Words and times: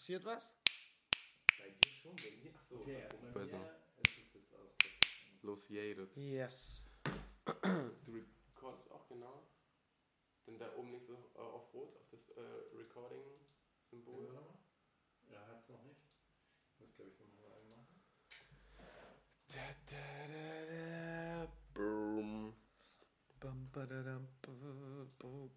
Passiert 0.00 0.24
was? 0.24 0.54
Bei 1.58 1.68
dir 1.68 1.90
schon, 1.90 2.16
bei 2.16 2.30
mir. 2.42 2.54
Achso, 2.54 2.76
Okay, 2.80 3.06
bei 3.34 3.44
so. 3.46 3.58
mir 3.58 3.66
ist 3.98 4.16
es 4.18 4.32
jetzt 4.32 4.54
auf 4.54 4.72
tatsächlich. 4.78 5.42
Los 5.42 5.68
jedet. 5.68 6.16
Yes. 6.16 6.86
Du 7.44 8.14
recordest 8.14 8.90
auch 8.90 9.06
genau. 9.10 9.46
Denn 10.46 10.58
da 10.58 10.74
oben 10.74 10.90
links 10.92 11.10
auf, 11.10 11.36
äh, 11.36 11.38
auf 11.40 11.74
Rot, 11.74 11.94
auf 11.96 12.08
das 12.12 12.30
äh, 12.30 12.40
Recording-Symbol. 12.78 14.38
Ja, 15.30 15.46
hat's 15.48 15.68
noch 15.68 15.82
nicht. 15.82 16.00
Ich 16.72 16.80
muss, 16.80 16.94
glaube 16.96 17.10
ich, 17.10 17.18
nochmal 17.20 17.52
einmachen. 17.60 18.00
Da, 19.48 19.76
da, 19.84 20.28
da, 20.32 21.44
da. 21.44 21.52
Boom. 21.74 22.54
Bum, 23.38 23.70
badadam, 23.70 24.26
bu- 24.40 25.10
bu- 25.18 25.50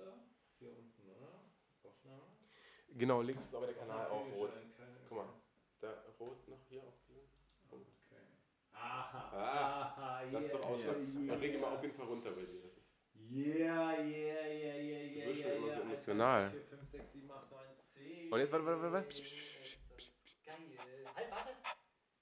Äh, 0.00 0.04
hier 0.58 0.70
unten, 0.76 1.08
oder? 1.10 1.40
Aufnahme. 1.82 2.22
Genau, 2.88 3.22
links 3.22 3.42
ist 3.44 3.54
aber 3.54 3.66
der 3.66 3.76
Kanal 3.76 4.06
auch 4.08 4.26
rot. 4.32 4.52
Guck 5.08 5.18
mal, 5.18 5.28
da 5.80 5.92
rot 6.20 6.48
noch 6.48 6.60
hier 6.68 6.82
auf 6.82 6.94
diesem. 7.08 7.22
Punkt. 7.68 7.88
Okay. 8.06 8.22
Aha. 8.72 9.30
Ah, 9.32 9.82
Aha, 9.82 10.24
Das 10.30 10.44
ist 10.44 10.54
doch 10.54 10.64
Ausschlag. 10.64 10.96
yeah, 10.96 11.26
Dann 11.26 11.38
reg 11.38 11.60
mal 11.60 11.74
auf 11.74 11.82
jeden 11.82 11.94
Fall 11.94 12.06
runter 12.06 12.30
bei 12.32 12.42
dir. 12.42 12.62
Das 12.62 12.72
ist 12.76 12.84
Yeah, 13.16 13.92
yeah, 14.00 14.46
yeah, 14.46 14.76
yeah, 14.76 14.76
yeah. 14.76 15.26
wirst 15.28 15.40
schon 15.42 15.50
yeah, 15.50 15.56
immer 15.56 15.74
so 15.74 15.80
emotional. 15.82 16.50
4, 16.50 16.60
5, 16.64 16.90
6, 16.90 17.12
7, 17.12 17.30
8, 17.30 17.50
9, 17.50 17.60
10. 17.78 18.32
Und 18.32 18.38
jetzt, 18.40 18.52
warte, 18.52 18.66
warte, 18.66 18.82
warte, 18.82 18.92
warte. 18.92 19.08
Ist 19.08 19.20
das 19.22 20.42
Geil. 20.44 20.56
Halt, 21.14 21.30
warte. 21.30 21.50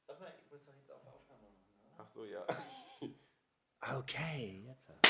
Warte 0.06 0.22
mal, 0.22 0.32
ich 0.38 0.50
muss 0.50 0.64
doch 0.64 0.74
jetzt 0.74 0.90
auf 0.92 1.06
Aufnahme 1.06 1.48
machen. 1.50 1.94
Ach 1.98 2.06
so, 2.08 2.24
ja. 2.24 2.46
Okay, 3.98 4.62
jetzt. 4.68 5.01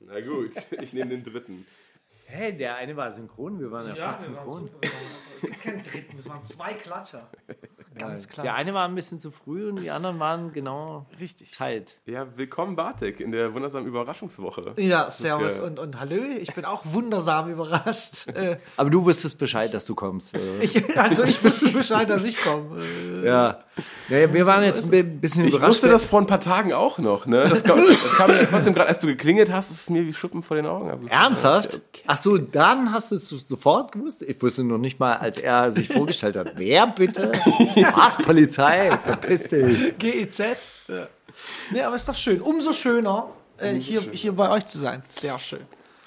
Na 0.00 0.20
gut, 0.20 0.52
ich 0.82 0.92
nehme 0.92 1.10
den 1.10 1.24
dritten. 1.24 1.66
Hey, 2.26 2.56
der 2.56 2.76
eine 2.76 2.96
war 2.96 3.10
synchron, 3.12 3.58
wir 3.60 3.70
waren 3.70 3.88
ja, 3.88 3.94
Ja, 3.96 4.08
fast 4.10 4.28
wir 4.28 4.36
waren 4.36 4.50
synchron. 4.50 4.70
super. 4.82 4.88
Es 5.42 5.48
gibt 5.48 5.62
keinen 5.62 5.82
dritten, 5.82 6.16
es 6.18 6.28
waren 6.28 6.44
zwei 6.44 6.72
Klatscher. 6.74 7.28
Ganz 7.98 8.28
klar. 8.28 8.44
Der 8.44 8.54
eine 8.54 8.72
war 8.72 8.86
ein 8.86 8.94
bisschen 8.94 9.18
zu 9.18 9.30
früh 9.30 9.68
und 9.68 9.76
die 9.82 9.90
anderen 9.90 10.18
waren 10.20 10.52
genau 10.52 11.06
Richtig. 11.18 11.50
teilt. 11.50 11.96
Ja, 12.06 12.26
willkommen 12.36 12.76
Bartek 12.76 13.20
in 13.20 13.32
der 13.32 13.52
wundersamen 13.52 13.86
Überraschungswoche. 13.88 14.74
Ja, 14.78 15.10
servus 15.10 15.58
ja- 15.58 15.64
und, 15.64 15.78
und 15.78 15.98
hallö. 15.98 16.34
Ich 16.38 16.54
bin 16.54 16.64
auch 16.64 16.82
wundersam 16.84 17.50
überrascht. 17.50 18.26
Aber 18.76 18.90
du 18.90 19.04
wusstest 19.04 19.38
Bescheid, 19.38 19.74
dass 19.74 19.86
du 19.86 19.94
kommst. 19.94 20.34
äh. 20.34 20.38
ich, 20.60 20.98
also 20.98 21.24
ich 21.24 21.42
wusste 21.44 21.70
Bescheid, 21.70 22.08
dass 22.08 22.24
ich 22.24 22.36
komme. 22.38 22.80
Äh, 22.82 23.26
ja. 23.26 23.64
ja. 24.08 24.32
Wir 24.32 24.46
waren 24.46 24.62
jetzt 24.62 24.84
ein 24.84 24.90
bi- 24.90 25.02
bisschen 25.02 25.44
Ich 25.46 25.54
überrascht. 25.54 25.70
wusste 25.70 25.88
das 25.88 26.04
vor 26.04 26.20
ein 26.20 26.26
paar 26.26 26.40
Tagen 26.40 26.72
auch 26.72 26.98
noch, 26.98 27.26
ne? 27.26 27.48
Das 27.48 27.64
kam, 27.64 27.78
das 27.84 28.16
kam 28.16 28.30
mir 28.30 28.46
trotzdem 28.48 28.72
gerade, 28.74 28.88
als 28.88 29.00
du 29.00 29.08
geklingelt 29.08 29.52
hast, 29.52 29.70
ist 29.72 29.80
es 29.82 29.90
mir 29.90 30.06
wie 30.06 30.14
Schuppen 30.14 30.42
vor 30.42 30.56
den 30.56 30.66
Augen. 30.66 31.08
Ernsthaft? 31.08 31.80
Ach 32.06 32.16
so, 32.16 32.38
dann 32.38 32.92
hast 32.92 33.10
du 33.10 33.16
es 33.16 33.28
sofort 33.28 33.92
gewusst? 33.92 34.22
Ich 34.22 34.40
wusste 34.40 34.64
noch 34.64 34.78
nicht 34.78 34.98
mal, 35.00 35.16
als 35.30 35.38
er 35.38 35.70
sich 35.70 35.88
vorgestellt 35.88 36.36
hat. 36.36 36.52
Wer 36.56 36.86
bitte? 36.88 37.30
Was, 37.94 38.16
Polizei? 38.16 38.90
Verpiss 39.04 39.44
dich. 39.44 39.96
GEZ. 39.98 40.38
Ja. 40.88 41.06
Nee, 41.70 41.82
aber 41.82 41.96
ist 41.96 42.08
doch 42.08 42.14
schön. 42.14 42.40
Umso 42.40 42.72
schöner, 42.72 43.28
äh, 43.58 43.74
hier, 43.74 44.00
hier 44.12 44.32
bei 44.32 44.50
euch 44.50 44.66
zu 44.66 44.78
sein. 44.78 45.02
Sehr 45.08 45.38
schön. 45.38 45.60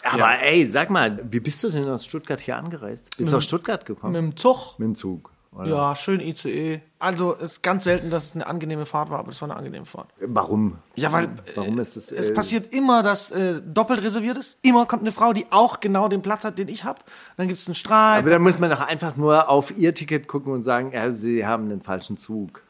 Aber 0.03 0.37
ey, 0.41 0.67
sag 0.67 0.89
mal, 0.89 1.17
wie 1.29 1.39
bist 1.39 1.63
du 1.63 1.69
denn 1.69 1.87
aus 1.87 2.05
Stuttgart 2.05 2.41
hier 2.41 2.57
angereist? 2.57 3.17
Bist 3.17 3.31
du 3.31 3.37
aus 3.37 3.45
Stuttgart 3.45 3.85
gekommen? 3.85 4.11
Mit 4.11 4.21
dem 4.21 4.37
Zug. 4.37 4.77
Mit 4.77 4.87
dem 4.87 4.95
Zug. 4.95 5.31
Oder? 5.55 5.67
Ja, 5.67 5.95
schön 5.95 6.19
ICE. 6.19 6.81
Also 6.99 7.35
es 7.35 7.53
ist 7.53 7.61
ganz 7.63 7.83
selten, 7.83 8.09
dass 8.09 8.25
es 8.25 8.35
eine 8.35 8.47
angenehme 8.47 8.85
Fahrt 8.85 9.09
war, 9.09 9.19
aber 9.19 9.31
es 9.31 9.41
war 9.41 9.49
eine 9.49 9.57
angenehme 9.57 9.85
Fahrt. 9.85 10.07
Warum? 10.19 10.77
Ja, 10.95 11.11
weil 11.11 11.29
Warum 11.55 11.77
äh, 11.77 11.81
ist 11.81 11.95
es, 11.95 12.11
es 12.11 12.27
äh, 12.29 12.33
passiert 12.33 12.73
immer, 12.73 13.03
dass 13.03 13.31
äh, 13.31 13.61
doppelt 13.61 14.01
reserviert 14.03 14.37
ist. 14.37 14.59
Immer 14.61 14.85
kommt 14.85 15.03
eine 15.03 15.11
Frau, 15.11 15.33
die 15.33 15.45
auch 15.49 15.79
genau 15.79 16.07
den 16.07 16.21
Platz 16.21 16.43
hat, 16.45 16.57
den 16.57 16.69
ich 16.69 16.83
habe. 16.83 16.99
Dann 17.37 17.47
gibt 17.47 17.59
es 17.59 17.67
einen 17.67 17.75
Streit. 17.75 18.19
Aber 18.19 18.29
dann 18.29 18.41
muss 18.41 18.59
man 18.59 18.69
doch 18.69 18.81
einfach 18.81 19.15
nur 19.15 19.49
auf 19.49 19.77
ihr 19.77 19.93
Ticket 19.93 20.27
gucken 20.27 20.53
und 20.53 20.63
sagen, 20.63 20.91
ja, 20.93 21.11
sie 21.11 21.45
haben 21.45 21.69
den 21.69 21.81
falschen 21.81 22.17
Zug. 22.17 22.61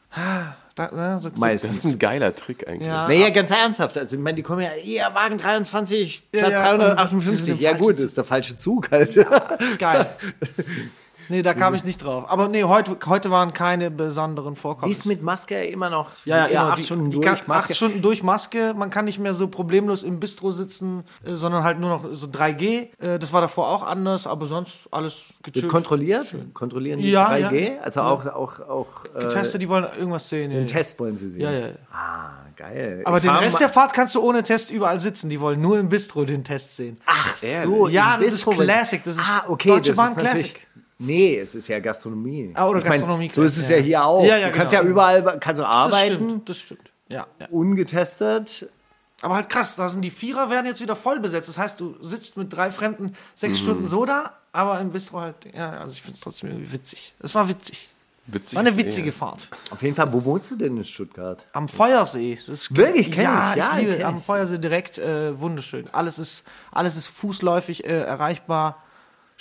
Da, 0.74 0.90
ja, 0.92 1.18
so, 1.20 1.28
Das 1.30 1.38
Meistens. 1.38 1.78
ist 1.78 1.84
ein 1.84 1.98
geiler 2.00 2.34
Trick 2.34 2.66
eigentlich. 2.66 2.88
Ja. 2.88 3.06
Naja, 3.06 3.30
ganz 3.30 3.50
ernsthaft. 3.50 3.96
Also, 3.96 4.16
ich 4.16 4.22
meine, 4.22 4.34
die 4.34 4.42
kommen 4.42 4.62
ja, 4.62 4.70
hier, 4.70 5.08
Wagen 5.14 5.38
23, 5.38 6.30
Platz 6.32 6.50
ja, 6.50 6.62
sie 6.72 6.78
358. 6.78 7.44
sind 7.44 7.60
Ja, 7.60 7.74
gut, 7.74 7.98
ist 8.00 8.16
der 8.16 8.24
falsche 8.24 8.56
Zug 8.56 8.90
halt. 8.90 9.14
geil. 9.78 10.06
nee, 11.28 11.42
da 11.42 11.54
kam 11.54 11.74
ich 11.74 11.84
nicht 11.84 12.02
drauf. 12.02 12.24
Aber 12.28 12.48
nee, 12.48 12.64
heute, 12.64 12.96
heute 13.06 13.30
waren 13.30 13.52
keine 13.52 13.90
besonderen 13.90 14.56
Vorkommnisse. 14.56 15.00
ist 15.00 15.04
mit 15.06 15.22
Maske 15.22 15.64
immer 15.66 15.90
noch? 15.90 16.10
Ja, 16.24 16.46
ja, 16.48 16.62
immer. 16.62 16.70
acht 16.72 16.78
die, 16.78 16.82
Stunden 16.84 17.10
die 17.10 17.16
durch 17.16 17.26
kann, 17.26 17.38
Maske. 17.46 17.70
Acht 17.72 17.76
Stunden 17.76 18.02
durch 18.02 18.22
Maske. 18.22 18.74
Man 18.76 18.90
kann 18.90 19.04
nicht 19.04 19.18
mehr 19.18 19.34
so 19.34 19.48
problemlos 19.48 20.02
im 20.02 20.20
Bistro 20.20 20.50
sitzen, 20.50 21.04
äh, 21.24 21.34
sondern 21.34 21.64
halt 21.64 21.80
nur 21.80 21.90
noch 21.90 22.04
so 22.12 22.26
3G. 22.26 22.88
Äh, 22.98 23.18
das 23.18 23.32
war 23.32 23.40
davor 23.40 23.68
auch 23.68 23.82
anders, 23.82 24.26
aber 24.26 24.46
sonst 24.46 24.88
alles 24.90 25.24
gechillt. 25.42 25.68
kontrolliert? 25.68 26.34
Kontrollieren 26.54 27.00
die 27.00 27.10
Ja, 27.10 27.28
3G? 27.28 27.74
ja. 27.76 27.80
Also 27.82 28.00
auch, 28.02 28.26
auch, 28.26 28.60
auch 28.60 28.88
äh, 29.14 29.20
Getestet, 29.20 29.62
die 29.62 29.68
wollen 29.68 29.84
irgendwas 29.98 30.28
sehen. 30.28 30.50
den 30.50 30.60
ja. 30.60 30.66
Test 30.66 30.98
wollen 31.00 31.16
sie 31.16 31.28
sehen. 31.30 31.40
Ja, 31.42 31.50
ja. 31.50 31.68
Ah, 31.92 32.30
geil. 32.56 33.02
Aber 33.04 33.16
Ich 33.18 33.22
den 33.22 33.30
Rest 33.30 33.60
der 33.60 33.68
Fahrt 33.68 33.92
kannst 33.92 34.14
du 34.14 34.20
ohne 34.22 34.42
Test 34.42 34.70
überall 34.70 35.00
sitzen. 35.00 35.28
Die 35.30 35.40
wollen 35.40 35.60
nur 35.60 35.78
im 35.78 35.88
Bistro 35.88 36.24
den 36.24 36.44
Test 36.44 36.76
sehen. 36.76 36.98
Ach 37.06 37.36
so, 37.36 37.88
Ja, 37.88 38.16
das 38.16 38.26
ist 38.26 38.32
Bistro 38.34 38.56
wollen- 38.56 38.66
Classic, 38.68 39.02
das 39.04 39.16
ist 39.16 39.22
ah, 39.28 39.44
okay, 39.48 39.68
Deutsche 39.68 39.94
Bahn 39.94 40.10
ist 40.12 40.18
Classic. 40.18 40.66
Nee, 40.98 41.38
es 41.38 41.54
ist 41.54 41.68
ja 41.68 41.80
Gastronomie. 41.80 42.52
Ah, 42.54 42.66
oder 42.68 42.78
Ich 42.78 42.84
mein, 42.84 42.92
Gastronomie 42.92 43.30
So 43.30 43.42
ist 43.42 43.56
es 43.56 43.62
ja 43.68 43.74
Classic, 43.76 43.84
hier 43.84 43.92
ja. 43.92 44.04
auch. 44.04 44.24
Ja, 44.24 44.36
ja, 44.38 44.48
du 44.48 44.52
kannst 44.56 44.72
genau. 44.72 44.84
ja 44.84 44.90
überall 44.90 45.22
kannst 45.40 45.60
du 45.60 45.64
Das 45.64 45.74
arbeiten, 45.74 46.14
stimmt, 46.14 46.48
das 46.48 46.58
stimmt. 46.58 46.90
Ja, 47.08 47.26
ja. 47.40 47.46
ungetestet. 47.50 48.68
Aber 49.22 49.36
halt 49.36 49.48
krass, 49.48 49.76
da 49.76 49.88
sind 49.88 50.02
die 50.02 50.10
Vierer 50.10 50.50
werden 50.50 50.66
jetzt 50.66 50.80
wieder 50.80 50.96
voll 50.96 51.18
besetzt. 51.20 51.48
Das 51.48 51.58
heißt, 51.58 51.80
du 51.80 51.96
sitzt 52.02 52.36
mit 52.36 52.52
drei 52.52 52.70
Fremden 52.70 53.04
Mhm. 53.04 53.12
sechs 53.34 53.58
Stunden 53.58 53.86
so 53.86 54.04
da, 54.04 54.34
aber 54.52 54.80
im 54.80 54.90
Bistro 54.90 55.20
halt, 55.20 55.36
ja, 55.54 55.78
also 55.80 55.92
ich 55.92 56.02
finde 56.02 56.14
es 56.16 56.20
trotzdem 56.20 56.50
irgendwie 56.50 56.72
witzig. 56.72 57.14
Es 57.20 57.34
war 57.34 57.48
witzig. 57.48 57.88
Witzig 58.26 58.54
War 58.54 58.60
eine 58.60 58.70
ist 58.70 58.78
witzige 58.78 59.10
eh- 59.10 59.12
Fahrt. 59.12 59.48
Auf 59.70 59.82
jeden 59.82 59.94
Fall, 59.94 60.10
wo 60.10 60.24
wohnst 60.24 60.50
du 60.50 60.56
denn 60.56 60.76
in 60.78 60.84
Stuttgart? 60.84 61.44
Am 61.52 61.68
Feuersee. 61.68 62.38
Das 62.46 62.60
ist, 62.62 62.76
Wirklich? 62.76 63.12
Kenn 63.12 63.24
ja, 63.24 63.50
ich. 63.52 63.56
Ja, 63.58 63.70
ich 63.74 63.80
liebe 63.80 63.96
kenn 63.98 64.06
am 64.06 64.16
ich. 64.16 64.22
Feuersee 64.22 64.56
direkt 64.58 64.96
äh, 64.96 65.38
wunderschön. 65.38 65.88
Alles 65.92 66.18
ist, 66.18 66.44
alles 66.72 66.96
ist 66.96 67.08
fußläufig 67.08 67.84
äh, 67.84 67.88
erreichbar. 68.00 68.82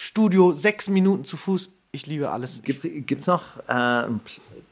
Studio 0.06 0.52
sechs 0.54 0.90
Minuten 0.90 1.24
zu 1.24 1.38
Fuß. 1.38 1.72
Ich 1.94 2.08
liebe 2.08 2.30
alles. 2.30 2.62
Gibt's, 2.62 2.86
gibt's 2.90 3.28
noch, 3.28 3.58
äh, 3.70 3.72
ein, 3.72 4.20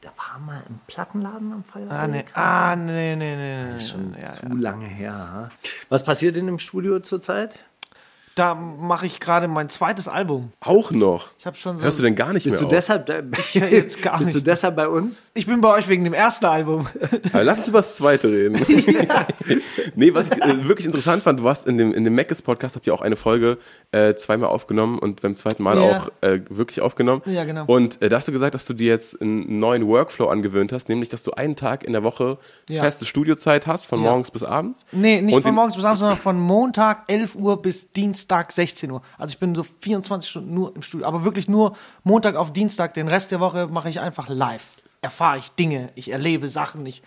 da 0.02 0.10
war 0.10 0.38
mal 0.44 0.62
ein 0.68 0.78
Plattenladen 0.86 1.52
am 1.52 1.64
Feuersee? 1.64 1.94
Ah, 1.94 2.06
nee, 2.06 2.24
ah, 2.34 2.76
nee, 2.76 3.16
nee, 3.16 3.36
nee, 3.36 3.72
nee. 3.72 3.80
Schon 3.80 4.14
ja, 4.20 4.26
zu 4.30 4.46
ja. 4.46 4.54
lange 4.54 4.86
her. 4.86 5.12
ha? 5.14 5.50
Was 5.88 6.04
passiert 6.04 6.36
denn 6.36 6.48
im 6.48 6.58
Studio 6.58 7.00
zurzeit? 7.00 7.60
Da 8.34 8.54
mache 8.54 9.04
ich 9.04 9.20
gerade 9.20 9.46
mein 9.46 9.68
zweites 9.68 10.08
Album. 10.08 10.52
Auch 10.60 10.90
noch. 10.90 11.28
Ich 11.38 11.44
habe 11.44 11.54
schon 11.56 11.76
so. 11.76 11.84
Hörst 11.84 11.98
du 11.98 12.02
denn 12.02 12.14
gar 12.14 12.32
nicht 12.32 12.44
Bist 12.44 12.54
mehr 12.54 12.60
du 12.60 12.66
auf? 12.66 12.70
deshalb, 12.72 13.04
da, 13.04 13.20
jetzt 13.68 14.00
gar 14.00 14.18
bist 14.20 14.32
du 14.32 14.38
nicht. 14.38 14.46
deshalb 14.46 14.74
bei 14.76 14.88
uns? 14.88 15.22
Ich 15.34 15.44
bin 15.46 15.60
bei 15.60 15.68
euch 15.76 15.86
wegen 15.88 16.04
dem 16.04 16.14
ersten 16.14 16.46
Album. 16.46 16.86
Aber 17.32 17.44
lass 17.44 17.58
uns 17.58 17.68
über 17.68 17.80
das 17.80 17.96
zweite 17.96 18.28
reden. 18.28 18.54
nee, 19.96 20.14
was 20.14 20.30
ich 20.30 20.42
äh, 20.42 20.66
wirklich 20.66 20.86
interessant 20.86 21.22
fand, 21.22 21.40
du 21.40 21.48
hast 21.48 21.66
in 21.66 21.76
dem, 21.76 21.92
in 21.92 22.04
dem 22.04 22.14
Mackes 22.14 22.40
Podcast 22.40 22.74
habt 22.76 22.86
ihr 22.86 22.94
auch 22.94 23.02
eine 23.02 23.16
Folge 23.16 23.58
äh, 23.90 24.14
zweimal 24.14 24.48
aufgenommen 24.48 24.98
und 24.98 25.20
beim 25.20 25.36
zweiten 25.36 25.62
Mal 25.62 25.76
Ja. 25.76 25.98
auch 26.00 26.08
äh, 26.22 26.40
wirklich 26.48 26.80
aufgenommen. 26.80 27.20
Ja, 27.26 27.44
genau. 27.44 27.64
Und 27.66 28.00
äh, 28.00 28.08
da 28.08 28.16
hast 28.16 28.28
du 28.28 28.32
gesagt, 28.32 28.54
dass 28.54 28.64
du 28.64 28.72
dir 28.72 28.86
jetzt 28.88 29.20
einen 29.20 29.58
neuen 29.58 29.86
Workflow 29.86 30.28
angewöhnt 30.28 30.72
hast, 30.72 30.88
nämlich, 30.88 31.10
dass 31.10 31.22
du 31.22 31.32
einen 31.32 31.54
Tag 31.56 31.84
in 31.84 31.92
der 31.92 32.02
Woche 32.02 32.38
Ja. 32.70 32.82
feste 32.82 33.04
Studiozeit 33.04 33.66
hast, 33.66 33.84
von 33.84 34.02
Ja. 34.02 34.08
morgens 34.10 34.30
bis 34.30 34.42
abends. 34.42 34.86
Nee, 34.90 35.20
nicht 35.20 35.34
Und 35.34 35.42
von 35.42 35.54
morgens 35.54 35.76
bis 35.76 35.84
abends, 35.84 36.00
sondern 36.00 36.16
von 36.18 36.40
Montag 36.40 37.02
11 37.08 37.34
Uhr 37.34 37.60
bis 37.60 37.92
Dienstag 37.92 38.21
16 38.28 38.90
Uhr. 38.90 39.02
Also 39.18 39.32
ich 39.32 39.38
bin 39.38 39.54
so 39.54 39.62
24 39.62 40.30
Stunden 40.30 40.54
nur 40.54 40.74
im 40.74 40.82
Studio. 40.82 41.06
Aber 41.06 41.24
wirklich 41.24 41.48
nur 41.48 41.76
Montag 42.04 42.36
auf 42.36 42.52
Dienstag. 42.52 42.94
Den 42.94 43.08
Rest 43.08 43.30
der 43.32 43.40
Woche 43.40 43.66
mache 43.68 43.88
ich 43.88 44.00
einfach 44.00 44.28
live. 44.28 44.76
Erfahre 45.00 45.38
ich 45.38 45.50
Dinge, 45.52 45.88
ich 45.94 46.12
erlebe 46.12 46.48
Sachen. 46.48 46.86
Ich, 46.86 47.02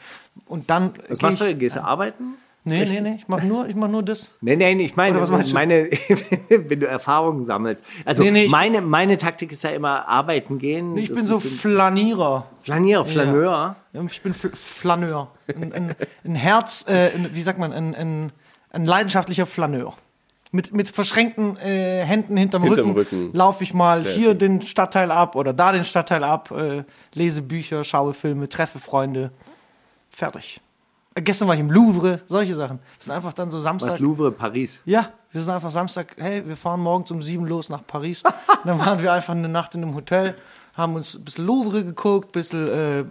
und 0.48 0.70
dann. 0.70 0.94
Was 1.08 1.22
machst 1.22 1.40
du? 1.40 1.46
ich, 1.46 1.52
denn? 1.52 1.60
Gehst 1.60 1.76
du 1.78 1.84
arbeiten? 1.84 2.36
Nee, 2.68 2.82
Richtig? 2.82 3.02
nee, 3.02 3.12
nee. 3.12 3.16
Ich 3.20 3.28
mache 3.28 3.46
nur, 3.46 3.70
ich 3.70 3.76
mach 3.76 3.88
nur 3.88 4.02
das. 4.02 4.32
Nee, 4.42 4.56
nee, 4.56 4.72
ich 4.84 4.96
meine, 4.96 5.20
Oder 5.22 5.32
was 5.32 5.48
du? 5.48 5.54
meine, 5.54 5.88
wenn 6.50 6.80
du 6.80 6.88
Erfahrungen 6.88 7.44
sammelst. 7.44 7.86
Also 8.06 8.24
Nee, 8.24 8.32
nee, 8.32 8.48
meine, 8.48 8.82
meine 8.82 9.20
Taktik 9.20 9.52
ist 9.52 9.64
ja 9.64 9.70
immer 9.70 10.08
arbeiten 10.08 10.58
gehen. 10.58 10.98
Ich 10.98 11.10
Das 11.10 11.18
bin 11.18 11.28
so 11.28 11.40
Flanierer. 11.40 12.48
Flanier, 12.62 13.06
Flaneur. 13.06 13.76
Ja, 13.94 14.04
Ich 14.04 14.22
bin 14.24 14.34
Fl 14.34 14.50
Flaneur. 14.56 15.30
Ein, 15.48 15.74
ein, 15.74 15.96
ein 16.24 16.36
Herz, 16.36 16.86
äh, 16.88 17.12
ein, 17.14 17.30
wie 17.34 17.44
sagt 17.44 17.60
man, 17.60 17.72
ein, 17.72 17.94
ein, 17.94 18.32
ein 18.72 18.86
leidenschaftlicher 18.86 19.46
Flaneur. 19.46 19.96
Mit, 20.56 20.74
mit 20.74 20.88
verschränkten 20.88 21.58
äh, 21.58 22.06
Händen 22.06 22.38
hinterm, 22.38 22.64
Hinterm 22.64 22.92
Rücken, 22.92 23.18
Rücken. 23.18 23.38
laufe 23.38 23.62
ich 23.64 23.74
mal 23.74 24.06
Sehr 24.06 24.14
hier 24.14 24.30
schön. 24.30 24.40
den 24.40 24.62
Stadtteil 24.62 25.12
ab 25.12 25.36
oder 25.36 25.52
da 25.52 25.74
den 25.74 25.84
Stadtteil 25.84 26.24
ab, 26.24 26.50
äh, 26.52 26.84
lese 27.14 27.42
Bücher, 27.42 27.84
schaue 27.84 28.14
Filme, 28.14 28.48
treffe 28.48 28.80
Freunde. 28.80 29.32
Fertig. 30.10 30.62
Äh, 31.14 31.22
gestern 31.22 31.50
war 31.50 31.56
ich 31.56 31.60
im 31.60 31.70
Louvre, 31.70 32.22
solche 32.30 32.56
Sachen. 32.56 32.80
Wir 32.80 33.04
sind 33.04 33.14
einfach 33.14 33.34
dann 33.34 33.52
so 33.52 33.60
Samstag. 33.60 33.92
Was 33.92 34.00
Louvre, 34.00 34.32
Paris. 34.32 34.80
Ja, 34.86 35.10
wir 35.34 35.42
sind 35.42 35.54
einfach 35.54 35.72
Samstag, 35.72 36.16
hey, 36.18 36.48
wir 36.48 36.56
fahren 36.56 36.80
morgens 36.80 37.12
um 37.12 37.22
sieben 37.22 37.46
los 37.46 37.68
nach 37.68 37.86
Paris. 37.86 38.24
Und 38.24 38.34
dann 38.64 38.80
waren 38.80 39.02
wir 39.04 39.12
einfach 39.12 39.34
eine 39.34 39.50
Nacht 39.50 39.76
in 39.76 39.84
einem 39.84 39.94
Hotel, 39.94 40.36
haben 40.74 40.96
uns 40.96 41.16
ein 41.16 41.26
bisschen 41.26 41.46
Louvre 41.46 41.84
geguckt, 41.84 42.30
ein 42.30 42.32
bisschen 42.32 42.68
äh, 42.70 43.04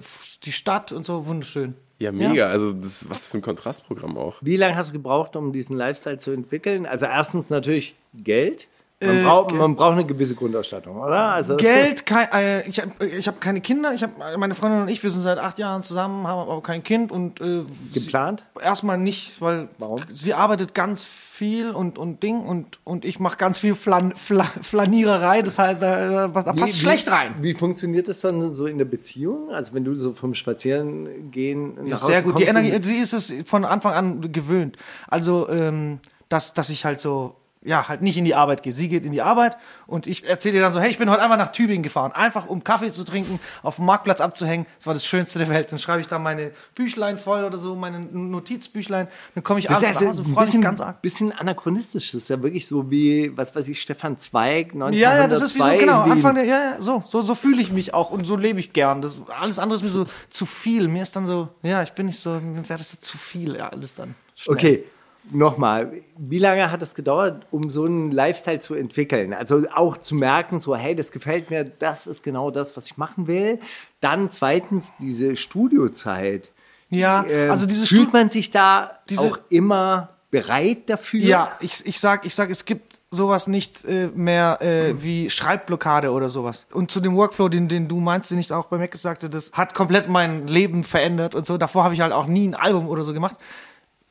die 0.45 0.53
Stadt 0.53 0.93
und 0.93 1.05
so, 1.05 1.27
wunderschön. 1.27 1.75
Ja, 1.99 2.11
mega. 2.13 2.49
Also, 2.49 2.73
das 2.73 3.03
ist 3.03 3.11
was 3.11 3.29
für 3.29 3.39
ein 3.39 3.43
Kontrastprogramm 3.43 4.17
auch. 4.19 4.37
Wie 4.41 4.57
lange 4.57 4.77
hast 4.77 4.91
du 4.91 4.95
gebraucht, 4.95 5.37
um 5.37 5.53
diesen 5.53 5.77
Lifestyle 5.77 6.19
zu 6.19 6.33
entwickeln? 6.33 6.87
Also 6.87 7.07
erstens 7.07 7.51
natürlich 7.51 7.95
Geld. 8.15 8.69
Man, 9.01 9.19
Äh, 9.19 9.23
braucht, 9.25 9.49
Geld. 9.49 9.61
man 9.61 9.75
braucht 9.77 9.93
eine 9.93 10.07
gewisse 10.07 10.35
Grundausstattung, 10.35 10.97
oder? 10.97 11.33
Also 11.33 11.57
Geld, 11.57 12.07
kein, 12.07 12.29
äh, 12.33 12.67
ich 12.69 12.81
habe 12.81 13.07
ich 13.07 13.27
hab 13.29 13.41
keine 13.41 13.61
Kinder, 13.61 13.93
ich 13.93 14.03
hab, 14.03 14.17
meine 14.39 14.55
Freundin 14.55 14.83
und 14.83 14.89
ich, 14.89 15.03
wir 15.03 15.11
sind 15.11 15.23
seit 15.23 15.39
acht 15.39 15.59
Jahren 15.59 15.83
zusammen, 15.83 16.27
haben 16.27 16.49
aber 16.49 16.63
kein 16.63 16.83
Kind 16.83 17.11
und 17.13 17.41
äh, 17.41 17.65
Geplant? 17.93 18.45
sie- 18.57 18.65
Erstmal 18.65 18.97
nicht, 18.99 19.41
weil 19.41 19.69
Warum? 19.79 20.01
sie 20.13 20.33
arbeitet 20.33 20.75
ganz 20.75 21.05
viel 21.05 21.24
und, 21.43 21.99
und 21.99 22.23
Ding 22.23 22.41
und, 22.43 22.79
und 22.85 23.05
ich 23.05 23.19
mache 23.19 23.37
ganz 23.37 23.59
viel 23.59 23.75
Flan, 23.75 24.15
Fla, 24.15 24.45
Flaniererei, 24.63 25.43
das 25.43 25.59
heißt, 25.59 25.83
da, 25.83 26.29
da 26.29 26.53
passt 26.53 26.79
schlecht 26.79 27.11
rein. 27.11 27.35
Wie 27.41 27.55
funktioniert 27.55 28.07
das 28.09 28.21
dann 28.21 28.53
so 28.53 28.67
in 28.67 28.79
der 28.79 28.85
Beziehung? 28.85 29.51
Also 29.51 29.75
wenn 29.75 29.85
du 29.85 29.95
so 29.97 30.13
vom 30.13 30.35
Spazierengehen 30.35 31.89
nach 31.89 32.03
Hause 32.03 32.13
Sehr 32.13 32.23
gut, 32.23 32.39
die 32.39 32.45
kommst 32.45 32.59
Energie, 32.59 32.77
und- 32.77 32.85
sie 32.85 32.97
ist 32.97 33.13
es 33.13 33.35
von 33.45 33.65
Anfang 33.65 33.93
an 33.95 34.33
gewöhnt. 34.33 34.77
Also, 35.09 35.49
ähm, 35.49 35.99
dass, 36.29 36.55
dass 36.55 36.71
ich 36.71 36.85
halt 36.85 37.01
so, 37.01 37.35
ja, 37.65 37.89
halt 37.89 38.03
nicht 38.03 38.17
in 38.17 38.25
die 38.25 38.35
Arbeit 38.35 38.63
gehe. 38.63 38.73
Sie 38.73 38.89
geht 38.89 39.05
in 39.05 39.13
die 39.13 39.23
Arbeit 39.23 39.57
und 39.87 40.07
ich 40.07 40.25
erzähle 40.27 40.57
ihr 40.57 40.61
dann 40.61 40.73
so, 40.73 40.81
hey, 40.81 40.91
ich 40.91 40.99
bin 40.99 41.11
heute 41.11 41.23
einfach 41.23 41.39
nach 41.39 41.51
Tübingen 41.51 41.83
gefahren, 41.83 42.13
einfach 42.13 42.47
um 42.47 42.63
Kaffee 42.63 42.93
zu 42.93 43.05
trinken, 43.05 43.41
auf 43.63 43.77
dem 43.77 43.87
Marktplatz 43.87 44.21
abzuhängen. 44.21 44.67
Das 44.77 44.87
war 44.87 44.95
das 44.95 45.07
Schönste 45.07 45.39
der 45.39 45.49
Welt. 45.49 45.73
Dann 45.73 45.79
schreibe 45.79 46.01
ich 46.01 46.07
da 46.07 46.19
meine 46.19 46.53
Büchlein 46.75 47.17
voll 47.17 47.43
oder 47.45 47.57
so, 47.57 47.75
meine 47.75 48.01
Notizbüchlein. 48.01 49.09
Dann 49.35 49.43
komme 49.43 49.61
ich 49.61 49.67
Das 49.67 49.79
abends 49.83 50.01
nach 50.01 50.09
Hause, 50.09 50.23
freue 50.25 50.33
mich 50.33 50.41
bisschen, 50.41 50.63
ganz 50.63 50.81
arg. 50.81 51.03
bisschen 51.03 51.33
anachronistisch. 51.33 52.13
Das 52.13 52.23
ist 52.23 52.29
ja 52.29 52.43
wirklich 52.43 52.67
so 52.67 52.91
wie, 52.91 53.33
was 53.37 53.57
weiß 53.57 53.67
ich, 53.69 53.81
Stefan 53.81 54.19
Zweig, 54.19 54.75
1902. 54.75 55.01
Ja, 55.01 55.17
ja, 55.17 55.27
das 55.27 55.43
ist 55.43 55.55
wie 55.55 55.61
so, 55.61 55.79
genau. 55.79 56.03
Anfang 56.03 56.35
der, 56.35 56.45
ja, 56.45 56.57
ja, 56.57 56.77
so, 56.81 57.03
so, 57.07 57.23
so 57.23 57.35
fühle 57.35 57.63
ich 57.63 57.73
mich 57.73 57.95
auch 57.95 58.11
und 58.11 58.27
so 58.27 58.37
lebe 58.37 58.61
ich 58.61 58.75
gern. 58.75 59.01
Das, 59.01 59.17
alles 59.41 59.59
andere 59.59 59.77
ist 59.77 59.83
mir 59.83 59.91
so 59.91 60.07
zu 60.29 60.45
viel. 60.45 60.89
Mir 60.89 61.03
ist 61.03 61.17
dann 61.17 61.27
so, 61.27 61.49
ja, 61.63 61.83
ich 61.83 61.93
bin 61.93 62.07
nicht 62.07 62.21
so, 62.21 62.31
mir 62.31 62.69
wäre 62.69 62.79
das 62.79 62.93
so 62.93 62.99
zu 63.01 63.17
viel, 63.17 63.57
ja, 63.57 63.71
alles 63.71 63.95
dann. 63.95 64.15
Schnell. 64.37 64.55
Okay, 64.55 64.85
nochmal. 65.31 65.93
Wie 66.17 66.39
lange 66.39 66.71
hat 66.71 66.83
es 66.83 66.95
gedauert, 66.95 67.47
um 67.51 67.71
so 67.71 67.85
einen 67.85 68.11
Lifestyle 68.11 68.59
zu 68.59 68.75
entwickeln? 68.75 69.33
Also 69.35 69.65
auch 69.75 69.97
zu 69.97 70.15
merken, 70.15 70.59
so, 70.59 70.77
hey, 70.77 70.95
das 70.95 71.13
gefällt 71.13 71.51
mir, 71.51 71.65
das 71.65 72.07
ist 72.07 72.23
genau 72.23 72.51
das, 72.51 72.77
was 72.77 72.87
ich 72.87 72.97
machen 72.97 73.27
will. 73.27 73.59
Dann 74.01 74.31
zweitens 74.31 74.95
diese 74.99 75.37
Studiozeit. 75.37 76.51
Ja, 76.91 77.25
Ähm, 77.29 77.51
also 77.51 77.67
diese 77.67 77.87
fühlt 77.87 78.13
man 78.13 78.29
sich 78.29 78.51
da 78.51 78.99
diese- 79.09 79.21
auch 79.23 79.39
immer 79.49 80.11
bereit 80.31 80.89
dafür? 80.91 81.21
Ja, 81.21 81.53
ich, 81.61 81.85
ich 81.87 81.99
sag, 82.01 82.25
ich 82.27 82.35
sag, 82.35 82.51
es 82.51 82.65
gibt 82.65 82.95
sowas 83.11 83.47
nicht 83.47 83.85
äh, 83.85 84.09
mehr 84.15 84.59
äh, 84.61 85.01
wie 85.03 85.31
Schreibblockade 85.31 86.11
oder 86.11 86.29
sowas. 86.29 86.67
Und 86.73 86.91
zu 86.91 87.01
dem 87.01 87.15
Workflow, 87.17 87.49
den, 87.49 87.69
den 87.69 87.87
du 87.89 88.01
meinst, 88.01 88.31
den 88.33 88.39
ich 88.41 88.53
auch 88.53 88.67
bei 88.67 88.77
Mac 88.77 88.95
sagte, 88.97 89.31
das 89.31 89.53
hat 89.53 89.73
komplett 89.75 90.09
mein 90.09 90.49
Leben 90.49 90.83
verändert 90.85 91.35
und 91.37 91.47
so. 91.47 91.57
Davor 91.57 91.85
habe 91.85 91.95
ich 91.95 92.01
halt 92.01 92.13
auch 92.13 92.27
nie 92.27 92.49
ein 92.49 92.55
Album 92.57 92.89
oder 92.89 93.05
so 93.05 93.13
gemacht. 93.13 93.37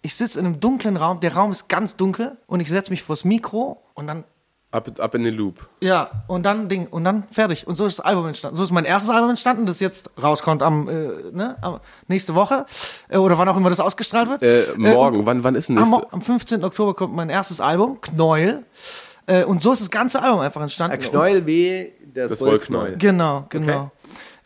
Ich 0.04 0.16
sitze 0.16 0.40
in 0.40 0.46
einem 0.46 0.60
dunklen 0.60 0.98
Raum, 0.98 1.20
der 1.22 1.34
Raum 1.34 1.50
ist 1.52 1.68
ganz 1.70 1.96
dunkel 1.96 2.38
und 2.46 2.60
ich 2.60 2.70
setze 2.70 2.92
mich 2.92 3.02
vors 3.02 3.24
Mikro 3.26 3.82
und 3.96 4.06
dann 4.08 4.24
Ab, 4.72 4.90
ab 5.00 5.14
in 5.14 5.24
den 5.24 5.36
Loop. 5.36 5.68
ja, 5.82 6.10
und 6.28 6.44
dann 6.48 6.68
Ding, 6.68 6.88
und 6.88 7.04
dann 7.04 7.24
fertig. 7.32 7.68
Und 7.68 7.76
so 7.76 7.86
ist 7.86 8.00
das 8.00 8.06
Album 8.06 8.26
entstanden. 8.26 8.56
So 8.58 8.64
ist 8.64 8.72
mein 8.72 8.86
erstes 8.86 9.12
Album 9.12 9.30
entstanden, 9.30 9.68
das 9.68 9.80
jetzt 9.80 10.10
rauskommt 10.22 10.64
am, 10.64 10.90
äh, 10.90 11.10
ne, 11.32 11.58
am 11.62 11.80
nächste 12.08 12.34
Woche. 12.34 12.66
Äh, 13.08 13.18
oder 13.18 13.38
wann 13.38 13.48
auch 13.50 13.56
immer 13.56 13.70
das 13.70 13.80
ausgestrahlt 13.80 14.30
wird. 14.30 14.42
Äh, 14.42 14.74
morgen. 14.76 15.28
wann, 15.28 15.44
wann 15.44 15.54
ist 15.54 15.70
denn 15.70 15.78
Am, 15.78 15.90
nächste? 15.92 16.06
Mo- 16.08 16.12
am 16.12 16.22
15. 16.24 16.64
Oktober 16.64 16.96
kommt 16.96 17.14
mein 17.16 17.30
erstes 17.30 17.62
Album, 17.62 18.02
Knäuel. 18.02 18.64
Äh, 19.28 19.44
und 19.46 19.62
so 19.62 19.72
ist 19.74 19.82
das 19.84 19.92
ganze 19.92 20.22
Album 20.24 20.40
einfach 20.40 20.62
entstanden. 20.62 21.00
Der 21.00 21.08
Knäuel 21.08 21.46
wie 21.46 21.94
das, 22.14 22.32
Das 22.32 22.42
Wollknäuel. 22.42 22.94
Wollknäuel. 22.94 22.98
Genau, 22.98 23.46
genau. 23.50 23.92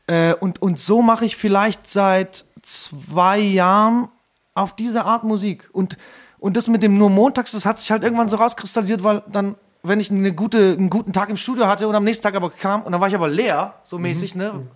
Äh, 0.07 0.33
und, 0.33 0.61
und 0.61 0.77
so 0.77 1.01
mache 1.01 1.23
ich 1.23 1.37
vielleicht 1.37 1.89
seit 1.89 2.43
zwei 2.61 3.39
Jahren 3.39 4.09
auf 4.57 4.75
diese 4.75 5.05
Art 5.05 5.23
Musik. 5.23 5.69
Und, 5.71 5.97
und 6.39 6.57
das 6.57 6.67
mit 6.67 6.83
dem 6.83 6.97
nur 6.97 7.09
montags, 7.09 7.51
das 7.51 7.65
hat 7.65 7.79
sich 7.79 7.91
halt 7.91 8.03
irgendwann 8.03 8.27
so 8.27 8.37
rauskristallisiert, 8.37 9.03
weil 9.03 9.23
dann, 9.27 9.55
wenn 9.83 9.99
ich 9.99 10.11
eine 10.11 10.33
gute, 10.33 10.75
einen 10.77 10.89
guten 10.89 11.13
Tag 11.13 11.29
im 11.29 11.37
Studio 11.37 11.67
hatte 11.67 11.87
und 11.87 11.95
am 11.95 12.03
nächsten 12.03 12.23
Tag 12.23 12.35
aber 12.35 12.49
kam 12.49 12.83
und 12.83 12.91
dann 12.91 13.01
war 13.01 13.07
ich 13.07 13.15
aber 13.15 13.29
leer, 13.29 13.75
so 13.83 13.97
mäßig, 13.97 14.35
ne? 14.35 14.67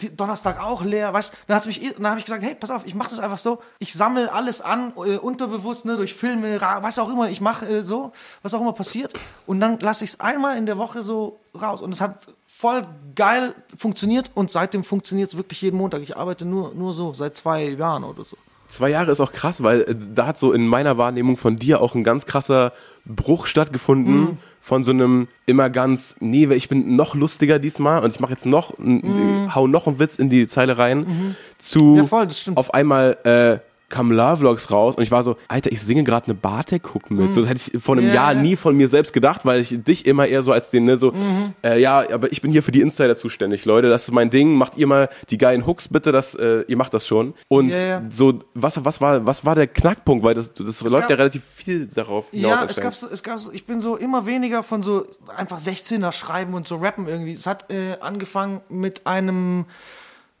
Die, 0.00 0.14
Donnerstag 0.14 0.62
auch 0.62 0.84
leer, 0.84 1.12
weißt 1.12 1.34
dann 1.48 1.56
hat's 1.56 1.66
mich, 1.66 1.94
dann 1.96 2.06
habe 2.06 2.20
ich 2.20 2.24
gesagt, 2.24 2.44
hey, 2.44 2.54
pass 2.54 2.70
auf, 2.70 2.86
ich 2.86 2.94
mache 2.94 3.10
das 3.10 3.18
einfach 3.18 3.38
so, 3.38 3.58
ich 3.80 3.94
sammle 3.94 4.32
alles 4.32 4.60
an, 4.60 4.92
äh, 4.96 5.16
unterbewusst, 5.16 5.86
ne, 5.86 5.96
durch 5.96 6.14
Filme, 6.14 6.60
was 6.60 7.00
auch 7.00 7.10
immer, 7.10 7.28
ich 7.30 7.40
mache 7.40 7.66
äh, 7.66 7.82
so, 7.82 8.12
was 8.42 8.54
auch 8.54 8.60
immer 8.60 8.74
passiert 8.74 9.12
und 9.46 9.58
dann 9.58 9.80
lasse 9.80 10.04
ich 10.04 10.10
es 10.10 10.20
einmal 10.20 10.56
in 10.56 10.66
der 10.66 10.78
Woche 10.78 11.02
so 11.02 11.40
raus 11.60 11.82
und 11.82 11.92
es 11.92 12.00
hat 12.00 12.28
voll 12.46 12.86
geil 13.16 13.56
funktioniert 13.76 14.30
und 14.34 14.52
seitdem 14.52 14.84
funktioniert 14.84 15.30
es 15.30 15.36
wirklich 15.36 15.62
jeden 15.62 15.78
Montag. 15.78 16.02
Ich 16.02 16.16
arbeite 16.16 16.44
nur, 16.44 16.74
nur 16.74 16.94
so, 16.94 17.12
seit 17.12 17.36
zwei 17.36 17.64
Jahren 17.64 18.04
oder 18.04 18.22
so. 18.22 18.36
Zwei 18.68 18.90
Jahre 18.90 19.10
ist 19.12 19.20
auch 19.20 19.32
krass, 19.32 19.62
weil 19.62 19.80
äh, 19.82 19.94
da 20.14 20.26
hat 20.26 20.38
so 20.38 20.52
in 20.52 20.66
meiner 20.66 20.98
Wahrnehmung 20.98 21.36
von 21.36 21.56
dir 21.56 21.80
auch 21.80 21.94
ein 21.94 22.04
ganz 22.04 22.26
krasser 22.26 22.72
Bruch 23.04 23.46
stattgefunden. 23.46 24.20
Mhm. 24.20 24.38
Von 24.60 24.84
so 24.84 24.90
einem 24.90 25.28
immer 25.46 25.70
ganz, 25.70 26.16
nee, 26.20 26.44
ich 26.52 26.68
bin 26.68 26.94
noch 26.94 27.14
lustiger 27.14 27.58
diesmal 27.58 28.02
und 28.04 28.12
ich 28.12 28.20
mache 28.20 28.32
jetzt 28.32 28.44
noch, 28.44 28.78
n- 28.78 29.50
hau 29.54 29.66
noch 29.66 29.86
einen 29.86 29.98
Witz 29.98 30.16
in 30.18 30.28
die 30.28 30.46
Zeile 30.46 30.76
rein, 30.76 31.34
zu 31.58 31.78
Mhm. 31.82 31.96
Ja, 31.96 32.04
voll, 32.04 32.28
auf 32.54 32.74
einmal 32.74 33.16
äh, 33.24 33.58
kamen 33.88 34.12
Love-Vlogs 34.12 34.70
raus 34.70 34.96
und 34.96 35.02
ich 35.02 35.10
war 35.10 35.22
so, 35.24 35.36
Alter, 35.48 35.72
ich 35.72 35.80
singe 35.80 36.04
gerade 36.04 36.26
eine 36.26 36.34
Bartek-Hook 36.34 37.10
mit. 37.10 37.32
So 37.32 37.40
das 37.40 37.50
hätte 37.50 37.60
ich 37.74 37.82
vor 37.82 37.96
einem 37.96 38.04
Mhm. 38.06 38.10
Ja, 38.10 38.14
Jahr 38.14 38.32
ja. 38.34 38.40
nie 38.42 38.54
von 38.56 38.76
mir 38.76 38.88
selbst 38.88 39.12
gedacht, 39.12 39.44
weil 39.46 39.60
ich 39.60 39.82
dich 39.82 40.04
immer 40.06 40.26
eher 40.26 40.42
so 40.42 40.52
als 40.52 40.70
den, 40.70 40.84
ne, 40.84 40.96
so, 40.98 41.12
Mhm. 41.12 41.54
äh, 41.64 41.80
ja, 41.80 42.04
aber 42.12 42.30
ich 42.30 42.42
bin 42.42 42.50
hier 42.52 42.62
für 42.62 42.70
die 42.72 42.80
Insider 42.82 43.16
zuständig, 43.16 43.64
Leute, 43.64 43.88
das 43.88 44.04
ist 44.04 44.12
mein 44.12 44.28
Ding, 44.30 44.54
macht 44.54 44.76
ihr 44.76 44.86
mal 44.86 45.08
die 45.30 45.38
geilen 45.38 45.66
Hooks 45.66 45.88
bitte, 45.88 46.12
das, 46.12 46.34
äh, 46.34 46.62
ihr 46.68 46.76
macht 46.76 46.92
das 46.92 47.06
schon. 47.06 47.32
Und 47.48 47.70
Ja, 47.70 47.78
ja. 47.78 48.02
so, 48.10 48.40
was, 48.54 48.84
was 48.84 49.00
war, 49.00 49.24
was 49.24 49.44
war 49.44 49.54
der 49.54 49.66
Knackpunkt, 49.66 50.22
weil 50.24 50.34
das, 50.34 50.52
das 50.52 50.80
läuft 50.82 50.92
gab- 51.08 51.10
ja 51.10 51.16
relativ 51.16 51.44
viel 51.44 51.86
darauf 51.86 52.30
hinaus. 52.30 52.50
Ja, 52.50 52.66
es 52.68 52.76
gab, 52.76 52.92
es 52.92 53.22
gab, 53.22 53.38
ich 53.52 53.64
bin 53.64 53.80
so 53.80 53.96
immer 53.96 54.26
weniger 54.26 54.62
von 54.62 54.82
so 54.82 55.06
einfach 55.34 55.58
16er 55.60 56.12
schreiben 56.12 56.52
und 56.54 56.68
so 56.68 56.76
rappen 56.76 57.08
irgendwie. 57.08 57.32
Es 57.32 57.46
hat 57.46 57.70
äh, 57.70 57.96
angefangen 58.00 58.60
mit 58.68 59.06
einem 59.06 59.64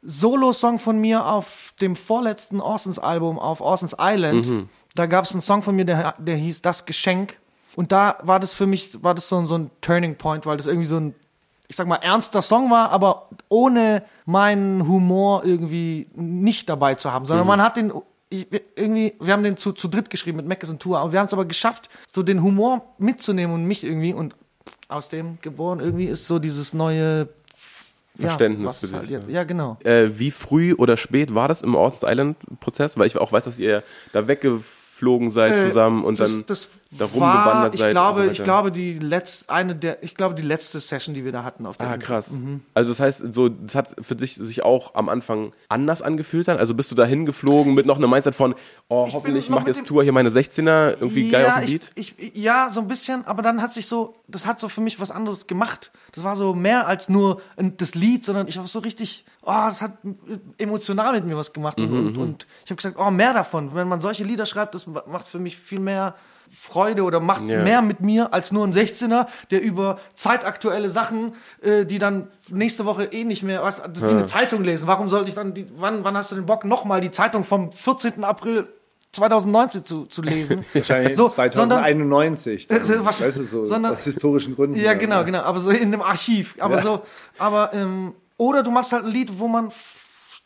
Solo-Song 0.02 0.78
von 0.78 0.98
mir 1.00 1.26
auf 1.26 1.74
dem 1.80 1.96
vorletzten 1.96 2.60
Orsons 2.60 2.98
Album 2.98 3.38
auf 3.38 3.60
Orsons 3.60 3.96
Island. 3.98 4.46
Da 4.94 5.06
gab 5.06 5.24
es 5.24 5.32
einen 5.32 5.40
Song 5.42 5.62
von 5.62 5.74
mir, 5.76 5.84
der, 5.84 6.14
der 6.18 6.36
hieß 6.36 6.62
Das 6.62 6.86
Geschenk. 6.86 7.36
Und 7.76 7.92
da 7.92 8.16
war 8.22 8.40
das 8.40 8.54
für 8.54 8.66
mich, 8.66 9.02
war 9.02 9.14
das 9.14 9.28
so, 9.28 9.36
ein- 9.38 9.46
so 9.46 9.56
ein 9.56 9.70
Turning 9.80 10.16
Point, 10.16 10.46
weil 10.46 10.56
das 10.56 10.66
irgendwie 10.66 10.86
so 10.86 10.96
ein, 10.98 11.14
ich 11.68 11.76
sag 11.76 11.86
mal, 11.86 11.96
ernster 11.96 12.42
Song 12.42 12.70
war, 12.70 12.90
aber 12.90 13.28
ohne 13.48 14.02
meinen 14.24 14.88
Humor 14.88 15.44
irgendwie 15.44 16.08
nicht 16.14 16.68
dabei 16.68 16.94
zu 16.94 17.12
haben, 17.12 17.26
sondern 17.26 17.46
man 17.46 17.62
hat 17.62 17.76
den 17.76 17.92
ich, 18.30 18.46
irgendwie, 18.76 19.14
wir 19.20 19.32
haben 19.32 19.42
den 19.42 19.56
zu, 19.56 19.72
zu 19.72 19.88
dritt 19.88 20.10
geschrieben 20.10 20.36
mit 20.36 20.46
Meckes 20.46 20.68
und 20.68 20.80
Tour, 20.80 20.98
aber 20.98 21.12
wir 21.12 21.18
haben 21.18 21.26
es 21.28 21.32
aber 21.32 21.46
geschafft, 21.46 21.88
so 22.12 22.22
den 22.22 22.42
Humor 22.42 22.84
mitzunehmen 22.98 23.54
und 23.54 23.64
mich 23.64 23.84
irgendwie 23.84 24.12
und 24.12 24.34
aus 24.88 25.08
dem 25.08 25.38
geboren 25.40 25.80
irgendwie 25.80 26.04
ist 26.06 26.26
so 26.26 26.38
dieses 26.38 26.74
neue 26.74 27.28
Verständnis 28.26 28.66
was 28.66 28.78
für 28.80 28.86
es 28.86 28.92
halt 28.92 29.02
dich, 29.04 29.10
jetzt- 29.10 29.28
Ja, 29.28 29.44
genau. 29.44 29.76
äh, 29.84 30.08
wie 30.14 30.30
früh 30.30 30.74
oder 30.74 30.96
spät 30.96 31.34
war 31.34 31.48
das 31.48 31.62
im 31.62 31.74
Orsons 31.74 32.02
Island 32.10 32.36
Prozess? 32.60 32.98
Weil 32.98 33.06
ich 33.06 33.16
auch 33.16 33.32
weiß, 33.32 33.44
dass 33.44 33.58
ihr 33.58 33.82
da 34.12 34.26
weggeflogen 34.28 35.30
seid 35.30 35.52
Äh, 35.52 35.66
zusammen 35.68 36.04
und 36.04 36.18
das, 36.20 36.32
dann 36.32 36.44
das 36.46 36.70
da 36.90 37.00
war, 37.00 37.34
rumgewandert 37.36 37.74
ich 37.74 37.80
seid. 37.80 37.90
glaube, 37.92 38.24
so 38.24 38.30
ich 38.30 38.42
glaube, 38.44 38.72
die 38.72 38.94
letzte, 38.94 39.52
eine 39.52 39.76
der, 39.76 40.02
ich 40.02 40.14
glaube, 40.14 40.34
die 40.34 40.42
letzte 40.42 40.80
Session, 40.80 41.14
die 41.14 41.22
wir 41.22 41.32
da 41.32 41.44
hatten 41.44 41.66
auf 41.66 41.76
der 41.76 41.86
Ah, 41.88 41.94
Insel. 41.94 42.06
krass. 42.06 42.30
Also 42.72 42.88
das 42.90 43.00
heißt, 43.00 43.34
so, 43.34 43.50
das 43.50 43.74
hat 43.74 43.94
für 44.00 44.16
dich 44.16 44.36
sich 44.36 44.62
auch 44.64 44.94
am 44.94 45.10
Anfang 45.10 45.52
anders 45.68 46.00
angefühlt 46.00 46.48
dann? 46.48 46.56
Also 46.56 46.72
bist 46.74 46.90
du 46.90 46.94
da 46.94 47.04
hingeflogen 47.04 47.74
mit 47.74 47.84
noch 47.84 47.96
einem 47.98 48.08
Mindset 48.08 48.34
von, 48.34 48.54
oh, 48.88 49.06
hoffentlich 49.12 49.50
noch 49.50 49.58
macht 49.58 49.68
jetzt 49.68 49.86
Tour 49.86 50.02
hier 50.02 50.12
meine 50.12 50.30
16er, 50.30 50.92
irgendwie 51.00 51.28
geil 51.30 51.46
auf 51.46 51.60
dem 51.60 51.66
Beat? 51.66 51.90
Ich, 51.94 52.18
ich, 52.18 52.34
ja, 52.34 52.70
so 52.72 52.80
ein 52.80 52.88
bisschen, 52.88 53.26
aber 53.26 53.42
dann 53.42 53.60
hat 53.60 53.74
sich 53.74 53.86
so, 53.86 54.14
das 54.26 54.46
hat 54.46 54.58
so 54.58 54.70
für 54.70 54.80
mich 54.80 54.98
was 54.98 55.10
anderes 55.10 55.46
gemacht. 55.46 55.90
Das 56.12 56.24
war 56.24 56.36
so 56.36 56.54
mehr 56.54 56.86
als 56.86 57.10
nur 57.10 57.42
das 57.58 57.94
Lied, 57.96 58.24
sondern 58.24 58.48
ich 58.48 58.56
war 58.56 58.66
so 58.66 58.78
richtig, 58.78 59.26
oh, 59.42 59.52
das 59.66 59.82
hat 59.82 59.92
emotional 60.56 61.12
mit 61.12 61.26
mir 61.26 61.36
was 61.36 61.52
gemacht. 61.52 61.78
Mhm, 61.78 61.84
und, 61.84 61.96
und, 62.06 62.16
und 62.18 62.46
ich 62.64 62.70
habe 62.70 62.76
gesagt, 62.76 62.96
oh, 62.98 63.10
mehr 63.10 63.34
davon. 63.34 63.74
Wenn 63.74 63.88
man 63.88 64.00
solche 64.00 64.24
Lieder 64.24 64.46
schreibt, 64.46 64.74
das 64.74 64.86
macht 64.86 65.26
für 65.26 65.38
mich 65.38 65.56
viel 65.58 65.80
mehr 65.80 66.14
Freude 66.50 67.02
oder 67.04 67.20
macht 67.20 67.48
Ja. 67.48 67.62
mehr 67.62 67.82
mit 67.82 68.00
mir 68.00 68.32
als 68.32 68.52
nur 68.52 68.66
ein 68.66 68.72
16er, 68.72 69.26
der 69.50 69.62
über 69.62 69.98
zeitaktuelle 70.16 70.90
Sachen, 70.90 71.34
äh, 71.62 71.84
die 71.84 71.98
dann 71.98 72.28
nächste 72.48 72.84
Woche 72.84 73.04
eh 73.04 73.24
nicht 73.24 73.42
mehr, 73.42 73.62
was, 73.62 73.82
wie 74.00 74.04
eine 74.06 74.26
Zeitung 74.26 74.64
lesen. 74.64 74.86
Warum 74.86 75.08
sollte 75.08 75.28
ich 75.28 75.34
dann, 75.34 75.54
die, 75.54 75.66
wann, 75.76 76.04
wann 76.04 76.16
hast 76.16 76.30
du 76.30 76.34
den 76.34 76.46
Bock, 76.46 76.64
nochmal 76.64 77.00
die 77.00 77.10
Zeitung 77.10 77.44
vom 77.44 77.70
14. 77.72 78.24
April 78.24 78.66
2019 79.12 79.84
zu, 79.84 80.04
zu 80.06 80.22
lesen? 80.22 80.64
Wahrscheinlich 80.74 81.16
So, 81.16 81.28
2091. 81.28 82.68
dann, 82.68 82.78
Äh, 82.90 83.04
was- 83.04 83.20
weißt 83.20 83.38
du, 83.38 83.44
so 83.44 83.66
sondern- 83.66 83.92
aus 83.92 84.04
historischen 84.04 84.54
Gründen. 84.54 84.76
Ja, 84.78 84.94
genau, 84.94 85.24
genau. 85.24 85.40
Aber 85.40 85.60
so 85.60 85.70
in 85.70 85.82
einem 85.82 86.02
Archiv. 86.02 86.56
Aber 86.60 86.76
Ja. 86.76 86.82
so, 86.82 87.02
aber, 87.38 87.72
ähm, 87.74 88.12
oder 88.36 88.62
du 88.62 88.70
machst 88.70 88.92
halt 88.92 89.04
ein 89.04 89.10
Lied, 89.10 89.38
wo 89.38 89.48
man 89.48 89.70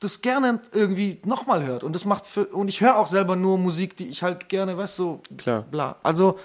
das 0.05 0.21
gerne 0.23 0.61
irgendwie 0.73 1.21
nochmal 1.25 1.65
hört. 1.65 1.85
Und 1.85 1.95
das 1.95 2.05
macht 2.05 2.27
für, 2.27 2.47
und 2.47 2.69
ich 2.69 2.81
höre 2.81 2.97
auch 2.99 3.07
selber 3.07 3.37
nur 3.37 3.59
Musik, 3.59 3.97
die 3.97 4.09
ich 4.09 4.23
halt 4.23 4.49
gerne, 4.49 4.77
weißt 4.77 4.99
du, 4.99 5.03
so, 5.03 5.37
Klar. 5.37 5.63
bla. 5.71 5.97
Also, 6.03 6.39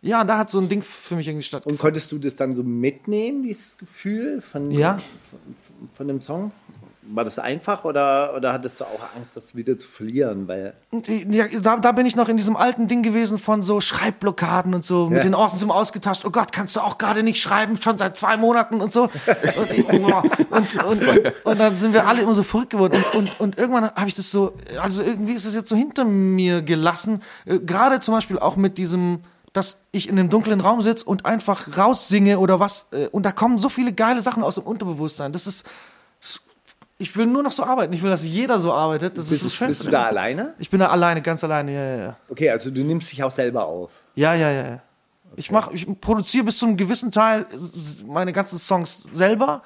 Ja, 0.00 0.22
da 0.22 0.38
hat 0.38 0.48
so 0.48 0.60
ein 0.60 0.68
Ding 0.68 0.80
für 0.80 1.16
mich 1.16 1.26
irgendwie 1.26 1.42
statt. 1.44 1.66
Und 1.66 1.76
konntest 1.76 2.12
du 2.12 2.18
das 2.18 2.36
dann 2.36 2.54
so 2.54 2.62
mitnehmen, 2.62 3.42
dieses 3.42 3.76
Gefühl 3.76 4.40
von, 4.40 4.70
Ja. 4.70 5.00
von, 5.28 5.38
von 5.92 6.06
dem 6.08 6.20
Song? 6.22 6.52
War 7.10 7.24
das 7.24 7.38
einfach 7.38 7.84
oder, 7.86 8.34
oder 8.36 8.52
hattest 8.52 8.80
du 8.80 8.84
auch 8.84 9.00
Angst, 9.16 9.34
das 9.36 9.54
wieder 9.56 9.78
zu 9.78 9.88
verlieren? 9.88 10.46
Weil 10.46 10.74
Ja, 11.30 11.46
da, 11.60 11.76
da 11.76 11.92
bin 11.92 12.04
ich 12.04 12.16
noch 12.16 12.28
in 12.28 12.36
diesem 12.36 12.54
alten 12.56 12.86
Ding 12.86 13.02
gewesen 13.02 13.38
von 13.38 13.62
so 13.62 13.80
Schreibblockaden 13.80 14.74
und 14.74 14.84
so, 14.84 15.06
mit 15.08 15.18
Ja. 15.18 15.22
den 15.22 15.34
Orsons 15.34 15.62
immer 15.62 15.74
ausgetauscht. 15.74 16.24
Oh 16.26 16.30
Gott, 16.30 16.52
kannst 16.52 16.76
du 16.76 16.80
auch 16.80 16.98
gerade 16.98 17.22
nicht 17.22 17.40
schreiben, 17.40 17.80
schon 17.80 17.96
seit 17.96 18.16
zwei 18.18 18.36
Monaten 18.36 18.80
und 18.82 18.92
so. 18.92 19.04
Und, 19.58 19.70
ich- 19.70 19.86
boah. 19.86 20.22
und, 20.50 20.84
und, 20.84 21.02
und 21.44 21.58
dann 21.60 21.76
sind 21.76 21.94
wir 21.94 22.06
alle 22.06 22.20
immer 22.22 22.34
so 22.34 22.42
verrückt 22.42 22.70
geworden. 22.70 23.02
Und, 23.14 23.18
und, 23.30 23.40
und 23.40 23.58
irgendwann 23.58 23.84
habe 23.90 24.08
ich 24.08 24.14
das 24.14 24.30
so, 24.30 24.52
also 24.80 25.02
irgendwie 25.02 25.32
ist 25.32 25.44
es 25.46 25.54
jetzt 25.54 25.70
so 25.70 25.76
hinter 25.76 26.04
mir 26.04 26.62
gelassen. 26.62 27.22
Äh, 27.46 27.58
Gerade 27.60 28.00
zum 28.00 28.14
Beispiel 28.14 28.38
auch 28.38 28.56
mit 28.56 28.76
diesem, 28.78 29.20
dass 29.54 29.82
ich 29.92 30.08
in 30.08 30.18
einem 30.18 30.28
dunklen 30.28 30.60
Raum 30.60 30.82
sitze 30.82 31.04
und 31.06 31.24
einfach 31.24 31.76
raussinge 31.78 32.38
oder 32.38 32.60
was. 32.60 32.88
äh, 32.92 33.06
Und 33.08 33.24
da 33.24 33.32
kommen 33.32 33.56
so 33.58 33.68
viele 33.70 33.92
geile 33.92 34.20
Sachen 34.20 34.42
aus 34.42 34.56
dem 34.56 34.64
Unterbewusstsein. 34.64 35.32
Das 35.32 35.46
ist, 35.46 35.66
ich 36.98 37.16
will 37.16 37.26
nur 37.26 37.44
noch 37.44 37.52
so 37.52 37.62
arbeiten. 37.62 37.92
Ich 37.92 38.02
will, 38.02 38.10
dass 38.10 38.24
jeder 38.24 38.58
so 38.58 38.72
arbeitet. 38.72 39.16
Das 39.16 39.24
ist 39.24 39.30
bist, 39.30 39.44
das 39.44 39.52
du, 39.52 39.56
Schönste. 39.56 39.84
bist 39.84 39.86
du 39.86 39.90
da 39.92 40.06
alleine? 40.06 40.54
Ich 40.58 40.68
bin 40.68 40.80
da 40.80 40.88
alleine, 40.88 41.22
ganz 41.22 41.44
alleine, 41.44 41.72
ja, 41.72 41.84
ja, 41.84 41.96
ja. 41.96 42.16
Okay, 42.28 42.50
also 42.50 42.70
du 42.70 42.82
nimmst 42.82 43.12
dich 43.12 43.22
auch 43.22 43.30
selber 43.30 43.66
auf. 43.66 43.90
Ja, 44.16 44.34
ja, 44.34 44.50
ja. 44.50 44.62
ja. 44.62 44.80
Ich 45.36 45.52
mach, 45.52 45.70
ich 45.70 45.86
produziere 46.00 46.44
bis 46.44 46.58
zu 46.58 46.66
einem 46.66 46.76
gewissen 46.76 47.12
Teil 47.12 47.46
meine 48.06 48.32
ganzen 48.32 48.58
Songs 48.58 49.06
selber. 49.12 49.62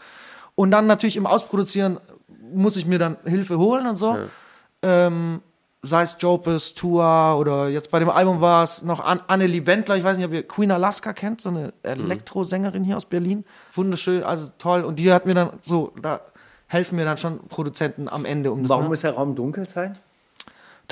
Und 0.54 0.70
dann 0.70 0.86
natürlich 0.86 1.16
im 1.16 1.26
Ausproduzieren 1.26 1.98
muss 2.52 2.76
ich 2.76 2.84
mir 2.84 2.98
dann 2.98 3.16
Hilfe 3.24 3.58
holen 3.58 3.86
und 3.86 3.96
so. 3.96 4.18
Ähm, 4.82 5.40
sei 5.82 6.02
es 6.02 6.16
Jopes, 6.20 6.74
Tour 6.74 7.36
oder 7.38 7.68
jetzt 7.68 7.90
bei 7.90 7.98
dem 7.98 8.10
Album 8.10 8.42
war 8.42 8.62
es 8.62 8.82
noch 8.82 9.00
An 9.00 9.22
Annelie 9.26 9.62
Bentler. 9.62 9.96
Ich 9.96 10.04
weiß 10.04 10.18
nicht, 10.18 10.26
ob 10.26 10.32
ihr 10.32 10.46
Queen 10.46 10.70
Alaska 10.70 11.14
kennt, 11.14 11.40
so 11.40 11.48
eine 11.48 11.72
Elektrosängerin 11.82 12.84
hier 12.84 12.98
aus 12.98 13.06
Berlin. 13.06 13.44
Wunderschön, 13.72 14.22
also 14.22 14.50
toll. 14.58 14.82
Und 14.82 14.98
die 14.98 15.10
hat 15.10 15.24
mir 15.24 15.34
dann 15.34 15.50
so, 15.62 15.92
da 16.02 16.20
helfen 16.72 16.96
mir 16.96 17.04
dann 17.04 17.18
schon 17.18 17.46
Produzenten 17.48 18.08
am 18.08 18.24
Ende. 18.24 18.52
Um 18.52 18.62
das 18.62 18.70
Warum 18.70 18.86
muss 18.86 19.00
der 19.00 19.12
Raum 19.12 19.34
dunkel 19.34 19.66
sein? 19.66 19.98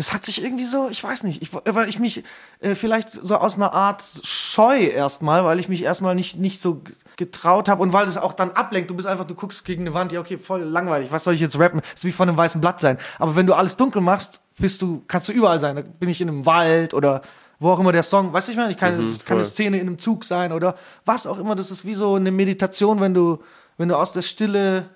das 0.01 0.15
hat 0.15 0.25
sich 0.25 0.43
irgendwie 0.43 0.65
so, 0.65 0.89
ich 0.89 1.05
weiß 1.05 1.25
nicht, 1.25 1.43
ich, 1.43 1.51
weil 1.53 1.89
ich 1.89 1.99
mich 1.99 2.25
äh, 2.61 2.75
vielleicht 2.75 3.11
so 3.11 3.37
aus 3.37 3.57
einer 3.57 3.75
Art 3.75 4.03
Scheu 4.23 4.79
erstmal, 4.79 5.45
weil 5.45 5.61
ich 5.61 5.69
mich 5.69 5.83
erstmal 5.83 6.15
nicht, 6.15 6.39
nicht 6.39 6.63
so 6.63 6.81
getraut 7.17 7.69
habe 7.69 7.83
und 7.83 7.93
weil 7.93 8.07
das 8.07 8.17
auch 8.17 8.33
dann 8.33 8.53
ablenkt. 8.53 8.89
Du 8.89 8.95
bist 8.95 9.07
einfach, 9.07 9.27
du 9.27 9.35
guckst 9.35 9.65
gegen 9.65 9.83
eine 9.83 9.93
Wand, 9.93 10.13
ja, 10.13 10.21
okay, 10.21 10.39
voll 10.39 10.63
langweilig, 10.63 11.13
was 11.13 11.25
soll 11.25 11.35
ich 11.35 11.41
jetzt 11.41 11.59
rappen? 11.59 11.81
Das 11.83 12.01
ist 12.01 12.05
wie 12.05 12.13
von 12.13 12.29
einem 12.29 12.39
weißen 12.39 12.63
Blatt 12.63 12.81
sein. 12.81 12.97
Aber 13.19 13.37
wenn 13.37 13.47
du 13.47 13.53
alles 13.53 13.77
dunkel 13.77 14.01
machst, 14.01 14.41
bist 14.59 14.81
du, 14.81 15.03
kannst 15.07 15.29
du 15.29 15.33
überall 15.33 15.61
sein. 15.61 15.77
Da 15.77 15.83
bin 15.83 16.09
ich 16.09 16.23
in 16.23 16.29
einem 16.29 16.47
Wald 16.47 16.95
oder 16.95 17.21
wo 17.59 17.69
auch 17.71 17.79
immer 17.79 17.93
der 17.93 18.03
Song, 18.03 18.33
weißt 18.33 18.49
du, 18.49 18.53
ich 18.53 18.59
meine, 18.59 18.71
ich 18.71 18.79
kann, 18.79 19.05
es 19.05 19.23
kann 19.23 19.37
eine. 19.37 19.47
Szene 19.47 19.79
in 19.79 19.87
einem 19.87 19.99
Zug 19.99 20.25
sein 20.25 20.53
oder 20.53 20.77
was 21.05 21.27
auch 21.27 21.39
immer. 21.39 21.55
Das 21.55 21.71
ist 21.71 21.85
wie 21.85 21.93
so 21.93 22.15
eine 22.15 22.31
Meditation, 22.31 23.01
wenn 23.01 23.13
du, 23.13 23.43
wenn 23.77 23.89
du 23.89 23.97
aus 23.97 24.13
der 24.13 24.23
Stille, 24.23 24.89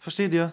versteht 0.00 0.34
ihr? 0.34 0.52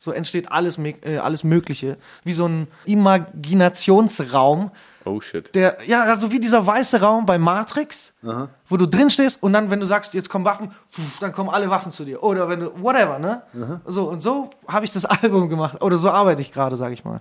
So 0.00 0.12
entsteht 0.12 0.52
alles, 0.52 0.78
äh, 0.78 1.16
alles 1.18 1.42
Mögliche. 1.42 1.96
Wie 2.22 2.32
so 2.32 2.46
ein 2.46 2.68
Imaginationsraum, 2.84 4.70
Oh 5.04 5.20
shit. 5.20 5.52
der, 5.54 5.78
ja, 5.86 6.04
also 6.04 6.30
wie 6.30 6.38
dieser 6.38 6.64
weiße 6.66 7.00
Raum 7.00 7.24
bei 7.26 7.38
Matrix, 7.38 8.14
wo 8.68 8.76
du 8.76 8.86
drin 8.86 9.10
stehst 9.10 9.42
und 9.42 9.52
dann, 9.54 9.70
wenn 9.70 9.80
du 9.80 9.86
sagst, 9.86 10.14
jetzt 10.14 10.28
kommen 10.28 10.44
Waffen, 10.44 10.70
pf, 10.92 11.18
dann 11.20 11.32
kommen 11.32 11.48
alle 11.50 11.70
Waffen 11.70 11.90
zu 11.92 12.04
dir. 12.04 12.22
Oder 12.22 12.48
wenn 12.48 12.60
du, 12.60 12.82
whatever, 12.82 13.18
ne? 13.18 13.42
So, 13.86 14.08
und 14.08 14.22
so 14.22 14.50
habe 14.68 14.84
ich 14.84 14.92
das 14.92 15.04
Album 15.22 15.48
gemacht. 15.48 15.82
Oder 15.82 15.96
so 15.96 16.10
arbeite 16.10 16.42
ich 16.42 16.52
gerade, 16.52 16.76
sag 16.76 16.92
ich 16.92 17.04
mal. 17.04 17.20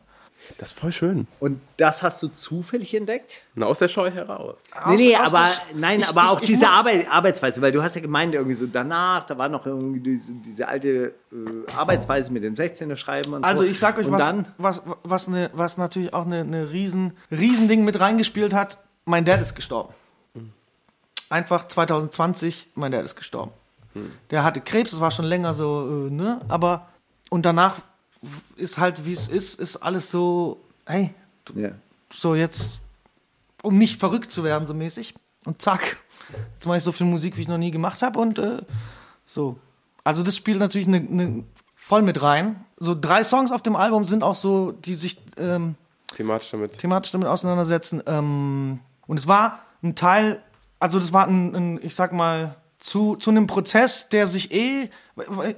Das 0.58 0.70
ist 0.72 0.80
voll 0.80 0.92
schön. 0.92 1.28
Und 1.40 1.60
das 1.78 2.04
hast 2.04 2.24
du 2.24 2.30
zufällig 2.30 2.94
entdeckt? 2.96 3.42
Na, 3.56 3.66
aus 3.66 3.80
der 3.80 3.88
Scheu 3.88 4.10
heraus. 4.12 4.56
Nee, 4.90 4.96
nee, 4.96 5.16
Aus- 5.16 5.24
aus 5.28 5.34
aber 5.34 5.46
der- 5.72 5.80
nein, 5.80 6.00
Ich- 6.00 6.08
aber 6.08 6.22
ich- 6.24 6.30
auch 6.30 6.42
ich 6.42 6.48
diese 6.48 6.68
Arbeit, 6.70 7.08
Arbeitsweise, 7.10 7.62
weil 7.62 7.72
du 7.72 7.84
hast 7.84 7.96
ja 7.96 8.02
gemeint, 8.02 8.34
irgendwie 8.34 8.54
so 8.56 8.66
danach, 8.68 9.26
da 9.26 9.38
war 9.38 9.50
noch 9.50 9.66
irgendwie 9.66 10.00
diese, 10.00 10.34
diese 10.34 10.68
alte 10.68 11.14
äh, 11.32 11.72
Arbeitsweise 11.76 12.32
mit 12.32 12.44
dem 12.44 12.56
16er 12.56 12.96
Schreiben 12.96 13.34
und 13.34 13.44
Also 13.44 13.64
so. 13.64 13.70
ich 13.70 13.78
sag 13.78 13.98
euch, 13.98 14.06
und 14.08 14.14
was, 14.14 14.20
dann, 14.24 14.48
was, 14.58 14.82
was, 15.04 15.28
ne, 15.28 15.50
was 15.54 15.78
natürlich 15.78 16.14
auch 16.14 16.26
eine 16.26 16.46
ne 16.46 16.72
riesen, 16.72 17.14
riesen 17.32 17.68
Ding 17.68 17.84
mit 17.84 18.00
reingespielt 18.00 18.54
hat. 18.54 18.78
Mein 19.06 19.26
Dad 19.26 19.42
ist 19.42 19.56
gestorben. 19.56 19.94
Einfach 21.30 21.68
2020, 21.68 22.70
mein 22.76 22.92
Dad 22.92 23.04
ist 23.04 23.16
gestorben. 23.16 23.52
Der 24.32 24.44
hatte 24.44 24.62
Krebs, 24.62 24.92
das 24.92 25.02
war 25.02 25.10
schon 25.12 25.26
länger 25.26 25.54
so, 25.54 26.06
äh, 26.08 26.12
ne? 26.12 26.40
Aber, 26.48 26.88
und 27.30 27.46
danach 27.46 27.78
ist 28.56 28.78
halt, 28.78 29.06
wie 29.06 29.14
es 29.14 29.28
ist, 29.28 29.60
ist 29.60 29.78
alles 29.78 30.10
so, 30.12 30.60
hey, 30.86 31.14
du- 31.46 31.60
ja. 31.60 31.70
so 32.12 32.36
jetzt, 32.36 32.80
um 33.64 33.78
nicht 33.78 34.00
verrückt 34.00 34.32
zu 34.32 34.44
werden, 34.44 34.66
so 34.68 34.74
mäßig. 34.74 35.14
Und 35.46 35.62
zack, 35.62 35.98
jetzt 36.56 36.66
mache 36.66 36.78
ich 36.78 36.84
so 36.84 36.92
viel 36.92 37.06
Musik, 37.08 37.38
wie 37.38 37.42
ich 37.42 37.48
noch 37.48 37.58
nie 37.58 37.72
gemacht 37.72 38.02
habe. 38.02 38.20
Und 38.20 38.38
äh, 38.40 38.62
so. 39.26 39.58
Also 40.04 40.24
das 40.24 40.36
spielt 40.36 40.60
natürlich 40.60 40.88
ne, 40.88 41.00
ne, 41.02 41.44
voll 41.76 42.02
mit 42.02 42.22
rein. 42.22 42.64
So 42.78 42.96
drei 43.00 43.24
Songs 43.24 43.52
auf 43.52 43.62
dem 43.62 43.76
Album 43.76 44.04
sind 44.06 44.24
auch 44.24 44.36
so, 44.36 44.72
die 44.72 44.96
sich 44.96 45.22
ähm, 45.38 45.76
Thematisch 46.16 46.52
damit. 46.52 46.78
thematisch 46.80 47.12
damit 47.12 47.28
auseinandersetzen. 47.28 48.02
Ähm, 48.08 48.80
und 49.06 49.20
es 49.20 49.28
war 49.28 49.60
ein 49.84 49.96
Teil, 49.96 50.42
also 50.80 51.00
das 51.00 51.14
war 51.14 51.28
ein, 51.28 51.56
ein 51.56 51.80
ich 51.84 51.96
sag 51.96 52.12
mal, 52.14 52.56
zu, 52.80 53.16
zu 53.16 53.32
einem 53.32 53.48
Prozess, 53.48 54.10
der 54.10 54.28
sich 54.28 54.54
eh, 54.54 54.90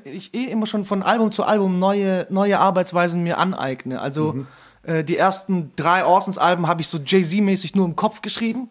ich 0.04 0.34
eh 0.34 0.46
immer 0.46 0.66
schon 0.66 0.86
von 0.86 1.04
Album 1.04 1.32
zu 1.32 1.44
Album 1.44 1.80
neue, 1.80 2.28
neue 2.30 2.60
Arbeitsweisen 2.60 3.24
mir 3.24 3.38
aneigne. 3.38 4.00
Also 4.00 4.46
äh, 4.84 5.04
die 5.04 5.18
ersten 5.18 5.72
drei 5.76 6.06
Orsons-Alben 6.06 6.68
habe 6.68 6.82
ich 6.82 6.88
so 6.88 6.98
Jay-Z-mäßig 6.98 7.76
nur 7.76 7.86
im 7.86 7.96
Kopf 7.96 8.22
geschrieben. 8.22 8.70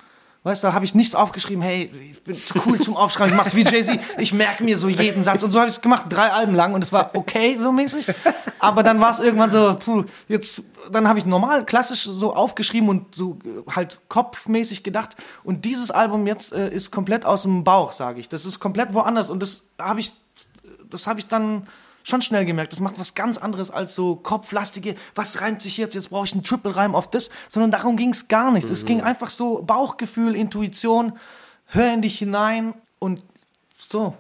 Weißt 0.48 0.64
du, 0.64 0.68
da 0.68 0.72
habe 0.72 0.86
ich 0.86 0.94
nichts 0.94 1.14
aufgeschrieben, 1.14 1.60
hey, 1.62 1.90
ich 2.10 2.22
bin 2.22 2.38
cool 2.64 2.80
zum 2.80 2.96
Aufschreiben, 2.96 3.34
ich 3.34 3.36
mach's 3.36 3.54
wie 3.54 3.64
Jay-Z, 3.64 4.00
ich 4.16 4.32
merke 4.32 4.64
mir 4.64 4.78
so 4.78 4.88
jeden 4.88 5.22
Satz. 5.22 5.42
Und 5.42 5.50
so 5.50 5.58
habe 5.58 5.68
ich 5.68 5.74
es 5.74 5.82
gemacht, 5.82 6.06
drei 6.08 6.32
Alben 6.32 6.54
lang 6.54 6.72
und 6.72 6.82
es 6.82 6.90
war 6.90 7.10
okay, 7.12 7.58
so 7.60 7.70
mäßig. 7.70 8.06
Aber 8.58 8.82
dann 8.82 8.98
war 8.98 9.10
es 9.10 9.18
irgendwann 9.18 9.50
so, 9.50 9.76
puh, 9.78 10.04
jetzt, 10.26 10.62
dann 10.90 11.06
habe 11.06 11.18
ich 11.18 11.26
normal, 11.26 11.66
klassisch 11.66 12.04
so 12.04 12.34
aufgeschrieben 12.34 12.88
und 12.88 13.14
so 13.14 13.38
äh, 13.44 13.70
halt 13.70 13.98
kopfmäßig 14.08 14.84
gedacht. 14.84 15.16
Und 15.44 15.66
dieses 15.66 15.90
Album 15.90 16.26
jetzt 16.26 16.54
äh, 16.54 16.70
ist 16.70 16.92
komplett 16.92 17.26
aus 17.26 17.42
dem 17.42 17.62
Bauch, 17.62 17.92
sage 17.92 18.18
ich. 18.18 18.30
Das 18.30 18.46
ist 18.46 18.58
komplett 18.58 18.94
woanders 18.94 19.28
und 19.28 19.42
das 19.42 19.68
habe 19.78 20.00
ich, 20.00 20.14
das 20.88 21.06
habe 21.06 21.20
ich 21.20 21.28
dann 21.28 21.66
schon 22.08 22.22
schnell 22.22 22.44
gemerkt. 22.44 22.72
Das 22.72 22.80
macht 22.80 22.98
was 22.98 23.14
ganz 23.14 23.38
anderes 23.38 23.70
als 23.70 23.94
so 23.94 24.16
kopflastige, 24.16 24.94
was 25.14 25.40
reimt 25.40 25.62
sich 25.62 25.76
jetzt? 25.76 25.94
Jetzt 25.94 26.10
brauche 26.10 26.26
ich 26.26 26.32
einen 26.32 26.44
Triple-Reim 26.44 26.94
auf 26.94 27.10
das. 27.10 27.30
Sondern 27.48 27.70
darum 27.70 27.96
ging 27.96 28.10
es 28.10 28.28
gar 28.28 28.50
nicht. 28.50 28.68
Es 28.68 28.84
ging 28.84 29.00
einfach 29.00 29.30
so 29.30 29.62
Bauchgefühl, 29.62 30.34
Intuition, 30.34 31.12
hör 31.66 31.92
in 31.92 32.02
dich 32.02 32.18
hinein 32.18 32.74
und 32.98 33.22
so. 33.76 34.14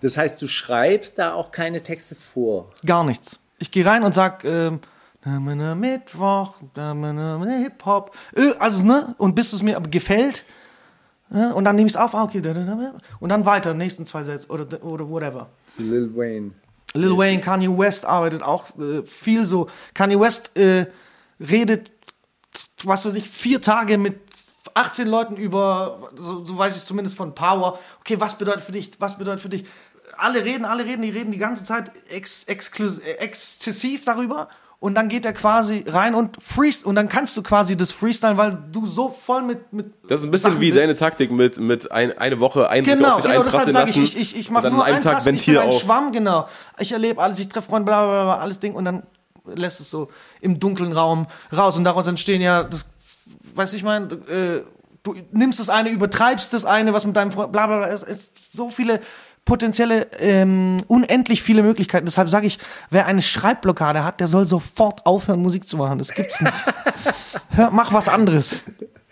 Das 0.00 0.16
heißt, 0.16 0.40
du 0.40 0.48
schreibst 0.48 1.18
da 1.18 1.34
auch 1.34 1.52
keine 1.52 1.82
Texte 1.82 2.14
vor. 2.14 2.70
Gar 2.84 3.04
nichts. 3.04 3.38
Ich 3.58 3.70
gehe 3.70 3.84
rein 3.84 4.02
und 4.02 4.14
sag, 4.14 4.44
ähm, 4.44 4.80
na, 5.22 5.74
Mittwoch, 5.74 6.54
na, 6.74 7.44
Hip-Hop, 7.62 8.16
also, 8.58 8.82
ne, 8.82 9.14
und 9.18 9.34
bis 9.34 9.52
es 9.52 9.62
mir 9.62 9.78
gefällt, 9.82 10.46
ne, 11.28 11.54
und 11.54 11.64
dann 11.64 11.76
nehme 11.76 11.86
ich 11.86 11.92
es 11.92 12.00
auf, 12.00 12.14
ah, 12.14 12.22
okay, 12.22 12.42
und 13.20 13.28
dann 13.28 13.44
weiter, 13.44 13.74
nächsten 13.74 14.06
zwei 14.06 14.22
Sätze, 14.22 14.48
oder, 14.48 14.82
oder 14.82 15.08
whatever. 15.10 15.50
So 15.68 15.82
Lil 15.82 16.16
Wayne. 16.16 16.52
Lil 16.94 17.16
Wayne, 17.16 17.40
Kanye 17.40 17.68
West 17.68 18.04
arbeitet 18.04 18.42
auch 18.42 18.76
äh, 18.78 19.02
viel 19.02 19.44
so. 19.44 19.68
Kanye 19.94 20.18
West 20.18 20.56
äh, 20.56 20.86
redet, 21.38 21.90
was 22.82 23.04
weiß 23.04 23.14
ich, 23.14 23.28
vier 23.28 23.60
Tage 23.60 23.98
mit 23.98 24.18
18 24.74 25.08
Leuten 25.08 25.36
über, 25.36 26.10
so, 26.16 26.44
so 26.44 26.58
weiß 26.58 26.76
ich 26.76 26.84
zumindest 26.84 27.16
von 27.16 27.34
Power. 27.34 27.78
Okay, 28.00 28.20
was 28.20 28.38
bedeutet 28.38 28.62
für 28.62 28.72
dich, 28.72 28.90
was 28.98 29.18
bedeutet 29.18 29.40
für 29.40 29.48
dich? 29.48 29.64
Alle 30.16 30.44
reden, 30.44 30.64
alle 30.64 30.84
reden, 30.84 31.02
die 31.02 31.10
reden 31.10 31.30
die 31.30 31.38
ganze 31.38 31.64
Zeit 31.64 31.92
ex, 32.08 32.44
exklus, 32.44 32.98
äh, 32.98 33.12
exzessiv 33.12 34.04
darüber. 34.04 34.48
Und 34.80 34.94
dann 34.94 35.08
geht 35.10 35.26
er 35.26 35.34
quasi 35.34 35.84
rein 35.86 36.14
und 36.14 36.42
freest 36.42 36.86
und 36.86 36.94
dann 36.94 37.10
kannst 37.10 37.36
du 37.36 37.42
quasi 37.42 37.76
das 37.76 37.92
freestylen, 37.92 38.38
weil 38.38 38.56
du 38.72 38.86
so 38.86 39.10
voll 39.10 39.42
mit 39.42 39.70
mit 39.74 39.92
Das 40.08 40.20
ist 40.20 40.26
ein 40.26 40.30
bisschen 40.30 40.52
Sachen 40.52 40.62
wie 40.62 40.70
bist. 40.70 40.82
deine 40.82 40.96
Taktik 40.96 41.30
mit, 41.30 41.58
mit 41.58 41.92
ein, 41.92 42.16
eine 42.16 42.40
Woche 42.40 42.70
Eindruck 42.70 42.96
Genau, 42.96 43.16
auf 43.16 43.22
dich 43.22 43.30
genau 43.30 43.44
deshalb 43.44 43.70
sage 43.70 43.90
ich, 43.90 43.98
ich, 43.98 44.16
ich, 44.18 44.36
ich 44.38 44.50
mache 44.50 44.70
nur 44.70 44.80
an 44.80 44.86
einem 44.86 44.94
einen 44.94 45.04
Tag 45.04 45.12
Pass, 45.16 45.26
ich 45.26 45.32
bin 45.32 45.34
Ventil 45.36 45.58
ein 45.58 45.68
auf. 45.68 45.80
Schwamm, 45.80 46.12
genau. 46.12 46.48
Ich 46.78 46.92
erlebe 46.92 47.20
alles, 47.22 47.38
ich 47.38 47.50
treffe 47.50 47.68
Freunde, 47.68 47.84
bla, 47.84 48.04
bla, 48.06 48.24
bla, 48.24 48.36
alles 48.38 48.58
Ding 48.58 48.72
und 48.74 48.86
dann 48.86 49.02
lässt 49.54 49.80
es 49.80 49.90
so 49.90 50.08
im 50.40 50.58
dunklen 50.58 50.92
Raum 50.94 51.26
raus 51.54 51.76
und 51.76 51.84
daraus 51.84 52.06
entstehen 52.06 52.40
ja, 52.40 52.64
das, 52.64 52.86
weißt 53.54 53.74
du, 53.74 53.76
ich 53.76 53.82
meine, 53.82 54.06
äh, 54.06 54.62
du 55.02 55.14
nimmst 55.32 55.60
das 55.60 55.68
eine, 55.68 55.90
übertreibst 55.90 56.54
das 56.54 56.64
eine, 56.64 56.94
was 56.94 57.04
mit 57.04 57.16
deinem 57.16 57.32
Freund, 57.32 57.52
bla, 57.52 57.66
bla, 57.66 57.76
bla, 57.78 57.88
es 57.88 58.02
ist 58.02 58.32
so 58.50 58.70
viele 58.70 59.00
potenzielle, 59.44 60.06
ähm, 60.18 60.76
unendlich 60.86 61.42
viele 61.42 61.62
Möglichkeiten. 61.62 62.06
Deshalb 62.06 62.28
sage 62.28 62.46
ich, 62.46 62.58
wer 62.90 63.06
eine 63.06 63.22
Schreibblockade 63.22 64.04
hat, 64.04 64.20
der 64.20 64.26
soll 64.26 64.44
sofort 64.44 65.04
aufhören, 65.06 65.40
Musik 65.42 65.66
zu 65.66 65.76
machen. 65.76 65.98
Das 65.98 66.12
gibt's 66.12 66.40
nicht. 66.40 66.54
Hör, 67.50 67.70
mach 67.70 67.92
was 67.92 68.08
anderes. 68.08 68.62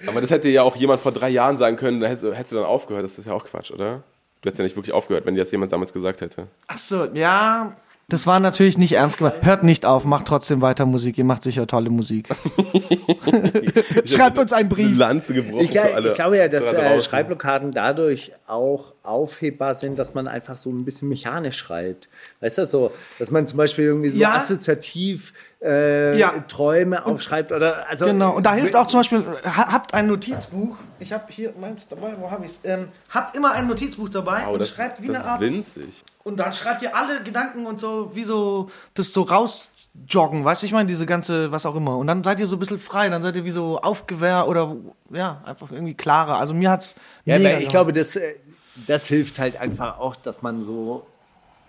Aber 0.07 0.21
das 0.21 0.31
hätte 0.31 0.49
ja 0.49 0.63
auch 0.63 0.77
jemand 0.77 1.01
vor 1.01 1.13
drei 1.13 1.29
Jahren 1.29 1.57
sagen 1.57 1.77
können, 1.77 2.01
da 2.01 2.07
hättest, 2.07 2.25
du- 2.25 2.33
hättest 2.35 2.53
du 2.53 2.57
dann 2.57 2.67
aufgehört. 2.67 3.05
Das 3.05 3.19
ist 3.19 3.27
ja 3.27 3.33
auch 3.33 3.45
Quatsch, 3.45 3.71
oder? 3.73 4.03
Du 4.41 4.47
hättest 4.47 4.59
ja 4.59 4.65
nicht 4.65 4.77
wirklich 4.77 4.95
aufgehört, 4.95 5.27
wenn 5.27 5.35
dir 5.35 5.43
das 5.43 5.51
jemand 5.51 5.73
damals 5.73 5.93
gesagt 5.93 6.21
hätte. 6.21 6.47
Ach 6.69 6.79
so, 6.79 7.07
ja, 7.15 7.73
Das 8.11 8.27
war 8.27 8.41
natürlich 8.41 8.79
nicht 8.79 8.93
ernst 8.93 9.19
gemeint. 9.19 9.45
Hört 9.45 9.65
nicht 9.65 9.85
auf, 9.85 10.07
macht 10.07 10.27
trotzdem 10.27 10.63
weiter 10.63 10.87
Musik. 10.87 11.19
Ihr 11.19 11.25
macht 11.25 11.43
sicher 11.43 11.67
tolle 11.67 11.91
Musik. 11.91 12.31
Schreibt 14.07 14.39
uns 14.39 14.53
einen 14.55 14.61
Eine 14.61 14.69
Brief. 14.75 14.97
Lanze 14.97 15.35
gebrochen 15.35 15.61
Ich, 15.65 15.73
für 15.73 15.95
alle. 15.95 16.09
ich 16.09 16.15
glaube 16.15 16.39
ja, 16.39 16.49
dass 16.49 16.65
da 16.73 16.95
äh. 16.95 17.01
Schreibblockaden 17.03 17.73
dadurch 17.73 18.33
auch 18.47 18.95
aufhebbar 19.03 19.75
sind, 19.75 19.99
dass 19.99 20.15
man 20.15 20.27
einfach 20.27 20.57
so 20.57 20.71
ein 20.71 20.87
bisschen 20.87 21.11
mechanisch 21.11 21.59
schreibt. 21.59 22.09
Weißt 22.41 22.57
du, 22.57 22.65
so, 22.65 22.93
dass 23.19 23.31
man 23.31 23.47
zum 23.47 23.59
Beispiel 23.59 23.85
irgendwie 23.85 24.09
so 24.09 24.19
Ja. 24.19 24.37
assoziativ 24.37 25.35
äh, 25.63 26.17
Ja. 26.19 26.33
Träume 26.49 27.05
aufschreibt 27.05 27.53
oder 27.53 27.89
also 27.91 28.07
Genau, 28.07 28.37
und 28.37 28.47
da 28.47 28.55
hilft 28.55 28.75
auch 28.75 28.87
zum 28.87 29.01
Beispiel, 29.01 29.23
ha- 29.45 29.73
habt 29.73 29.93
ein 29.93 30.07
Notizbuch. 30.07 30.77
Ich 30.99 31.13
habe 31.13 31.25
hier 31.29 31.53
meins 31.61 31.89
dabei, 31.89 32.15
wo 32.19 32.31
habe 32.31 32.47
ich 32.47 32.53
es? 32.53 32.61
Ähm, 32.65 32.89
habt 33.11 33.37
immer 33.37 33.53
ein 33.53 33.67
Notizbuch 33.67 34.09
dabei 34.09 34.45
Wow, 34.47 34.55
und 34.55 34.61
das, 34.61 34.71
schreibt 34.71 35.03
wie 35.03 35.09
das 35.09 35.17
eine 35.17 35.25
ist 35.25 35.31
Art. 35.31 35.41
winzig. 35.43 36.05
Und 36.29 36.37
dann 36.37 36.53
schreibt 36.53 36.83
ihr 36.83 36.95
alle 36.95 37.23
Gedanken 37.23 37.67
und 37.67 37.81
so, 37.81 38.15
wie 38.15 38.25
so, 38.25 38.71
das 38.95 39.13
so 39.13 39.23
rausjoggen, 39.23 40.45
weißt 40.45 40.63
du, 40.63 40.67
ich 40.67 40.73
meine, 40.73 40.87
diese 40.87 41.07
ganze, 41.07 41.51
was 41.51 41.65
auch 41.67 41.75
immer. 41.75 41.97
Und 41.97 42.07
dann 42.07 42.23
seid 42.23 42.39
ihr 42.39 42.47
so 42.47 42.57
ein 42.57 42.59
bisschen 42.59 42.79
frei, 42.79 43.09
dann 43.09 43.23
seid 43.23 43.35
ihr 43.37 43.45
wie 43.45 43.51
so 43.51 43.81
aufgewehrt 43.81 44.47
oder, 44.47 44.77
ja, 45.11 45.41
einfach 45.45 45.73
irgendwie 45.73 45.95
klarer. 45.95 46.39
Also 46.39 46.55
mir 46.55 46.71
hat's 46.71 46.95
Ja, 47.25 47.39
mega 47.39 47.59
ich 47.59 47.69
glaube, 47.71 47.93
das, 47.93 48.15
äh, 48.17 48.35
das 48.75 49.07
hilft 49.07 49.39
halt 49.39 49.57
einfach 49.57 49.99
auch, 49.99 50.17
dass 50.17 50.43
man 50.43 50.63
so 50.65 51.07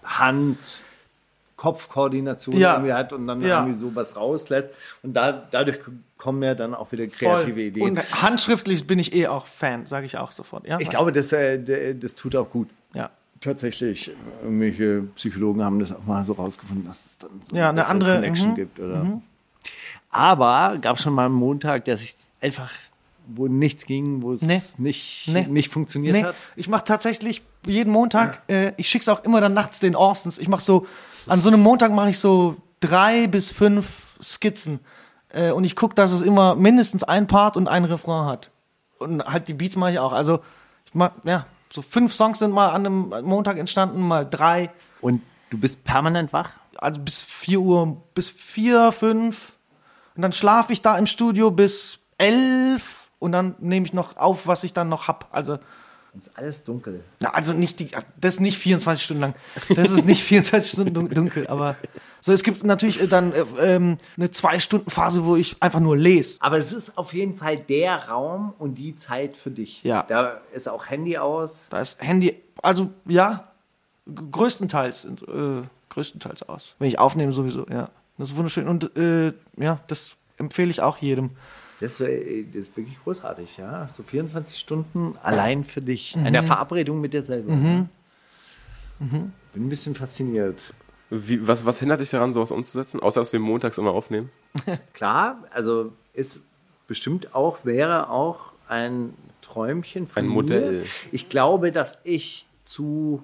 Hand-Kopf-Koordination 0.03 2.57
Ja. 2.57 2.73
irgendwie 2.75 2.93
hat 2.93 3.13
und 3.13 3.27
dann 3.27 3.41
Ja. 3.41 3.59
irgendwie 3.61 3.77
sowas 3.77 4.15
rauslässt. 4.15 4.71
Und 5.03 5.13
da, 5.13 5.31
dadurch 5.31 5.79
kommen 6.17 6.43
ja 6.43 6.55
dann 6.55 6.73
auch 6.75 6.91
wieder 6.91 7.07
Voll. 7.09 7.37
kreative 7.37 7.61
Ideen. 7.61 7.97
Und 7.97 8.21
handschriftlich 8.21 8.87
bin 8.87 8.99
ich 8.99 9.13
eh 9.13 9.27
auch 9.27 9.47
Fan, 9.47 9.85
sage 9.85 10.05
ich 10.05 10.17
auch 10.17 10.31
sofort. 10.31 10.67
Ja, 10.67 10.79
ich 10.79 10.89
glaube, 10.89 11.11
das, 11.11 11.31
äh, 11.31 11.95
das 11.95 12.15
tut 12.15 12.35
auch 12.35 12.49
gut. 12.49 12.69
ja. 12.93 13.09
Tatsächlich, 13.41 14.11
irgendwelche 14.43 15.03
Psychologen 15.15 15.63
haben 15.63 15.79
das 15.79 15.91
auch 15.93 16.03
mal 16.05 16.25
so 16.25 16.33
rausgefunden, 16.33 16.85
dass 16.85 17.05
es 17.05 17.17
dann 17.19 17.29
so 17.43 17.55
Ja, 17.55 17.69
eine 17.69 17.85
andere- 17.87 18.15
Connection 18.15 18.51
mhm, 18.51 18.55
gibt. 18.55 18.79
Oder? 18.79 19.21
Aber 20.11 20.77
gab 20.79 20.99
schon 20.99 21.13
mal 21.13 21.25
einen 21.25 21.35
Montag, 21.35 21.85
der 21.85 21.97
sich 21.97 22.15
einfach, 22.41 22.71
wo 23.27 23.47
nichts 23.47 23.85
ging, 23.85 24.21
wo 24.21 24.33
es 24.33 24.41
Nee. 24.41 24.59
nicht, 24.79 25.27
Nee. 25.27 25.45
nicht 25.47 25.69
funktioniert 25.69 26.15
Nee, 26.15 26.23
hat. 26.23 26.35
ich 26.55 26.67
mache 26.67 26.83
tatsächlich 26.83 27.43
jeden 27.65 27.91
Montag, 27.93 28.41
äh, 28.47 28.73
ich 28.77 28.89
schick's 28.89 29.07
auch 29.07 29.23
immer 29.23 29.39
dann 29.41 29.53
nachts 29.53 29.79
den 29.79 29.95
Orstens. 29.95 30.39
Ich 30.39 30.47
mache 30.47 30.61
so, 30.61 30.87
an 31.27 31.41
so 31.41 31.49
einem 31.49 31.61
Montag 31.61 31.91
mache 31.91 32.09
ich 32.09 32.19
so 32.19 32.55
drei 32.79 33.27
bis 33.27 33.51
fünf 33.51 34.17
Skizzen. 34.21 34.79
Äh, 35.31 35.51
und 35.51 35.63
ich 35.63 35.75
gucke, 35.75 35.93
dass 35.93 36.11
es 36.11 36.23
immer 36.23 36.55
mindestens 36.55 37.03
ein 37.03 37.27
Part 37.27 37.55
und 37.55 37.67
ein 37.67 37.85
Refrain 37.85 38.25
hat. 38.25 38.49
Und 38.97 39.23
halt 39.25 39.47
die 39.47 39.53
Beats 39.53 39.75
mache 39.75 39.91
ich 39.91 39.99
auch. 39.99 40.11
Also, 40.11 40.39
ich 40.85 40.95
mach, 40.95 41.11
ja, 41.23 41.45
so 41.73 41.81
fünf 41.81 42.13
Songs 42.13 42.39
sind 42.39 42.51
mal 42.51 42.69
an 42.69 42.85
einem 42.85 43.13
Montag 43.25 43.57
entstanden, 43.57 44.01
mal 44.01 44.25
drei. 44.29 44.71
Und 45.01 45.21
du 45.49 45.57
bist 45.57 45.83
permanent 45.83 46.33
wach? 46.33 46.51
Also 46.77 46.99
bis 47.01 47.21
vier 47.23 47.59
Uhr, 47.59 48.01
bis 48.13 48.29
vier, 48.29 48.91
fünf. 48.91 49.53
Und 50.15 50.21
dann 50.23 50.33
schlafe 50.33 50.73
ich 50.73 50.81
da 50.81 50.97
im 50.97 51.05
Studio 51.07 51.51
bis 51.51 51.99
elf. 52.17 53.07
Und 53.19 53.33
dann 53.33 53.55
nehme 53.59 53.85
ich 53.85 53.93
noch 53.93 54.17
auf, 54.17 54.47
was 54.47 54.63
ich 54.63 54.73
dann 54.73 54.87
noch 54.89 55.07
hab. 55.07 55.27
Also, 55.31 55.59
Es 56.17 56.27
ist 56.27 56.37
alles 56.37 56.63
dunkel. 56.63 57.03
na, 57.19 57.31
also 57.33 57.53
nicht 57.53 57.79
die, 57.79 57.91
das 58.19 58.35
ist 58.35 58.39
nicht 58.39 58.57
24 58.57 59.03
Stunden 59.05 59.21
lang. 59.21 59.35
Das 59.75 59.91
ist 59.91 60.05
nicht 60.05 60.23
24 60.23 60.71
Stunden 60.71 60.93
dun- 60.93 61.09
dunkel, 61.09 61.47
aber 61.47 61.75
so, 62.21 62.31
es 62.33 62.43
gibt 62.43 62.63
natürlich 62.63 63.01
äh, 63.01 63.07
dann 63.07 63.31
äh, 63.33 63.45
ähm, 63.61 63.97
eine 64.17 64.29
zwei 64.31 64.59
Stunden 64.59 64.89
Phase, 64.89 65.25
wo 65.25 65.35
ich 65.35 65.55
einfach 65.61 65.79
nur 65.79 65.95
lese. 65.97 66.37
Aber 66.41 66.57
es 66.57 66.73
ist 66.73 66.97
auf 66.97 67.13
jeden 67.13 67.35
Fall 67.37 67.57
der 67.57 68.09
Raum 68.09 68.53
und 68.59 68.75
die 68.75 68.95
Zeit 68.95 69.35
für 69.37 69.51
dich. 69.51 69.83
Ja. 69.83 70.03
Da 70.03 70.41
ist 70.53 70.67
auch 70.67 70.89
Handy 70.89 71.17
aus. 71.17 71.67
Da 71.69 71.79
ist 71.81 72.01
Handy, 72.01 72.37
also 72.61 72.89
ja, 73.07 73.51
größtenteils, 74.31 75.05
äh, 75.05 75.61
größtenteils 75.89 76.43
aus. 76.49 76.75
Wenn 76.79 76.87
ich 76.87 76.99
aufnehme 76.99 77.33
sowieso, 77.33 77.65
ja. 77.67 77.89
Das 78.17 78.31
ist 78.31 78.35
wunderschön 78.35 78.67
und 78.67 78.95
äh, 78.97 79.31
ja, 79.57 79.79
das 79.87 80.17
empfehle 80.37 80.69
ich 80.71 80.81
auch 80.81 80.97
jedem. 80.97 81.29
Das, 81.79 82.01
wär- 82.01 82.43
das 82.51 82.65
ist 82.65 82.75
wirklich 82.75 82.97
großartig, 83.01 83.55
ja. 83.55 83.87
So 83.89 84.03
24 84.03 84.59
Stunden 84.59 85.15
allein 85.23 85.63
für 85.63 85.81
dich. 85.81 86.17
Mhm. 86.17 86.25
Eine 86.25 86.43
Verabredung 86.43 86.99
mit 86.99 87.13
dir 87.13 87.23
selber. 87.23 87.53
ja. 87.53 87.85
Bin 88.99 89.31
ein 89.55 89.69
bisschen 89.69 89.95
fasziniert. 89.95 90.73
Wie, 91.09 91.47
was, 91.47 91.65
was 91.65 91.79
hindert 91.79 91.99
dich 92.01 92.09
daran, 92.09 92.33
sowas 92.33 92.51
umzusetzen? 92.51 92.99
Außer, 92.99 93.19
dass 93.19 93.33
wir 93.33 93.39
montags 93.39 93.77
immer 93.77 93.91
aufnehmen? 93.91 94.29
Klar, 94.93 95.43
also 95.51 95.91
ist 96.13 96.41
bestimmt 96.87 97.33
auch, 97.33 97.59
wäre 97.65 98.09
auch 98.09 98.51
ein 98.67 99.13
Träumchen 99.41 100.05
von 100.07 100.23
Ein 100.23 100.27
mir. 100.27 100.33
Modell. 100.33 100.85
Ich 101.11 101.29
glaube, 101.29 101.71
dass 101.71 101.99
ich 102.03 102.45
zu 102.65 103.23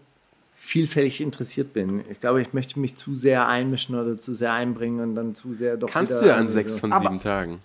vielfältig 0.58 1.22
interessiert 1.22 1.74
bin. 1.74 2.02
Ich 2.10 2.20
glaube, 2.20 2.42
ich 2.42 2.54
möchte 2.54 2.80
mich 2.80 2.96
zu 2.96 3.16
sehr 3.16 3.48
einmischen 3.48 3.94
oder 3.96 4.18
zu 4.18 4.34
sehr 4.34 4.54
einbringen 4.54 5.00
und 5.02 5.16
dann 5.16 5.36
zu 5.36 5.54
sehr 5.54 5.78
doch 5.78 5.88
Kannst 5.90 6.14
wieder 6.14 6.22
du 6.22 6.28
ja 6.30 6.36
an 6.38 6.48
sechs 6.50 6.80
von 6.80 6.92
Aber- 6.92 7.04
sieben 7.04 7.20
Tagen. 7.20 7.60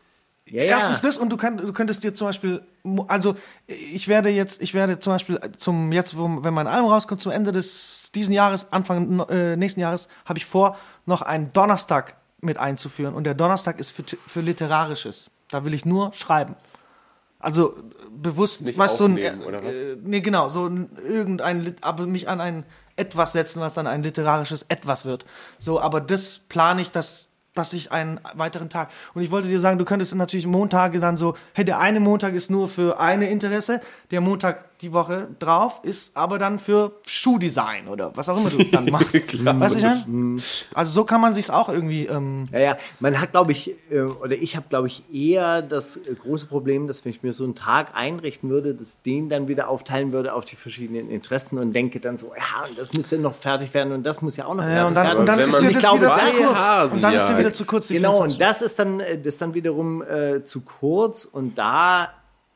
Ja, 0.51 0.65
ja. 0.65 0.71
Erstens 0.73 1.01
das 1.01 1.17
und 1.17 1.31
du, 1.31 1.37
kann, 1.37 1.57
du 1.57 1.73
könntest 1.73 2.03
dir 2.03 2.15
zum 2.15 2.27
Beispiel, 2.27 2.63
also 3.09 3.37
ich 3.67 4.09
werde 4.09 4.31
jetzt, 4.31 4.61
ich 4.63 4.75
werde 4.75 4.99
zum 4.99 5.13
Beispiel 5.13 5.39
zum 5.57 5.93
jetzt, 5.93 6.17
wenn 6.19 6.55
mein 6.55 6.67
Album 6.67 6.91
rauskommt, 6.91 7.23
zum 7.23 7.33
Ende 7.33 7.53
des 7.53 8.11
diesen 8.15 8.35
Jahres, 8.35 8.73
Anfang 8.73 9.21
äh, 9.29 9.57
nächsten 9.57 9.81
Jahres, 9.81 10.09
habe 10.25 10.39
ich 10.39 10.47
vor, 10.47 10.77
noch 11.07 11.23
einen 11.23 11.53
Donnerstag 11.53 12.17
mit 12.41 12.59
einzuführen 12.59 13.15
und 13.15 13.25
der 13.25 13.35
Donnerstag 13.35 13.79
ist 13.79 13.91
für, 13.91 14.03
für 14.03 14.41
literarisches. 14.41 15.31
Da 15.49 15.65
will 15.65 15.75
ich 15.75 15.85
nur 15.85 16.13
schreiben. 16.15 16.57
Also 17.39 17.77
äh, 17.77 17.83
bewusst, 18.11 18.63
Nicht 18.63 18.79
weißt, 18.79 18.97
so 18.97 19.05
ein, 19.05 19.43
oder 19.43 19.63
was? 19.63 19.73
Äh, 19.73 19.97
nee, 20.03 20.21
genau, 20.21 20.49
so 20.49 20.67
ein, 20.67 20.91
irgendein, 21.07 21.77
aber 21.83 22.07
mich 22.07 22.29
an 22.29 22.41
ein 22.41 22.65
etwas 22.97 23.33
setzen, 23.33 23.61
was 23.61 23.75
dann 23.75 23.87
ein 23.87 24.03
literarisches 24.03 24.67
etwas 24.69 25.05
wird. 25.05 25.25
So, 25.59 25.81
aber 25.81 26.01
das 26.01 26.39
plane 26.39 26.83
ich, 26.83 26.93
dass 26.93 27.27
dass 27.55 27.73
ich 27.73 27.93
einen 27.93 28.21
weiteren 28.35 28.71
Tag. 28.71 28.91
Und 29.15 29.23
ich 29.23 29.31
wollte 29.31 29.49
dir 29.49 29.61
sagen, 29.61 29.79
du 29.79 29.85
könntest 29.85 30.15
natürlich 30.15 30.47
Montage 30.47 31.01
dann 31.01 31.17
so, 31.17 31.37
hey, 31.55 31.65
der 31.65 31.79
eine 31.79 32.01
Montag 32.01 32.35
ist 32.35 32.51
nur 32.51 32.69
für 32.69 33.01
eine 33.01 33.29
Interesse, 33.29 33.81
der 34.11 34.21
Montag 34.21 34.70
die 34.81 34.95
Woche 34.95 35.29
drauf 35.39 35.81
ist 35.83 36.17
aber 36.17 36.39
dann 36.39 36.59
für 36.59 36.93
Schuhdesign 37.07 37.89
oder 37.89 38.17
was 38.17 38.29
auch 38.29 38.37
immer 38.39 38.49
du 38.49 38.65
dann 38.65 38.85
machst. 38.91 39.15
Weißt 39.15 39.75
du, 39.77 39.81
meine? 39.81 40.43
Also 40.75 40.93
so 40.93 41.05
kann 41.05 41.21
man 41.21 41.35
sich's 41.35 41.51
auch 41.51 41.69
irgendwie, 41.69 42.07
ähm, 42.07 42.47
Ja, 42.51 42.59
ja, 42.59 42.77
man 42.99 43.21
hat, 43.21 43.33
glaube 43.33 43.53
ich, 43.53 43.75
äh, 43.91 44.01
oder 44.01 44.37
ich 44.37 44.57
habe, 44.57 44.67
glaube 44.71 44.87
ich, 44.87 45.03
eher 45.13 45.61
das 45.61 45.99
äh, 45.99 46.15
große 46.15 46.47
Problem, 46.47 46.87
dass 46.87 47.05
wenn 47.05 47.13
ich 47.13 47.23
mir 47.23 47.33
so 47.35 47.45
einen 47.45 47.55
Tag 47.55 47.95
einrichten 47.95 48.49
würde, 48.49 48.75
dass 48.75 49.03
den 49.03 49.29
dann 49.29 49.49
wieder 49.49 49.69
aufteilen 49.69 50.13
würde 50.13 50.33
auf 50.33 50.47
die 50.47 50.57
verschiedenen 50.57 51.11
Interessen 51.11 51.59
und 51.59 51.75
denke 51.75 52.01
dann 52.01 52.17
so, 52.17 52.33
ja, 52.35 52.69
und 52.69 52.79
das 52.79 52.95
müsste 52.95 53.19
noch 53.19 53.35
fertig 53.35 53.75
werden 53.75 53.93
und 53.93 54.05
das 54.05 54.23
muss 54.23 54.37
ja 54.37 54.47
auch 54.47 54.55
noch 54.55 54.65
ja, 54.65 54.71
fertig 54.71 54.89
und 54.89 54.95
dann, 54.95 55.07
werden. 55.07 55.19
und 55.19 55.27
dann 55.27 55.39
wenn 55.39 55.49
ist 55.49 55.79
glaube, 55.79 56.01
wieder 56.07 56.17
zu 56.17 56.47
kurz. 56.47 56.59
Hasen 56.59 56.97
Und 56.97 57.03
dann 57.03 57.15
ist 57.15 57.23
jagt. 57.29 57.39
wieder 57.39 57.53
zu 57.53 57.65
kurz. 57.67 57.89
die 57.89 57.95
Genau, 57.95 58.13
24 58.15 58.35
und 58.35 58.41
das 58.41 58.63
ist 58.63 58.79
dann, 58.79 59.01
äh, 59.01 59.21
das 59.21 59.39
dann 59.39 59.55
wiederum 59.55 60.03
äh, 60.03 60.43
zu 60.45 60.63
kurz 60.63 61.27
und 61.27 61.59
da 61.59 62.11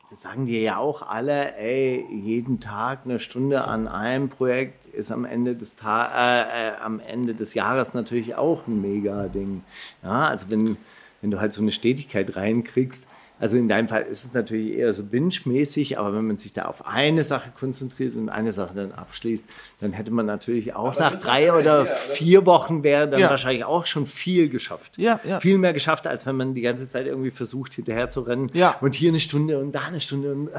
das 0.09 0.21
sagen 0.21 0.45
dir 0.45 0.61
ja 0.61 0.77
auch 0.77 1.01
alle, 1.01 1.55
ey, 1.57 2.05
jeden 2.09 2.59
Tag 2.59 3.01
eine 3.05 3.19
Stunde 3.19 3.65
an 3.65 3.87
einem 3.87 4.29
Projekt 4.29 4.85
ist 4.93 5.11
am 5.11 5.25
Ende 5.25 5.55
des 5.55 5.75
Ta 5.75 6.05
äh, 6.05 6.69
äh, 6.69 6.75
am 6.79 6.99
Ende 6.99 7.33
des 7.33 7.53
Jahres 7.53 7.93
natürlich 7.93 8.35
auch 8.35 8.67
ein 8.67 8.81
mega 8.81 9.27
Ding. 9.27 9.63
Ja, 10.03 10.27
also 10.27 10.51
wenn, 10.51 10.77
wenn 11.21 11.31
du 11.31 11.39
halt 11.39 11.53
so 11.53 11.61
eine 11.61 11.71
Stetigkeit 11.71 12.35
reinkriegst, 12.35 13.07
also 13.39 13.57
in 13.57 13.67
deinem 13.67 13.87
Fall 13.87 14.03
ist 14.03 14.23
es 14.23 14.33
natürlich 14.33 14.77
eher 14.77 14.93
so 14.93 15.03
binge-mäßig, 15.03 15.97
aber 15.99 16.13
wenn 16.15 16.25
man 16.27 16.37
sich 16.37 16.53
da 16.53 16.63
auf 16.65 16.85
eine 16.87 17.23
Sache 17.23 17.49
konzentriert 17.59 18.15
und 18.15 18.29
eine 18.29 18.51
Sache 18.51 18.73
dann 18.75 18.91
abschließt, 18.93 19.45
dann 19.81 19.91
hätte 19.93 20.11
man 20.11 20.25
natürlich 20.25 20.73
auch 20.75 20.97
nach 20.97 21.15
drei 21.15 21.53
oder 21.53 21.85
vier 21.85 22.45
Wochen 22.45 22.83
wäre 22.83 23.09
dann 23.09 23.19
Ja. 23.19 23.29
wahrscheinlich 23.29 23.65
auch 23.65 23.85
schon 23.85 24.05
viel 24.05 24.49
geschafft. 24.49 24.97
Ja, 24.97 25.19
ja. 25.27 25.39
Viel 25.39 25.57
mehr 25.57 25.73
geschafft, 25.73 26.07
als 26.07 26.25
wenn 26.25 26.35
man 26.37 26.53
die 26.53 26.61
ganze 26.61 26.89
Zeit 26.89 27.07
irgendwie 27.07 27.31
versucht, 27.31 27.73
hinterher 27.73 28.09
zu 28.09 28.21
rennen. 28.21 28.49
Ja. 28.53 28.75
Und 28.81 28.95
hier 28.95 29.09
eine 29.09 29.19
Stunde 29.19 29.59
und 29.59 29.73
da 29.73 29.81
eine 29.87 29.99
Stunde. 29.99 30.31
Und, 30.31 30.47
äh, 30.49 30.51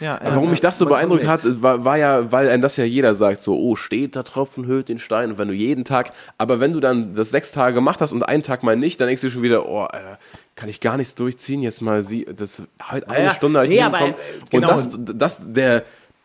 Ja, 0.00 0.16
Aber 0.16 0.24
ja. 0.30 0.34
warum 0.36 0.50
mich 0.50 0.60
das 0.60 0.78
so 0.78 0.86
beeindruckt 0.86 1.26
hat, 1.26 1.40
war, 1.62 1.84
war 1.84 1.96
ja, 1.98 2.30
weil 2.32 2.48
einem 2.48 2.62
das 2.62 2.76
ja 2.76 2.84
jeder 2.84 3.14
sagt, 3.14 3.40
so, 3.42 3.58
oh, 3.58 3.76
steht 3.76 4.14
der 4.14 4.24
Tropfen, 4.24 4.66
höhlt 4.66 4.88
den 4.88 4.98
Stein. 4.98 5.30
Und 5.32 5.38
wenn 5.38 5.48
du 5.48 5.54
jeden 5.54 5.84
Tag, 5.84 6.12
aber 6.38 6.60
wenn 6.60 6.72
du 6.72 6.80
dann 6.80 7.14
das 7.14 7.30
sechs 7.30 7.52
Tage 7.52 7.74
gemacht 7.74 8.00
hast 8.00 8.12
und 8.12 8.22
einen 8.22 8.42
Tag 8.42 8.62
mal 8.62 8.76
nicht, 8.76 9.00
dann 9.00 9.06
denkst 9.08 9.22
du 9.22 9.30
schon 9.30 9.42
wieder, 9.42 9.68
oh, 9.68 9.82
Alter, 9.82 10.18
kann 10.54 10.68
ich 10.68 10.80
gar 10.80 10.96
nichts 10.96 11.14
durchziehen, 11.14 11.62
jetzt 11.62 11.80
mal 11.82 12.02
sie, 12.02 12.24
das, 12.24 12.62
halt 12.80 13.08
eine 13.08 13.26
ja. 13.26 13.34
Stunde 13.34 13.64
ich 13.64 13.70
Nee, 13.70 13.76
nicht 13.76 13.84
aber, 13.84 14.08
äh, 14.08 14.14
genau. 14.50 14.70
Und 14.72 15.08
das, 15.08 15.16
das, 15.16 15.42
der, 15.52 15.84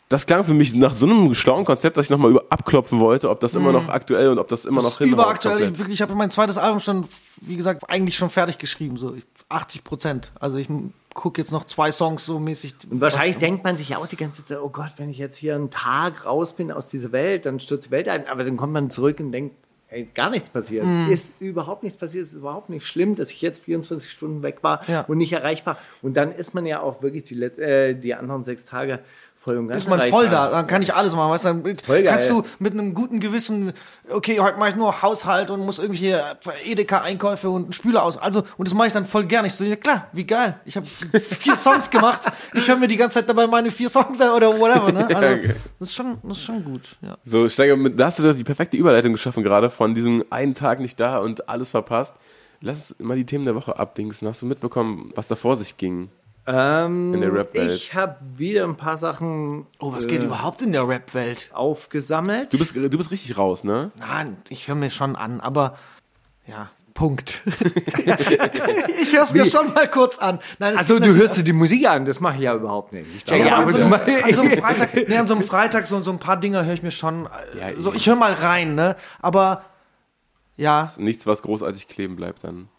das 0.09 0.25
klang 0.25 0.43
für 0.43 0.53
mich 0.53 0.73
nach 0.73 0.93
so 0.93 1.05
einem 1.05 1.33
schlauen 1.33 1.65
Konzept, 1.65 1.97
dass 1.97 2.05
ich 2.05 2.09
nochmal 2.09 2.31
über 2.31 2.45
abklopfen 2.49 2.99
wollte, 2.99 3.29
ob 3.29 3.41
das 3.41 3.55
immer 3.55 3.73
noch 3.73 3.89
aktuell 3.89 4.29
und 4.29 4.39
ob 4.39 4.47
das 4.47 4.63
immer 4.65 4.77
Das 4.77 4.85
noch 4.85 4.91
ist 4.91 4.97
hinhaut 4.99 5.13
überaktuell. 5.13 5.55
komplett. 5.55 5.73
Ich, 5.73 5.79
wirklich, 5.79 5.95
ich 5.95 6.01
habe 6.01 6.15
mein 6.15 6.31
zweites 6.31 6.57
Album 6.57 6.79
schon, 6.79 7.05
wie 7.41 7.57
gesagt, 7.57 7.89
eigentlich 7.89 8.15
schon 8.15 8.29
fertig 8.29 8.57
geschrieben, 8.57 8.95
so 8.95 9.15
80 9.49 9.83
Prozent. 9.83 10.31
Also 10.39 10.57
ich 10.57 10.69
gucke 11.13 11.41
jetzt 11.41 11.51
noch 11.51 11.65
zwei 11.65 11.91
Songs 11.91 12.25
so 12.25 12.39
mäßig. 12.39 12.75
und 12.89 13.01
wahrscheinlich 13.01 13.37
denkt 13.37 13.65
man 13.65 13.75
sich 13.75 13.95
auch 13.97 14.07
die 14.07 14.15
ganze 14.15 14.45
Zeit, 14.45 14.59
oh 14.61 14.69
Gott, 14.69 14.93
wenn 14.97 15.09
ich 15.09 15.17
jetzt 15.17 15.35
hier 15.35 15.55
einen 15.55 15.71
Tag 15.71 16.25
raus 16.25 16.53
bin 16.53 16.71
aus 16.71 16.89
dieser 16.89 17.11
Welt, 17.11 17.45
dann 17.45 17.59
stürzt 17.59 17.87
die 17.87 17.91
Welt 17.91 18.07
ein. 18.07 18.27
Aber 18.27 18.45
dann 18.45 18.55
kommt 18.55 18.73
man 18.73 18.89
zurück 18.89 19.19
und 19.19 19.31
denkt, 19.33 19.55
ey, 19.89 20.07
gar 20.13 20.29
nichts 20.29 20.49
passiert. 20.49 20.85
Mhm. 20.85 21.09
Ist 21.09 21.39
überhaupt 21.41 21.83
nichts 21.83 21.97
passiert. 21.97 22.23
Ist 22.23 22.33
überhaupt 22.33 22.69
nicht 22.69 22.85
schlimm, 22.85 23.15
dass 23.15 23.31
ich 23.31 23.41
jetzt 23.41 23.63
24 23.63 24.11
Stunden 24.11 24.43
weg 24.43 24.57
war 24.61 24.81
Ja. 24.89 25.01
und 25.07 25.17
nicht 25.17 25.31
erreichbar. 25.33 25.77
Und 26.01 26.17
dann 26.17 26.31
ist 26.33 26.53
man 26.53 26.65
ja 26.65 26.81
auch 26.81 27.01
wirklich 27.01 27.23
die, 27.23 27.41
äh, 27.41 27.93
die 27.93 28.13
anderen 28.13 28.43
sechs 28.43 28.65
Tage 28.65 28.99
voll 29.47 29.57
und 29.57 29.67
ganz 29.69 29.83
ist 29.83 29.89
man 29.89 30.01
voll 30.09 30.27
da, 30.27 30.49
dann 30.49 30.67
kann 30.67 30.81
ich 30.81 30.93
alles 30.93 31.15
machen, 31.15 31.31
weißt 31.31 31.45
du, 31.45 31.47
dann 31.53 31.75
voll 31.77 32.03
geil. 32.03 32.05
kannst 32.05 32.29
du 32.29 32.43
mit 32.59 32.73
einem 32.73 32.93
guten 32.93 33.19
Gewissen, 33.19 33.73
okay, 34.09 34.39
heute 34.39 34.57
mache 34.59 34.69
ich 34.69 34.75
nur 34.75 35.01
Haushalt 35.01 35.49
und 35.49 35.61
muss 35.65 35.79
irgendwie 35.79 35.99
hier 35.99 36.37
Edeka-Einkäufe 36.65 37.49
und 37.49 37.63
einen 37.63 37.73
Spüler 37.73 38.03
aus, 38.03 38.17
also, 38.17 38.43
und 38.57 38.67
das 38.67 38.73
mache 38.73 38.87
ich 38.87 38.93
dann 38.93 39.05
voll 39.05 39.25
gerne, 39.25 39.47
ich 39.47 39.53
so, 39.53 39.63
ja 39.63 39.75
klar, 39.75 40.07
wie 40.11 40.25
geil, 40.25 40.59
ich 40.65 40.75
habe 40.75 40.85
vier 40.85 41.55
Songs 41.57 41.89
gemacht, 41.89 42.21
ich 42.53 42.67
höre 42.67 42.75
mir 42.77 42.87
die 42.87 42.97
ganze 42.97 43.19
Zeit 43.19 43.29
dabei 43.29 43.47
meine 43.47 43.71
vier 43.71 43.89
Songs 43.89 44.19
an 44.21 44.29
oder 44.31 44.57
whatever, 44.59 44.91
ne, 44.91 45.07
also, 45.15 45.35
okay. 45.35 45.55
das 45.79 45.89
ist 45.89 45.95
schon, 45.95 46.17
das 46.23 46.37
ist 46.37 46.43
schon 46.43 46.63
gut, 46.63 46.97
ja. 47.01 47.17
So, 47.23 47.47
Steiger, 47.49 47.77
mit- 47.77 47.99
da 47.99 48.05
hast 48.07 48.19
du 48.19 48.23
doch 48.23 48.35
die 48.35 48.43
perfekte 48.43 48.77
Überleitung 48.77 49.13
geschaffen 49.13 49.43
gerade 49.43 49.69
von 49.69 49.95
diesem 49.95 50.23
einen 50.29 50.53
Tag 50.53 50.79
nicht 50.79 50.99
da 50.99 51.19
und 51.19 51.47
alles 51.49 51.71
verpasst. 51.71 52.15
Lass 52.59 52.95
mal 52.99 53.15
die 53.15 53.25
Themen 53.25 53.45
der 53.45 53.53
Woche 53.53 53.77
abdingsen. 53.77 54.27
Hast 54.27 54.41
du 54.41 54.47
mitbekommen, 54.47 55.11
was 55.15 55.27
da 55.27 55.35
vor 55.35 55.55
sich 55.55 55.77
ging? 55.77 56.09
Ähm, 56.47 57.13
In 57.13 57.21
der 57.21 57.33
Rap-Welt. 57.33 57.71
Ich 57.73 57.93
habe 57.93 58.15
wieder 58.35 58.63
ein 58.63 58.77
paar 58.77 58.97
Sachen 58.97 59.67
Oh, 59.79 59.91
was 59.91 60.07
geht 60.07 60.23
überhaupt 60.23 60.61
in 60.61 60.71
der 60.71 60.87
Rap-Welt? 60.87 61.49
aufgesammelt. 61.53 62.53
Du 62.53 62.57
bist, 62.57 62.75
du 62.75 62.89
bist 62.89 63.11
richtig 63.11 63.37
raus, 63.37 63.65
ne? 63.65 63.91
Nein, 63.99 64.37
ich 64.47 64.67
höre 64.67 64.75
mir 64.75 64.89
schon 64.89 65.15
an, 65.17 65.41
aber 65.41 65.77
ja, 66.45 66.69
Punkt. 66.93 67.43
ich 67.45 69.13
höre 69.13 69.23
es 69.23 69.33
mir 69.33 69.45
schon 69.45 69.71
mal 69.73 69.87
kurz 69.87 70.17
an. 70.17 70.39
Nein, 70.57 70.77
also 70.77 70.97
du 70.97 71.13
hörst 71.13 71.37
dir 71.37 71.43
die 71.43 71.53
Musik 71.53 71.87
an, 71.87 72.05
das 72.05 72.19
mache 72.21 72.37
ich 72.37 72.41
ja 72.41 72.55
überhaupt 72.55 72.91
nicht. 72.93 73.05
Ich 73.15 73.23
checke 73.23 73.41
Ja, 73.41 73.47
ja, 73.47 73.55
aber 73.57 73.67
an, 73.67 73.71
zu 73.73 73.79
so, 73.79 73.85
an 73.85 74.33
so 74.33 74.41
einem 74.41 74.57
Freitag, 74.57 74.93
nee, 75.07 75.17
an 75.17 75.27
so 75.27 75.35
einem 75.35 75.43
Freitag, 75.43 75.87
so, 75.87 76.01
so 76.01 76.11
ein 76.11 76.17
paar 76.17 76.37
Dinger 76.37 76.65
höre 76.65 76.73
ich 76.73 76.81
mir 76.81 76.89
schon, 76.91 77.27
äh, 77.27 77.73
Ja, 77.73 77.81
so, 77.81 77.93
ich 77.93 78.07
höre 78.07 78.15
mal 78.15 78.33
rein, 78.33 78.73
ne, 78.73 78.95
aber, 79.21 79.63
ja, 80.55 80.91
Nichts, 80.97 81.27
was 81.27 81.43
großartig 81.43 81.87
kleben 81.87 82.15
bleibt 82.15 82.43
dann. 82.43 82.69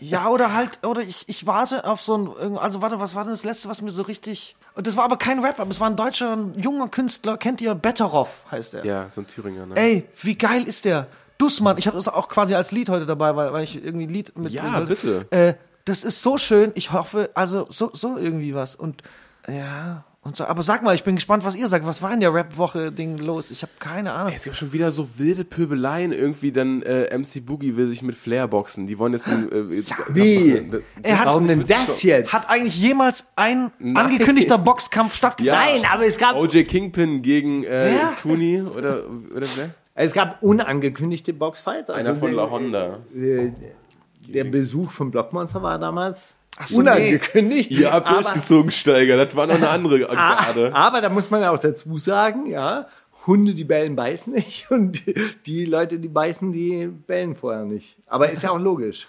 Ja, 0.00 0.28
oder 0.28 0.54
halt, 0.54 0.84
oder 0.84 1.02
ich, 1.02 1.28
ich 1.28 1.46
warte 1.46 1.84
auf 1.84 2.00
so 2.00 2.36
ein, 2.38 2.58
also 2.58 2.82
warte, 2.82 3.00
was 3.00 3.14
war 3.14 3.24
denn 3.24 3.32
das 3.32 3.44
letzte, 3.44 3.68
was 3.68 3.82
mir 3.82 3.90
so 3.90 4.02
richtig, 4.02 4.56
und 4.74 4.86
das 4.86 4.96
war 4.96 5.04
aber 5.04 5.16
kein 5.16 5.38
Rapper, 5.38 5.66
es 5.68 5.80
war 5.80 5.88
ein 5.88 5.96
deutscher, 5.96 6.36
ein 6.36 6.58
junger 6.58 6.88
Künstler, 6.88 7.36
kennt 7.36 7.60
ihr, 7.60 7.74
Betteroff 7.74 8.44
heißt 8.50 8.74
er. 8.74 8.84
Ja, 8.84 9.08
so 9.14 9.20
ein 9.20 9.26
Thüringer, 9.26 9.66
ne? 9.66 9.76
Ey, 9.76 10.08
wie 10.22 10.36
geil 10.36 10.64
ist 10.64 10.84
der? 10.84 11.08
Dussmann, 11.38 11.76
ich 11.78 11.86
habe 11.86 11.96
das 11.96 12.08
auch 12.08 12.28
quasi 12.28 12.54
als 12.54 12.72
Lied 12.72 12.88
heute 12.88 13.06
dabei, 13.06 13.36
weil, 13.36 13.52
weil 13.52 13.64
ich 13.64 13.82
irgendwie 13.82 14.06
ein 14.06 14.10
Lied 14.10 14.36
mit 14.38 14.52
Ja, 14.52 14.80
bitte. 14.80 15.26
Äh, 15.30 15.54
das 15.84 16.02
ist 16.02 16.22
so 16.22 16.38
schön. 16.38 16.72
Ich 16.74 16.92
hoffe, 16.92 17.30
also 17.34 17.66
so, 17.70 17.90
so 17.92 18.16
irgendwie 18.16 18.54
was. 18.54 18.74
Und 18.74 19.02
ja, 19.46 20.04
und 20.26 20.36
so. 20.36 20.44
Aber 20.44 20.62
sag 20.62 20.82
mal, 20.82 20.94
ich 20.94 21.04
bin 21.04 21.14
gespannt, 21.14 21.44
was 21.44 21.54
ihr 21.54 21.68
sagt. 21.68 21.86
Was 21.86 22.02
war 22.02 22.12
in 22.12 22.20
der 22.20 22.34
Rap-Woche-Ding 22.34 23.18
los? 23.18 23.50
Ich 23.50 23.62
habe 23.62 23.72
keine 23.78 24.12
Ahnung. 24.12 24.32
Es 24.36 24.44
gibt 24.44 24.56
schon 24.56 24.72
wieder 24.72 24.90
so 24.90 25.18
wilde 25.18 25.44
Pöbeleien 25.44 26.12
irgendwie, 26.12 26.52
dann 26.52 26.82
äh, 26.82 27.16
MC 27.16 27.44
Boogie 27.44 27.76
will 27.76 27.88
sich 27.88 28.02
mit 28.02 28.14
Flair 28.14 28.46
boxen. 28.48 28.86
Die 28.86 28.98
wollen 28.98 29.14
jetzt 29.14 29.26
ein, 29.28 29.50
äh, 29.50 29.82
Wie? 30.10 30.62
Er 31.02 31.18
hat, 31.20 31.26
Warum 31.26 31.46
denn 31.46 31.66
das 31.66 32.02
jetzt? 32.02 32.32
hat 32.32 32.48
eigentlich 32.50 32.76
jemals 32.78 33.30
ein 33.36 33.72
Nein. 33.78 33.96
angekündigter 33.96 34.58
Boxkampf 34.58 35.14
stattgefunden? 35.14 35.58
Nein, 35.58 35.82
aber 35.92 36.04
es 36.06 36.18
gab, 36.18 36.36
OJ 36.36 36.64
Kingpin 36.64 37.22
gegen 37.22 37.64
äh? 37.64 37.94
Tuni 38.20 38.62
oder, 38.62 39.02
oder 39.34 39.46
wer? 39.56 39.70
es 39.94 40.12
gab 40.12 40.42
unangekündigte 40.42 41.32
Boxfights. 41.32 41.90
Also 41.90 41.98
Einer 42.10 42.18
von 42.18 42.28
der- 42.28 42.36
La 42.36 42.50
Honda. 42.50 42.98
äh, 43.14 43.50
Der 44.28 44.44
Besuch 44.44 44.90
von 44.90 45.10
Blockmonster 45.10 45.62
war 45.62 45.78
damals 45.78 46.34
so, 46.64 46.78
unangekündigt. 46.78 47.70
Ihr 47.70 47.92
habt 47.92 48.08
aber, 48.08 48.22
durchgezogen, 48.22 48.70
Steiger. 48.70 49.16
Das 49.24 49.36
war 49.36 49.46
noch 49.46 49.56
eine 49.56 49.68
andere 49.68 50.00
Garde. 50.00 50.74
aber 50.74 51.00
da 51.00 51.08
muss 51.08 51.30
man 51.30 51.44
auch 51.44 51.58
dazu 51.58 51.98
sagen, 51.98 52.46
ja, 52.46 52.86
Hunde, 53.26 53.54
die 53.54 53.64
bellen, 53.64 53.96
beißen 53.96 54.32
nicht 54.32 54.70
und 54.70 55.02
die 55.46 55.64
Leute, 55.64 55.98
die 55.98 56.08
beißen, 56.08 56.52
die 56.52 56.86
bellen 56.86 57.34
vorher 57.36 57.64
nicht. 57.64 57.96
Aber 58.06 58.30
ist 58.30 58.42
ja 58.42 58.50
auch 58.50 58.58
logisch. 58.58 59.08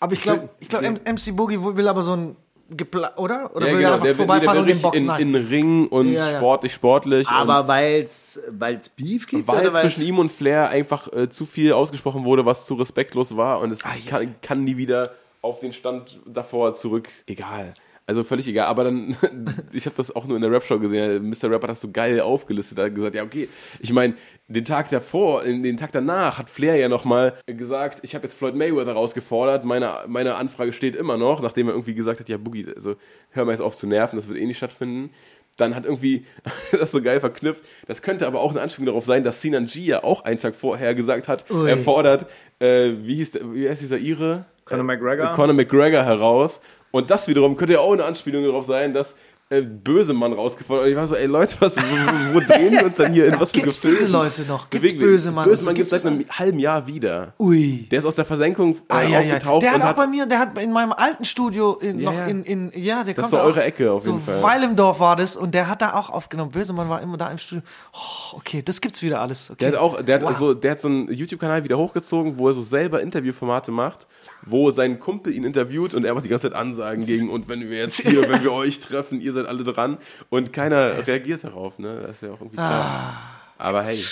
Aber 0.00 0.12
ich 0.12 0.20
glaube, 0.20 0.48
ich 0.60 0.68
glaub, 0.68 0.82
MC 0.82 1.34
Boogie 1.34 1.58
will 1.60 1.88
aber 1.88 2.02
so 2.02 2.14
ein 2.16 2.36
Gepla 2.70 3.12
oder? 3.16 3.54
Oder 3.54 3.68
Ja, 3.68 3.72
will 3.74 3.80
er 3.80 3.82
genau. 3.82 3.92
einfach 3.94 4.06
Der, 4.06 4.14
vorbeifahren 4.14 4.58
und 4.58 4.64
den 4.64 4.72
richtig 4.76 4.82
Boxen? 4.82 5.08
in, 5.20 5.34
in 5.34 5.46
Ring 5.46 5.86
und 5.86 6.12
Ja, 6.12 6.30
ja. 6.30 6.38
sportlich, 6.38 6.72
sportlich. 6.72 7.28
Aber 7.28 7.68
weil's, 7.68 8.40
weil's 8.50 8.88
Beef 8.88 9.26
gibt? 9.26 9.46
Weil 9.46 9.70
zwischen 9.70 10.02
ihm 10.02 10.18
und 10.18 10.32
Flair 10.32 10.70
einfach 10.70 11.12
äh, 11.12 11.28
zu 11.28 11.46
viel 11.46 11.72
ausgesprochen 11.72 12.24
wurde, 12.24 12.46
was 12.46 12.66
zu 12.66 12.74
respektlos 12.74 13.36
war 13.36 13.60
und 13.60 13.70
es 13.70 13.80
kann, 13.80 14.34
kann 14.40 14.64
nie 14.64 14.76
wieder 14.76 15.10
auf 15.44 15.60
den 15.60 15.72
Stand 15.72 16.20
davor 16.26 16.72
zurück. 16.72 17.10
Egal. 17.26 17.74
Also 18.06 18.22
völlig 18.22 18.46
egal. 18.48 18.66
Aber 18.66 18.84
dann, 18.84 19.16
ich 19.72 19.86
habe 19.86 19.96
das 19.96 20.14
auch 20.14 20.26
nur 20.26 20.36
in 20.36 20.42
der 20.42 20.50
Rap-Show 20.50 20.78
gesehen. 20.78 21.28
Mr. 21.28 21.50
Rap 21.50 21.62
hat 21.62 21.70
das 21.70 21.80
so 21.80 21.90
geil 21.90 22.20
aufgelistet. 22.20 22.78
Hat 22.78 22.94
gesagt, 22.94 23.14
ja, 23.14 23.22
okay. 23.22 23.48
Ich 23.80 23.92
meine, 23.92 24.14
den 24.48 24.64
Tag 24.64 24.90
davor, 24.90 25.42
den 25.44 25.76
Tag 25.76 25.92
danach 25.92 26.38
hat 26.38 26.50
Flair 26.50 26.76
ja 26.76 26.88
nochmal 26.88 27.34
gesagt, 27.46 28.00
ich 28.02 28.14
habe 28.14 28.26
jetzt 28.26 28.34
Floyd 28.34 28.54
Mayweather 28.54 28.92
rausgefordert. 28.92 29.64
Meine, 29.64 29.94
meine 30.06 30.34
Anfrage 30.34 30.72
steht 30.72 30.94
immer 30.96 31.16
noch, 31.16 31.40
nachdem 31.40 31.68
er 31.68 31.74
irgendwie 31.74 31.94
gesagt 31.94 32.20
hat, 32.20 32.28
ja, 32.28 32.36
Boogie, 32.36 32.66
also 32.74 32.96
hör 33.30 33.44
mal 33.44 33.52
jetzt 33.52 33.62
auf 33.62 33.76
zu 33.76 33.86
nerven, 33.86 34.16
das 34.16 34.28
wird 34.28 34.38
eh 34.38 34.46
nicht 34.46 34.58
stattfinden 34.58 35.10
dann 35.56 35.74
hat 35.74 35.84
irgendwie 35.84 36.26
das 36.72 36.90
so 36.90 37.02
geil 37.02 37.20
verknüpft. 37.20 37.64
Das 37.86 38.02
könnte 38.02 38.26
aber 38.26 38.40
auch 38.40 38.50
eine 38.50 38.60
Anspielung 38.60 38.86
darauf 38.86 39.04
sein, 39.04 39.24
dass 39.24 39.40
Sinan 39.40 39.66
G 39.66 39.80
ja 39.80 40.02
auch 40.04 40.24
einen 40.24 40.38
Tag 40.38 40.54
vorher 40.54 40.94
gesagt 40.94 41.28
hat, 41.28 41.50
Ui. 41.50 41.68
er 41.68 41.78
fordert, 41.78 42.26
äh, 42.58 42.92
wie, 43.02 43.16
hieß 43.16 43.32
der, 43.32 43.54
wie 43.54 43.68
heißt 43.68 43.82
dieser 43.82 43.98
Ire? 43.98 44.44
Conor 44.64 44.84
McGregor? 44.84 45.32
Conor 45.32 45.54
McGregor 45.54 46.04
heraus. 46.04 46.60
Und 46.90 47.10
das 47.10 47.26
wiederum 47.28 47.56
könnte 47.56 47.74
ja 47.74 47.80
auch 47.80 47.92
eine 47.92 48.04
Anspielung 48.04 48.44
darauf 48.44 48.66
sein, 48.66 48.92
dass 48.92 49.16
äh, 49.50 49.60
Bösemann 49.62 50.32
rausgefordert. 50.32 50.86
Und 50.86 50.90
ich 50.92 50.96
war 50.96 51.06
so, 51.06 51.14
ey 51.16 51.26
Leute, 51.26 51.54
was, 51.60 51.76
wo, 51.76 52.34
wo 52.34 52.40
drehen 52.40 52.72
wir 52.72 52.84
uns 52.86 52.96
denn 52.96 53.12
hier 53.12 53.26
in 53.26 53.38
was 53.38 53.52
für 53.52 53.60
Gibt's 53.60 53.80
Gefilden? 53.82 54.06
diese 54.06 54.12
Leute 54.12 54.42
noch? 54.48 54.70
Gibt's 54.70 54.86
Bewegen 54.88 55.00
Bösemann? 55.00 55.44
Bösemann 55.44 55.68
Also 55.68 55.76
gibt 55.76 55.92
es 55.92 56.02
seit 56.02 56.10
einem 56.12 56.24
halben 56.30 56.58
Jahr 56.58 56.86
wieder. 56.86 57.34
Ui. 57.38 57.86
Der 57.90 57.98
ist 57.98 58.04
aus 58.06 58.14
der 58.16 58.24
Versenkung 58.24 58.74
äh, 58.74 58.78
Ah, 58.88 59.02
ja, 59.02 59.08
ja. 59.20 59.34
aufgetaucht 59.34 59.62
Der 59.62 59.72
hat 59.72 59.82
auch 59.82 59.86
hat 59.86 59.96
bei 59.96 60.06
mir, 60.06 60.24
der 60.26 60.38
hat 60.38 60.58
in 60.58 60.72
meinem 60.72 60.92
alten 60.92 61.24
Studio 61.26 61.74
in, 61.74 62.00
Ja, 62.00 62.10
noch 62.10 62.26
in, 62.26 62.42
in, 62.44 62.72
ja, 62.74 63.04
der 63.04 63.12
Das 63.12 63.16
kommt 63.16 63.24
ist 63.26 63.30
so 63.32 63.38
auch- 63.38 63.44
eure 63.44 63.62
Ecke 63.64 63.92
auf 63.92 64.02
so 64.02 64.12
jeden 64.12 64.22
Fall. 64.24 64.42
Weil 64.42 64.62
im 64.62 64.76
Dorf 64.76 64.98
war 65.00 65.14
das 65.16 65.36
und 65.36 65.54
der 65.54 65.68
hat 65.68 65.82
da 65.82 65.92
auch 65.94 66.08
aufgenommen. 66.08 66.50
Bösemann 66.50 66.88
war 66.88 67.02
immer 67.02 67.18
da 67.18 67.30
im 67.30 67.36
Studio. 67.38 67.62
Oh, 67.92 68.36
okay, 68.38 68.62
das 68.64 68.80
gibt's 68.80 69.02
wieder 69.02 69.20
alles. 69.20 69.50
Okay. 69.50 69.58
Der 69.60 69.68
hat 69.72 69.78
auch, 69.78 70.00
der 70.00 70.14
hat 70.16 70.22
Wow. 70.22 70.28
also, 70.30 70.54
der 70.54 70.70
hat 70.70 70.80
so 70.80 70.88
einen 70.88 71.12
YouTube-Kanal 71.12 71.64
wieder 71.64 71.76
hochgezogen, 71.76 72.38
wo 72.38 72.48
er 72.48 72.54
so 72.54 72.62
selber 72.62 73.02
Interviewformate 73.02 73.70
macht, 73.72 74.06
wo 74.46 74.70
sein 74.70 74.98
Kumpel 74.98 75.34
ihn 75.34 75.44
interviewt 75.44 75.92
und 75.92 76.04
er 76.06 76.14
macht 76.14 76.24
die 76.24 76.30
ganze 76.30 76.48
Zeit 76.50 76.58
Ansagen 76.58 77.04
gegen 77.04 77.28
und 77.28 77.46
wenn 77.48 77.60
wir 77.68 77.76
jetzt 77.76 78.00
hier, 78.08 78.26
wenn 78.28 78.42
wir 78.42 78.52
euch 78.52 78.80
treffen, 78.80 79.20
ihr 79.20 79.33
seid 79.34 79.46
alle 79.46 79.64
dran 79.64 79.98
und 80.30 80.52
keiner 80.52 81.06
reagiert 81.06 81.44
darauf, 81.44 81.78
ne? 81.78 82.00
Das 82.06 82.16
ist 82.16 82.22
ja 82.22 82.28
auch 82.30 82.40
irgendwie 82.40 82.56
klar. 82.56 83.16
Aber 83.58 83.82
hey, 83.82 84.02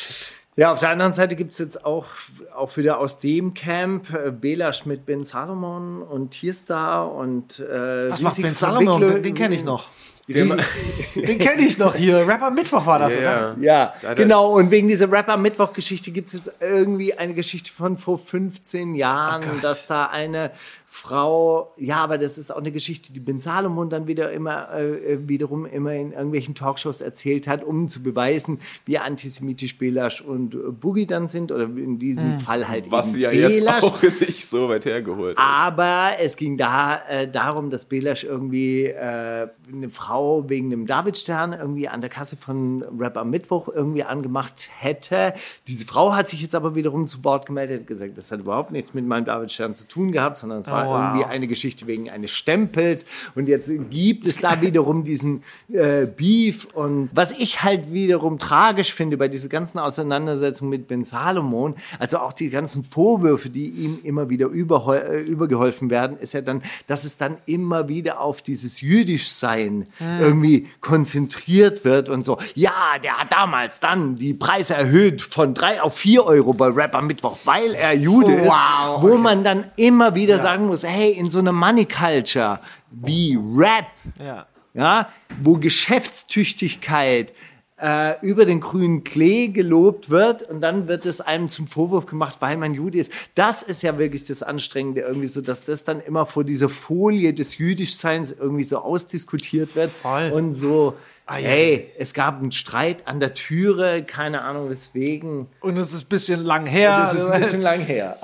Ja, 0.56 0.70
auf 0.70 0.80
der 0.80 0.90
anderen 0.90 1.14
Seite 1.14 1.35
gibt 1.35 1.52
es 1.52 1.58
jetzt 1.58 1.85
auch, 1.85 2.06
auch 2.54 2.76
wieder 2.76 2.98
aus 2.98 3.18
dem 3.18 3.54
Camp 3.54 4.12
äh, 4.12 4.30
Belasch 4.30 4.85
mit 4.85 5.06
Ben 5.06 5.24
Salomon 5.24 6.02
und 6.02 6.30
Tierstar 6.30 7.11
und 7.11 7.61
äh, 7.61 8.11
Was 8.11 8.20
macht 8.20 8.42
Ben 8.42 8.54
Salomon? 8.54 9.00
Den, 9.00 9.22
den 9.22 9.35
kenne 9.35 9.54
ich 9.54 9.64
noch. 9.64 9.88
Den 10.28 11.38
kenne 11.38 11.62
ich 11.62 11.78
noch 11.78 11.94
hier. 11.94 12.26
Rapper 12.26 12.50
Mittwoch 12.50 12.87
war 12.87 13.00
das, 13.00 13.14
ja, 13.14 13.20
oder? 13.20 13.56
ja. 13.61 13.92
Ja, 14.02 14.14
genau. 14.14 14.52
Und 14.52 14.70
wegen 14.70 14.87
dieser 14.88 15.11
Rapper-Mittwoch-Geschichte 15.11 16.12
gibt 16.12 16.28
es 16.28 16.35
jetzt 16.35 16.52
irgendwie 16.61 17.14
eine 17.14 17.35
Geschichte 17.35 17.72
von 17.72 17.98
vor 17.98 18.18
15 18.18 18.94
Jahren, 18.94 19.42
Oh 19.44 19.61
dass 19.61 19.87
da 19.88 20.06
eine 20.06 20.52
Frau, 20.94 21.72
ja, 21.78 21.96
aber 21.96 22.18
das 22.18 22.37
ist 22.37 22.52
auch 22.52 22.59
eine 22.59 22.70
Geschichte, 22.70 23.14
die 23.14 23.18
Ben 23.18 23.38
Salomon 23.38 23.88
dann 23.88 24.07
wieder 24.07 24.31
immer, 24.31 24.74
äh, 24.74 25.26
wiederum 25.26 25.64
immer 25.64 25.94
in 25.94 26.12
irgendwelchen 26.12 26.55
Talkshows 26.55 27.00
erzählt 27.00 27.48
hat, 27.48 27.64
um 27.64 27.88
zu 27.88 28.02
beweisen, 28.02 28.61
wie 28.85 28.98
antisemitisch 28.98 29.78
Belasch 29.78 30.20
und 30.20 30.55
äh, 30.55 30.59
Boogie 30.59 31.07
dann 31.07 31.28
sind, 31.28 31.50
oder 31.50 31.64
in 31.64 31.98
diesem 31.98 32.40
Fall 32.40 32.68
halt 32.68 32.90
was 32.90 33.07
eben 33.07 33.14
sie 33.14 33.20
ja 33.22 33.33
jetzt 33.33 33.61
Belasch. 33.61 33.85
auch 33.85 34.02
nicht 34.20 34.46
so 34.46 34.68
weit 34.68 34.85
hergeholt 34.85 35.38
ist. 35.38 35.42
Aber 35.42 36.11
es 36.20 36.37
ging 36.37 36.59
da 36.59 37.00
äh, 37.09 37.26
darum, 37.26 37.70
dass 37.70 37.87
Belasch 37.87 38.24
irgendwie 38.24 38.85
äh, 38.85 39.48
eine 39.72 39.88
Frau 39.90 40.50
wegen 40.50 40.70
einem 40.72 40.87
Davidstern 40.87 41.55
irgendwie 41.55 41.88
an 41.88 42.02
der 42.02 42.11
Kasse 42.11 42.37
von 42.37 42.85
Rap 43.00 43.16
am 43.16 43.31
Mittwoch 43.31 43.68
irgendwie 43.68 44.05
angemacht 44.05 44.68
hätte. 44.78 45.33
Diese 45.68 45.87
Frau 45.87 46.14
hat 46.14 46.28
sich 46.28 46.42
jetzt 46.42 46.55
aber 46.55 46.74
wiederum 46.74 47.07
zu 47.07 47.24
Wort 47.24 47.46
gemeldet 47.46 47.81
und 47.81 47.87
gesagt, 47.87 48.18
das 48.18 48.31
hat 48.31 48.40
überhaupt 48.40 48.72
nichts 48.72 48.92
mit 48.92 49.07
meinem 49.07 49.24
Davidstern 49.24 49.74
zu 49.74 49.88
tun 49.88 50.12
gehabt, 50.12 50.37
sondern 50.37 50.59
es 50.59 50.66
war 50.66 50.81
Oh, 50.86 50.90
wow. 50.90 51.14
irgendwie 51.14 51.24
eine 51.24 51.46
Geschichte 51.46 51.86
wegen 51.86 52.10
eines 52.10 52.30
Stempels. 52.30 53.06
Und 53.34 53.48
jetzt 53.48 53.70
gibt 53.90 54.26
es 54.26 54.38
da 54.38 54.60
wiederum 54.60 55.04
diesen 55.04 55.42
äh, 55.72 56.06
Beef. 56.06 56.66
Und 56.74 57.10
was 57.12 57.32
ich 57.32 57.62
halt 57.62 57.92
wiederum 57.92 58.38
tragisch 58.38 58.92
finde 58.92 59.16
bei 59.16 59.28
dieser 59.28 59.48
ganzen 59.48 59.78
Auseinandersetzung 59.78 60.68
mit 60.68 60.88
Ben 60.88 61.04
Salomon, 61.04 61.74
also 61.98 62.18
auch 62.18 62.32
die 62.32 62.50
ganzen 62.50 62.84
Vorwürfe, 62.84 63.50
die 63.50 63.68
ihm 63.68 63.98
immer 64.02 64.28
wieder 64.28 64.50
äh, 64.52 65.22
übergeholfen 65.22 65.90
werden, 65.90 66.16
ist 66.18 66.34
ja 66.34 66.40
dann, 66.40 66.62
dass 66.86 67.04
es 67.04 67.18
dann 67.18 67.36
immer 67.46 67.88
wieder 67.88 68.20
auf 68.20 68.42
dieses 68.42 68.80
Jüdischsein 68.80 69.86
irgendwie 70.20 70.68
konzentriert 70.80 71.84
wird 71.84 72.08
und 72.08 72.24
so. 72.24 72.38
Ja, 72.54 72.98
der 73.02 73.18
hat 73.18 73.32
damals 73.32 73.80
dann 73.80 74.16
die 74.16 74.34
Preise 74.34 74.74
erhöht 74.74 75.22
von 75.22 75.54
drei 75.54 75.80
auf 75.82 75.94
vier 75.94 76.24
Euro 76.24 76.52
bei 76.52 76.68
Rap 76.68 76.94
am 76.94 77.06
Mittwoch, 77.06 77.38
weil 77.44 77.74
er 77.74 77.94
Jude 77.94 78.34
ist. 78.34 78.48
Wow, 78.48 79.02
Wo 79.02 79.16
man 79.16 79.44
dann 79.44 79.64
immer 79.76 80.14
wieder 80.14 80.38
sagen 80.38 80.66
muss, 80.66 80.71
hey, 80.82 81.12
in 81.12 81.30
so 81.30 81.38
einer 81.38 81.52
Money 81.52 81.87
Culture 81.87 82.61
wie 82.90 83.38
Rap, 83.56 83.87
Ja. 84.18 84.46
ja, 84.74 85.08
wo 85.42 85.56
Geschäftstüchtigkeit 85.56 87.32
äh, 87.80 88.14
über 88.24 88.44
den 88.44 88.61
grünen 88.61 89.02
Klee 89.02 89.48
gelobt 89.48 90.08
wird 90.08 90.42
und 90.44 90.61
dann 90.61 90.87
wird 90.88 91.04
es 91.04 91.20
einem 91.20 91.48
zum 91.48 91.66
Vorwurf 91.66 92.06
gemacht, 92.06 92.37
weil 92.40 92.56
man 92.56 92.74
Jude 92.74 92.98
ist. 92.98 93.12
Das 93.35 93.62
ist 93.62 93.82
ja 93.82 93.98
wirklich 93.98 94.24
das 94.24 94.42
Anstrengende 94.42 95.00
irgendwie 95.00 95.26
so, 95.26 95.40
dass 95.40 95.64
das 95.64 95.82
dann 95.85 96.00
immer 96.00 96.24
vor 96.26 96.44
dieser 96.44 96.68
Folie 96.68 97.35
des 97.35 97.58
Jüdischseins 97.58 98.30
irgendwie 98.32 98.62
so 98.62 98.78
ausdiskutiert 98.78 99.74
wird 99.74 99.90
Voll. 99.90 100.30
und 100.30 100.52
so 100.52 100.94
Ah, 101.26 101.38
ja. 101.38 101.48
Hey, 101.48 101.92
es 101.98 102.14
gab 102.14 102.40
einen 102.40 102.52
Streit 102.52 103.06
an 103.06 103.20
der 103.20 103.35
Türe, 103.35 104.02
keine 104.02 104.42
Ahnung 104.42 104.70
weswegen. 104.70 105.46
Und 105.61 105.76
es 105.76 105.94
ist 105.94 106.06
ein 106.06 106.08
bisschen 106.08 106.42
lang 106.44 106.66
her. 106.66 106.98
Das 107.00 107.14
ist 107.18 107.26
ein 107.26 107.40
bisschen 107.40 107.62
lang 107.62 107.80
her. 107.80 108.18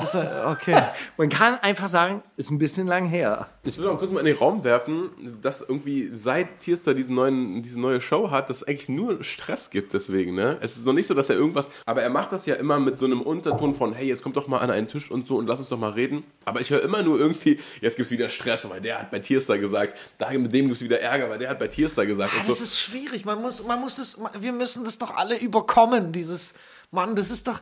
okay. 0.46 0.82
Man 1.16 1.28
kann 1.28 1.58
einfach 1.60 1.88
sagen, 1.88 2.22
ist 2.36 2.50
ein 2.50 2.58
bisschen 2.58 2.86
lang 2.86 3.06
her. 3.06 3.46
Ich 3.68 3.78
will 3.78 3.86
noch 3.86 3.98
kurz 3.98 4.10
mal 4.10 4.20
in 4.20 4.26
den 4.26 4.36
Raum 4.36 4.64
werfen, 4.64 5.10
dass 5.42 5.60
irgendwie 5.60 6.10
seit 6.14 6.60
Tierstar 6.60 6.94
diesen 6.94 7.14
neuen, 7.14 7.62
diese 7.62 7.78
neue 7.78 8.00
Show 8.00 8.30
hat, 8.30 8.48
dass 8.50 8.58
es 8.58 8.64
eigentlich 8.68 8.88
nur 8.88 9.22
Stress 9.22 9.70
gibt 9.70 9.92
deswegen, 9.92 10.34
ne? 10.34 10.58
Es 10.60 10.76
ist 10.76 10.86
noch 10.86 10.92
nicht 10.92 11.06
so, 11.06 11.14
dass 11.14 11.28
er 11.30 11.36
irgendwas, 11.36 11.68
aber 11.84 12.02
er 12.02 12.10
macht 12.10 12.32
das 12.32 12.46
ja 12.46 12.54
immer 12.54 12.78
mit 12.80 12.96
so 12.98 13.04
einem 13.06 13.20
Unterton 13.20 13.74
von, 13.74 13.92
hey, 13.92 14.08
jetzt 14.08 14.22
kommt 14.22 14.36
doch 14.36 14.48
mal 14.48 14.58
an 14.58 14.70
einen 14.70 14.88
Tisch 14.88 15.10
und 15.10 15.26
so 15.26 15.36
und 15.36 15.46
lass 15.46 15.58
uns 15.58 15.68
doch 15.68 15.78
mal 15.78 15.90
reden. 15.90 16.24
Aber 16.44 16.60
ich 16.60 16.70
höre 16.70 16.82
immer 16.82 17.02
nur 17.02 17.18
irgendwie, 17.18 17.60
jetzt 17.80 17.96
gibt's 17.96 18.10
wieder 18.10 18.28
Stress, 18.28 18.68
weil 18.70 18.80
der 18.80 19.00
hat 19.00 19.10
bei 19.10 19.18
Tierstar 19.18 19.58
gesagt, 19.58 19.96
da 20.18 20.30
mit 20.30 20.52
dem 20.54 20.66
gibt's 20.66 20.82
wieder 20.82 21.00
Ärger, 21.00 21.28
weil 21.28 21.38
der 21.38 21.50
hat 21.50 21.58
bei 21.58 21.68
Tierstar 21.68 22.06
gesagt 22.06 22.32
Ja, 22.32 22.40
das 22.46 22.58
so. 22.58 22.64
ist 22.64 22.80
schwierig. 22.80 23.24
Man 23.24 23.42
muss, 23.42 23.64
man 23.66 23.80
muss 23.80 23.98
es, 23.98 24.20
wir 24.40 24.52
müssen 24.52 24.84
das 24.84 24.98
doch 24.98 25.16
alle 25.16 25.38
überkommen. 25.38 26.12
Dieses, 26.12 26.54
Mann, 26.90 27.14
das 27.14 27.30
ist 27.30 27.46
doch. 27.48 27.60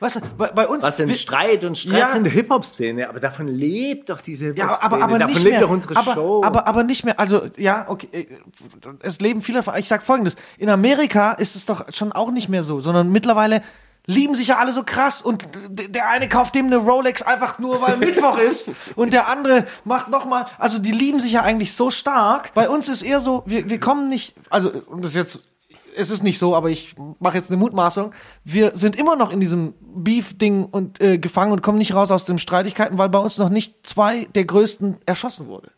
Du, 0.00 0.20
bei, 0.36 0.48
bei 0.48 0.66
uns. 0.66 0.82
Was 0.82 0.96
denn 0.96 1.08
wir- 1.08 1.14
Streit 1.14 1.64
und 1.64 1.78
Stress 1.78 1.98
Ja. 1.98 2.12
in 2.16 2.24
der 2.24 2.32
Hip-Hop-Szene, 2.32 3.08
aber 3.08 3.20
davon 3.20 3.46
lebt 3.46 4.08
doch 4.10 4.20
diese 4.20 4.46
Ja, 4.46 4.50
Hip-Hop-Szene. 4.52 4.82
aber, 4.92 5.04
aber 5.04 5.18
davon 5.18 5.34
nicht 5.34 5.42
lebt 5.44 5.50
mehr. 5.52 5.60
doch 5.60 5.70
unsere 5.70 5.96
aber, 5.96 6.14
Show. 6.14 6.42
Aber, 6.44 6.66
aber 6.66 6.82
nicht 6.84 7.04
mehr. 7.04 7.18
Also, 7.20 7.42
ja, 7.56 7.84
okay. 7.88 8.08
äh, 8.12 8.26
Es 9.00 9.20
leben 9.20 9.42
viele. 9.42 9.62
Ich 9.78 9.88
sag 9.88 10.02
folgendes. 10.02 10.34
In 10.58 10.68
Amerika 10.70 11.32
ist 11.32 11.54
es 11.56 11.66
doch 11.66 11.84
schon 11.92 12.12
auch 12.12 12.30
nicht 12.32 12.48
mehr 12.48 12.62
so, 12.64 12.80
sondern 12.80 13.10
mittlerweile 13.12 13.62
lieben 14.06 14.34
sich 14.34 14.48
ja 14.48 14.58
alle 14.58 14.72
so 14.72 14.82
krass 14.82 15.22
und 15.22 15.46
der 15.70 16.08
eine 16.08 16.28
kauft 16.28 16.56
dem 16.56 16.66
eine 16.66 16.78
Rolex 16.78 17.22
einfach 17.22 17.60
nur, 17.60 17.80
weil 17.82 17.96
Mittwoch 17.98 18.36
ist 18.48 18.72
und 18.96 19.12
der 19.12 19.28
andere 19.28 19.66
macht 19.84 20.08
nochmal. 20.08 20.46
Also, 20.58 20.80
die 20.80 20.90
lieben 20.90 21.20
sich 21.20 21.30
ja 21.32 21.42
eigentlich 21.42 21.74
so 21.74 21.90
stark. 21.92 22.52
Bei 22.54 22.68
uns 22.68 22.88
ist 22.88 23.02
eher 23.02 23.20
so, 23.20 23.44
wir, 23.46 23.68
wir 23.68 23.78
kommen 23.78 24.08
nicht, 24.08 24.34
also, 24.50 24.70
und 24.70 25.02
das 25.04 25.12
ist 25.12 25.16
jetzt 25.16 25.46
es 25.96 26.10
ist 26.10 26.22
nicht 26.22 26.38
so, 26.38 26.54
aber 26.54 26.70
ich 26.70 26.94
mache 27.18 27.36
jetzt 27.38 27.50
eine 27.50 27.56
Mutmaßung. 27.56 28.12
Wir 28.44 28.72
sind 28.74 28.96
immer 28.96 29.16
noch 29.16 29.30
in 29.30 29.40
diesem 29.40 29.74
Beef-Ding 29.80 30.64
und 30.64 31.00
äh, 31.00 31.18
gefangen 31.18 31.52
und 31.52 31.62
kommen 31.62 31.78
nicht 31.78 31.94
raus 31.94 32.10
aus 32.10 32.24
den 32.24 32.38
Streitigkeiten, 32.38 32.98
weil 32.98 33.08
bei 33.08 33.18
uns 33.18 33.38
noch 33.38 33.48
nicht 33.48 33.86
zwei 33.86 34.24
der 34.34 34.44
größten 34.44 34.98
erschossen 35.06 35.48
wurde. 35.48 35.70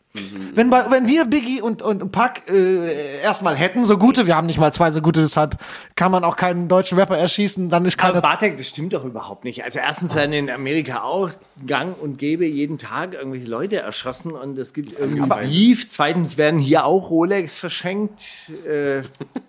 Wenn, 0.53 0.69
bei, 0.69 0.89
wenn 0.89 1.07
wir 1.07 1.25
Biggie 1.25 1.61
und, 1.61 1.81
und 1.81 2.11
Pack 2.11 2.43
äh, 2.49 3.21
erstmal 3.21 3.55
hätten, 3.57 3.85
so 3.85 3.97
gute, 3.97 4.27
wir 4.27 4.35
haben 4.35 4.47
nicht 4.47 4.59
mal 4.59 4.71
zwei 4.73 4.89
so 4.91 5.01
gute, 5.01 5.21
deshalb 5.21 5.57
kann 5.95 6.11
man 6.11 6.23
auch 6.23 6.35
keinen 6.35 6.67
deutschen 6.67 6.97
Rapper 6.97 7.17
erschießen, 7.17 7.69
dann 7.69 7.85
ist 7.85 7.97
keiner. 7.97 8.13
Aber 8.13 8.21
Bartek, 8.21 8.57
das 8.57 8.67
stimmt 8.69 8.93
doch 8.93 9.03
überhaupt 9.03 9.43
nicht. 9.43 9.63
Also 9.65 9.79
erstens 9.79 10.15
werden 10.15 10.33
in 10.33 10.49
Amerika 10.49 11.01
auch 11.03 11.29
gang 11.67 11.95
und 12.01 12.17
gäbe 12.17 12.45
jeden 12.45 12.77
Tag 12.77 13.13
irgendwelche 13.13 13.47
Leute 13.47 13.77
erschossen 13.77 14.31
und 14.31 14.57
es 14.57 14.73
gibt 14.73 14.97
irgendwie. 14.99 15.21
Beef. 15.25 15.89
Zweitens 15.89 16.37
werden 16.37 16.59
hier 16.59 16.85
auch 16.85 17.09
Rolex 17.09 17.57
verschenkt. 17.59 18.21
Äh, 18.67 19.01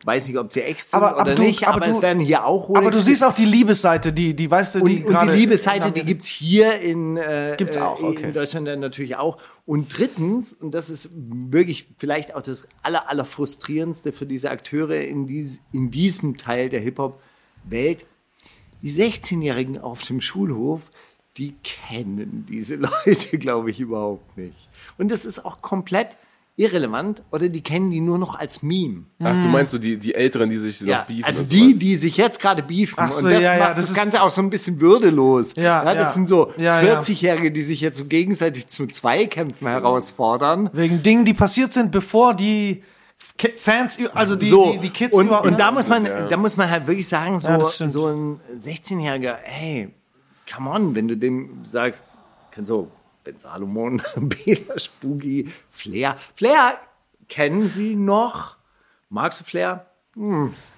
weiß 0.04 0.26
nicht, 0.28 0.38
ob 0.38 0.52
sie 0.52 0.62
echt 0.62 0.82
sind 0.82 0.96
Aber- 0.96 1.12
aber 1.12 1.20
oder 1.22 1.34
du- 1.36 1.42
nicht, 1.42 1.66
aber 1.66 1.76
aber, 1.76 1.86
du- 1.86 1.92
es 1.92 2.02
werden 2.02 2.20
hier 2.20 2.44
auch 2.44 2.68
Rolex 2.68 2.86
aber 2.86 2.90
du 2.90 2.98
siehst 3.00 3.22
auch 3.24 3.34
die 3.34 3.44
Liebesseite, 3.44 4.12
die, 4.12 4.34
die 4.34 4.50
weißt 4.50 4.76
du, 4.76 4.84
die 4.84 5.04
und, 5.04 5.14
und 5.14 5.26
die 5.28 5.36
Liebesseite, 5.36 5.92
die 5.92 6.04
gibt's 6.04 6.26
hier 6.26 6.80
in, 6.80 7.16
äh, 7.16 7.54
Gibt's 7.56 7.76
auch, 7.76 8.00
äh, 8.00 8.06
okay. 8.06 8.22
in 8.24 8.32
Deutschland 8.32 8.66
dann 8.66 8.80
natürlich 8.80 9.16
auch. 9.16 9.38
Und 9.64 9.96
drittens, 9.98 10.55
und 10.62 10.74
das 10.74 10.90
ist 10.90 11.10
wirklich 11.14 11.88
vielleicht 11.98 12.34
auch 12.34 12.42
das 12.42 12.66
aller, 12.82 13.08
aller 13.08 13.24
frustrierendste 13.24 14.12
für 14.12 14.26
diese 14.26 14.50
Akteure 14.50 15.02
in, 15.02 15.26
dies, 15.26 15.60
in 15.72 15.90
diesem 15.90 16.36
Teil 16.36 16.68
der 16.68 16.80
Hip-Hop-Welt, 16.80 18.06
die 18.82 18.90
16-Jährigen 18.90 19.78
auf 19.78 20.02
dem 20.02 20.20
Schulhof, 20.20 20.90
die 21.36 21.54
kennen 21.62 22.46
diese 22.48 22.76
Leute, 23.04 23.38
glaube 23.38 23.70
ich, 23.70 23.80
überhaupt 23.80 24.36
nicht. 24.36 24.68
Und 24.98 25.10
das 25.10 25.24
ist 25.24 25.44
auch 25.44 25.62
komplett 25.62 26.16
irrelevant 26.58 27.22
oder 27.30 27.48
die 27.50 27.62
kennen 27.62 27.90
die 27.90 28.00
nur 28.00 28.18
noch 28.18 28.38
als 28.38 28.62
Meme. 28.62 29.04
Ach, 29.22 29.38
du 29.40 29.46
meinst 29.48 29.72
so 29.72 29.78
die, 29.78 29.98
die 29.98 30.14
Älteren, 30.14 30.48
die 30.48 30.56
sich 30.56 30.80
Ja, 30.80 31.00
noch 31.00 31.06
beefen 31.06 31.24
also 31.24 31.44
die, 31.44 31.58
sowas. 31.68 31.78
die 31.80 31.96
sich 31.96 32.16
jetzt 32.16 32.40
gerade 32.40 32.62
beefen. 32.62 32.94
Ach 32.98 33.12
so, 33.12 33.26
und 33.26 33.32
das 33.34 33.42
ja, 33.42 33.52
ja, 33.54 33.58
macht 33.58 33.70
das 33.72 33.76
das, 33.84 33.90
ist- 33.90 33.96
Ganze 33.96 34.22
auch 34.22 34.30
so 34.30 34.40
ein 34.40 34.48
bisschen 34.48 34.80
würdelos. 34.80 35.54
Ja, 35.56 35.84
das 35.84 35.94
ja. 35.96 36.10
sind 36.12 36.26
so 36.26 36.52
Ja, 36.56 36.80
ja. 36.80 36.98
40-Jährige, 37.00 37.52
die 37.52 37.60
sich 37.62 37.80
jetzt 37.82 37.98
so 37.98 38.06
gegenseitig 38.06 38.68
zu 38.68 38.86
Zweikämpfen 38.86 39.66
herausfordern. 39.68 40.70
wegen 40.72 41.02
Dingen, 41.02 41.24
die 41.26 41.34
passiert 41.34 41.72
sind, 41.74 41.92
bevor 41.92 42.32
die 42.34 42.82
Fans, 43.56 43.98
also 44.14 44.34
die, 44.34 44.48
so, 44.48 44.72
die, 44.72 44.78
die 44.78 44.90
Kids 44.90 45.14
und, 45.14 45.26
überhaupt- 45.26 45.46
und 45.46 45.60
da 45.60 45.70
muss 45.70 45.88
man, 45.90 46.06
Ja. 46.06 46.26
da 46.26 46.36
muss 46.38 46.56
man 46.56 46.70
halt 46.70 46.86
wirklich 46.86 47.06
sagen, 47.06 47.38
so, 47.38 47.48
Ja, 47.48 47.58
das 47.58 47.76
so 47.76 48.06
ein 48.06 48.40
16-Jähriger, 48.56 49.34
hey, 49.42 49.90
come 50.54 50.70
on, 50.70 50.94
wenn 50.94 51.06
du 51.06 51.18
dem 51.18 51.66
sagst, 51.66 52.16
so, 52.64 52.90
Ben 53.26 53.38
Salomon, 53.38 54.00
Bela 54.16 54.78
Spugi, 54.78 55.50
Flair. 55.68 56.16
Flair 56.36 56.78
kennen 57.28 57.68
sie 57.68 57.96
noch? 57.96 58.56
Magst 59.08 59.40
du 59.40 59.44
Flair? 59.44 59.86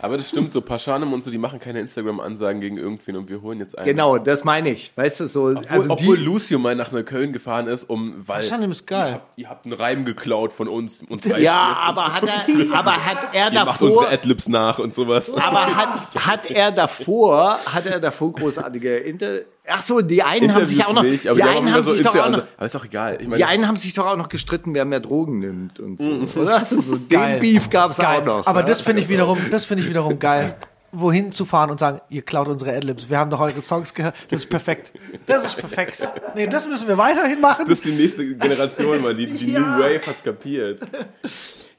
Aber 0.00 0.16
das 0.16 0.30
stimmt 0.30 0.50
so, 0.50 0.60
Paschanem 0.60 1.12
und 1.12 1.22
so, 1.22 1.30
die 1.30 1.38
machen 1.38 1.60
keine 1.60 1.78
Instagram-Ansagen 1.78 2.60
gegen 2.60 2.76
irgendwen 2.76 3.14
und 3.14 3.28
wir 3.28 3.40
holen 3.40 3.60
jetzt 3.60 3.78
einen. 3.78 3.86
Genau, 3.86 4.18
das 4.18 4.42
meine 4.42 4.70
ich. 4.70 4.90
Weißt 4.96 5.20
du, 5.20 5.28
so, 5.28 5.50
Obwohl, 5.50 5.66
also 5.68 5.90
obwohl 5.92 6.16
die, 6.16 6.24
Lucio 6.24 6.58
mal 6.58 6.74
nach 6.74 6.90
Neukölln 6.90 7.32
gefahren 7.32 7.68
ist, 7.68 7.84
um, 7.84 8.14
weil. 8.26 8.40
Paschanem 8.40 8.72
ist 8.72 8.88
geil. 8.88 9.10
Ihr 9.10 9.14
habt, 9.14 9.38
ihr 9.38 9.48
habt 9.48 9.66
einen 9.66 9.74
Reim 9.74 10.04
geklaut 10.04 10.52
von 10.52 10.66
uns. 10.66 11.02
uns 11.08 11.24
ja, 11.24 11.76
aber 11.80 12.12
hat 12.14 12.26
er, 12.26 12.46
aber 12.76 13.06
hat 13.06 13.32
er 13.32 13.52
Ihr 13.52 13.64
macht 13.64 13.80
unsere 13.80 14.06
davor, 14.06 14.12
Adlibs 14.12 14.48
nach 14.48 14.80
und 14.80 14.92
sowas. 14.92 15.32
aber 15.32 15.76
hat, 15.76 16.14
hat 16.16 16.50
er 16.50 16.72
davor, 16.72 17.58
hat 17.64 17.86
er 17.86 18.00
davor 18.00 18.32
großartige 18.32 18.96
Inter, 18.96 19.42
ach 19.68 19.82
so, 19.82 20.00
die 20.00 20.22
einen 20.22 20.54
haben 20.54 20.66
sich 20.66 20.78
Interviews 20.78 20.96
auch 20.98 21.02
noch, 21.02 21.10
nicht, 21.10 21.26
aber 21.26 21.36
die 21.36 21.42
die 21.42 21.48
einen 21.48 21.72
haben 21.72 21.84
so 21.84 21.94
sich 21.94 22.02
doch 22.02 22.16
auch 22.16 22.30
noch. 22.30 22.42
Aber 22.56 22.66
ist 22.66 22.74
doch 22.74 22.84
egal. 22.84 23.18
Ich 23.20 23.26
meine, 23.28 23.36
die 23.36 23.44
einen 23.44 23.66
haben 23.68 23.76
sich 23.76 23.94
doch 23.94 24.06
auch 24.06 24.16
noch 24.16 24.28
gestritten, 24.28 24.74
wer 24.74 24.84
mehr 24.84 25.00
Drogen 25.00 25.38
nimmt 25.38 25.80
und 25.80 25.98
so, 25.98 26.40
oder? 26.40 26.66
So, 26.70 26.96
den 26.96 27.08
Geil. 27.08 27.40
Beef 27.40 27.70
gab's 27.70 27.98
geil. 27.98 28.20
auch 28.20 28.24
noch. 28.24 28.46
Aber 28.46 28.60
ja. 28.60 28.66
das 28.66 28.80
finde 28.80 29.02
ich 29.02 29.08
wiederum, 29.08 29.38
das 29.50 29.64
finde 29.64 29.82
ich 29.82 29.88
wiederum 29.88 30.18
geil. 30.18 30.56
Wohin 30.90 31.32
zu 31.32 31.44
fahren 31.44 31.70
und 31.70 31.78
sagen, 31.78 32.00
ihr 32.08 32.22
klaut 32.22 32.48
unsere 32.48 32.74
Adlibs. 32.74 33.10
Wir 33.10 33.18
haben 33.18 33.30
doch 33.30 33.40
eure 33.40 33.60
Songs 33.60 33.92
gehört. 33.92 34.14
Das 34.30 34.40
ist 34.40 34.48
perfekt. 34.48 34.92
Das 35.26 35.44
ist 35.44 35.56
perfekt. 35.56 36.08
Nee, 36.34 36.46
das 36.46 36.66
müssen 36.66 36.88
wir 36.88 36.96
weiterhin 36.96 37.42
machen. 37.42 37.66
Das 37.68 37.78
ist 37.80 37.84
die 37.84 37.92
nächste 37.92 38.24
Generation, 38.24 39.02
Mann. 39.02 39.16
Die, 39.16 39.26
die 39.26 39.52
Ja. 39.52 39.60
New 39.60 39.82
Wave 39.82 40.06
hat's 40.06 40.22
kapiert. 40.22 40.80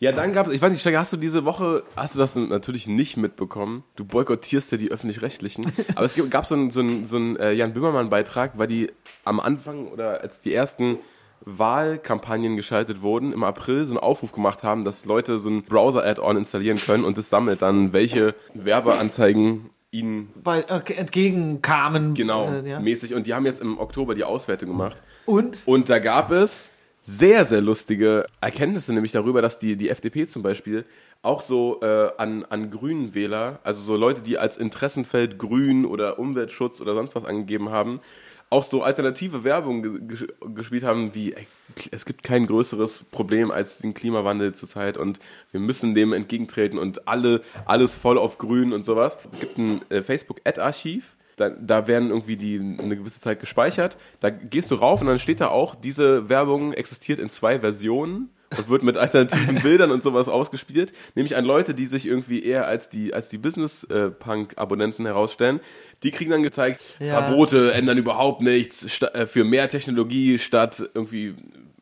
Ja, 0.01 0.13
dann 0.13 0.31
gab 0.31 0.47
es, 0.47 0.53
ich 0.53 0.61
weiß 0.61 0.71
nicht, 0.71 0.85
hast 0.97 1.11
du 1.11 1.17
diese 1.17 1.43
Woche, 1.43 1.83
hast 1.95 2.15
du 2.15 2.19
das 2.19 2.33
natürlich 2.35 2.87
nicht 2.87 3.17
mitbekommen? 3.17 3.83
Du 3.97 4.05
boykottierst 4.05 4.71
ja 4.71 4.77
die 4.77 4.91
Öffentlich-Rechtlichen. 4.91 5.71
Aber 5.95 6.05
es 6.05 6.15
gab 6.29 6.45
so 6.45 6.55
einen 6.55 6.71
so 6.71 6.79
einen- 6.79 7.05
so 7.05 7.17
einen, 7.17 7.35
äh, 7.35 7.51
Jan 7.51 7.73
Böhmermann-Beitrag, 7.73 8.53
weil 8.57 8.67
die 8.67 8.91
am 9.25 9.39
Anfang 9.41 9.87
oder 9.87 10.21
als 10.21 10.39
die 10.39 10.53
ersten 10.53 10.99
Wahlkampagnen 11.45 12.55
geschaltet 12.55 13.01
wurden, 13.01 13.33
im 13.33 13.43
April 13.43 13.85
so 13.85 13.93
einen 13.93 13.99
Aufruf 13.99 14.31
gemacht 14.31 14.63
haben, 14.63 14.85
dass 14.85 15.05
Leute 15.05 15.39
so 15.39 15.49
ein 15.49 15.63
Browser-Add-on 15.63 16.37
installieren 16.37 16.77
können 16.77 17.03
und 17.03 17.17
das 17.17 17.29
sammelt 17.29 17.61
dann, 17.61 17.91
welche 17.93 18.35
Werbeanzeigen 18.53 19.69
ihnen 19.91 20.29
Bei, 20.43 20.63
okay, 20.71 20.93
entgegenkamen. 20.93 22.13
genau 22.13 22.49
Äh, 22.51 22.69
ja. 22.69 22.79
mäßig. 22.79 23.13
Und 23.15 23.27
die 23.27 23.33
haben 23.33 23.45
jetzt 23.45 23.61
im 23.61 23.79
Oktober 23.79 24.15
die 24.15 24.23
Auswertung 24.23 24.69
gemacht. 24.69 25.01
Und? 25.25 25.59
Und 25.65 25.89
da 25.89 25.99
gab 25.99 26.31
es 26.31 26.69
sehr, 27.01 27.45
sehr 27.45 27.61
lustige 27.61 28.25
Erkenntnisse, 28.41 28.93
nämlich 28.93 29.11
darüber, 29.11 29.41
dass 29.41 29.59
die, 29.59 29.75
die 29.75 29.89
FDP 29.89 30.27
zum 30.27 30.43
Beispiel 30.43 30.85
auch 31.21 31.41
so 31.41 31.81
äh, 31.81 32.11
an, 32.17 32.45
an 32.45 32.69
grünen 32.71 33.13
Wähler, 33.13 33.59
also 33.63 33.81
so 33.81 33.95
Leute, 33.95 34.21
die 34.21 34.37
als 34.37 34.57
Interessenfeld 34.57 35.37
Grün 35.37 35.85
oder 35.85 36.19
Umweltschutz 36.19 36.79
oder 36.79 36.93
sonst 36.93 37.15
was 37.15 37.25
angegeben 37.25 37.69
haben, 37.69 37.99
auch 38.49 38.63
so 38.63 38.81
alternative 38.81 39.43
Werbung 39.43 39.83
ge 39.83 39.99
ge 40.17 40.27
gespielt 40.55 40.83
haben, 40.83 41.13
wie 41.13 41.33
ey, 41.33 41.47
es 41.91 42.05
gibt 42.05 42.23
kein 42.23 42.47
größeres 42.47 43.05
Problem 43.11 43.51
als 43.51 43.77
den 43.77 43.93
Klimawandel 43.93 44.53
zurzeit 44.53 44.97
und 44.97 45.19
wir 45.51 45.59
müssen 45.59 45.93
dem 45.93 46.13
entgegentreten 46.13 46.79
und 46.79 47.07
alle 47.07 47.41
alles 47.65 47.95
voll 47.95 48.17
auf 48.17 48.37
Grün 48.37 48.73
und 48.73 48.83
sowas. 48.83 49.17
Es 49.31 49.39
gibt 49.39 49.57
ein 49.57 49.81
äh, 49.89 50.01
Facebook-Ad-Archiv, 50.01 51.15
da, 51.39 51.49
da 51.49 51.87
werden 51.87 52.09
irgendwie 52.09 52.35
die 52.37 52.57
eine 52.59 52.97
gewisse 52.97 53.21
Zeit 53.21 53.39
gespeichert. 53.39 53.97
Da 54.19 54.29
gehst 54.29 54.71
du 54.71 54.75
rauf 54.75 55.01
und 55.01 55.07
dann 55.07 55.19
steht 55.19 55.39
da 55.41 55.47
auch, 55.47 55.73
diese 55.75 56.27
Werbung 56.29 56.73
existiert 56.73 57.17
in 57.19 57.29
zwei 57.29 57.59
Versionen 57.61 58.29
und 58.57 58.67
wird 58.69 58.83
mit 58.83 58.97
alternativen 58.97 59.61
Bildern 59.61 59.91
und 59.91 60.03
sowas 60.03 60.27
ausgespielt. 60.27 60.91
Nämlich 61.15 61.37
an 61.37 61.45
Leute, 61.45 61.73
die 61.73 61.85
sich 61.85 62.05
irgendwie 62.07 62.43
eher 62.43 62.67
als 62.67 62.89
die, 62.89 63.13
als 63.13 63.29
die 63.29 63.37
Business-Punk-Abonnenten 63.37 65.05
herausstellen. 65.05 65.59
Die 66.03 66.11
kriegen 66.11 66.31
dann 66.31 66.43
gezeigt, 66.43 66.81
Ja. 66.99 67.21
Verbote 67.23 67.73
ändern 67.73 67.97
überhaupt 67.97 68.41
nichts, 68.41 69.01
äh, 69.01 69.25
für 69.25 69.43
mehr 69.43 69.69
Technologie 69.69 70.39
statt 70.39 70.83
irgendwie 70.93 71.35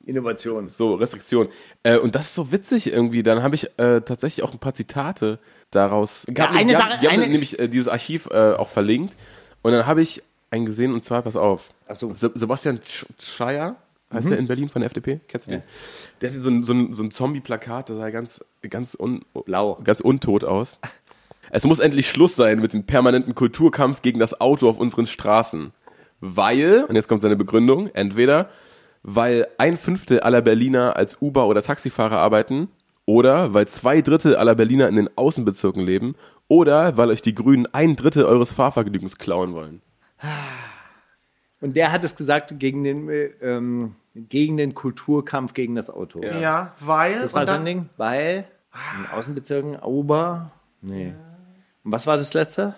Innovation. 0.06 0.70
so 0.70 0.96
Restriktionen. 0.96 1.52
Äh, 1.84 1.98
und 1.98 2.16
das 2.16 2.28
ist 2.28 2.36
so 2.36 2.52
witzig 2.52 2.92
irgendwie. 2.92 3.24
Dann 3.24 3.44
habe 3.44 3.56
ich 3.56 3.66
äh, 3.78 4.02
tatsächlich 4.02 4.44
auch 4.44 4.54
ein 4.54 4.60
paar 4.60 4.74
Zitate 4.74 5.40
daraus. 5.72 6.26
Ja, 6.36 6.50
eine 6.52 6.66
die 6.68 6.74
Sache- 6.74 6.90
haben, 6.92 7.00
die 7.02 7.08
haben 7.08 7.14
eine- 7.16 7.28
nämlich 7.28 7.60
äh, 7.60 7.68
dieses 7.68 7.88
Archiv 7.90 8.28
äh, 8.32 8.54
auch 8.54 8.70
verlinkt. 8.70 9.16
Und 9.62 9.72
dann 9.74 9.86
habe 9.86 10.02
ich 10.02 10.24
einen 10.52 10.66
gesehen 10.66 10.94
und 10.94 11.04
zwar, 11.04 11.22
pass 11.22 11.36
auf. 11.36 11.70
Ach 11.88 11.96
so. 11.96 12.14
Se 12.14 12.32
Sebastian 12.36 12.80
Sch- 12.80 13.06
Schreier, 13.22 13.76
heißt 14.14 14.30
der 14.30 14.38
in 14.38 14.48
Berlin 14.48 14.70
von 14.70 14.82
der 14.82 14.88
FDP? 14.88 15.20
Kennst 15.28 15.48
du 15.48 15.52
den? 15.52 15.64
Der 16.22 16.30
hatte 16.30 16.40
so 16.40 16.50
ein, 16.50 16.64
so 16.64 16.74
ein, 16.74 16.94
so 16.94 17.04
ein 17.04 17.12
Zombie-Plakat, 17.12 17.90
das 17.90 17.98
sah 17.98 18.10
ganz, 18.10 18.44
ganz, 18.70 18.96
un, 18.98 19.26
Blau. 19.46 19.78
ganz 19.84 20.00
untot 20.00 20.44
aus. 20.46 20.80
Es 21.50 21.66
muss 21.66 21.80
endlich 21.80 22.10
Schluss 22.10 22.36
sein 22.36 22.60
mit 22.60 22.74
dem 22.74 22.86
permanenten 22.86 23.36
Kulturkampf 23.36 24.02
gegen 24.02 24.20
das 24.20 24.40
Auto 24.40 24.70
auf 24.70 24.78
unseren 24.78 25.08
Straßen. 25.08 25.72
Weil, 26.20 26.86
und 26.86 26.96
jetzt 26.96 27.08
kommt 27.08 27.22
seine 27.22 27.36
Begründung, 27.36 27.90
entweder 27.94 28.50
weil 29.04 29.48
ein 29.58 29.78
Fünftel 29.78 30.20
aller 30.22 30.42
Berliner 30.42 30.98
als 30.98 31.22
Uber- 31.22 31.48
oder 31.48 31.62
Taxifahrer 31.62 32.18
arbeiten 32.18 32.68
Oder 33.06 33.54
weil 33.54 33.68
zwei 33.68 34.02
Drittel 34.02 34.36
aller 34.36 34.56
Berliner 34.56 34.90
in 34.90 34.96
den 34.98 35.10
Außenbezirken 35.16 35.82
leben. 35.86 36.16
Oder 36.48 36.96
weil 36.98 37.10
euch 37.10 37.22
die 37.22 37.36
Grünen 37.36 37.68
ein 37.74 37.96
Drittel 37.96 38.24
eures 38.26 38.54
Fahrvergnügens 38.54 39.18
klauen 39.18 39.54
wollen. 39.54 39.82
Und 41.60 41.76
der 41.76 41.92
hat 41.92 42.04
es 42.04 42.16
gesagt 42.16 42.54
gegen 42.60 42.84
den, 42.84 43.10
äh, 43.10 43.26
ähm, 43.42 43.96
gegen 44.16 44.58
den 44.58 44.74
Kulturkampf 44.74 45.54
gegen 45.54 45.76
das 45.76 45.90
Auto. 45.90 46.22
Ja, 46.24 46.74
weil. 46.80 47.20
Das 47.20 47.34
war 47.34 47.42
und 47.42 47.48
so 47.48 47.54
dann- 47.54 47.62
ein 47.62 47.66
Ding, 47.66 47.90
weil 47.98 48.46
in 49.00 49.18
Außenbezirken 49.18 49.78
Ober. 49.78 50.52
Nee. 50.82 51.14
Und 51.84 51.92
was 51.92 52.06
war 52.08 52.18
das 52.18 52.34
letzte? 52.34 52.76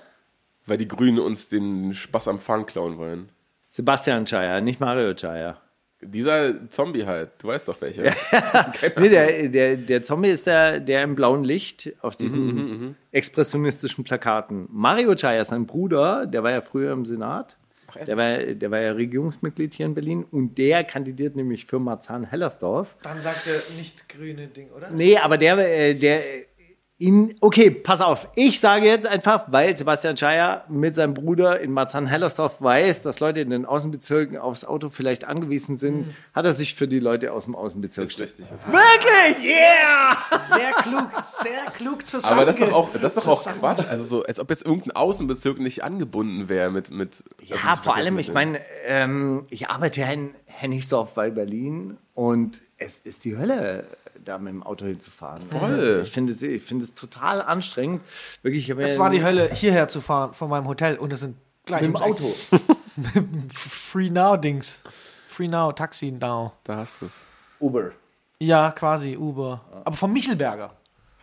Weil 0.66 0.78
die 0.78 0.88
Grünen 0.88 1.20
uns 1.20 1.50
den 1.50 1.94
Spaß 1.94 2.28
am 2.28 2.40
Fahren 2.40 2.66
klauen 2.66 2.98
wollen. 2.98 3.30
Sebastian 3.70 4.26
Chaya, 4.26 4.62
nicht 4.62 4.80
Mario 4.80 5.14
Chaya. 5.14 5.58
Dieser 6.02 6.70
Zombie 6.70 7.06
halt, 7.06 7.32
du 7.40 7.50
weißt 7.50 7.68
doch 7.68 7.80
welcher. 7.82 8.04
Nee, 9.00 9.10
der, 9.10 9.50
der, 9.50 9.78
der 9.78 10.04
Zombie 10.04 10.30
ist 10.30 10.48
der, 10.48 10.80
der 10.80 11.04
im 11.04 11.16
blauen 11.16 11.44
Licht 11.44 11.92
auf 12.02 12.16
diesen 12.16 12.96
expressionistischen 13.12 14.04
Plakaten. 14.04 14.68
Mario 14.72 15.16
Chaya, 15.16 15.44
sein 15.44 15.66
Bruder, 15.66 16.26
der 16.26 16.44
war 16.44 16.52
ja 16.52 16.62
früher 16.62 16.94
im 16.94 17.06
Senat. 17.06 17.58
Der 18.06 18.18
war, 18.18 18.38
der 18.38 18.72
war 18.72 18.80
ja 18.80 18.92
Regierungsmitglied 18.92 19.74
hier 19.74 19.88
in 19.88 19.96
Berlin 19.96 20.24
und 20.24 20.58
der 20.58 20.84
kandidiert 20.84 21.36
nämlich 21.36 21.66
für 21.66 21.80
Marzahn-Hellersdorf. 21.80 22.96
Dann 23.02 23.20
sagt 23.20 23.48
er 23.48 23.62
nicht 23.78 24.08
grüne 24.10 24.48
Ding, 24.48 24.70
oder? 24.72 24.92
Nee, 24.92 25.18
aber 25.18 25.38
der, 25.38 25.58
äh, 25.58 25.96
der 25.96 26.22
in, 27.02 27.34
okay, 27.40 27.72
pass 27.72 28.02
auf. 28.02 28.28
Ich 28.36 28.60
sage 28.60 28.86
jetzt 28.86 29.08
einfach, 29.08 29.46
weil 29.48 29.76
Sebastian 29.76 30.18
Scheier 30.18 30.66
mit 30.68 30.96
seinem 30.96 31.14
Bruder 31.14 31.62
in 31.62 31.72
Marzahn-Hellersdorf 31.72 32.62
weiß, 32.62 33.04
dass 33.04 33.22
Leute 33.22 33.40
in 33.40 33.50
den 33.52 33.66
Außenbezirken 33.66 34.38
aufs 34.38 34.66
Auto 34.66 34.90
vielleicht 34.90 35.24
angewiesen 35.24 35.78
sind, 35.78 36.14
hat 36.36 36.44
er 36.44 36.54
sich 36.54 36.76
für 36.76 36.90
die 36.90 37.00
Leute 37.00 37.32
aus 37.32 37.46
dem 37.46 37.56
Außenbezirk 37.56 38.06
Das 38.06 38.16
ist 38.16 38.20
richtig. 38.20 38.48
Wirklich? 38.50 39.50
Yeah! 39.50 40.40
Sehr 40.42 40.72
klug, 40.74 41.10
sehr 41.24 41.72
klug 41.72 42.06
zusammen. 42.06 42.34
Aber 42.34 42.46
das 42.46 42.58
ist 42.58 42.68
doch 42.68 42.74
auch, 42.74 42.90
das 42.92 43.16
ist 43.16 43.26
doch 43.26 43.32
auch 43.32 43.44
Quatsch. 43.46 43.86
Also 43.90 44.04
so, 44.04 44.24
als 44.24 44.38
ob 44.42 44.50
jetzt 44.50 44.66
irgendein 44.66 44.98
Außenbezirk 44.98 45.58
nicht 45.58 45.86
angebunden 45.86 46.50
wäre 46.50 46.70
mit, 46.70 46.92
mit. 46.92 47.24
Ja, 47.46 47.78
vor 47.82 47.96
allem, 47.96 48.20
ich 48.20 48.34
meine, 48.34 48.60
ähm, 48.86 49.46
ich 49.50 49.70
arbeite 49.70 50.02
ja 50.02 50.12
in 50.12 50.32
Hennigsdorf 50.48 51.14
bei 51.14 51.30
Berlin 51.30 51.96
und 52.14 52.62
es 52.78 52.98
ist 52.98 53.24
die 53.24 53.38
Hölle, 53.38 53.86
da 54.30 54.38
mit 54.38 54.54
dem 54.54 54.64
Auto 54.64 54.86
hinzufahren. 54.86 55.42
Voll. 55.42 56.00
Ich 56.02 56.12
finde 56.12 56.32
es, 56.32 56.42
ich 56.42 56.62
finde 56.62 56.86
es 56.86 56.94
total 56.94 57.42
anstrengend. 57.42 58.04
Wirklich, 58.42 58.70
Es 58.70 58.98
war 58.98 59.10
die 59.10 59.24
Hölle, 59.24 59.50
hierher 59.54 59.88
zu 59.88 60.02
fahren 60.02 60.34
von 60.34 60.50
meinem 60.50 60.68
Hotel 60.68 60.98
und 60.98 61.12
es 61.12 61.22
sind 61.22 61.36
gleich 61.66 61.82
mit 61.82 61.92
dem. 61.92 62.02
Auto. 62.02 62.34
Free 63.54 64.10
Now 64.10 64.38
Dings. 64.38 64.80
Free 65.28 65.48
Now, 65.48 65.72
Taxi 65.72 66.12
Now. 66.12 66.54
Da 66.64 66.78
hast 66.78 67.02
du 67.02 67.06
es. 67.08 67.24
Uber. 67.60 67.92
Ja, 68.40 68.72
quasi 68.72 69.18
Uber. 69.18 69.62
Aber 69.84 69.96
vom 69.96 70.14
Michelberger. 70.14 70.74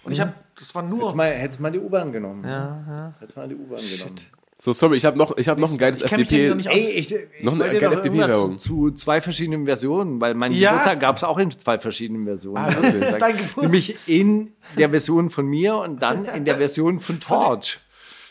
Und 0.04 0.12
ich 0.12 0.20
habe, 0.20 0.34
das 0.58 0.74
war 0.74 0.82
nur. 0.82 1.00
Hättest 1.00 1.16
mal, 1.16 1.32
hättest 1.32 1.60
mal 1.60 1.72
die 1.72 1.78
U-Bahn 1.78 2.12
genommen. 2.12 2.44
Ja, 2.44 2.84
ja. 2.88 3.14
Hättest 3.18 3.36
mal 3.36 3.48
die 3.48 3.56
U-Bahn 3.56 3.80
genommen. 3.80 4.20
So, 4.58 4.72
sorry, 4.72 4.96
ich 4.96 5.04
habe 5.04 5.18
noch, 5.18 5.36
ich 5.36 5.48
hab 5.48 5.58
noch 5.58 5.70
ein 5.70 5.76
geiles 5.76 6.00
Ich 6.00 6.10
FDP. 6.10 6.48
noch 6.48 6.56
nicht 6.56 6.68
aus. 6.68 6.74
Ey, 6.76 6.90
ich, 6.92 7.14
ich 7.14 7.42
Noch 7.42 7.52
eine 7.52 7.78
geile 7.78 7.94
FDP-Werbung. 7.96 8.58
Zu 8.58 8.90
zwei 8.92 9.20
verschiedenen 9.20 9.66
Versionen, 9.66 10.18
weil 10.20 10.32
mein 10.34 10.52
Ja. 10.52 10.70
Geburtstag 10.70 11.00
gab 11.00 11.16
es 11.18 11.24
auch 11.24 11.36
in 11.36 11.50
zwei 11.50 11.78
verschiedenen 11.78 12.24
Versionen. 12.24 12.64
Ah, 12.64 12.68
wirklich? 12.68 13.10
Dein 13.18 13.36
Geburtstag. 13.36 13.62
Nämlich 13.62 13.96
in 14.08 14.52
der 14.78 14.88
Version 14.88 15.28
von 15.28 15.46
mir 15.46 15.76
und 15.76 16.00
dann 16.00 16.24
in 16.24 16.46
der 16.46 16.56
Version 16.56 17.00
von 17.00 17.20
Torch. 17.20 17.80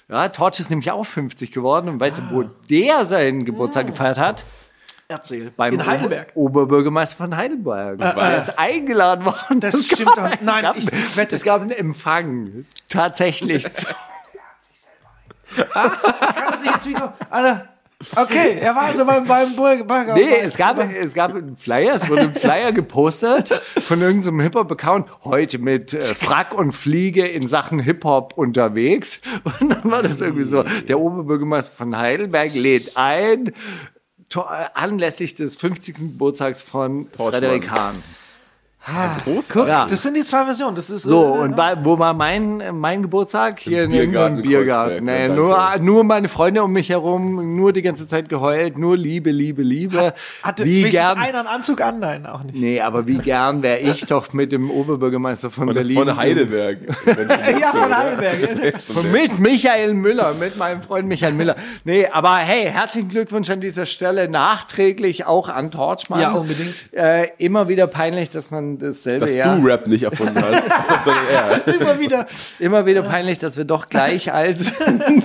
Ja, 0.10 0.30
Torch 0.30 0.60
ist 0.60 0.72
nämlich 0.72 0.90
auch 0.92 1.06
50 1.06 1.52
geworden 1.52 1.90
und 1.90 2.00
weißt 2.00 2.18
du, 2.20 2.22
wo 2.32 2.44
der 2.70 3.06
seinen 3.06 3.46
Geburtstag 3.46 3.86
gefeiert 3.88 4.18
hat? 4.18 4.44
Erzähl. 5.08 5.52
Beim 5.56 5.76
In 5.76 5.86
Heidelberg. 5.86 6.32
Ober 6.34 6.62
Oberbürgermeister 6.62 7.18
von 7.18 7.38
Heidelberg. 7.38 8.02
Er 8.02 8.38
ist 8.38 8.58
eingeladen 8.58 9.26
worden. 9.26 9.60
Das 9.60 9.76
Es 9.76 9.86
stimmt 9.86 10.10
doch. 10.18 10.26
es 10.32 10.42
Nein, 10.42 10.62
gab, 10.64 10.76
ich 10.76 10.88
wette. 11.16 11.36
Es 11.36 11.44
gab 11.44 11.62
einen 11.62 11.70
Empfang. 11.70 12.66
Tatsächlich. 12.90 13.64
Kann 15.74 15.92
das 16.52 16.62
nicht 16.64 16.74
jetzt 16.74 16.88
wieder. 16.88 17.14
Alter. 17.30 17.70
Okay, 18.16 18.58
er 18.60 18.76
war 18.76 18.84
also 18.84 19.06
beim, 19.06 19.24
beim 19.24 19.56
Burger. 19.56 20.14
Nee, 20.14 20.36
es 20.44 20.58
gab, 20.58 20.78
es 20.80 21.14
gab 21.14 21.34
einen 21.34 21.56
Flyer, 21.56 21.96
es 21.96 22.08
wurde 22.10 22.24
ein 22.24 22.36
Flyer 22.36 22.74
gepostet 22.74 23.50
von 23.80 24.02
irgendeinem 24.02 24.42
Hip-Hop-Account, 24.42 25.08
heute 25.24 25.58
mit 25.60 25.94
äh, 25.94 26.02
Frack 26.02 26.54
und 26.54 26.74
Fliege 26.74 27.26
in 27.26 27.48
Sachen 27.48 27.80
Hip-Hop 27.80 28.34
unterwegs. 28.38 29.22
Und 29.62 29.70
dann 29.70 29.90
war 29.90 30.04
das 30.04 30.20
irgendwie 30.20 30.44
so, 30.44 30.64
der 30.88 31.00
Oberbürgermeister 31.00 31.72
von 31.76 31.98
Heidelberg 31.98 32.54
lädt 32.54 32.98
ein, 32.98 33.54
to- 34.30 34.42
äh, 34.42 34.66
anlässlich 34.74 35.34
des 35.36 35.56
50. 35.56 35.96
Geburtstags 35.96 36.62
von 36.62 37.08
Frederik 37.16 37.72
Hahn. 37.72 38.04
Groß? 39.24 39.50
Guck, 39.50 39.68
Ja. 39.68 39.86
das 39.90 40.04
sind 40.04 40.16
die 40.16 40.24
zwei 40.24 40.46
Versionen. 40.46 40.76
Das 40.76 40.90
ist 40.90 41.04
So, 41.04 41.36
äh, 41.36 41.40
und 41.40 41.58
war, 41.58 41.84
wo 41.84 41.98
war 41.98 42.14
mein, 42.14 42.62
mein 42.74 43.02
Geburtstag? 43.02 43.60
Hier 43.60 43.84
in 43.86 43.92
Biergarten 43.92 44.14
irgendeinem 44.14 44.36
in 44.38 44.50
Biergarten. 44.50 45.06
Nee, 45.06 45.28
nur, 45.30 45.56
danke. 45.56 45.84
nur 45.84 46.04
meine 46.04 46.28
Freunde 46.30 46.64
um 46.64 46.72
mich 46.72 46.90
herum, 46.90 47.56
nur 47.56 47.74
die 47.74 47.82
ganze 47.82 48.08
Zeit 48.08 48.30
geheult, 48.30 48.78
nur 48.78 48.96
Liebe, 48.96 49.32
Liebe, 49.32 49.64
Liebe. 49.64 50.14
hatte 50.44 50.66
wie 50.66 50.84
gern, 50.84 51.18
einer 51.18 51.40
einen 51.40 51.48
Anzug 51.48 51.82
an? 51.82 52.00
Nein, 52.00 52.26
auch 52.28 52.44
nicht. 52.44 52.56
Nee, 52.56 52.80
aber 52.80 53.08
wie 53.08 53.18
gern 53.18 53.64
wäre 53.64 53.80
ich 53.80 54.06
doch 54.06 54.34
mit 54.34 54.52
dem 54.52 54.70
Oberbürgermeister 54.70 55.50
von, 55.50 55.66
Von, 55.66 55.74
Berlin. 55.74 55.98
von 55.98 56.18
Heidelberg. 56.18 56.78
Ja, 57.60 57.72
von 57.72 57.96
Heidelberg. 57.98 58.82
Von 58.82 59.12
Mit 59.12 59.40
Michael 59.40 59.94
Müller, 59.96 60.34
mit 60.40 60.58
meinem 60.58 60.82
Freund 60.84 61.08
Michael 61.08 61.34
Müller. 61.34 61.56
Nee, 61.86 62.08
aber 62.08 62.36
hey, 62.38 62.70
herzlichen 62.70 63.10
Glückwunsch 63.10 63.50
an 63.50 63.62
dieser 63.62 63.86
Stelle. 63.88 64.30
Nachträglich 64.30 65.26
auch 65.26 65.50
an 65.50 65.72
Torchmann. 65.72 66.20
Ja, 66.22 66.34
unbedingt. 66.34 66.76
Äh, 66.94 67.30
immer 67.40 67.68
wieder 67.68 67.88
peinlich, 67.88 68.30
dass 68.30 68.52
man 68.52 68.75
dasselbe 68.80 69.26
Dass 69.26 69.36
Jahr. 69.36 69.58
du 69.58 69.66
Rap 69.66 69.88
nicht 69.88 70.04
erfunden 70.04 70.36
hast, 70.42 70.64
sondern 71.06 71.26
er. 71.32 71.68
Immer 71.68 72.00
wieder. 72.00 72.28
Immer 72.60 72.86
wieder 72.86 73.02
peinlich, 73.04 73.38
dass 73.38 73.58
wir 73.58 73.66
doch 73.66 73.88
gleich 73.90 74.32
alt 74.34 74.58
sind. 74.58 75.24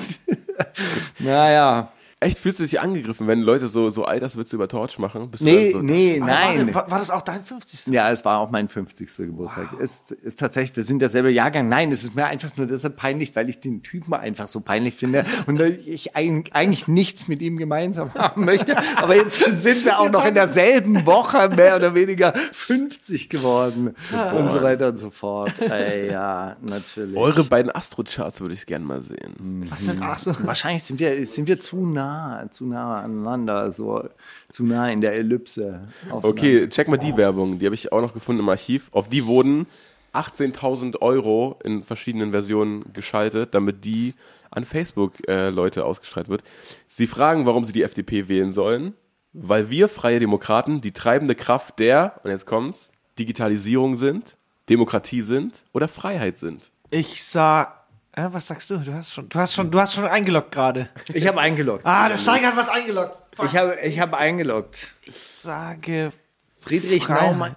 naja. 1.19 1.93
Echt, 2.23 2.39
fühlst 2.39 2.59
du 2.59 2.65
dich 2.65 2.79
angegriffen, 2.81 3.27
wenn 3.29 3.41
Leute 3.41 3.69
so, 3.69 3.89
so 3.89 4.05
Alterswitze 4.05 4.55
über 4.55 4.69
Torch 4.69 4.99
machen? 4.99 5.31
Bist 5.31 5.41
du 5.41 5.47
Nee, 5.47 5.71
so, 5.71 5.79
nee, 5.81 6.19
Aber 6.21 6.31
nein. 6.31 6.75
War, 6.75 6.91
war 6.91 6.99
das 6.99 7.11
auch 7.11 7.23
dein 7.23 7.43
50. 7.43 7.87
Ja, 7.95 8.11
es 8.11 8.27
war 8.27 8.41
auch 8.41 8.51
mein 8.51 8.69
50. 8.69 9.09
Geburtstag. 9.17 9.73
Ist, 9.81 10.13
ist 10.13 10.39
tatsächlich, 10.39 10.77
wir 10.77 10.83
sind 10.83 10.99
derselbe 10.99 11.31
Jahrgang. 11.33 11.69
Nein, 11.71 11.91
es 11.91 12.03
ist 12.05 12.15
mir 12.15 12.27
einfach 12.27 12.55
nur 12.59 12.67
deshalb 12.67 12.97
peinlich, 12.97 13.35
weil 13.37 13.49
ich 13.49 13.61
den 13.61 13.83
Typen 13.83 14.13
einfach 14.13 14.49
so 14.49 14.61
peinlich 14.61 14.97
finde 14.97 15.25
und 15.47 15.59
ich 15.61 16.15
eig- 16.15 16.53
eigentlich 16.53 16.89
nichts 16.89 17.27
mit 17.27 17.41
ihm 17.41 17.57
gemeinsam 17.57 18.13
haben 18.15 18.45
möchte. 18.45 18.77
Aber 18.97 19.17
jetzt 19.17 19.41
sind 19.63 19.87
wir 19.87 19.99
auch 19.99 20.05
Jetzt 20.05 20.13
noch 20.13 20.27
in 20.27 20.35
derselben 20.35 21.07
Woche 21.07 21.49
mehr 21.49 21.77
oder 21.77 21.95
weniger 21.95 22.35
50 22.53 23.31
geworden 23.31 23.95
und 24.37 24.51
so 24.51 24.63
weiter 24.63 24.89
und 24.89 24.97
so 24.99 25.09
fort. 25.09 25.59
Äh, 25.59 26.11
ja, 26.13 26.57
natürlich. 26.61 27.17
Eure 27.17 27.45
beiden 27.45 27.75
Astro-Charts 27.75 28.43
würde 28.43 28.53
ich 28.53 28.67
gerne 28.67 28.85
mal 28.85 29.01
sehen. 29.01 29.67
Was 29.71 29.87
sind, 29.87 30.03
ach 30.03 30.19
so. 30.19 30.33
Wahrscheinlich 30.45 30.83
sind 30.85 31.01
wir, 31.01 31.25
sind 31.27 31.49
wir 31.49 31.59
zu 31.59 31.87
nah, 31.87 32.10
zu 32.51 32.67
nah 32.67 33.01
aneinander, 33.01 33.71
so 33.71 34.09
zu 34.49 34.65
nah 34.65 34.91
in 34.91 35.01
der 35.01 35.15
Ellipse. 35.15 35.89
Okay, 36.11 36.69
check 36.69 36.89
mal 36.89 36.97
die 36.97 37.17
Werbung. 37.17 37.59
Die 37.59 37.67
habe 37.67 37.75
ich 37.75 37.93
auch 37.93 38.01
noch 38.01 38.15
gefunden 38.15 38.41
im 38.41 38.49
Archiv. 38.49 38.89
Auf 38.93 39.09
die 39.09 39.27
wurden 39.27 39.67
18.000 40.13 41.01
Euro 41.01 41.59
in 41.65 41.83
verschiedenen 41.85 42.33
Versionen 42.33 42.93
geschaltet, 42.93 43.55
damit 43.55 43.85
die 43.85 44.15
an 44.51 44.65
Facebook 44.65 45.29
äh, 45.29 45.49
ausgestrahlt 45.49 46.29
wird. 46.29 46.43
Sie 46.87 47.07
fragen, 47.07 47.47
warum 47.47 47.65
sie 47.65 47.73
die 47.73 47.83
FDP 47.83 48.29
wählen 48.29 48.53
sollen, 48.53 48.95
weil 49.33 49.71
wir 49.71 49.89
Freie 49.89 50.19
Demokraten 50.19 50.81
die 50.81 50.93
treibende 50.93 51.35
Kraft 51.35 51.79
der, 51.79 52.21
und 52.25 52.31
jetzt 52.31 52.47
kommt's, 52.47 52.91
Digitalisierung 53.19 53.97
sind, 53.97 54.37
Demokratie 54.69 55.23
sind 55.23 55.65
oder 55.73 55.89
Freiheit 55.89 56.39
sind. 56.39 56.71
Ich 56.91 57.25
sag. 57.25 57.80
Äh, 58.21 58.33
was 58.33 58.47
sagst 58.47 58.71
du? 58.71 58.77
Du 58.79 58.93
hast 58.93 59.13
schon, 59.13 59.29
du 59.29 59.39
hast 59.39 59.55
schon, 59.55 59.71
du 59.71 59.81
hast 59.81 59.95
schon 59.95 60.05
eingeloggt 60.05 60.53
gerade. 60.53 60.89
Ich 61.13 61.27
habe 61.27 61.41
eingeloggt. 61.41 61.87
Ah, 61.87 62.09
der 62.09 62.17
Steiger 62.17 62.49
hat 62.49 62.57
was 62.57 62.69
eingeloggt. 62.69 63.17
Ich 63.45 63.57
habe 63.57 63.79
ich 63.83 63.99
habe 64.01 64.17
eingeloggt. 64.19 64.89
Ich 65.03 65.15
sage 65.27 66.13
Friedrich 66.59 67.05
Freiheit. 67.05 67.23
Naumann. 67.33 67.57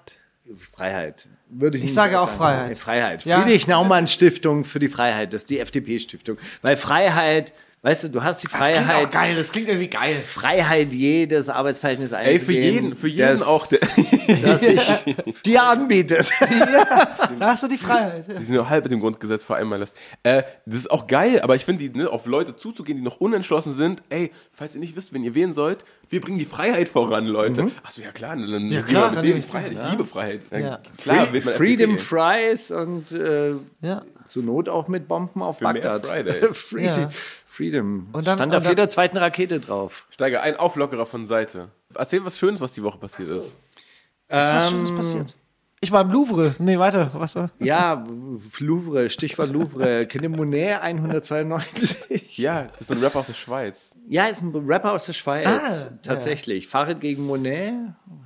Freiheit. 0.57 1.27
Würde 1.49 1.77
ich, 1.77 1.85
Ich 1.85 1.93
sage 1.93 2.19
auch 2.19 2.27
sagen. 2.27 2.37
Freiheit. 2.37 2.77
Freiheit. 2.77 3.25
Ja. 3.25 3.41
Friedrich 3.41 3.67
Naumann 3.67 4.07
Stiftung 4.07 4.63
für 4.63 4.79
die 4.79 4.89
Freiheit. 4.89 5.33
Das 5.33 5.41
ist 5.41 5.49
die 5.49 5.59
FDP-Stiftung. 5.59 6.37
Weil 6.61 6.77
Freiheit, 6.77 7.53
weißt 7.83 8.05
du, 8.05 8.09
du 8.09 8.23
hast 8.23 8.41
die 8.41 8.47
Das 8.47 8.59
klingt 8.59 8.77
auch 8.77 8.81
Freiheit, 8.85 9.11
geil. 9.11 9.35
Das 9.35 9.51
klingt 9.51 9.67
irgendwie 9.67 9.87
geil. 9.89 10.19
Freiheit, 10.19 10.91
jedes 10.91 11.49
Arbeitsverhältnis 11.49 12.11
Ey, 12.13 12.39
für 12.39 12.51
einzugehen, 12.53 12.73
jeden, 12.73 12.95
für 12.95 13.07
jeden 13.07 13.27
das, 13.27 13.41
auch, 13.43 13.67
der, 13.67 13.79
das 14.41 14.61
sich 14.61 14.81
dir 15.45 15.63
anbietet. 15.63 16.31
Da 17.39 17.47
hast 17.51 17.63
du 17.63 17.67
die 17.67 17.77
Freiheit. 17.77 18.25
die 18.27 18.37
sich 18.37 18.49
nur 18.49 18.69
halb 18.69 18.83
mit 18.85 18.91
dem 18.91 18.99
Grundgesetz 19.01 19.43
vereinbaren 19.43 19.81
lässt. 19.81 19.95
Äh, 20.23 20.43
das 20.65 20.79
ist 20.79 20.91
auch 20.91 21.07
geil, 21.07 21.41
aber 21.41 21.55
ich 21.55 21.65
finde, 21.65 21.85
ne, 21.97 22.09
auf 22.09 22.25
Leute 22.25 22.55
zuzugehen, 22.55 22.97
die 22.97 23.03
noch 23.03 23.17
unentschlossen 23.17 23.73
sind, 23.73 24.01
ey, 24.09 24.31
falls 24.51 24.75
ihr 24.75 24.81
nicht 24.81 24.95
wisst, 24.95 25.13
wen 25.13 25.23
ihr 25.23 25.35
wählen 25.35 25.53
sollt, 25.53 25.83
wir 26.09 26.21
bringen 26.21 26.37
die 26.37 26.45
Freiheit 26.45 26.89
voran, 26.89 27.25
Leute. 27.25 27.69
Achso, 27.83 28.01
ja 28.01 28.11
klar, 28.11 28.35
dann 28.37 28.67
Ja, 28.69 28.81
klar, 28.83 29.11
wir 29.15 29.21
dann 29.31 29.39
ich 29.39 29.45
Freiheit. 29.45 29.71
die, 29.71 29.73
Ich 29.75 29.79
ja. 29.79 29.89
liebe 29.89 30.05
Freiheit. 30.05 30.41
Ja. 30.51 30.59
Ja. 30.59 30.79
Klar, 31.01 31.27
man 31.31 31.41
Freedom 31.41 31.95
FDP. 31.95 31.97
Fries 31.97 32.71
und 32.71 33.11
äh, 33.11 33.53
Ja. 33.81 34.03
zur 34.25 34.43
Not 34.43 34.69
auch 34.69 34.87
mit 34.87 35.07
Bomben 35.07 35.41
auf 35.41 35.57
Für 35.57 35.63
mehr 35.71 35.81
Bagdad. 35.81 36.05
Fridays. 36.05 36.57
Freedom. 36.69 37.09
Freedom. 37.53 38.07
Und 38.13 38.25
dann- 38.25 38.37
Stand 38.37 38.51
und 38.51 38.57
auf 38.57 38.63
dann- 38.63 38.71
jeder 38.71 38.89
zweiten 38.89 39.15
Rakete 39.17 39.59
drauf. 39.59 40.07
Steiger, 40.09 40.41
ein 40.41 40.57
Auflockerer 40.57 41.05
von 41.05 41.27
Seite. 41.27 41.69
Erzähl 41.93 42.25
was 42.25 42.39
Schönes, 42.39 42.61
was 42.61 42.73
die 42.73 42.81
Woche 42.81 42.97
passiert 42.97 43.29
ist. 43.29 43.45
Ist 43.45 43.57
was 44.29 44.63
Ähm, 44.65 44.71
Schönes 44.71 44.95
passiert? 44.95 45.35
Ich 45.83 45.91
war 45.91 45.99
im 46.03 46.11
Louvre. 46.11 46.55
Nee, 46.59 46.79
weiter. 46.79 47.11
Was 47.13 47.35
war? 47.35 47.49
Ja, 47.59 48.05
Louvre, 48.59 49.09
Stichwort 49.09 49.49
Louvre. 49.51 50.05
Kennt 50.05 50.23
ihr 50.23 50.29
Monet 50.29 50.81
192? 50.81 52.37
Ja, 52.37 52.69
das 52.79 52.89
ist 52.89 52.91
ein 52.91 52.99
Rapper 53.03 53.19
aus 53.19 53.27
der 53.27 53.33
Schweiz. 53.33 53.93
Ja, 54.07 54.25
ist 54.25 54.41
ein 54.41 54.55
Rapper 54.55 54.93
aus 54.93 55.05
der 55.05 55.13
Schweiz. 55.13 55.47
Ah, 55.47 55.89
tatsächlich. 56.01 56.67
Farid 56.67 57.01
gegen 57.01 57.25
Monet. 57.25 57.73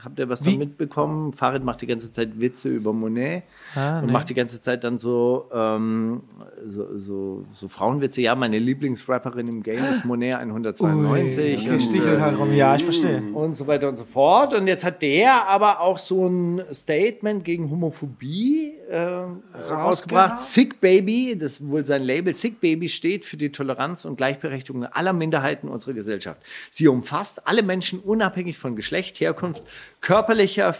Habt 0.03 0.19
ihr 0.19 0.29
was 0.29 0.45
Wie? 0.45 0.55
mitbekommen? 0.57 1.33
Farid 1.33 1.63
macht 1.63 1.81
die 1.81 1.87
ganze 1.87 2.11
Zeit 2.11 2.39
Witze 2.39 2.69
über 2.69 2.93
Monet 2.93 3.43
Ah, 3.75 3.99
und 3.99 4.05
nee. 4.07 4.11
macht 4.11 4.29
die 4.29 4.33
ganze 4.35 4.61
Zeit 4.61 4.83
dann 4.83 4.97
so, 4.99 5.49
ähm, 5.51 6.21
so, 6.67 6.97
so, 6.97 7.45
so 7.51 7.67
Frauenwitze. 7.69 8.21
Ja, 8.21 8.35
meine 8.35 8.59
Lieblingsrapperin 8.59 9.47
im 9.47 9.63
Game 9.63 9.83
ist 9.91 10.05
Monet 10.05 10.35
192. 10.35 11.63
Die 11.63 11.69
und, 11.69 11.81
stichelt 11.81 12.19
äh, 12.19 12.21
halt 12.21 12.37
rum. 12.37 12.53
Ja, 12.53 12.75
ich 12.75 12.83
verstehe. 12.83 13.21
und 13.33 13.55
so 13.55 13.65
weiter 13.67 13.89
und 13.89 13.95
so 13.95 14.05
fort. 14.05 14.53
Und 14.53 14.67
jetzt 14.67 14.85
hat 14.85 15.01
der 15.01 15.47
aber 15.47 15.81
auch 15.81 15.97
so 15.97 16.27
ein 16.27 16.61
Statement 16.71 17.43
gegen 17.47 17.71
Homophobie 17.71 18.73
äh, 18.89 19.23
rausgebracht. 19.71 20.37
Sick 20.37 20.81
Baby, 20.81 21.37
das 21.39 21.53
ist 21.53 21.67
wohl 21.69 21.85
sein 21.85 22.03
Label. 22.03 22.33
Sick 22.33 22.59
Baby 22.59 22.89
steht 22.89 23.23
für 23.23 23.37
die 23.37 23.53
Toleranz 23.53 24.03
und 24.03 24.17
Gleichberechtigung 24.17 24.83
aller 24.83 25.13
Minderheiten 25.13 25.69
unserer 25.69 25.93
Gesellschaft. 25.93 26.41
Sie 26.69 26.89
umfasst 26.89 27.47
alle 27.47 27.63
Menschen 27.63 27.99
unabhängig 27.99 28.57
von 28.57 28.75
Geschlecht, 28.75 29.21
Herkunft, 29.21 29.63
körperlicher 30.01 30.75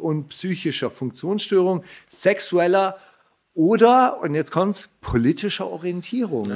und 0.00 0.30
psychischer 0.30 0.90
Funktionsstörung, 0.90 1.84
sexueller 2.08 2.98
oder, 3.54 4.20
und 4.20 4.34
jetzt 4.34 4.50
kommt's, 4.50 4.88
politischer 5.00 5.68
Orientierung. 5.68 6.46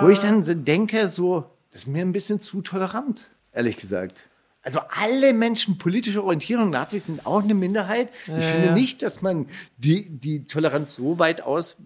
Wo 0.00 0.08
ich 0.08 0.18
dann 0.18 0.42
denke, 0.64 1.08
so, 1.08 1.44
das 1.70 1.82
ist 1.82 1.88
mir 1.88 2.00
ein 2.00 2.12
bisschen 2.12 2.40
zu 2.40 2.62
tolerant, 2.62 3.28
ehrlich 3.52 3.76
gesagt. 3.76 4.27
Also 4.68 4.80
alle 4.90 5.32
Menschen 5.32 5.78
politischer 5.78 6.22
Orientierung, 6.22 6.68
Nazis 6.68 7.06
sind 7.06 7.24
auch 7.24 7.42
eine 7.42 7.54
Minderheit. 7.54 8.10
ich 8.26 8.44
finde 8.44 8.66
ja. 8.66 8.74
nicht, 8.74 9.02
dass 9.02 9.22
man 9.22 9.46
die, 9.78 10.10
die 10.10 10.44
Toleranz 10.44 10.92
so 10.92 11.18
weit 11.18 11.40
aus, 11.40 11.78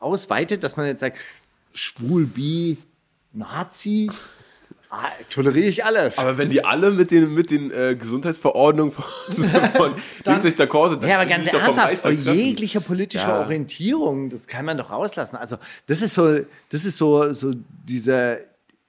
ausweitet, 0.00 0.64
dass 0.64 0.76
man 0.76 0.86
jetzt 0.86 0.98
sagt, 0.98 1.16
schwul, 1.72 2.26
bi, 2.26 2.78
Nazi, 3.32 4.10
ah, 4.90 5.04
toleriere 5.30 5.68
ich 5.68 5.84
alles. 5.84 6.18
Aber 6.18 6.36
wenn 6.36 6.50
die 6.50 6.64
alle 6.64 6.90
mit 6.90 7.12
den, 7.12 7.32
mit 7.32 7.52
den 7.52 7.70
äh, 7.70 7.94
Gesundheitsverordnungen 7.94 8.90
von, 8.90 9.04
von 9.76 9.94
Dings 10.26 10.42
nicht 10.42 10.58
d'accord 10.58 10.88
sind, 10.88 11.04
dann 11.04 11.10
Ja, 11.10 11.20
aber 11.20 11.26
ganz 11.26 11.46
ernsthaft, 11.46 12.04
jeglicher 12.18 12.80
politischer 12.80 13.28
Ja. 13.28 13.40
Orientierung, 13.42 14.28
das 14.28 14.48
kann 14.48 14.64
man 14.64 14.76
doch 14.76 14.90
rauslassen. 14.90 15.36
Also 15.36 15.56
das 15.86 16.02
ist 16.02 16.14
so, 16.14 16.40
das 16.70 16.84
ist 16.84 16.96
so, 16.96 17.32
so 17.32 17.54
diese, 17.84 18.44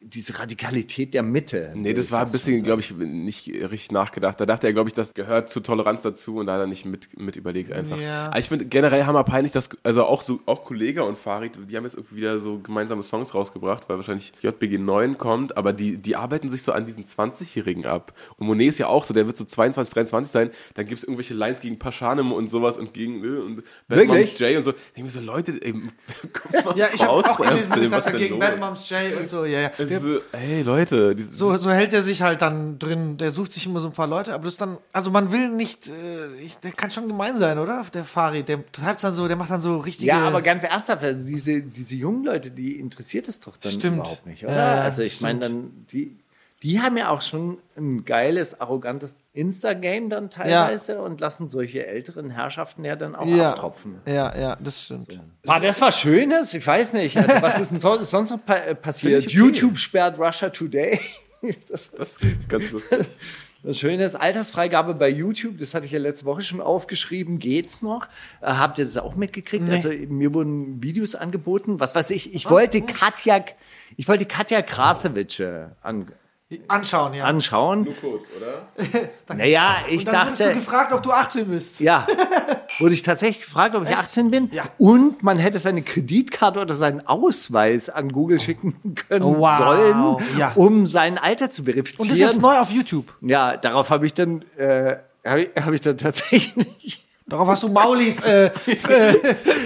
diese 0.08 0.38
Radikalität 0.38 1.14
der 1.14 1.24
Mitte. 1.24 1.72
Nee, 1.76 1.94
das 1.94 2.12
war 2.12 2.26
ein 2.26 2.32
bisschen, 2.32 2.62
glaube 2.62 2.82
ich, 2.82 2.92
nicht 2.92 3.48
richtig 3.48 3.92
nachgedacht. 3.92 4.40
Da 4.40 4.46
dachte 4.46 4.68
er, 4.68 4.74
glaube 4.74 4.90
ich, 4.90 4.94
das 4.94 5.14
gehört 5.14 5.50
zur 5.50 5.64
Toleranz 5.64 6.04
dazu 6.04 6.38
und 6.38 6.46
da 6.46 6.54
hat 6.54 6.60
er 6.62 6.68
nicht 6.68 6.86
mit, 6.86 7.20
mit 7.20 7.36
überlegt 7.36 7.72
einfach. 7.72 8.00
Ja. 8.00 8.28
Aber 8.28 8.40
ich 8.40 8.48
finde 8.48 8.66
generell 8.66 9.06
hammerpeinlich, 9.06 9.52
dass, 9.52 9.70
also 9.84 10.04
auch 10.04 10.22
so, 10.22 10.40
auch 10.46 10.64
Kollege 10.64 11.04
und 11.04 11.18
Farid, 11.18 11.54
die 11.70 11.76
haben 11.76 11.86
jetzt 11.86 11.96
irgendwie 11.96 12.18
wieder 12.18 12.40
so 12.40 12.60
gemeinsame 12.60 13.02
Songs 13.02 13.34
rausgebracht, 13.34 13.90
weil 13.90 13.98
wahrscheinlich 13.98 14.32
JBG 14.42 14.78
9 14.78 15.18
kommt, 15.18 15.58
aber 15.58 15.74
die, 15.74 15.98
die 15.98 16.16
arbeiten 16.16 16.50
sich 16.50 16.62
so 16.62 16.72
an 16.72 16.86
diesen 16.86 17.06
20-Jährigen 17.06 17.86
ab. 17.86 18.14
Und 18.38 18.46
Monet 18.46 18.70
ist 18.70 18.78
ja 18.78 18.88
auch 18.88 19.06
so, 19.06 19.14
der 19.14 19.26
wird 19.26 19.38
so 19.38 19.46
22, 19.46 19.92
23 19.94 20.32
sein, 20.32 20.52
dann 20.76 20.86
gibt 20.86 21.00
es 21.00 21.04
irgendwelche 21.04 21.34
Lines 21.34 21.62
gegen 21.62 21.80
Paschanem 21.80 22.32
und 22.32 22.50
sowas 22.50 22.78
und 22.78 22.94
gegen, 22.94 23.24
äh, 23.24 23.40
und 23.40 23.64
Bad? 23.88 24.06
Moms 24.06 24.38
J 24.38 24.58
und 24.58 24.64
so. 24.64 24.72
Ich 24.72 24.94
denke 24.96 25.04
mir 25.04 25.10
so, 25.10 25.22
Leute, 25.22 25.54
ey, 25.62 25.74
guck 26.34 26.66
mal 26.66 26.78
Ja, 26.78 26.90
ich 26.94 27.02
habe 27.02 27.12
raus, 27.12 27.26
auch 27.26 27.42
gelesen, 27.42 27.72
dass 27.90 27.92
was 27.92 28.14
er 28.14 28.20
gegen? 28.20 28.38
Bad 28.38 28.60
Moms 28.60 28.88
J 28.90 29.18
und 29.20 29.30
so, 29.30 29.46
ja, 29.46 29.62
ja. 29.62 29.72
So, 30.00 30.20
hey 30.32 30.62
Leute, 30.62 31.16
so, 31.32 31.58
so 31.58 31.72
hält 31.72 31.94
er 31.94 32.04
sich 32.04 32.22
halt 32.22 32.42
dann 32.42 32.80
drin. 32.80 33.18
Der 33.18 33.32
sucht 33.32 33.54
sich 33.54 33.66
immer 33.66 33.80
so 33.80 33.88
ein 33.88 33.94
paar 33.94 34.08
Leute, 34.08 34.34
aber 34.34 34.46
das 34.46 34.54
ist 34.54 34.62
dann, 34.62 34.78
also 34.94 35.12
man 35.12 35.32
will 35.32 35.50
nicht, 35.50 35.88
äh, 35.88 36.34
ich, 36.42 36.58
der 36.58 36.72
kann 36.72 36.92
schon 36.92 37.08
gemein 37.08 37.38
sein, 37.38 37.60
oder? 37.60 37.86
Der 37.94 38.06
Farid, 38.06 38.50
der 38.50 38.66
treibt 38.72 39.04
dann 39.04 39.14
so, 39.14 39.28
der 39.28 39.38
macht 39.38 39.52
dann 39.52 39.62
so 39.62 39.78
richtige. 39.78 40.10
Ja, 40.10 40.28
aber 40.28 40.42
ganz 40.42 40.64
ernsthaft, 40.64 41.04
also 41.04 41.26
diese, 41.26 41.62
diese 41.62 41.96
jungen 41.96 42.24
Leute, 42.24 42.52
die 42.52 42.80
interessiert 42.80 43.28
es 43.28 43.40
doch 43.40 43.58
dann 43.58 43.72
Stimmt. 43.72 43.98
überhaupt 43.98 44.26
nicht, 44.26 44.44
oder? 44.44 44.56
Ja, 44.56 44.82
also 44.82 45.02
ich 45.04 45.22
meine 45.22 45.40
dann, 45.40 45.86
die, 45.92 46.16
die 46.66 46.82
haben 46.82 46.98
ja 46.98 47.10
auch 47.10 47.22
schon 47.22 47.60
ein 47.78 48.06
geiles, 48.06 48.60
arrogantes 48.60 49.20
Insta-Game 49.34 50.10
dann 50.10 50.32
teilweise 50.32 51.00
und 51.00 51.22
lassen 51.22 51.48
solche 51.48 51.86
älteren 51.86 52.32
Herrschaften 52.32 52.84
ja 52.84 52.96
dann 52.96 53.16
auch 53.16 53.28
ja, 53.28 53.52
abtropfen. 53.52 54.02
ja, 54.08 54.36
ja, 54.36 54.58
das 54.60 54.86
stimmt. 54.86 55.22
War 55.44 55.60
das 55.60 55.80
was 55.80 56.00
Schönes? 56.00 56.56
Ich 56.56 56.66
weiß 56.66 56.94
nicht. 56.94 57.18
Also 57.18 57.40
was 57.40 57.60
ist 57.60 57.72
denn 57.72 57.80
so, 57.80 58.02
sonst 58.02 58.32
noch 58.32 58.44
pa 58.44 58.56
äh, 58.56 58.74
passiert? 58.74 59.26
Okay. 59.26 59.36
YouTube 59.36 59.78
sperrt 59.78 60.18
Russia 60.18 60.50
Today. 60.50 61.00
ist 61.44 61.70
das 61.70 61.92
das 61.92 62.18
ist 62.18 62.50
ganz 62.50 62.72
lustig. 62.72 63.06
Das 63.62 63.80
Schöne 63.80 64.04
ist, 64.04 64.14
Altersfreigabe 64.14 64.94
bei 64.94 65.10
YouTube, 65.10 65.58
das 65.58 65.74
hatte 65.74 65.88
ich 65.88 65.92
ja 65.92 65.98
letzte 65.98 66.26
Woche 66.26 66.44
schon 66.44 66.62
aufgeschrieben, 66.62 67.40
geht's 67.40 67.82
noch? 67.82 68.06
Äh, 68.42 68.52
habt 68.52 68.78
ihr 68.78 68.86
das 68.86 68.96
auch 68.98 69.16
mitgekriegt? 69.16 69.68
Also 69.72 69.90
mir 69.90 70.36
wurden 70.36 70.84
Videos 70.84 71.16
angeboten, 71.16 71.80
was 71.80 71.96
weiß 71.96 72.12
ich, 72.12 72.36
ich 72.36 72.48
wollte 72.48 72.84
Katja, 72.84 73.44
ich 73.98 74.08
wollte 74.08 74.28
Katja 74.28 74.62
Krasowitsche 74.62 75.76
an, 75.82 76.12
Anschauen, 76.68 77.16
ja. 77.16 77.24
anschauen. 77.26 77.86
Nur 77.86 77.96
kurz, 77.96 78.28
oder? 78.38 78.68
Naja, 79.36 79.78
ich 79.90 80.00
und 80.06 80.14
dann 80.14 80.26
wurdest 80.28 80.40
du 80.40 80.44
dachte, 80.44 80.56
gefragt, 80.60 80.94
ob 80.94 81.02
du 81.02 81.12
18 81.12 81.46
bist. 81.48 81.80
ja, 81.80 82.06
wurde 82.80 82.94
ich 82.94 83.02
tatsächlich 83.02 83.44
gefragt, 83.46 83.74
ob 83.76 83.84
ich 83.90 83.96
18 83.96 84.30
bin. 84.30 84.50
Ja. 84.52 84.66
Und 84.78 85.24
man 85.24 85.40
hätte 85.40 85.58
seine 85.58 85.82
Kreditkarte 85.82 86.60
oder 86.62 86.76
seinen 86.76 87.06
Ausweis 87.08 87.90
an 87.90 88.12
Google 88.12 88.40
schicken 88.40 88.76
können 88.94 89.26
Wow. 89.26 89.58
sollen, 89.58 90.38
Ja. 90.38 90.52
um 90.54 90.86
sein 90.86 91.18
Alter 91.18 91.50
zu 91.50 91.64
verifizieren. 91.64 92.02
Und 92.04 92.12
das 92.12 92.20
ist 92.20 92.24
jetzt 92.24 92.42
neu 92.42 92.60
auf 92.60 92.70
YouTube. 92.72 93.12
Ja, 93.22 93.58
darauf 93.58 93.90
habe 93.90 94.06
ich 94.06 94.14
dann, 94.14 94.44
äh, 94.58 94.98
habe 95.26 95.42
ich, 95.46 95.50
hab 95.56 95.74
ich 95.74 95.82
dann 95.82 95.98
tatsächlich. 95.98 97.05
Darauf 97.28 97.48
hast 97.48 97.64
du 97.64 97.70
Maulis 97.70 98.24
äh, 98.24 98.46
äh, 98.68 99.14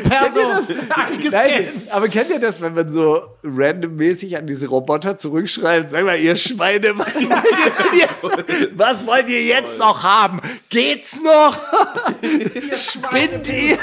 Perso 0.07 0.39
Nein, 0.39 0.91
eingescannt. 0.95 1.91
aber 1.91 2.07
kennt 2.07 2.30
ihr 2.30 2.39
das, 2.39 2.62
wenn 2.62 2.74
man 2.74 2.88
so 2.88 3.20
randommäßig 3.43 4.38
an 4.38 4.47
diese 4.47 4.68
Roboter 4.68 5.18
zurückschreibt? 5.18 5.89
Sag 5.89 6.05
mal, 6.05 6.18
ihr 6.18 6.38
Schweine, 6.38 6.97
was 6.97 7.16
wollt 7.16 7.93
ihr 7.93 7.99
jetzt, 7.99 8.78
was 8.78 9.05
wollt 9.05 9.28
ihr 9.28 9.43
jetzt 9.43 9.78
noch 9.78 10.03
haben? 10.03 10.39
Geht's 10.70 11.22
noch? 11.22 11.57
Spinnt 12.78 13.49
ihr? 13.49 13.78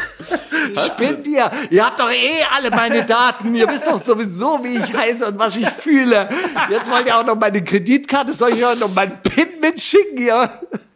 Spinnt 0.87 1.27
ihr? 1.27 1.51
Ihr 1.69 1.85
habt 1.85 2.01
doch 2.01 2.11
eh 2.11 2.45
alle 2.57 2.71
meine 2.71 3.05
Daten. 3.05 3.55
Ihr 3.55 3.69
wisst 3.69 3.87
doch 3.87 4.03
sowieso, 4.03 4.59
wie 4.65 4.79
ich 4.79 4.95
heiße 4.95 5.27
und 5.27 5.39
was 5.39 5.55
ich 5.55 5.69
fühle. 5.69 6.31
Jetzt 6.71 6.91
wollt 6.91 7.05
ihr 7.05 7.19
auch 7.19 7.27
noch 7.27 7.37
meine 7.37 7.63
Kreditkarte, 7.63 8.33
soll 8.33 8.57
ich 8.57 8.65
auch 8.65 8.77
noch 8.77 8.95
meinen 8.95 9.19
PIN 9.23 9.61
mitschicken? 9.61 10.17
Ihr 10.17 10.51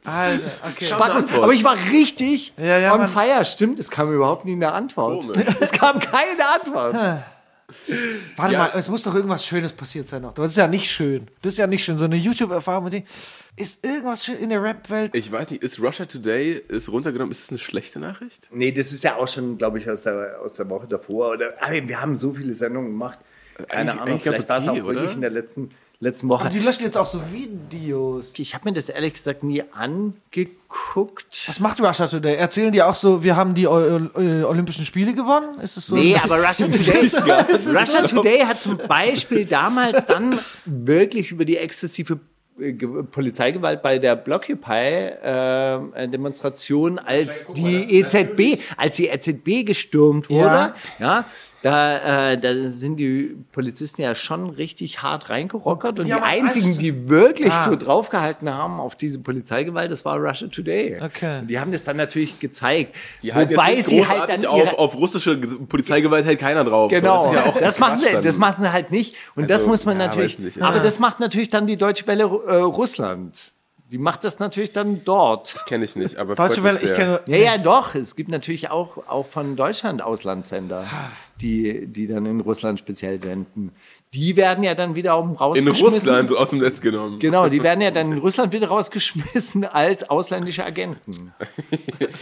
Alter, 0.05 0.40
okay. 0.70 0.84
Spannend. 0.86 1.32
Aber 1.32 1.53
ich 1.53 1.62
war 1.64 1.76
richtig 1.90 2.53
Ja, 2.57 2.78
ja, 2.78 2.94
on 2.94 3.07
fire. 3.09 3.44
Stimmt, 3.44 3.78
es 3.78 3.90
kam 3.90 4.12
überhaupt 4.12 4.44
nie 4.44 4.53
eine 4.53 4.72
Antwort. 4.72 5.22
Komisch. 5.22 5.46
Es 5.61 5.72
kam 5.72 5.98
keine 5.98 6.48
Antwort. 6.55 6.94
Warte 8.36 8.53
Ja. 8.53 8.59
mal, 8.59 8.70
es 8.74 8.88
muss 8.88 9.03
doch 9.05 9.14
irgendwas 9.14 9.46
Schönes 9.46 9.72
passiert 9.72 10.09
sein 10.09 10.22
noch. 10.22 10.34
Das 10.34 10.51
ist 10.53 10.57
ja 10.57 10.66
nicht 10.66 10.90
schön. 10.90 11.28
Das 11.42 11.53
ist 11.55 11.59
ja 11.59 11.66
nicht 11.66 11.84
schön. 11.84 11.98
So 11.98 12.07
eine 12.07 12.16
YouTube-Erfahrung 12.16 12.84
mit 12.84 12.92
dem. 12.94 13.03
Ist 13.57 13.84
irgendwas 13.84 14.24
schön 14.24 14.36
in 14.38 14.48
der 14.51 14.62
Rap-Welt? 14.62 15.14
Ich 15.14 15.30
weiß 15.30 15.51
nicht, 15.51 15.62
ist 15.62 15.78
Russia 15.80 16.07
Today 16.07 16.53
ist 16.68 16.88
runtergenommen, 16.88 17.30
ist 17.30 17.42
das 17.42 17.51
eine 17.51 17.59
schlechte 17.59 18.01
Nachricht? 18.01 18.48
Nee, 18.51 18.72
das 18.72 18.90
ist 18.92 19.05
ja 19.05 19.16
auch 19.16 19.28
schon, 19.28 19.59
glaube 19.59 19.78
ich, 19.78 19.88
aus 19.90 20.03
der, 20.03 20.38
aus 20.42 20.55
der 20.55 20.68
Woche 20.70 20.86
davor. 20.88 21.30
Oder, 21.32 21.53
wir 21.70 22.01
haben 22.01 22.14
so 22.16 22.32
viele 22.32 22.55
Sendungen 22.55 22.90
gemacht. 22.90 23.18
Keine 23.68 23.68
Eigentlich- 23.82 23.90
Ahnung, 24.01 24.01
eigentlich 24.09 24.24
ganz 24.24 24.36
vielleicht 24.36 24.48
war 24.48 24.59
es 24.59 24.68
auch 24.68 24.86
wirklich 24.86 25.14
in 25.14 25.20
der 25.20 25.30
letzten, 25.30 25.68
letzten 26.03 26.30
Woche. 26.30 26.44
Aber 26.46 26.51
die 26.51 26.61
löschen 26.61 26.82
jetzt 26.84 26.96
auch 26.96 27.05
so 27.07 27.20
Videos. 27.30 28.32
Ich 28.38 28.55
habe 28.55 28.70
mir 28.70 28.72
das 28.72 28.88
ehrlich 28.88 29.12
gesagt 29.12 29.42
nie 29.44 29.62
angeguckt. 29.72 31.44
Was 31.46 31.61
macht 31.61 31.78
Russia 31.80 32.07
Today? 32.07 32.36
Erzählen 32.36 32.72
die 32.72 32.82
auch 32.82 32.94
so, 32.94 33.22
wir 33.22 33.36
haben 33.36 33.53
die 33.55 33.66
O- 33.66 34.09
Olympischen 34.48 34.86
Spiele 34.86 35.12
gewonnen? 35.14 35.61
Ist 35.61 35.76
es 35.76 35.86
so? 35.86 35.96
Nee, 35.96 36.16
aber 36.16 36.42
Russia 36.42 36.66
Today, 36.66 37.03
Russia 37.76 38.03
Today 38.07 38.38
hat 38.40 38.59
zum 38.61 38.78
Beispiel 38.78 39.44
damals 39.44 40.07
dann 40.07 40.38
wirklich 40.64 41.32
über 41.32 41.44
die 41.44 41.59
exzessive 41.59 42.18
äh, 42.59 42.72
Ge- 42.72 43.03
Polizeigewalt 43.03 43.82
bei 43.82 43.98
der 43.98 44.16
Blockupy-Demonstration, 44.16 46.98
als 46.98 47.46
die 47.53 47.98
EZB, 48.01 48.59
als 48.76 48.96
die 48.96 49.09
EZB 49.09 49.66
gestürmt 49.66 50.30
wurde, 50.30 50.72
ja, 50.98 51.24
da, 51.62 52.30
äh, 52.32 52.38
da 52.38 52.68
sind 52.68 52.96
die 52.96 53.36
Polizisten 53.52 54.00
ja 54.02 54.14
schon 54.14 54.48
richtig 54.48 55.02
hart 55.02 55.28
reingerockert 55.28 55.98
und 55.98 56.06
die, 56.06 56.14
auch 56.14 56.22
einzigen, 56.22 56.78
die 56.78 57.08
wirklich 57.11 57.52
Ah. 57.52 57.64
so 57.68 57.76
draufgehalten 57.76 58.48
haben 58.52 58.80
auf 58.80 58.96
diese 58.96 59.18
Polizeigewalt, 59.18 59.90
das 59.90 60.04
war 60.06 60.16
Russia 60.18 60.48
Today. 60.48 61.00
Okay. 61.02 61.40
Und 61.40 61.48
die 61.48 61.61
haben 61.61 61.70
das 61.72 61.84
dann 61.84 61.96
natürlich 61.98 62.40
gezeigt. 62.40 62.96
Die 63.22 63.34
Wobei 63.34 63.74
jetzt 63.74 63.76
nicht 63.76 63.86
sie 63.88 64.06
halt 64.08 64.28
dann 64.30 64.46
auf, 64.46 64.78
auf 64.78 64.96
russische 64.96 65.38
Ge- 65.38 65.56
Polizeigewalt 65.68 66.24
hält 66.24 66.38
keiner 66.38 66.64
drauf. 66.64 66.90
Genau, 66.90 67.26
So, 67.28 67.34
das, 67.34 67.44
ja 67.44 67.72
auch 67.72 67.78
machen 67.78 68.00
sie, 68.00 68.20
das 68.22 68.38
machen 68.38 68.64
sie 68.64 68.72
halt 68.72 68.90
nicht. 68.90 69.14
Und 69.36 69.50
das 69.50 69.61
Also, 69.62 69.66
muss 69.68 69.84
man 69.84 69.98
ja, 70.00 70.06
natürlich. 70.06 70.38
nicht, 70.38 70.62
aber 70.62 70.78
ja. 70.78 70.82
das 70.82 70.98
macht 70.98 71.20
natürlich 71.20 71.50
dann 71.50 71.66
die 71.66 71.76
Deutsche 71.76 72.06
Welle 72.06 72.22
äh, 72.24 72.54
Russland. 72.56 73.52
Die 73.90 73.98
macht 73.98 74.22
das 74.22 74.38
natürlich 74.38 74.72
dann 74.72 75.02
dort. 75.04 75.56
Kenne 75.66 75.84
ich 75.84 75.96
nicht, 75.96 76.16
aber 76.16 76.36
Deutsche 76.36 76.62
Welle, 76.62 76.78
ich 76.80 76.94
kenne. 76.94 77.20
Ja, 77.26 77.36
ja, 77.36 77.58
doch. 77.58 77.96
Es 77.96 78.14
gibt 78.14 78.30
natürlich 78.30 78.70
auch, 78.70 78.98
auch 79.08 79.26
von 79.26 79.56
Deutschland 79.56 80.00
Auslandssender, 80.00 80.84
die, 81.41 81.86
die 81.86 82.07
dann 82.07 82.26
in 82.26 82.41
Russland 82.41 82.78
speziell 82.78 83.20
senden. 83.20 83.72
Die 84.12 84.36
werden 84.36 84.64
ja 84.64 84.74
dann 84.74 84.97
wiederum 84.97 85.30
In 85.30 85.36
rausgeschmissen. 85.36 85.84
Russland 85.84 86.36
aus 86.36 86.51
dem 86.51 86.59
Netz 86.59 86.80
genommen. 86.80 87.20
Genau, 87.20 87.49
die 87.49 87.62
werden 87.62 87.80
ja 87.80 87.93
dann 87.93 88.11
in 88.11 88.18
Russland 88.18 88.53
wieder 88.53 88.66
rausgeschmissen 88.66 89.64
als 89.64 90.11
ausländische 90.11 90.64
Agenten. 90.64 91.32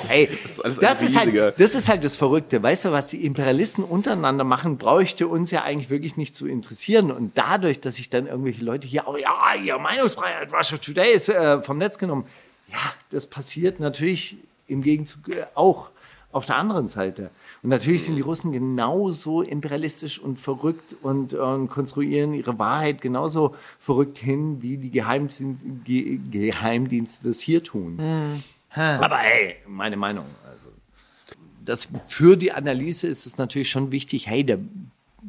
Hey, 0.06 0.28
ist 0.44 0.64
alles 0.64 0.78
das 0.78 1.02
ist, 1.02 1.18
halt, 1.18 1.60
das 1.60 1.74
ist 1.74 1.88
halt 1.88 2.02
das 2.02 2.16
Verrückte. 2.16 2.62
Weißt 2.62 2.84
du, 2.84 2.92
was 2.92 3.08
die 3.08 3.24
Imperialisten 3.24 3.84
untereinander 3.84 4.44
machen, 4.44 4.76
bräuchte 4.76 5.28
uns 5.28 5.50
ja 5.50 5.62
eigentlich 5.62 5.90
wirklich 5.90 6.16
nicht 6.16 6.34
zu 6.34 6.46
interessieren. 6.46 7.10
Und 7.10 7.36
dadurch, 7.36 7.80
dass 7.80 7.96
sich 7.96 8.10
dann 8.10 8.26
irgendwelche 8.26 8.64
Leute 8.64 8.88
hier, 8.88 9.04
oh 9.06 9.16
ja, 9.16 9.54
ihr 9.62 9.78
Meinungsfreiheit, 9.78 10.52
Russia 10.52 10.78
Today 10.78 11.12
ist 11.12 11.28
äh, 11.28 11.60
vom 11.62 11.78
Netz 11.78 11.98
genommen. 11.98 12.24
Ja, 12.70 12.78
das 13.10 13.26
passiert 13.26 13.80
natürlich 13.80 14.38
im 14.66 14.82
Gegenzug 14.82 15.28
äh, 15.28 15.44
auch 15.54 15.90
auf 16.32 16.44
der 16.44 16.56
anderen 16.56 16.88
Seite. 16.88 17.30
Und 17.62 17.70
natürlich 17.70 18.04
sind 18.04 18.16
die 18.16 18.22
Russen 18.22 18.52
genauso 18.52 19.42
imperialistisch 19.42 20.18
und 20.18 20.38
verrückt 20.38 20.96
und, 21.02 21.32
äh, 21.32 21.38
und 21.38 21.68
konstruieren 21.68 22.34
ihre 22.34 22.58
Wahrheit 22.58 23.00
genauso 23.00 23.56
verrückt 23.80 24.18
hin, 24.18 24.62
wie 24.62 24.76
die 24.76 24.90
Geheimdienste, 24.90 25.44
Ge 25.84 26.18
Geheimdienste 26.30 27.26
das 27.26 27.40
hier 27.40 27.62
tun. 27.62 27.98
Aber 28.74 29.18
hey, 29.18 29.56
meine 29.66 29.96
Meinung. 29.96 30.26
Also, 30.44 30.66
das, 31.64 31.88
für 32.06 32.36
die 32.36 32.52
Analyse 32.52 33.06
ist 33.06 33.26
es 33.26 33.38
natürlich 33.38 33.70
schon 33.70 33.90
wichtig, 33.90 34.26
hey, 34.28 34.44
da 34.44 34.56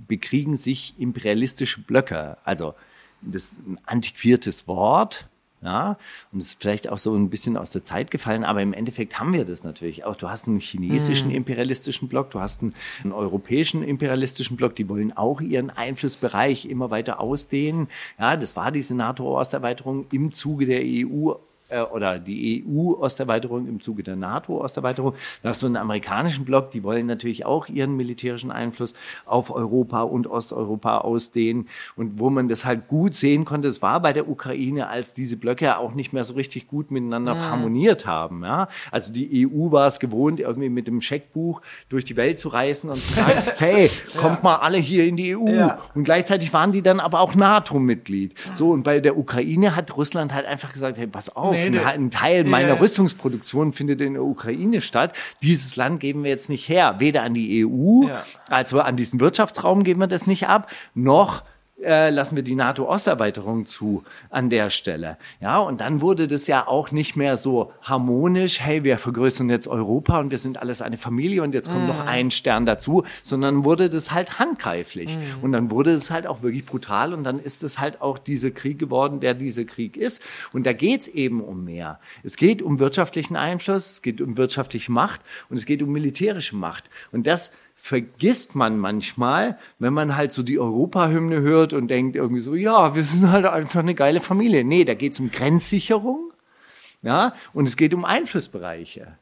bekriegen 0.07 0.55
sich 0.55 0.93
imperialistische 0.97 1.81
Blöcke. 1.81 2.37
Also 2.43 2.73
das 3.21 3.45
ist 3.45 3.59
ein 3.67 3.79
antiquiertes 3.85 4.67
Wort, 4.67 5.27
ja, 5.61 5.97
und 6.31 6.39
es 6.39 6.49
ist 6.49 6.61
vielleicht 6.61 6.87
auch 6.89 6.97
so 6.97 7.13
ein 7.15 7.29
bisschen 7.29 7.57
aus 7.57 7.71
der 7.71 7.83
Zeit 7.83 8.11
gefallen, 8.11 8.45
aber 8.45 8.61
im 8.61 8.73
Endeffekt 8.73 9.19
haben 9.19 9.33
wir 9.33 9.43
das 9.43 9.63
natürlich 9.63 10.05
auch. 10.05 10.15
Du 10.15 10.29
hast 10.29 10.47
einen 10.47 10.59
chinesischen 10.59 11.31
imperialistischen 11.31 12.07
Block, 12.07 12.31
du 12.31 12.39
hast 12.39 12.61
einen, 12.61 12.73
einen 13.03 13.11
europäischen 13.11 13.83
imperialistischen 13.83 14.55
Block, 14.55 14.75
die 14.75 14.87
wollen 14.87 15.15
auch 15.15 15.41
ihren 15.41 15.69
Einflussbereich 15.69 16.65
immer 16.65 16.91
weiter 16.91 17.19
ausdehnen. 17.19 17.89
Ja, 18.17 18.37
das 18.37 18.55
war 18.55 18.71
diese 18.71 18.95
NATO-Osterweiterung 18.95 20.05
im 20.11 20.31
Zuge 20.31 20.65
der 20.65 20.81
EU 20.83 21.33
äh, 21.69 21.81
oder 21.81 22.19
die 22.19 22.65
EU-Osterweiterung 22.67 23.67
im 23.67 23.81
Zuge 23.81 24.03
der 24.03 24.15
NATO-Osterweiterung. 24.15 25.13
Da 25.43 25.49
hast 25.49 25.61
du 25.61 25.67
einen 25.67 25.77
amerikanischen 25.77 26.45
Block, 26.45 26.71
die 26.71 26.83
wollen 26.83 27.05
natürlich 27.05 27.45
auch 27.45 27.67
ihren 27.67 27.95
militärischen 27.95 28.51
Einfluss 28.51 28.93
auf 29.25 29.53
Europa 29.53 30.01
und 30.01 30.27
Osteuropa 30.27 30.99
ausdehnen. 30.99 31.67
Und 31.95 32.19
wo 32.19 32.29
man 32.29 32.47
das 32.47 32.65
halt 32.65 32.87
gut 32.87 33.13
sehen 33.13 33.45
konnte, 33.45 33.67
es 33.67 33.81
war 33.81 34.01
bei 34.01 34.13
der 34.13 34.27
Ukraine, 34.27 34.87
als 34.87 35.13
diese 35.13 35.37
Blöcke 35.37 35.77
auch 35.77 35.93
nicht 35.93 36.13
mehr 36.13 36.23
so 36.23 36.33
richtig 36.33 36.67
gut 36.67 36.91
miteinander 36.91 37.39
harmoniert 37.39 38.05
haben. 38.05 38.43
Ja? 38.43 38.67
Also 38.91 39.13
die 39.13 39.47
EU 39.47 39.71
war 39.71 39.87
es 39.87 39.99
gewohnt, 39.99 40.39
irgendwie 40.39 40.69
mit 40.69 40.87
dem 40.87 41.01
Scheckbuch 41.01 41.61
durch 41.89 42.05
die 42.05 42.15
Welt 42.15 42.39
zu 42.39 42.49
reisen 42.49 42.89
und 42.89 43.01
zu 43.01 43.13
sagen, 43.13 43.43
hey, 43.57 43.89
kommt 44.17 44.43
mal 44.43 44.57
alle 44.57 44.77
hier 44.77 45.05
in 45.05 45.15
die 45.15 45.35
EU. 45.35 45.47
Ja. 45.47 45.79
Und 45.95 46.03
gleichzeitig 46.03 46.53
waren 46.53 46.71
die 46.71 46.81
dann 46.81 46.99
aber 46.99 47.19
auch 47.19 47.35
NATO-Mitglied. 47.35 48.33
So, 48.53 48.71
und 48.71 48.83
bei 48.83 48.99
der 48.99 49.17
Ukraine 49.17 49.75
hat 49.75 49.95
Russland 49.95 50.33
halt 50.33 50.45
einfach 50.45 50.73
gesagt, 50.73 50.97
hey, 50.97 51.07
pass 51.07 51.35
auf, 51.35 51.58
Ein, 51.67 51.71
nee. 51.73 51.79
ein 51.79 52.09
Teil 52.09 52.43
meiner 52.43 52.75
ja. 52.75 52.79
Rüstungsproduktion 52.79 53.73
findet 53.73 54.01
in 54.01 54.13
der 54.13 54.23
Ukraine 54.23 54.81
statt. 54.81 55.13
Dieses 55.41 55.75
Land 55.75 55.99
geben 55.99 56.23
wir 56.23 56.29
jetzt 56.29 56.49
nicht 56.49 56.67
her. 56.69 56.95
Weder 56.99 57.23
an 57.23 57.33
die 57.33 57.65
EU, 57.65 58.07
Ja. 58.07 58.23
also 58.47 58.79
an 58.81 58.95
diesen 58.95 59.19
Wirtschaftsraum 59.19 59.83
geben 59.83 59.99
wir 59.99 60.07
das 60.07 60.27
nicht 60.27 60.47
ab, 60.47 60.69
noch 60.93 61.43
äh, 61.83 62.09
lassen 62.09 62.35
wir 62.35 62.43
die 62.43 62.55
NATO-Osterweiterung 62.55 63.65
zu 63.65 64.03
an 64.29 64.49
der 64.49 64.69
Stelle. 64.69 65.17
Ja, 65.41 65.59
und 65.59 65.81
dann 65.81 66.01
wurde 66.01 66.27
das 66.27 66.47
ja 66.47 66.67
auch 66.67 66.91
nicht 66.91 67.15
mehr 67.15 67.37
so 67.37 67.71
harmonisch, 67.81 68.59
hey, 68.59 68.83
wir 68.83 68.97
vergrößern 68.97 69.49
jetzt 69.49 69.67
Europa 69.67 70.19
und 70.19 70.31
wir 70.31 70.37
sind 70.37 70.57
alles 70.61 70.81
eine 70.81 70.97
Familie 70.97 71.43
und 71.43 71.53
jetzt 71.53 71.71
kommt 71.71 71.87
noch 71.87 72.05
ein 72.05 72.31
Stern 72.31 72.65
dazu, 72.65 73.03
sondern 73.23 73.63
wurde 73.63 73.89
das 73.89 74.11
halt 74.11 74.39
handgreiflich. 74.39 75.17
Und 75.41 75.51
dann 75.51 75.71
wurde 75.71 75.91
es 75.91 76.11
halt 76.11 76.27
auch 76.27 76.41
wirklich 76.41 76.65
brutal 76.65 77.13
und 77.13 77.23
dann 77.23 77.39
ist 77.39 77.63
es 77.63 77.79
halt 77.79 78.01
auch 78.01 78.17
dieser 78.17 78.51
Krieg 78.51 78.79
geworden, 78.79 79.19
der 79.19 79.33
dieser 79.33 79.63
Krieg 79.63 79.97
ist. 79.97 80.21
Und 80.51 80.65
da 80.65 80.73
geht's 80.73 81.07
eben 81.07 81.41
um 81.41 81.63
mehr. 81.63 81.99
Es 82.23 82.37
geht 82.37 82.61
um 82.61 82.79
wirtschaftlichen 82.79 83.35
Einfluss, 83.35 83.91
es 83.91 84.01
geht 84.01 84.21
um 84.21 84.37
wirtschaftliche 84.37 84.91
Macht 84.91 85.21
und 85.49 85.57
es 85.57 85.65
geht 85.65 85.81
um 85.81 85.91
militärische 85.91 86.55
Macht. 86.55 86.89
Und 87.11 87.27
das 87.27 87.51
vergisst 87.81 88.55
man 88.55 88.77
manchmal, 88.77 89.57
wenn 89.79 89.93
man 89.93 90.17
halt 90.17 90.31
so 90.31 90.43
die 90.43 90.59
Europahymne 90.59 91.39
hört 91.39 91.71
und 91.71 91.87
denkt 91.87 92.17
irgendwie 92.17 92.41
so, 92.41 92.53
ja, 92.53 92.93
wir 92.93 93.05
sind 93.05 93.31
halt 93.31 93.45
einfach 93.45 93.79
eine 93.79 93.95
geile 93.95 94.19
Familie. 94.19 94.65
Nee, 94.65 94.83
da 94.83 94.95
geht's 94.95 95.19
um 95.19 95.31
Grenzsicherung, 95.31 96.33
ja, 97.01 97.33
und 97.53 97.67
es 97.67 97.77
geht 97.77 97.93
um 97.93 98.03
Einflussbereiche. 98.03 99.17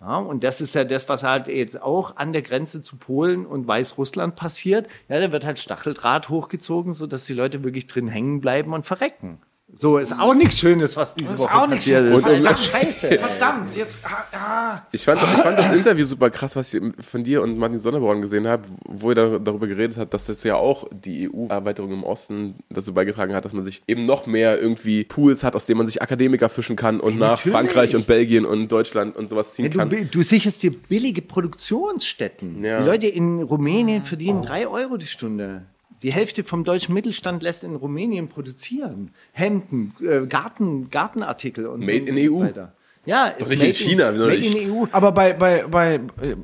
Ja, 0.00 0.16
und 0.16 0.42
das 0.42 0.60
ist 0.60 0.74
ja 0.74 0.84
das, 0.84 1.08
was 1.08 1.22
halt 1.22 1.48
jetzt 1.48 1.82
auch 1.82 2.16
an 2.16 2.32
der 2.32 2.42
Grenze 2.42 2.80
zu 2.80 2.96
Polen 2.96 3.44
und 3.44 3.66
Weißrussland 3.66 4.36
passiert. 4.36 4.88
Ja, 5.08 5.20
da 5.20 5.30
wird 5.30 5.44
halt 5.44 5.58
Stacheldraht 5.58 6.30
hochgezogen, 6.30 6.92
so 6.92 7.06
dass 7.06 7.26
die 7.26 7.34
Leute 7.34 7.62
wirklich 7.62 7.88
drin 7.88 8.08
hängen 8.08 8.40
bleiben 8.40 8.72
und 8.72 8.86
verrecken. 8.86 9.38
So 9.74 9.98
ist 9.98 10.12
auch 10.18 10.34
nichts 10.34 10.58
Schönes, 10.58 10.96
was 10.96 11.14
diese 11.14 11.32
Das 11.32 11.40
ist 11.40 11.46
Woche 11.46 11.54
auch 11.54 11.66
nichts 11.68 11.84
passiert 11.84 12.02
Schönes. 12.02 12.18
ist. 12.20 12.26
Und- 12.26 12.34
einfach 12.34 12.56
scheiße. 12.58 13.08
Verdammt, 13.18 13.76
jetzt. 13.76 13.98
Ah, 14.02 14.24
ah. 14.36 14.82
Ich 14.90 15.04
fand, 15.04 15.20
ich 15.22 15.28
fand 15.42 15.58
das 15.58 15.72
Interview 15.72 16.04
super 16.06 16.30
krass, 16.30 16.56
was 16.56 16.72
ich 16.74 16.82
von 17.06 17.22
dir 17.22 17.42
und 17.42 17.58
Martin 17.58 17.78
Sonneborn 17.78 18.22
gesehen 18.22 18.48
habe, 18.48 18.64
wo 18.86 19.10
ihr 19.10 19.14
da, 19.14 19.38
darüber 19.38 19.66
geredet 19.66 19.96
habt, 19.98 20.12
dass 20.14 20.24
das 20.26 20.42
ja 20.42 20.56
auch 20.56 20.88
die 20.90 21.30
EU-Erweiterung 21.32 21.92
im 21.92 22.02
Osten 22.02 22.54
dazu 22.70 22.92
beigetragen 22.94 23.34
hat, 23.34 23.44
dass 23.44 23.52
man 23.52 23.64
sich 23.64 23.82
eben 23.86 24.06
noch 24.06 24.26
mehr 24.26 24.58
irgendwie 24.60 25.04
Pools 25.04 25.44
hat, 25.44 25.54
aus 25.54 25.66
denen 25.66 25.78
man 25.78 25.86
sich 25.86 26.00
Akademiker 26.02 26.48
fischen 26.48 26.74
kann 26.74 26.98
und 26.98 27.18
nach 27.18 27.36
natürlich. 27.36 27.52
Frankreich 27.52 27.94
und 27.94 28.06
Belgien 28.06 28.46
und 28.46 28.72
Deutschland 28.72 29.16
und 29.16 29.28
sowas 29.28 29.52
ziehen 29.54 29.66
Ja, 29.66 29.70
kann. 29.70 29.90
du, 29.90 30.04
du 30.04 30.22
sicherst 30.22 30.62
dir 30.62 30.72
billige 30.72 31.20
Produktionsstätten. 31.22 32.64
Ja. 32.64 32.80
Die 32.80 32.86
Leute 32.86 33.06
in 33.06 33.42
Rumänien 33.42 34.02
verdienen 34.04 34.42
drei 34.42 34.66
Euro 34.66 34.96
die 34.96 35.06
Stunde. 35.06 35.62
Die 36.02 36.12
Hälfte 36.12 36.44
vom 36.44 36.64
deutschen 36.64 36.94
Mittelstand 36.94 37.42
lässt 37.42 37.64
in 37.64 37.74
Rumänien 37.74 38.28
produzieren. 38.28 39.10
Hemden, 39.32 39.94
äh, 40.00 40.26
Garten, 40.26 40.90
Gartenartikel 40.90 41.66
und 41.66 41.80
Made 41.80 42.06
so 42.06 42.06
in 42.06 42.30
EU. 42.30 42.40
weiter. 42.40 42.72
Ja, 43.08 43.28
ist 43.28 43.48
nicht 43.48 43.60
made 43.60 43.70
in 43.70 43.74
China, 43.74 44.12
made 44.12 44.28
nicht? 44.28 44.54
in 44.54 44.70
EU. 44.70 44.84
Aber 44.92 45.12
bei, 45.12 45.32
bei, 45.32 45.64
bei, 45.66 46.00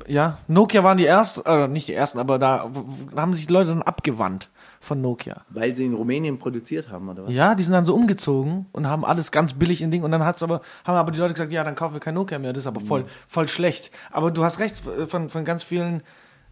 ja, 0.07 0.39
Nokia 0.47 0.83
waren 0.83 0.97
die 0.97 1.05
ersten, 1.05 1.47
äh, 1.47 1.67
nicht 1.67 1.87
die 1.87 1.93
ersten, 1.93 2.17
aber 2.17 2.39
da 2.39 2.71
haben 3.15 3.33
sich 3.33 3.45
die 3.45 3.53
Leute 3.53 3.69
dann 3.69 3.83
abgewandt 3.83 4.49
von 4.79 4.99
Nokia. 4.99 5.45
Weil 5.49 5.75
sie 5.75 5.85
in 5.85 5.93
Rumänien 5.93 6.39
produziert 6.39 6.89
haben, 6.89 7.07
oder 7.07 7.25
was? 7.25 7.33
Ja, 7.33 7.53
die 7.53 7.61
sind 7.61 7.73
dann 7.73 7.85
so 7.85 7.93
umgezogen 7.93 8.65
und 8.71 8.87
haben 8.87 9.05
alles 9.05 9.31
ganz 9.31 9.53
billig 9.53 9.83
in 9.83 9.91
Ding 9.91 10.01
und 10.01 10.09
dann 10.09 10.25
hat's 10.25 10.41
aber, 10.41 10.61
haben 10.85 10.95
aber 10.95 11.11
die 11.11 11.19
Leute 11.19 11.35
gesagt, 11.35 11.51
ja, 11.51 11.63
dann 11.63 11.75
kaufen 11.75 11.93
wir 11.93 11.99
kein 11.99 12.15
Nokia 12.15 12.39
mehr, 12.39 12.51
das 12.51 12.63
ist 12.63 12.67
aber 12.67 12.81
voll, 12.81 13.05
voll 13.27 13.47
schlecht. 13.47 13.91
Aber 14.11 14.31
du 14.31 14.43
hast 14.43 14.59
recht, 14.59 14.81
äh, 14.87 15.05
von, 15.05 15.29
von 15.29 15.45
ganz 15.45 15.63
vielen, 15.63 16.01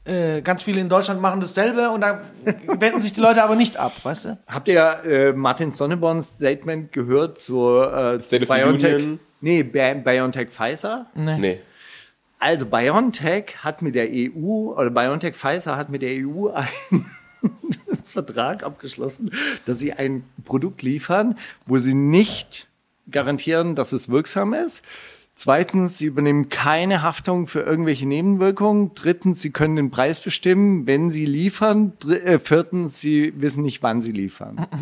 äh, 0.06 0.41
ganz 0.41 0.64
viele 0.64 0.82
in 0.82 0.89
Deutschland 0.89 1.22
machen 1.22 1.39
dasselbe 1.39 1.89
und 1.89 2.01
da 2.01 2.22
wenden 2.68 3.01
sich 3.01 3.14
die 3.14 3.22
Leute 3.22 3.43
aber 3.43 3.56
nicht 3.56 3.78
ab, 3.78 3.93
weißt 4.04 4.26
du? 4.26 4.38
Habt 4.47 4.68
ihr 4.68 5.04
äh, 5.06 5.34
Martin 5.34 5.72
Sonneborns 5.72 6.28
Statement 6.30 6.91
gehört 6.91 7.38
zur, 7.38 8.14
äh, 8.16 8.20
zu 8.20 8.39
BioNTech? 8.39 8.95
Union? 8.95 9.20
Nee, 9.41 9.64
Bi- 9.64 9.95
BioNTech 10.04 10.49
Pfizer. 10.49 11.08
Nee. 11.16 11.60
Also 12.39 12.66
BioNTech 12.66 13.58
hat 13.64 13.82
mit 13.82 13.95
der 13.95 14.10
EU 14.12 14.74
oder 14.74 14.89
BioNTech 14.89 15.36
Pfizer 15.36 15.78
hat 15.78 15.89
mit 15.89 16.01
der 16.01 16.12
EU 16.28 16.47
einen 16.51 17.06
Vertrag 18.04 18.64
abgeschlossen, 18.64 19.32
dass 19.66 19.80
sie 19.80 19.93
ein 19.93 20.24
Produkt 20.45 20.82
liefern, 20.82 21.38
wo 21.66 21.78
sie 21.78 21.93
nicht 21.93 22.68
garantieren, 23.10 23.76
dass 23.76 23.91
es 23.91 24.10
wirksam 24.10 24.54
ist. 24.54 24.82
Zweitens, 25.36 25.97
sie 25.97 26.05
übernehmen 26.05 26.49
keine 26.49 27.01
Haftung 27.01 27.47
für 27.47 27.61
irgendwelche 27.61 28.07
Nebenwirkungen. 28.07 28.91
Drittens, 28.93 29.41
sie 29.41 29.51
können 29.51 29.75
den 29.75 29.89
Preis 29.89 30.19
bestimmen, 30.19 30.86
wenn 30.86 31.09
sie 31.09 31.25
liefern. 31.25 31.93
Dr 31.99 32.23
äh, 32.23 32.39
viertens, 32.39 32.99
sie 32.99 33.34
wissen 33.38 33.63
nicht, 33.63 33.81
wann 33.81 33.99
sie 33.99 34.11
liefern. 34.11 34.67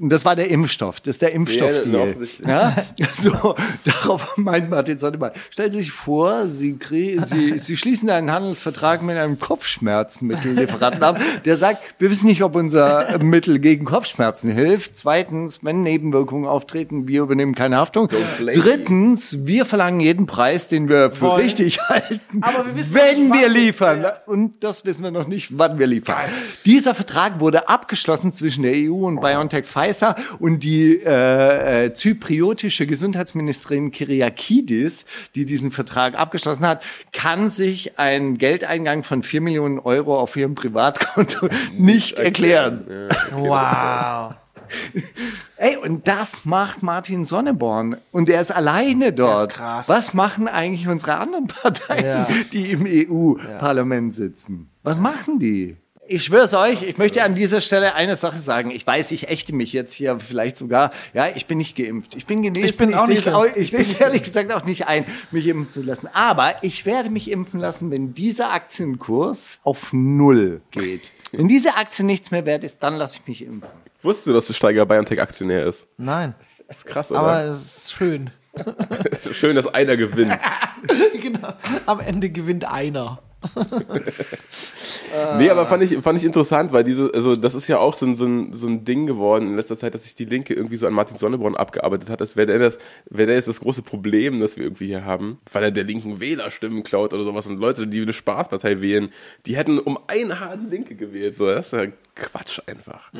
Und 0.00 0.10
das 0.10 0.24
war 0.24 0.34
der 0.34 0.48
Impfstoff. 0.50 1.00
Das 1.00 1.08
ist 1.16 1.22
der 1.22 1.28
Ja, 1.28 1.34
Impfstoffdeal. 1.36 2.08
offensichtlich. 2.08 2.48
Ja, 2.48 2.74
so, 3.12 3.54
darauf 3.84 4.36
meint 4.38 4.70
Martin 4.70 4.98
Sonneborn. 4.98 5.32
Stellen 5.50 5.70
Sie 5.70 5.78
sich 5.82 5.92
vor, 5.92 6.46
Sie, 6.46 6.78
Sie, 7.22 7.58
Sie 7.58 7.76
schließen 7.76 8.08
einen 8.08 8.32
Handelsvertrag 8.32 9.02
mit 9.02 9.18
einem 9.18 9.38
Kopfschmerzmittellieferanten 9.38 11.02
ab, 11.02 11.20
der 11.44 11.56
sagt, 11.56 11.80
wir 11.98 12.10
wissen 12.10 12.28
nicht, 12.28 12.42
ob 12.42 12.56
unser 12.56 13.18
Mittel 13.18 13.58
gegen 13.58 13.84
Kopfschmerzen 13.84 14.50
hilft. 14.50 14.96
Zweitens, 14.96 15.62
wenn 15.62 15.82
Nebenwirkungen 15.82 16.46
auftreten, 16.46 17.06
wir 17.06 17.20
übernehmen 17.20 17.54
keine 17.54 17.76
Haftung. 17.76 18.08
Drittens, 18.38 19.46
wir 19.46 19.66
verlangen 19.66 20.00
jeden 20.00 20.24
Preis, 20.24 20.68
den 20.68 20.88
wir 20.88 21.10
für 21.10 21.26
Wollen. 21.26 21.42
richtig 21.42 21.78
halten, 21.88 22.20
Aber 22.40 22.64
wir 22.64 22.74
wissen 22.74 22.94
wenn 22.94 23.32
wir 23.34 23.50
liefern. 23.50 24.00
Ja. 24.02 24.14
Und 24.26 24.64
das 24.64 24.86
wissen 24.86 25.04
wir 25.04 25.10
noch 25.10 25.28
nicht, 25.28 25.58
wann 25.58 25.78
wir 25.78 25.86
liefern. 25.86 26.16
Dieser 26.64 26.94
Vertrag 26.94 27.38
wurde 27.40 27.68
abgeschlossen 27.68 28.32
zwischen 28.32 28.62
der 28.62 28.72
EU 28.74 29.06
und 29.06 29.20
BioNTech 29.20 29.66
Pfizer 29.66 29.89
und 30.38 30.62
die 30.62 30.96
äh, 31.04 31.86
äh, 31.86 31.92
zypriotische 31.94 32.86
Gesundheitsministerin 32.86 33.90
Kyriakidis, 33.90 35.04
die 35.34 35.44
diesen 35.44 35.70
Vertrag 35.70 36.14
abgeschlossen 36.14 36.66
hat, 36.66 36.82
kann 37.12 37.48
sich 37.48 37.98
einen 37.98 38.38
Geldeingang 38.38 39.02
von 39.02 39.22
4 39.22 39.40
Millionen 39.40 39.78
Euro 39.78 40.18
auf 40.18 40.36
ihrem 40.36 40.54
Privatkonto 40.54 41.48
nicht 41.76 42.18
erklären. 42.18 43.08
Wow. 43.36 44.34
Ey, 45.56 45.76
und 45.76 46.06
das 46.06 46.44
macht 46.44 46.82
Martin 46.82 47.24
Sonneborn. 47.24 47.96
Und 48.12 48.28
er 48.28 48.40
ist 48.40 48.50
alleine 48.52 49.12
dort. 49.12 49.52
krass. 49.52 49.88
Was 49.88 50.14
machen 50.14 50.46
eigentlich 50.48 50.86
unsere 50.88 51.16
anderen 51.16 51.48
Parteien, 51.48 52.04
Ja. 52.04 52.28
die 52.52 52.70
im 52.70 52.84
EU-Parlament 52.86 54.14
sitzen? 54.14 54.68
Was 54.82 55.00
machen 55.00 55.38
die? 55.38 55.76
Ich 56.12 56.24
schwör's 56.24 56.54
euch, 56.54 56.82
ich 56.82 56.98
möchte 56.98 57.22
an 57.22 57.36
dieser 57.36 57.60
Stelle 57.60 57.94
eine 57.94 58.16
Sache 58.16 58.40
sagen. 58.40 58.72
Ich 58.72 58.84
weiß, 58.84 59.12
ich 59.12 59.28
ächte 59.28 59.54
mich 59.54 59.72
jetzt 59.72 59.92
hier 59.92 60.18
vielleicht 60.18 60.56
sogar. 60.56 60.90
Ja, 61.14 61.28
ich 61.32 61.46
bin 61.46 61.58
nicht 61.58 61.76
geimpft. 61.76 62.16
Ich 62.16 62.26
bin 62.26 62.42
genesen. 62.42 62.68
Ich 62.68 62.76
bin 62.78 62.94
auch 62.94 63.06
sehe 63.06 63.14
nicht 63.14 63.28
es 63.28 63.32
auch. 63.32 63.46
Ich 63.54 63.70
sehe 63.70 63.82
es 63.82 64.00
ehrlich 64.00 64.24
gesagt 64.24 64.50
auch 64.50 64.64
nicht 64.64 64.88
ein, 64.88 65.06
mich 65.30 65.46
impfen 65.46 65.70
zu 65.70 65.82
lassen. 65.82 66.08
Aber 66.12 66.64
ich 66.64 66.84
werde 66.84 67.10
mich 67.10 67.30
impfen 67.30 67.60
lassen, 67.60 67.92
wenn 67.92 68.12
dieser 68.12 68.50
Aktienkurs 68.50 69.60
auf 69.62 69.92
Null 69.92 70.62
geht. 70.72 71.12
Wenn 71.30 71.46
diese 71.46 71.76
Aktie 71.76 72.04
nichts 72.04 72.32
mehr 72.32 72.44
wert 72.44 72.64
ist, 72.64 72.82
dann 72.82 72.96
lasse 72.96 73.20
ich 73.22 73.28
mich 73.28 73.44
impfen. 73.44 73.70
Wusstest 74.02 74.26
du, 74.26 74.32
dass 74.32 74.48
der 74.48 74.54
Steiger 74.54 74.86
BioNTech 74.86 75.20
Aktionär 75.20 75.64
ist? 75.64 75.86
Nein. 75.96 76.34
Das 76.66 76.78
ist 76.78 76.86
krass, 76.86 77.12
oder? 77.12 77.20
Aber 77.20 77.44
es 77.44 77.84
ist 77.84 77.92
schön. 77.92 78.30
Schön, 79.30 79.54
dass 79.54 79.68
einer 79.68 79.96
gewinnt. 79.96 80.36
genau. 81.22 81.54
Am 81.86 82.00
Ende 82.00 82.30
gewinnt 82.30 82.64
einer. 82.64 83.22
Nee, 85.38 85.50
aber 85.50 85.66
fand 85.66 85.82
ich, 85.82 85.96
fand 85.98 86.18
ich 86.18 86.24
interessant, 86.24 86.72
weil 86.72 86.84
diese, 86.84 87.10
also 87.14 87.34
das 87.34 87.54
ist 87.54 87.66
ja 87.68 87.78
auch 87.78 87.94
so 87.94 88.06
ein, 88.06 88.14
so, 88.14 88.24
ein, 88.26 88.52
so 88.52 88.66
ein 88.68 88.84
Ding 88.84 89.06
geworden 89.06 89.48
in 89.48 89.56
letzter 89.56 89.76
Zeit, 89.76 89.94
dass 89.94 90.04
sich 90.04 90.14
die 90.14 90.24
Linke 90.24 90.54
irgendwie 90.54 90.76
so 90.76 90.86
an 90.86 90.92
Martin 90.92 91.16
Sonneborn 91.16 91.56
abgearbeitet 91.56 92.10
hat. 92.10 92.20
Das 92.20 92.36
wäre 92.36 92.46
der, 92.46 92.58
das, 92.58 92.78
wäre 93.08 93.26
der 93.26 93.36
jetzt 93.36 93.48
das 93.48 93.60
große 93.60 93.82
Problem, 93.82 94.38
das 94.40 94.56
wir 94.56 94.64
irgendwie 94.64 94.86
hier 94.86 95.04
haben, 95.04 95.40
weil 95.52 95.64
er 95.64 95.70
der 95.72 95.84
linken 95.84 96.20
Wählerstimmen 96.20 96.82
klaut 96.84 97.12
oder 97.12 97.24
sowas 97.24 97.46
und 97.48 97.58
Leute, 97.58 97.86
die 97.86 98.02
eine 98.02 98.12
Spaßpartei 98.12 98.80
wählen, 98.80 99.10
die 99.46 99.56
hätten 99.56 99.78
um 99.78 99.98
ein 100.06 100.38
Haar 100.38 100.56
die 100.56 100.70
Linke 100.70 100.94
gewählt. 100.94 101.34
So, 101.34 101.46
das 101.46 101.66
ist 101.66 101.72
ja 101.72 101.86
Quatsch 102.14 102.60
einfach. 102.66 103.10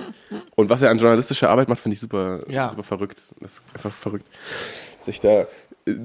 Und 0.55 0.69
was 0.71 0.83
er 0.83 0.91
an 0.91 0.99
journalistischer 0.99 1.51
Arbeit 1.51 1.69
macht, 1.69 1.81
finde 1.81 1.95
ich 1.95 2.01
super, 2.01 2.41
Ja. 2.49 2.71
super 2.71 2.85
verrückt. 2.85 3.21
Das 3.41 3.53
ist 3.55 3.63
einfach 3.75 3.93
verrückt. 3.93 4.27
Sich 5.01 5.19
da 5.21 5.47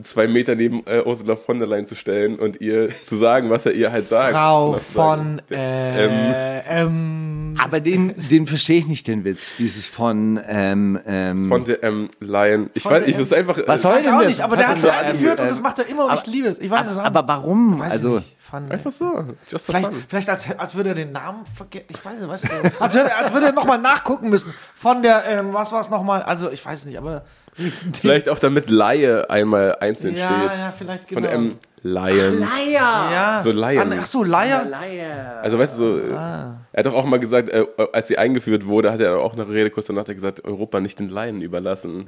zwei 0.03 0.27
Meter 0.27 0.55
neben 0.55 0.83
äh, 0.85 1.01
Ursula 1.05 1.35
von 1.35 1.59
der 1.59 1.67
Leyen 1.67 1.85
zu 1.85 1.95
stellen 1.95 2.37
und 2.39 2.61
ihr 2.61 2.89
zu 3.03 3.15
sagen, 3.17 3.49
was 3.49 3.65
er 3.65 3.73
ihr 3.73 3.91
halt 3.91 4.07
sagt. 4.07 4.33
Frau 4.33 4.77
sagen. 4.77 5.39
von 5.49 5.57
äh, 5.57 6.59
ähm, 6.67 7.55
Aber 7.61 7.79
den, 7.79 8.13
den 8.29 8.47
verstehe 8.47 8.79
ich 8.79 8.87
nicht, 8.87 9.07
den 9.07 9.23
Witz. 9.23 9.55
Dieses 9.57 9.87
von, 9.87 10.39
ähm, 10.47 10.99
ähm, 11.05 11.47
Von 11.47 11.65
der 11.65 11.83
M. 11.83 12.09
Lion. 12.19 12.69
Ich 12.73 12.83
Von 12.83 12.93
weiß, 12.93 13.07
ich 13.07 13.15
das 13.15 13.27
ist 13.27 13.33
einfach. 13.33 13.57
Was 13.65 13.79
äh, 13.79 13.83
soll 13.83 13.93
weiß 13.93 14.03
denn 14.05 14.13
auch 14.13 14.19
das? 14.19 14.27
nicht, 14.29 14.41
aber 14.41 14.57
der 14.57 14.67
Hat 14.67 14.81
so, 14.81 14.89
eingeführt 14.89 15.37
ähm, 15.39 15.43
und 15.43 15.51
das 15.51 15.61
macht 15.61 15.79
er 15.79 15.87
immer 15.87 16.05
und 16.05 16.13
ich 16.13 16.19
aber- 16.21 16.31
liebe 16.31 16.47
es. 16.49 16.59
Ich 16.59 16.69
weiß 16.69 16.87
es 16.91 16.97
auch. 16.97 17.03
aber 17.03 17.27
warum? 17.27 17.79
Weiß 17.79 17.91
also, 17.93 18.17
ich 18.17 18.23
nicht. 18.23 18.35
Von, 18.45 18.71
Einfach 18.71 18.91
so. 18.91 19.23
Just 19.49 19.65
vielleicht, 19.65 19.87
fun. 19.87 20.03
vielleicht 20.07 20.29
als, 20.29 20.59
als 20.59 20.75
würde 20.75 20.89
er 20.89 20.95
den 20.95 21.11
Namen 21.11 21.45
vergessen. 21.55 21.87
Ich 21.89 22.05
weiß 22.05 22.19
nicht, 22.19 22.29
weißt 22.29 22.43
du, 22.43 22.79
als 22.79 22.93
würde, 22.93 23.15
als 23.15 23.33
würde 23.33 23.47
er 23.47 23.51
nochmal 23.53 23.79
nachgucken 23.79 24.29
müssen. 24.29 24.53
Von 24.75 25.01
der, 25.01 25.25
ähm, 25.25 25.51
was 25.51 25.71
war 25.71 25.81
es 25.81 25.89
nochmal? 25.89 26.21
Also, 26.21 26.51
ich 26.51 26.63
weiß 26.63 26.85
nicht, 26.85 26.97
aber. 26.97 27.25
Vielleicht 28.01 28.27
auch 28.29 28.39
damit 28.39 28.69
Laie 28.69 29.29
einmal 29.29 29.75
einzeln 29.79 30.15
Ja, 30.15 30.27
steht. 30.49 30.59
ja, 30.59 30.71
vielleicht 30.71 31.09
Von 31.11 31.23
genau. 31.23 31.33
M. 31.35 31.55
Lion. 31.83 32.39
Leier! 32.39 32.71
Ja. 32.73 33.41
So 33.43 33.51
Lion. 33.51 33.93
Ach 33.99 34.05
so, 34.05 34.23
Leier. 34.23 35.39
Also 35.43 35.59
weißt 35.59 35.77
du, 35.77 35.83
so, 35.83 35.99
äh, 35.99 36.13
Ah. 36.13 36.57
er 36.73 36.79
hat 36.79 36.85
doch 36.87 36.95
auch 36.95 37.05
mal 37.05 37.19
gesagt, 37.19 37.49
äh, 37.49 37.65
als 37.93 38.07
sie 38.07 38.17
eingeführt 38.17 38.65
wurde, 38.65 38.91
hat 38.91 38.99
er 38.99 39.19
auch 39.19 39.33
eine 39.33 39.47
Rede 39.47 39.69
kurz 39.69 39.85
danach 39.85 40.07
hat 40.07 40.15
gesagt, 40.15 40.43
Europa 40.43 40.79
nicht 40.79 40.97
den 40.99 41.09
Laien 41.09 41.41
überlassen. 41.41 42.07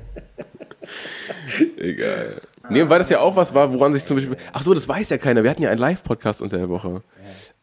Egal. 1.78 2.42
Nee, 2.70 2.90
weil 2.90 3.00
das 3.00 3.10
ja 3.10 3.20
auch 3.20 3.36
was 3.36 3.54
war, 3.54 3.72
woran 3.74 3.94
sich 3.94 4.04
zum 4.06 4.18
Beispiel. 4.18 4.36
Ach 4.52 4.64
so, 4.64 4.74
das 4.74 4.90
weiß 4.90 5.10
ja 5.10 5.18
keiner. 5.18 5.44
Wir 5.44 5.50
hatten 5.52 5.62
ja 5.62 5.70
einen 5.70 5.80
Live-Podcast 5.80 6.42
unter 6.42 6.58
der 6.58 6.70
Woche. 6.70 7.02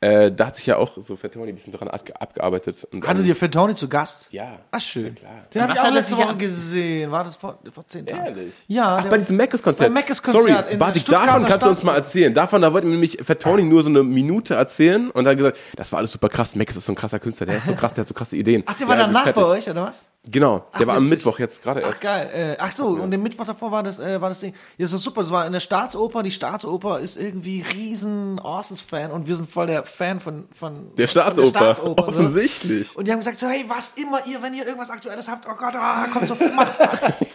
Äh, 0.05 0.30
da 0.32 0.46
hat 0.48 0.57
sich 0.57 0.66
ja 0.66 0.76
auch 0.76 0.92
so 1.00 1.16
Fettoni 1.16 1.48
ein 1.50 1.55
bisschen 1.55 1.72
dran 1.72 1.88
abge 1.88 2.20
abgearbeitet. 2.20 2.86
Und 2.92 3.05
Hattet 3.07 3.20
dann- 3.20 3.26
ihr 3.26 3.34
Fettoni 3.36 3.74
zu 3.74 3.88
Gast? 3.88 4.28
Ja. 4.30 4.59
Ach, 4.70 4.78
schön. 4.80 5.14
klar. 5.14 5.30
Den 5.55 5.62
habe 5.62 5.72
ich 5.72 5.78
auch 5.78 5.84
hat 5.84 5.90
er 5.90 5.94
letzte 5.94 6.16
Woche 6.18 6.34
gesehen. 6.36 7.11
War 7.11 7.24
das 7.24 7.36
vor, 7.36 7.59
vor 7.72 7.86
zehn 7.86 8.05
Tagen? 8.05 8.24
Ehrlich? 8.26 8.52
Ja. 8.66 8.98
Ach, 9.00 9.05
bei 9.07 9.16
diesem 9.18 9.36
Meckes-Konzert. 9.38 9.90
Sorry, 10.24 10.55
in 10.70 10.78
Bartik, 10.78 11.07
davon 11.07 11.44
kannst 11.46 11.64
du 11.64 11.70
uns 11.70 11.82
mal 11.82 11.94
erzählen. 11.94 12.34
Davon, 12.34 12.61
da 12.61 12.72
wollte 12.72 12.86
mir 12.86 12.92
nämlich 12.94 13.18
Fettoni 13.22 13.62
nur 13.64 13.82
so 13.82 13.88
eine 13.88 14.02
Minute 14.02 14.55
erzählen 14.55 15.11
und 15.11 15.26
hat 15.26 15.36
gesagt, 15.38 15.57
das 15.76 15.90
war 15.92 15.98
alles 15.98 16.12
super 16.12 16.28
krass. 16.28 16.55
Meckes 16.55 16.76
ist 16.76 16.86
so 16.86 16.92
ein 16.92 16.96
krasser 16.96 17.18
Künstler, 17.18 17.46
der 17.46 17.59
ist 17.59 17.66
so 17.66 17.72
krass, 17.76 17.94
der 17.94 18.02
hat 18.02 18.09
so 18.09 18.14
krasse 18.14 18.36
Ideen. 18.36 18.62
Ach, 18.66 18.74
der 18.74 18.86
war 18.88 18.96
Ja, 18.96 19.07
danach 19.07 19.32
bei 19.32 19.44
euch, 19.44 19.68
oder 19.70 19.84
was? 19.86 20.07
Genau, 20.26 20.64
der 20.78 20.86
war 20.86 20.96
am. 20.96 21.07
Mittwoch 21.09 21.38
jetzt 21.38 21.62
gerade 21.62 21.82
Ach 21.84 21.88
erst. 21.88 22.00
geil. 22.00 22.30
Äh, 22.32 22.57
ach 22.59 22.72
so, 22.72 22.86
und 22.86 23.11
den 23.11 23.22
Mittwoch 23.22 23.44
davor 23.44 23.70
war 23.70 23.82
das, 23.82 23.98
äh, 23.98 24.20
war 24.22 24.30
das 24.30 24.40
Ding. 24.40 24.55
Ja, 24.78 24.84
das 24.86 24.94
ist 24.94 25.02
super. 25.02 25.20
Das 25.20 25.30
war 25.30 25.46
in 25.46 25.52
der 25.52 25.61
Staatsoper. 25.61 26.22
Die 26.22 26.30
Staatsoper 26.30 26.98
ist 27.00 27.18
irgendwie 27.20 27.62
riesen 27.74 28.38
Orsons-Fan 28.38 29.11
und 29.11 29.26
wir 29.28 29.34
sind 29.34 29.48
voll 29.50 29.66
der 29.66 29.84
Fan 29.95 30.20
von 30.20 30.47
von 30.53 30.95
Der 30.97 31.09
von 31.09 31.22
Staatsoper, 31.22 31.74
so. 31.74 31.97
offensichtlich. 31.97 32.97
Und 32.97 33.07
die 33.07 33.12
haben 33.12 33.20
gesagt 33.20 33.38
so, 33.38 33.47
hey, 33.49 33.64
was 33.68 33.97
immer 33.97 34.26
ihr, 34.26 34.42
wenn 34.42 34.55
ihr 34.55 34.66
irgendwas 34.66 34.90
Aktuelles 34.90 35.28
habt, 35.28 35.47
oh 35.49 35.55
Gott, 35.59 35.74
ah, 35.76 36.07
kommt 36.12 36.28
so, 36.28 36.34
macht, 36.55 36.74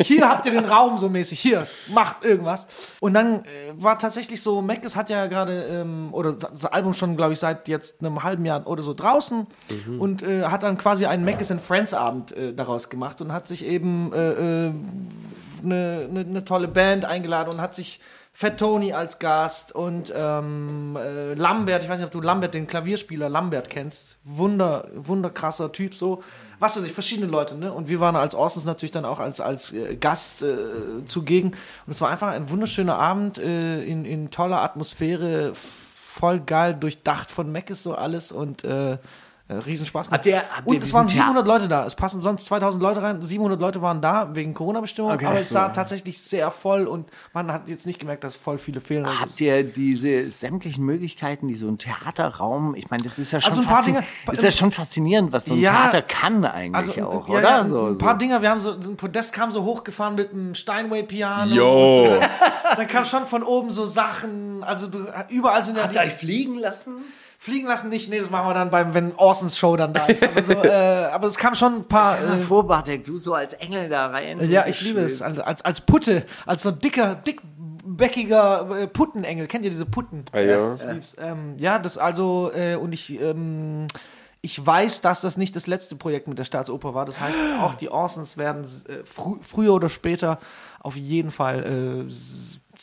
hier 0.01 0.30
habt 0.30 0.45
ihr 0.45 0.51
den 0.51 0.66
Raum 0.66 0.97
so 0.97 1.10
mäßig, 1.10 1.39
hier, 1.39 1.66
macht 1.93 2.24
irgendwas. 2.24 2.68
Und 2.99 3.14
dann 3.14 3.45
äh, 3.45 3.74
war 3.76 3.97
tatsächlich 3.97 4.41
so, 4.41 4.62
Mackes 4.62 4.95
hat 4.95 5.10
ja 5.10 5.28
gerade, 5.28 5.64
ähm, 5.64 6.10
oder 6.12 6.34
das 6.34 6.66
Album 6.66 6.93
schon, 6.93 7.18
glaube 7.18 7.34
ich, 7.34 7.39
seit 7.39 7.68
jetzt 7.68 8.01
einem 8.01 8.24
halben 8.24 8.45
Jahr 8.45 8.68
oder 8.68 8.84
so 8.84 8.93
draußen 8.93 9.47
und 9.99 10.24
äh, 10.24 10.43
hat 10.43 10.64
dann 10.64 10.78
quasi 10.78 11.05
einen 11.05 11.26
Mackes 11.26 11.51
and 11.51 11.62
Friends 11.62 11.93
Abend 11.93 12.32
äh, 12.32 12.53
daraus 12.53 12.89
gemacht 12.89 13.22
und 13.22 13.32
hat 13.32 13.47
sich 13.47 13.66
eben 13.66 14.12
äh, 14.14 14.32
äh, 14.68 14.74
eine, 15.64 16.07
eine, 16.10 16.20
eine 16.22 16.45
tolle 16.45 16.68
Band 16.68 17.05
eingeladen 17.05 17.49
und 17.49 17.62
hat 17.62 17.76
sich 17.76 17.99
Fat 18.39 18.57
Tony 18.57 18.93
als 18.93 19.19
Gast 19.19 19.75
und 19.75 20.13
ähm, 20.15 20.95
äh, 20.97 21.33
Lambert, 21.33 21.83
ich 21.83 21.89
weiß 21.89 21.97
nicht, 21.97 22.05
ob 22.05 22.13
du 22.13 22.21
Lambert, 22.21 22.53
den 22.53 22.67
Klavierspieler 22.67 23.27
Lambert 23.27 23.69
kennst. 23.69 24.17
Wunder, 24.23 24.87
wunderkrasser 24.95 25.73
Typ, 25.73 25.93
so. 25.93 26.23
Was 26.57 26.77
weiß 26.77 26.85
ich, 26.85 26.93
verschiedene 26.93 27.27
Leute, 27.27 27.57
ne? 27.57 27.73
Und 27.73 27.89
wir 27.89 27.99
waren 27.99 28.15
als 28.15 28.35
Orsons 28.35 28.63
natürlich 28.63 28.91
dann 28.91 29.03
auch 29.03 29.19
als, 29.19 29.41
als 29.41 29.73
äh, 29.73 29.97
Gast 29.97 30.41
äh, 30.41 31.03
zugegen. 31.05 31.49
Und 31.49 31.91
es 31.91 31.99
war 31.99 32.09
einfach 32.09 32.29
ein 32.29 32.49
wunderschöner 32.49 32.97
Abend 32.97 33.39
äh, 33.39 33.83
in, 33.83 34.05
in 34.05 34.31
toller 34.31 34.61
Atmosphäre, 34.61 35.51
voll 35.53 36.39
geil, 36.39 36.77
durchdacht 36.79 37.31
von 37.31 37.51
Mac 37.51 37.69
ist 37.69 37.83
so 37.83 37.93
alles 37.93 38.31
und 38.31 38.63
äh, 38.63 38.99
Riesenspaß 39.50 40.08
gemacht. 40.08 40.18
Habt 40.20 40.26
ihr- 40.28 40.38
habt 40.38 40.68
ihr 40.68 40.76
und 40.76 40.84
es 40.84 40.93
waren 40.93 41.08
diesen 41.08 41.18
Thea- 41.22 41.26
700 41.28 41.47
Leute 41.47 41.68
da. 41.68 41.86
Es 41.86 41.95
passen 41.95 42.22
sonst 42.22 42.45
2000 42.45 42.84
Leute 42.84 43.02
rein. 43.02 43.22
700 43.22 43.60
Leute 43.60 43.82
waren 43.82 44.02
da 44.02 44.30
wegen 44.36 44.54
Corona-Bestimmungen, 44.54 45.16
Okay, 45.16 45.26
aber 45.26 45.39
es 45.39 45.50
so. 45.50 45.54
sah 45.56 45.70
tatsächlich 45.70 46.22
sehr 46.22 46.52
voll 46.52 46.86
und 46.86 47.10
man 47.34 47.52
hat 47.52 47.68
jetzt 47.68 47.86
nicht 47.88 47.97
gemerkt, 48.00 48.24
dass 48.24 48.36
voll 48.36 48.58
viele 48.60 48.80
fehlen. 48.80 49.06
Also 49.06 49.20
Habt 49.22 49.41
ihr 49.41 49.64
diese 49.64 50.30
sämtlichen 50.30 50.86
Möglichkeiten, 50.86 51.47
die 51.47 51.56
so 51.56 51.68
ein 51.68 51.78
Theaterraum, 51.80 52.76
ich 52.76 52.89
meine, 52.91 53.04
das 53.04 53.18
ist 53.18 53.32
ja 53.32 53.41
schon, 53.41 53.58
Also 53.58 53.70
ein 53.70 53.86
Dinge- 53.86 54.04
ist 54.32 54.43
ja 54.43 54.52
schon 54.52 54.72
faszinierend, 54.72 55.34
was 55.34 55.45
so 55.45 55.54
ein 55.54 55.60
Ja, 55.60 55.72
Theater 55.89 56.02
kann 56.04 56.45
eigentlich 56.45 57.02
auch, 57.02 57.28
ja, 57.28 57.34
oder? 57.36 57.41
Ja, 57.50 57.66
so, 57.66 57.86
ein 57.88 57.95
so. 57.95 58.06
paar 58.06 58.18
Dinger, 58.18 58.41
wir 58.41 58.50
haben 58.52 58.60
so, 58.60 58.80
so 58.82 58.91
ein 58.91 58.97
Podest 58.97 59.34
kam 59.34 59.50
so 59.52 59.64
hochgefahren 59.64 60.16
mit 60.16 60.32
einem 60.32 60.54
Steinway-Piano. 60.54 61.54
Yo. 61.56 62.00
und 62.04 62.06
so. 62.22 62.22
Dann 62.78 62.88
kam 62.88 63.06
schon 63.06 63.26
von 63.26 63.43
oben 63.43 63.72
so 63.72 63.86
Sachen, 63.86 64.64
also 64.64 64.88
du, 64.88 65.06
überall 65.30 65.66
sind 65.66 65.78
ja 65.78 65.84
Habt 65.84 65.95
ihr 65.95 66.02
euch 66.02 66.14
fliegen 66.14 66.56
lassen? 66.56 66.97
Fliegen 67.39 67.67
lassen 67.67 67.89
nicht, 67.89 68.09
nee, 68.09 68.19
das 68.19 68.29
machen 68.29 68.49
wir 68.49 68.53
dann 68.53 68.69
beim, 68.69 68.93
wenn 68.93 69.15
Orsons 69.15 69.57
Show 69.57 69.77
dann 69.77 69.93
da 69.93 70.05
ist. 70.07 70.23
Aber, 70.23 70.43
so, 70.43 70.53
äh, 70.53 70.69
aber 70.69 71.27
es 71.27 71.37
kam 71.37 71.55
schon 71.55 71.77
ein 71.77 71.85
paar. 71.85 72.21
Äh, 72.21 72.37
vor, 72.39 72.67
Bartek, 72.67 73.05
du 73.05 73.17
so 73.17 73.33
als 73.33 73.53
Engel 73.53 73.87
da 73.87 74.07
rein. 74.07 74.47
ja, 74.49 74.67
ich 74.67 74.81
liebe 74.81 74.99
es. 74.99 75.21
Als, 75.21 75.39
als, 75.39 75.63
als 75.63 75.81
Putte, 75.81 76.25
als 76.45 76.63
so 76.63 76.71
dicker, 76.71 77.15
dickbäckiger 77.15 78.81
äh, 78.81 78.87
Puttenengel. 78.87 79.47
Kennt 79.47 79.63
ihr 79.63 79.71
diese 79.71 79.85
Putten? 79.85 80.25
Ah, 80.33 80.39
ja. 80.39 80.75
Lieb's. 80.91 81.15
Ähm, 81.17 81.55
ja, 81.57 81.79
das 81.79 81.97
also, 81.97 82.51
äh, 82.53 82.75
und 82.75 82.91
ich, 82.91 83.17
ähm, 83.21 83.87
ich 84.41 84.63
weiß, 84.63 84.99
dass 84.99 85.21
das 85.21 85.37
nicht 85.37 85.55
das 85.55 85.65
letzte 85.65 85.95
Projekt 85.95 86.27
mit 86.27 86.37
der 86.37 86.43
Staatsoper 86.43 86.93
war. 86.93 87.05
Das 87.05 87.21
heißt, 87.21 87.39
auch 87.61 87.73
die 87.73 87.89
Orsons 87.89 88.37
werden 88.37 88.65
äh, 88.89 89.05
frü 89.05 89.35
früher 89.39 89.73
oder 89.73 89.87
später 89.87 90.39
auf 90.81 90.97
jeden 90.97 91.31
Fall 91.31 92.05
äh, 92.05 92.11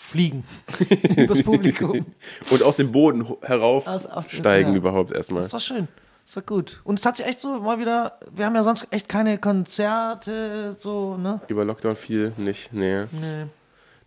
fliegen. 0.06 0.44
Übers 1.16 1.42
Publikum. 1.42 2.06
Und 2.50 2.62
aus 2.62 2.76
dem 2.76 2.92
Boden 2.92 3.28
ho- 3.28 3.38
herauf 3.42 3.86
Aus- 3.86 4.06
aus 4.06 4.28
dem- 4.28 4.38
steigen 4.40 4.70
ja. 4.70 4.76
überhaupt 4.76 5.12
erstmal. 5.12 5.42
Das 5.42 5.52
war 5.52 5.60
schön. 5.60 5.88
Das 6.24 6.36
war 6.36 6.42
gut. 6.42 6.80
Und 6.84 6.98
es 6.98 7.06
hat 7.06 7.16
sich 7.18 7.26
echt 7.26 7.40
so 7.40 7.60
mal 7.60 7.78
wieder, 7.78 8.18
wir 8.34 8.46
haben 8.46 8.54
ja 8.56 8.62
sonst 8.64 8.88
echt 8.92 9.08
keine 9.08 9.38
Konzerte, 9.38 10.76
so, 10.80 11.16
ne? 11.16 11.40
Über 11.48 11.64
Lockdown 11.64 11.96
viel 11.96 12.32
nicht, 12.36 12.72
nee. 12.72 13.04
Nee. 13.12 13.46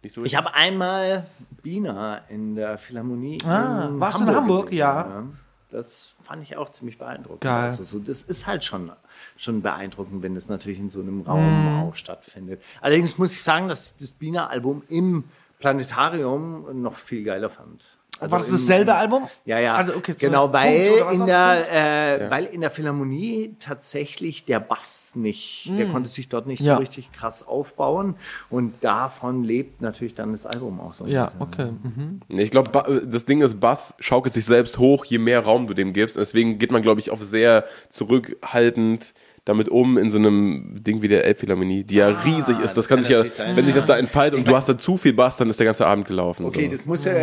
Nicht 0.04 0.16
so 0.16 0.24
Ich 0.24 0.36
habe 0.36 0.54
einmal 0.54 1.26
Bina 1.62 2.20
in 2.30 2.56
der 2.56 2.78
Philharmonie 2.78 3.38
Ah, 3.46 3.88
in 3.90 4.00
warst 4.00 4.20
du 4.20 4.24
in 4.24 4.36
Hamburg? 4.36 4.66
gesehen, 4.68 4.78
Ja. 4.80 5.24
Das 5.72 6.18
fand 6.24 6.42
ich 6.42 6.58
auch 6.58 6.70
ziemlich 6.72 6.98
beeindruckend. 6.98 7.42
Geil. 7.42 7.66
Also 7.66 7.84
so, 7.84 8.00
das 8.00 8.24
ist 8.24 8.48
halt 8.48 8.64
schon, 8.64 8.92
schon 9.38 9.62
beeindruckend, 9.62 10.24
wenn 10.24 10.34
das 10.34 10.50
natürlich 10.50 10.80
in 10.80 10.90
so 10.90 11.00
einem 11.00 11.22
Raum 11.22 11.44
Mhm. 11.76 11.80
auch 11.84 11.96
stattfindet. 11.96 12.60
Allerdings 12.82 13.20
muss 13.20 13.34
ich 13.34 13.44
sagen, 13.44 13.68
dass 13.68 13.96
das 13.96 14.12
Bina-Album 14.12 14.82
im 14.90 15.26
Planetarium 15.60 16.82
noch 16.82 16.96
viel 16.96 17.24
geiler 17.24 17.50
fand. 17.50 17.86
Also 18.22 18.32
war 18.34 18.40
das 18.40 18.50
im- 18.50 18.56
dasselbe 18.56 18.96
Album? 18.96 19.28
Ja, 19.46 19.60
ja. 19.60 19.76
Also, 19.76 19.96
okay, 19.96 20.12
so 20.12 20.18
genau, 20.18 20.50
Punkt, 20.50 20.56
weil 20.56 20.92
oder 20.92 21.06
was 21.06 21.14
in 21.16 21.26
der, 21.26 22.22
äh, 22.26 22.30
weil 22.30 22.46
in 22.48 22.60
der 22.60 22.70
Philharmonie 22.70 23.56
tatsächlich 23.60 24.44
der 24.44 24.60
Bass 24.60 25.14
nicht, 25.16 25.72
der 25.78 25.88
konnte 25.88 26.10
sich 26.10 26.28
dort 26.28 26.46
nicht 26.46 26.62
Mm. 26.62 26.66
Ja. 26.66 26.74
so 26.76 26.80
richtig 26.82 27.14
krass 27.14 27.48
aufbauen 27.48 28.16
und 28.50 28.74
davon 28.84 29.46
lebt 29.46 29.82
natürlich 29.82 30.16
dann 30.16 30.34
das 30.34 30.46
Album 30.46 30.82
auch 30.82 30.94
so. 30.94 31.06
Ja, 31.08 31.28
bisschen. 31.28 31.42
okay. 31.42 31.72
Mhm. 31.82 32.20
Nee, 32.28 32.44
Ich 32.44 32.52
glaube, 32.52 33.04
das 33.06 33.24
Ding 33.24 33.40
ist, 33.42 33.58
Bass 33.62 33.94
schaukelt 34.00 34.34
sich 34.34 34.44
selbst 34.46 34.80
hoch, 34.80 35.06
je 35.06 35.18
mehr 35.18 35.40
Raum 35.46 35.68
du 35.68 35.74
dem 35.74 35.94
gibst. 35.94 36.18
Deswegen 36.18 36.58
geht 36.60 36.72
man, 36.74 36.82
glaube 36.82 37.00
ich, 37.00 37.12
auf 37.12 37.24
sehr 37.24 37.64
zurückhaltend 37.88 39.14
damit 39.50 39.68
um 39.68 39.98
in 39.98 40.10
so 40.10 40.18
einem 40.18 40.76
Ding 40.84 41.02
wie 41.02 41.08
der 41.08 41.26
Elbphilharmonie, 41.26 41.84
die 41.84 41.96
ja 41.96 42.08
riesig 42.08 42.60
ist. 42.60 42.62
Das, 42.62 42.74
das 42.74 42.88
kann 42.88 43.00
kann 43.00 43.04
sich 43.04 43.12
ja, 43.12 43.30
sein, 43.30 43.56
wenn 43.56 43.66
sich 43.66 43.76
das 43.76 43.86
da 43.86 43.98
entfaltet 43.98 44.40
und 44.40 44.48
du 44.48 44.56
hast 44.56 44.70
da 44.70 44.78
zu 44.78 44.98
viel 44.98 45.14
Bass, 45.14 45.38
dann 45.38 45.50
ist 45.50 45.60
der 45.60 45.66
ganze 45.66 45.86
Abend 45.86 46.08
gelaufen. 46.08 46.46
Okay, 46.46 46.66
so. 46.66 46.72
das 46.72 46.86
muss 46.86 47.06
ja, 47.06 47.14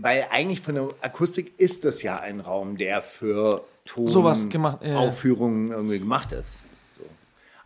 weil 0.00 0.26
eigentlich 0.30 0.60
von 0.60 0.74
der 0.74 0.88
Akustik 1.00 1.52
ist 1.58 1.84
das 1.84 2.02
ja 2.02 2.18
ein 2.18 2.40
Raum, 2.40 2.76
der 2.76 3.02
für 3.02 3.64
Ton 3.84 4.08
Sowas 4.08 4.48
gemacht, 4.48 4.78
ja. 4.84 4.96
Aufführungen 4.96 5.70
irgendwie 5.70 5.98
gemacht 5.98 6.32
ist. 6.32 6.60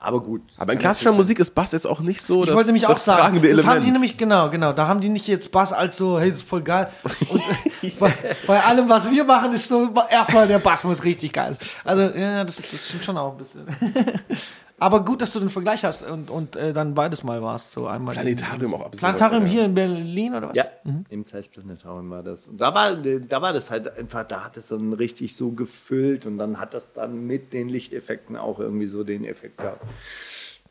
Aber 0.00 0.20
gut. 0.20 0.42
Aber 0.58 0.72
in 0.72 0.78
klassischer 0.78 1.12
Musik 1.12 1.40
ist 1.40 1.54
Bass 1.54 1.72
jetzt 1.72 1.86
auch 1.86 1.98
nicht 1.98 2.22
so 2.22 2.42
Ich 2.42 2.46
das, 2.46 2.54
wollte 2.54 2.68
nämlich 2.68 2.86
auch 2.86 2.90
das 2.90 3.04
sagen, 3.04 3.40
tragende 3.40 3.52
das 3.54 3.66
haben 3.66 3.80
die 3.80 3.90
nämlich, 3.90 4.16
genau, 4.16 4.48
genau, 4.48 4.72
da 4.72 4.86
haben 4.86 5.00
die 5.00 5.08
nicht 5.08 5.26
jetzt 5.26 5.50
Bass 5.50 5.72
als 5.72 5.96
so, 5.96 6.20
hey, 6.20 6.30
das 6.30 6.38
ist 6.38 6.48
voll 6.48 6.62
geil. 6.62 6.88
Und 7.28 7.42
bei, 7.98 8.12
bei 8.46 8.62
allem, 8.62 8.88
was 8.88 9.10
wir 9.10 9.24
machen, 9.24 9.52
ist 9.54 9.66
so, 9.66 9.92
erstmal 10.08 10.46
der 10.46 10.60
Bass 10.60 10.84
muss 10.84 11.02
richtig 11.02 11.32
geil. 11.32 11.56
Also, 11.84 12.02
ja, 12.02 12.44
das, 12.44 12.56
das 12.56 12.86
stimmt 12.88 13.04
schon 13.04 13.18
auch 13.18 13.32
ein 13.32 13.38
bisschen. 13.38 13.66
Aber 14.80 15.04
gut, 15.04 15.22
dass 15.22 15.32
du 15.32 15.40
den 15.40 15.48
Vergleich 15.48 15.84
hast 15.84 16.08
und, 16.08 16.30
und 16.30 16.54
äh, 16.54 16.72
dann 16.72 16.94
beides 16.94 17.24
mal 17.24 17.42
warst, 17.42 17.72
so 17.72 17.86
einmal. 17.86 18.14
Planetarium 18.14 18.74
auch 18.74 18.82
absurd. 18.82 19.00
Planetarium 19.00 19.44
hier 19.44 19.64
in 19.64 19.74
Berlin 19.74 20.34
oder 20.34 20.50
was? 20.50 20.56
Ja, 20.56 20.66
im 21.08 21.24
Zeitplanetarium 21.24 22.10
war 22.10 22.22
das. 22.22 22.48
Und 22.48 22.58
da 22.58 22.72
war, 22.72 22.94
da 22.94 23.42
war 23.42 23.52
das 23.52 23.70
halt 23.70 23.96
einfach, 23.96 24.24
da 24.26 24.44
hat 24.44 24.56
es 24.56 24.68
dann 24.68 24.92
richtig 24.92 25.34
so 25.34 25.50
gefüllt 25.50 26.26
und 26.26 26.38
dann 26.38 26.60
hat 26.60 26.74
das 26.74 26.92
dann 26.92 27.26
mit 27.26 27.52
den 27.52 27.68
Lichteffekten 27.68 28.36
auch 28.36 28.60
irgendwie 28.60 28.86
so 28.86 29.02
den 29.02 29.24
Effekt 29.24 29.58
gehabt. 29.58 29.84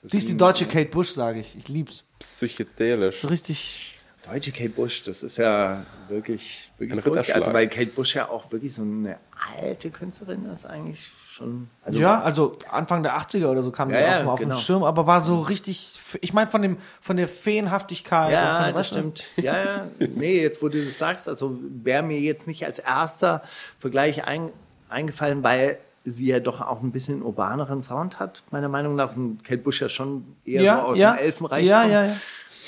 Sie 0.04 0.18
ist 0.18 0.30
die 0.30 0.38
deutsche 0.38 0.66
Kate 0.66 0.90
Bush, 0.90 1.10
sage 1.10 1.40
ich. 1.40 1.58
Ich 1.58 1.68
lieb's. 1.68 2.04
Psychedelisch. 2.20 3.22
So 3.22 3.28
richtig. 3.28 3.97
Deutsche 4.32 4.52
Kate 4.52 4.70
Bush, 4.70 5.02
das 5.04 5.24
ist 5.24 5.38
ja 5.38 5.84
wirklich, 6.10 6.72
wirklich 6.78 7.02
verrückt. 7.02 7.32
Also 7.34 7.54
weil 7.54 7.68
Kate 7.70 7.88
Bush 7.92 8.16
ja 8.16 8.28
auch 8.30 8.52
wirklich 8.52 8.74
so 8.74 8.82
eine 8.82 9.18
alte 9.62 9.90
Künstlerin 9.90 10.46
ist 10.46 10.66
eigentlich 10.66 11.10
schon. 11.32 11.70
Also 11.84 12.00
Ja, 12.00 12.22
also 12.22 12.58
Anfang 12.70 13.04
der 13.04 13.18
80er 13.18 13.48
oder 13.48 13.64
so 13.64 13.72
kam 13.72 13.90
Ja, 13.90 13.98
die 13.98 14.04
ja, 14.04 14.22
auf, 14.24 14.28
auf 14.28 14.40
genau. 14.40 14.56
den 14.56 14.62
Schirm, 14.62 14.84
aber 14.84 15.08
war 15.08 15.22
so 15.22 15.42
richtig, 15.42 16.00
ich 16.22 16.34
meine 16.34 16.50
von 16.50 16.62
dem 16.62 16.78
von 17.00 17.16
der 17.18 17.28
Feenhaftigkeit. 17.28 18.26
von 18.26 18.32
Ja, 18.34 18.64
der- 18.66 18.74
das 18.74 18.88
stimmt. 18.88 19.24
Ja, 19.38 19.64
ja. 19.64 19.88
Nee, 20.16 20.42
jetzt 20.42 20.62
wo 20.62 20.68
du 20.70 20.84
das 20.84 20.98
sagst, 20.98 21.28
also 21.30 21.58
wäre 21.84 22.04
mir 22.04 22.20
jetzt 22.20 22.48
nicht 22.48 22.66
als 22.66 22.80
erster 22.80 23.44
Vergleich 23.80 24.26
ein, 24.26 24.50
eingefallen, 24.90 25.44
weil 25.44 25.78
sie 26.04 26.28
ja 26.28 26.40
doch 26.40 26.62
auch 26.62 26.82
ein 26.82 26.92
bisschen 26.92 27.22
urbaneren 27.22 27.82
Sound 27.82 28.20
hat, 28.20 28.42
meiner 28.52 28.70
Meinung 28.70 28.96
nach. 28.96 29.16
Und 29.16 29.44
Kate 29.44 29.62
Bush 29.62 29.82
ja 29.82 29.90
schon 29.90 30.24
eher 30.46 30.62
Ja, 30.62 30.76
so 30.78 30.82
aus 30.88 30.98
ja, 30.98 31.14
dem 31.16 31.20
Elfenreich 31.26 31.66
ja, 31.66 31.82
kommt. 31.82 31.94
ja, 31.94 32.06
ja. 32.06 32.16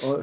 Oh, 0.04 0.18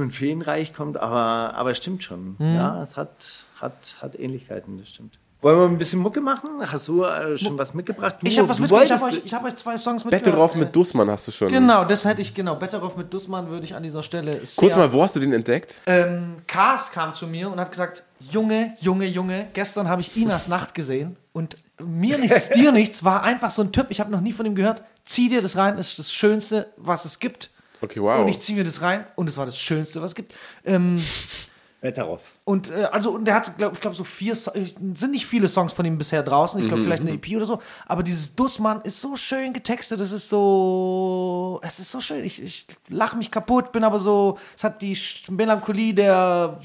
ein 0.00 0.10
Feenreich 0.10 0.72
kommt, 0.74 0.96
aber, 0.96 1.54
aber 1.54 1.74
stimmt 1.74 2.04
schon. 2.04 2.36
Mhm. 2.38 2.54
Ja, 2.54 2.82
es 2.82 2.96
hat, 2.96 3.46
hat, 3.60 3.96
hat 4.00 4.18
Ähnlichkeiten, 4.18 4.78
das 4.78 4.90
stimmt. 4.90 5.18
Wollen 5.44 5.58
wir 5.58 5.66
ein 5.66 5.76
bisschen 5.76 6.00
Mucke 6.00 6.22
machen? 6.22 6.48
Hast 6.60 6.88
du 6.88 7.04
äh, 7.04 7.36
schon 7.36 7.58
was 7.58 7.74
mitgebracht? 7.74 8.16
Du, 8.18 8.26
Ich 8.26 8.38
habe 8.38 8.48
was 8.48 8.58
mitgebracht. 8.58 8.86
Ich 8.86 8.92
habe 8.92 9.04
euch, 9.04 9.20
ich 9.26 9.34
hab 9.34 9.44
euch 9.44 9.56
zwei 9.56 9.76
Songs 9.76 10.02
mitgebracht. 10.02 10.34
drauf 10.34 10.54
mit 10.54 10.74
Dussmann 10.74 11.10
hast 11.10 11.28
du 11.28 11.32
schon. 11.32 11.48
Genau, 11.48 11.84
das 11.84 12.06
hätte 12.06 12.22
ich, 12.22 12.32
genau. 12.32 12.54
Betteroff 12.54 12.96
mit 12.96 13.12
Dussmann 13.12 13.50
würde 13.50 13.66
ich 13.66 13.74
an 13.74 13.82
dieser 13.82 14.02
Stelle 14.02 14.42
sehr... 14.46 14.56
Kurz 14.56 14.74
mal, 14.74 14.90
wo 14.90 15.02
hast 15.02 15.16
du 15.16 15.20
den 15.20 15.34
entdeckt? 15.34 15.74
Ähm, 15.84 16.36
Kars 16.46 16.92
kam 16.92 17.12
zu 17.12 17.26
mir 17.26 17.50
und 17.50 17.60
hat 17.60 17.70
gesagt, 17.70 18.04
Junge, 18.20 18.74
Junge, 18.80 19.04
Junge, 19.04 19.48
gestern 19.52 19.86
habe 19.86 20.00
ich 20.00 20.16
Inas 20.16 20.48
Nacht 20.48 20.74
gesehen 20.74 21.18
und 21.34 21.56
mir 21.78 22.16
nichts, 22.16 22.48
dir 22.54 22.72
nichts, 22.72 23.04
war 23.04 23.22
einfach 23.22 23.50
so 23.50 23.60
ein 23.60 23.70
Typ, 23.70 23.88
ich 23.90 24.00
habe 24.00 24.10
noch 24.10 24.22
nie 24.22 24.32
von 24.32 24.46
ihm 24.46 24.54
gehört, 24.54 24.82
zieh 25.04 25.28
dir 25.28 25.42
das 25.42 25.58
rein, 25.58 25.76
das 25.76 25.88
ist 25.88 25.98
das 25.98 26.10
Schönste, 26.10 26.68
was 26.78 27.04
es 27.04 27.18
gibt. 27.18 27.50
Okay, 27.84 28.00
wow. 28.00 28.20
Und 28.20 28.28
ich 28.28 28.40
zieh 28.40 28.54
mir 28.54 28.64
das 28.64 28.82
rein 28.82 29.04
und 29.16 29.28
es 29.28 29.36
war 29.36 29.46
das 29.46 29.58
Schönste, 29.58 30.00
was 30.02 30.10
es 30.12 30.14
gibt. 30.14 30.34
Ähm, 30.64 31.02
Betteroff. 31.80 32.32
und 32.44 32.70
äh, 32.70 32.84
also 32.84 33.10
und 33.10 33.26
der 33.26 33.34
hat, 33.34 33.58
glaube 33.58 33.74
ich, 33.74 33.80
glaube 33.82 33.94
so 33.94 34.04
vier, 34.04 34.34
So- 34.34 34.52
sind 34.94 35.10
nicht 35.10 35.26
viele 35.26 35.48
Songs 35.48 35.74
von 35.74 35.84
ihm 35.84 35.98
bisher 35.98 36.22
draußen. 36.22 36.58
Ich 36.62 36.66
glaube 36.68 36.82
vielleicht 36.82 37.02
eine 37.02 37.12
EP 37.12 37.36
oder 37.36 37.44
so. 37.44 37.60
Aber 37.86 38.02
dieses 38.02 38.34
Dussmann 38.34 38.80
ist 38.84 39.02
so 39.02 39.16
schön 39.16 39.52
getextet. 39.52 40.00
Es 40.00 40.10
ist 40.10 40.30
so, 40.30 41.60
es 41.62 41.78
ist 41.80 41.90
so 41.90 42.00
schön. 42.00 42.24
Ich, 42.24 42.40
ich 42.42 42.66
lache 42.88 43.16
mich 43.18 43.30
kaputt, 43.30 43.70
bin 43.72 43.84
aber 43.84 43.98
so. 43.98 44.38
Es 44.56 44.64
hat 44.64 44.80
die 44.80 44.96
Melancholie 45.30 45.92
der 45.92 46.58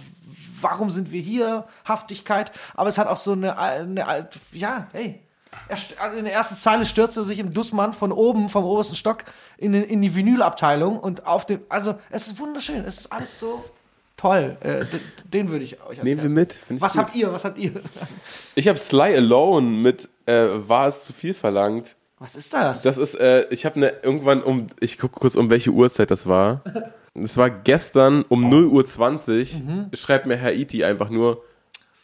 Warum 0.61 0.89
sind 0.89 1.11
wir 1.11 1.21
hier? 1.21 1.65
Haftigkeit. 1.85 2.51
Aber 2.75 2.87
es 2.89 2.97
hat 2.97 3.07
auch 3.07 3.17
so 3.17 3.33
eine, 3.33 3.57
eine 3.57 4.07
alt- 4.07 4.39
ja, 4.53 4.87
hey. 4.93 5.19
Er, 5.67 5.77
also 6.03 6.17
in 6.17 6.25
der 6.25 6.33
ersten 6.33 6.55
Zeile 6.55 6.85
stürzt 6.85 7.17
er 7.17 7.23
sich 7.23 7.39
im 7.39 7.53
Dussmann 7.53 7.93
von 7.93 8.11
oben, 8.11 8.49
vom 8.49 8.63
obersten 8.65 8.95
Stock, 8.95 9.23
in, 9.57 9.71
den- 9.73 9.83
in 9.83 10.01
die 10.01 10.15
Vinylabteilung 10.15 10.99
und 10.99 11.25
auf 11.25 11.45
dem, 11.45 11.61
also 11.69 11.95
es 12.09 12.27
ist 12.27 12.39
wunderschön, 12.39 12.83
es 12.85 13.01
ist 13.01 13.11
alles 13.11 13.39
so 13.39 13.63
toll. 14.17 14.57
Äh, 14.61 14.85
den 15.25 15.49
würde 15.49 15.63
ich 15.65 15.81
euch 15.83 16.01
Nehmen 16.03 16.21
wir 16.23 16.29
mit. 16.29 16.61
Was 16.69 16.93
gut. 16.93 17.01
habt 17.01 17.15
ihr? 17.15 17.31
Was 17.33 17.45
habt 17.45 17.57
ihr? 17.57 17.71
Ich 18.55 18.67
habe 18.67 18.77
Sly 18.77 19.15
Alone 19.15 19.67
mit 19.67 20.09
äh, 20.25 20.47
War 20.67 20.87
es 20.87 21.03
zu 21.03 21.13
viel 21.13 21.33
verlangt. 21.33 21.95
Was 22.19 22.35
ist 22.35 22.53
das? 22.53 22.81
Das 22.81 22.97
ist, 22.97 23.15
äh, 23.15 23.45
ich 23.49 23.65
habe 23.65 23.75
eine 23.77 23.89
irgendwann 24.03 24.43
um, 24.43 24.67
ich 24.81 24.97
gucke 24.97 25.19
kurz 25.19 25.35
um 25.35 25.49
welche 25.49 25.71
Uhrzeit 25.71 26.11
das 26.11 26.27
war. 26.27 26.61
Es 27.21 27.37
war 27.37 27.49
gestern 27.49 28.23
um 28.29 28.47
0 28.49 28.67
Uhr 28.67 28.85
20. 28.85 29.63
Mhm. 29.63 29.89
Schreibt 29.93 30.25
mir 30.27 30.37
Herr 30.37 30.53
Iti 30.53 30.83
einfach 30.85 31.09
nur, 31.09 31.43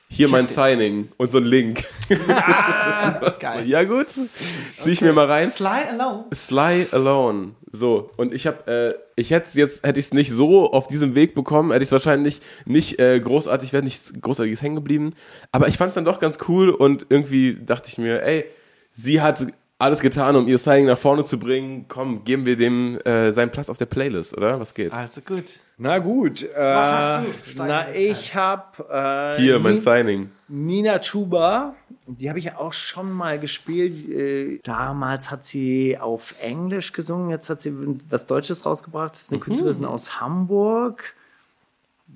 hier 0.09 0.29
mein 0.29 0.47
Signing 0.47 1.09
und 1.17 1.29
so 1.29 1.39
ein 1.39 1.45
Link. 1.45 1.83
Geil. 3.39 3.67
ja 3.67 3.83
gut, 3.83 4.07
zieh 4.09 4.91
ich 4.91 5.01
mir 5.01 5.13
mal 5.13 5.25
rein. 5.25 5.49
Sly 5.49 5.67
Alone. 5.91 6.25
Sly 6.33 6.87
Alone. 6.91 7.51
So, 7.71 8.09
und 8.15 8.33
ich 8.33 8.47
habe, 8.47 8.95
äh, 8.95 9.19
ich 9.19 9.31
hätte 9.31 9.49
jetzt, 9.57 9.85
hätte 9.85 9.99
ich 9.99 10.05
es 10.05 10.13
nicht 10.13 10.31
so 10.31 10.71
auf 10.71 10.87
diesem 10.87 11.15
Weg 11.15 11.35
bekommen, 11.35 11.71
hätte 11.71 11.83
ich 11.83 11.89
es 11.89 11.91
wahrscheinlich 11.91 12.39
nicht 12.65 12.99
äh, 12.99 13.19
großartig, 13.19 13.73
wäre 13.73 13.83
nichts 13.83 14.13
Großartiges 14.19 14.61
hängen 14.61 14.75
geblieben. 14.75 15.13
Aber 15.51 15.67
ich 15.67 15.77
fand 15.77 15.89
es 15.89 15.95
dann 15.95 16.05
doch 16.05 16.19
ganz 16.19 16.37
cool 16.47 16.69
und 16.69 17.07
irgendwie 17.09 17.55
dachte 17.55 17.89
ich 17.89 17.97
mir, 17.97 18.23
ey, 18.23 18.45
sie 18.93 19.21
hat 19.21 19.45
alles 19.77 19.99
getan, 19.99 20.35
um 20.35 20.47
ihr 20.47 20.57
Signing 20.57 20.85
nach 20.85 20.97
vorne 20.97 21.23
zu 21.25 21.37
bringen. 21.37 21.85
Komm, 21.87 22.23
geben 22.23 22.45
wir 22.45 22.55
dem 22.55 22.97
äh, 23.05 23.31
seinen 23.33 23.51
Platz 23.51 23.69
auf 23.69 23.77
der 23.77 23.85
Playlist, 23.87 24.35
oder? 24.37 24.59
Was 24.59 24.73
geht? 24.73 24.93
Also 24.93 25.21
gut. 25.21 25.43
Na 25.77 25.97
gut. 25.99 26.43
Äh, 26.43 26.55
Was 26.55 26.91
hast 26.93 27.25
du, 27.25 27.49
Stein? 27.51 27.67
Na, 27.67 27.93
ich 27.93 28.33
habe 28.35 29.35
äh, 29.37 29.41
Hier, 29.41 29.59
mein 29.59 29.73
Ni- 29.73 29.79
Signing. 29.79 30.31
Nina 30.47 30.99
Chuba. 30.99 31.75
Die 32.07 32.29
habe 32.29 32.39
ich 32.39 32.45
ja 32.45 32.57
auch 32.57 32.71
schon 32.71 33.11
mal 33.11 33.37
gespielt. 33.39 34.07
Äh, 34.09 34.59
damals 34.63 35.31
hat 35.31 35.43
sie 35.43 35.97
auf 35.97 36.35
Englisch 36.39 36.93
gesungen. 36.93 37.29
Jetzt 37.29 37.49
hat 37.49 37.59
sie 37.59 37.73
was 38.09 38.25
Deutsches 38.27 38.65
rausgebracht. 38.65 39.11
Das 39.13 39.23
ist 39.23 39.31
eine 39.33 39.41
Künstlerin 39.41 39.83
aus 39.85 40.21
Hamburg. 40.21 41.13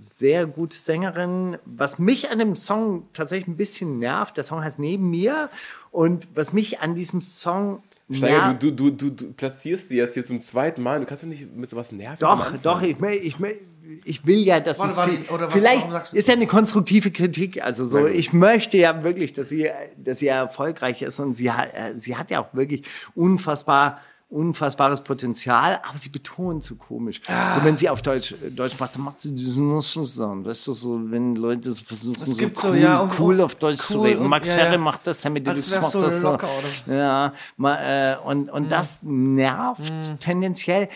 Sehr 0.02 0.46
gute 0.46 0.78
Sängerin. 0.78 1.58
Was 1.66 2.00
mich 2.00 2.30
an 2.32 2.40
dem 2.40 2.56
Song 2.56 3.04
tatsächlich 3.14 3.48
ein 3.48 3.58
bisschen 3.58 4.00
nervt, 4.00 4.38
der 4.38 4.44
Song 4.44 4.64
heißt 4.64 4.80
Neben 4.80 5.10
mir. 5.10 5.50
Und 5.92 6.28
was 6.36 6.54
mich 6.54 6.80
an 6.80 6.96
diesem 6.96 7.22
Song 7.22 7.84
Steiger, 8.12 8.48
nervt, 8.48 8.64
du, 8.64 8.72
du, 8.72 8.90
du, 8.92 9.10
du 9.12 9.34
platzierst 9.34 9.90
sie 9.90 9.98
jetzt 9.98 10.14
hier 10.14 10.26
zum 10.26 10.40
zweiten 10.42 10.82
Mal. 10.82 11.00
Du 11.00 11.06
kannst 11.06 11.24
doch 11.24 11.28
nicht 11.28 11.54
mit 11.56 11.70
sowas 11.70 11.92
nerven. 11.92 12.18
Doch, 12.20 12.54
doch, 12.64 12.82
ich, 12.82 12.98
mein- 13.00 13.20
ich, 13.22 13.40
mein- 13.40 13.56
ich 14.06 14.26
will 14.26 14.38
ja, 14.40 14.60
dass 14.60 14.78
Warte, 14.80 14.92
es 14.92 14.98
warte, 14.98 15.12
viel, 15.12 15.30
oder 15.34 15.48
was- 15.48 15.54
vielleicht 15.54 16.14
ist 16.14 16.28
ja 16.28 16.36
eine 16.36 16.46
konstruktive 16.48 17.10
Kritik, 17.12 17.64
also 17.64 17.86
so, 17.88 18.02
gut. 18.02 18.12
ich 18.12 18.34
möchte 18.34 18.78
ja 18.78 19.04
wirklich, 19.04 19.34
dass 19.34 19.50
sie, 19.50 19.68
dass 19.98 20.20
sie 20.20 20.28
erfolgreich 20.28 21.02
ist 21.02 21.20
und 21.20 21.36
sie 21.36 21.52
hat, 21.52 21.74
äh, 21.74 21.94
sie 21.98 22.16
hat 22.16 22.30
ja 22.30 22.40
auch 22.40 22.54
wirklich 22.54 22.84
unfassbar, 23.16 24.00
unfassbares 24.30 25.02
Potenzial, 25.02 25.80
aber 25.88 25.98
sie 25.98 26.10
betont 26.10 26.64
so 26.64 26.76
komisch. 26.76 27.20
Ah. 27.28 27.52
So, 27.52 27.64
wenn 27.64 27.78
sie 27.78 27.90
auf 27.90 28.02
Deutsch, 28.04 28.36
Deutsch 28.56 28.80
macht, 28.80 28.96
dann 28.96 29.02
macht 29.04 29.18
sie 29.20 29.34
diesen 29.34 29.70
Nuschen 29.70 30.06
Sound, 30.06 30.46
weißt 30.46 30.68
du, 30.68 30.74
so, 30.74 31.00
wenn 31.12 31.36
Leute 31.36 31.72
so 31.72 31.84
versuchen, 31.84 32.20
so 32.36 32.44
cool, 32.44 32.52
so, 32.56 32.74
ja, 32.76 33.00
und- 33.00 33.20
cool 33.20 33.42
auf 33.42 33.56
Deutsch 33.56 33.80
zu 33.80 34.00
cool 34.00 34.08
reden. 34.08 34.22
und- 34.22 34.28
Max 34.30 34.48
ja, 34.50 34.54
Herre 34.56 34.74
ja. 34.74 34.78
macht 34.78 35.08
das, 35.08 35.22
Sammy 35.22 35.42
Deluxe 35.42 35.80
macht 35.80 35.92
so 35.92 36.02
das 36.02 36.22
so. 36.22 36.32
locker, 36.32 36.48
oder? 36.88 36.96
Ja, 36.96 37.34
ma, 37.58 38.12
äh, 38.14 38.18
und, 38.24 38.50
und 38.52 38.64
Mhm. 38.66 38.70
das 38.70 39.02
nervt 39.04 40.20
tendenziell. 40.20 40.90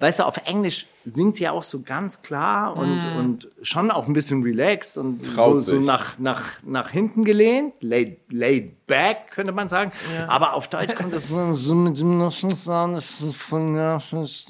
Weißt 0.00 0.18
du, 0.18 0.24
auf 0.24 0.38
Englisch 0.46 0.86
singt 1.04 1.36
sie 1.36 1.44
ja 1.44 1.52
auch 1.52 1.62
so 1.62 1.82
ganz 1.82 2.22
klar 2.22 2.74
und, 2.76 3.00
Mhm. 3.04 3.16
und 3.16 3.48
schon 3.62 3.90
auch 3.90 4.06
ein 4.06 4.12
bisschen 4.14 4.42
relaxed 4.42 4.96
und 4.96 5.22
so, 5.22 5.32
Traut 5.34 5.62
so 5.62 5.76
sich. 5.76 5.84
nach, 5.86 6.18
nach, 6.18 6.42
nach 6.64 6.90
hinten 6.90 7.24
gelehnt, 7.24 7.74
laid, 7.80 8.18
laid 8.30 8.86
back, 8.86 9.30
könnte 9.30 9.52
man 9.52 9.68
sagen. 9.68 9.92
Aber 10.26 10.54
auf 10.54 10.68
Deutsch 10.68 10.94
kommt 10.94 11.12
das 11.12 11.28
so 11.28 11.52
so 11.52 11.74
mit 11.74 11.98
dem 11.98 12.18
Ja, 12.18 12.26
das 12.30 12.42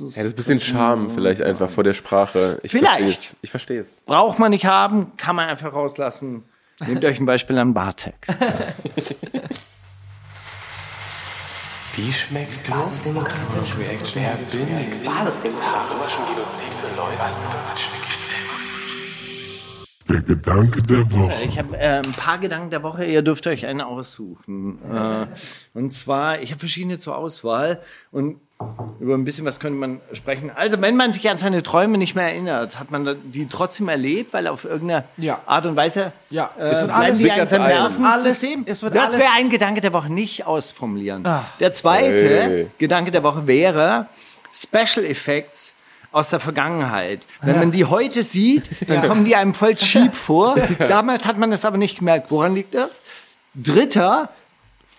ist 0.01 0.19
ein 0.19 0.33
bisschen 0.35 0.61
Charme 0.61 1.11
vielleicht 1.11 1.43
einfach 1.43 1.69
vor 1.69 1.83
der 1.85 1.95
Sprache. 1.95 2.61
Ich 2.63 2.71
Vielleicht. 2.71 3.03
versteh's. 3.03 3.37
Ich 3.43 3.51
verstehe 3.51 3.81
es. 3.81 4.01
braucht 4.07 4.39
man 4.39 4.51
nicht 4.51 4.67
haben, 4.67 5.13
kann 5.17 5.35
man 5.37 5.49
einfach 5.49 5.73
rauslassen. 5.73 6.45
Nehmt 6.87 7.05
euch 7.05 7.19
ein 7.21 7.27
Beispiel 7.27 7.59
an 7.59 7.75
Bartek. 7.75 8.27
Wie 12.03 12.13
schmeckt 12.13 12.71
Basisdemokratisch? 12.71 13.77
Reaction? 13.77 14.23
Wer 14.23 14.37
bin 14.37 14.79
ich? 14.79 15.07
Basisdemokratisch. 15.07 16.17
Genozid 16.31 16.69
für 16.69 16.97
Leute. 16.97 17.19
Was 17.19 17.37
bedeutet 17.37 17.79
Schnickis 17.79 18.25
Der 20.09 20.23
Gedanke 20.23 20.83
der 20.83 21.13
Woche. 21.13 21.43
Ich 21.45 21.59
habe 21.59 21.77
äh, 21.77 21.99
ein 21.99 22.13
paar 22.13 22.39
Gedanken 22.39 22.71
der 22.71 22.83
Woche, 22.83 23.05
ihr 23.05 23.21
dürft 23.21 23.47
euch 23.47 23.67
einen 23.67 23.83
aussuchen. 23.83 24.79
Äh, 24.91 25.27
und 25.75 25.91
zwar, 25.91 26.41
ich 26.41 26.53
habe 26.53 26.61
verschiedene 26.61 26.97
zur 26.97 27.19
Auswahl 27.19 27.83
und 28.11 28.41
über 28.99 29.15
ein 29.15 29.25
bisschen 29.25 29.47
was 29.47 29.59
könnte 29.61 29.79
man 29.79 30.01
sprechen. 30.13 30.51
Also, 30.55 30.81
wenn 30.83 30.95
man 30.97 31.13
sich 31.13 31.29
an 31.31 31.39
seine 31.39 31.63
Träume 31.63 31.97
nicht 31.97 32.15
mehr 32.15 32.27
erinnert, 32.27 32.79
hat 32.79 32.91
man 32.91 33.17
die 33.31 33.47
trotzdem 33.47 33.89
erlebt, 33.89 34.33
weil 34.35 34.47
auf 34.47 34.65
irgendeine 34.65 35.05
Ja. 35.17 35.41
Art 35.47 35.65
und 35.67 35.77
Weise 35.77 36.13
Ja. 36.29 36.51
äh, 36.59 36.65
Es 36.69 36.81
wird 36.83 36.91
alles- 36.95 37.19
die 37.19 37.31
Alles- 37.33 37.51
Nervensystem. 37.53 38.65
es 38.67 38.83
wird 38.83 38.95
das 38.95 39.09
alles- 39.11 39.21
wäre 39.21 39.31
ein 39.39 39.49
Gedanke 39.49 39.81
der 39.81 39.93
Woche 39.93 40.13
nicht 40.13 40.47
ausformulieren. 40.47 41.25
Ah. 41.27 41.45
Der 41.61 41.73
zweite 41.73 42.29
Hey. 42.29 42.71
Gedanke 42.79 43.11
der 43.11 43.23
Woche 43.23 43.47
wäre 43.47 44.07
Special 44.53 45.05
Effects 45.07 45.73
aus 46.13 46.29
der 46.31 46.41
Vergangenheit. 46.41 47.27
Wenn 47.41 47.59
man 47.59 47.71
die 47.71 47.85
heute 47.85 48.23
sieht, 48.23 48.65
dann 48.89 49.07
kommen 49.09 49.25
die 49.25 49.37
einem 49.37 49.55
voll 49.55 49.75
cheap 49.77 50.15
vor. 50.15 50.57
Damals 50.79 51.25
hat 51.25 51.39
man 51.39 51.51
das 51.51 51.65
aber 51.65 51.79
nicht 51.79 51.99
gemerkt. 52.01 52.31
Woran 52.31 52.55
liegt 52.55 52.75
das? 52.75 53.01
Dritter, 53.55 54.29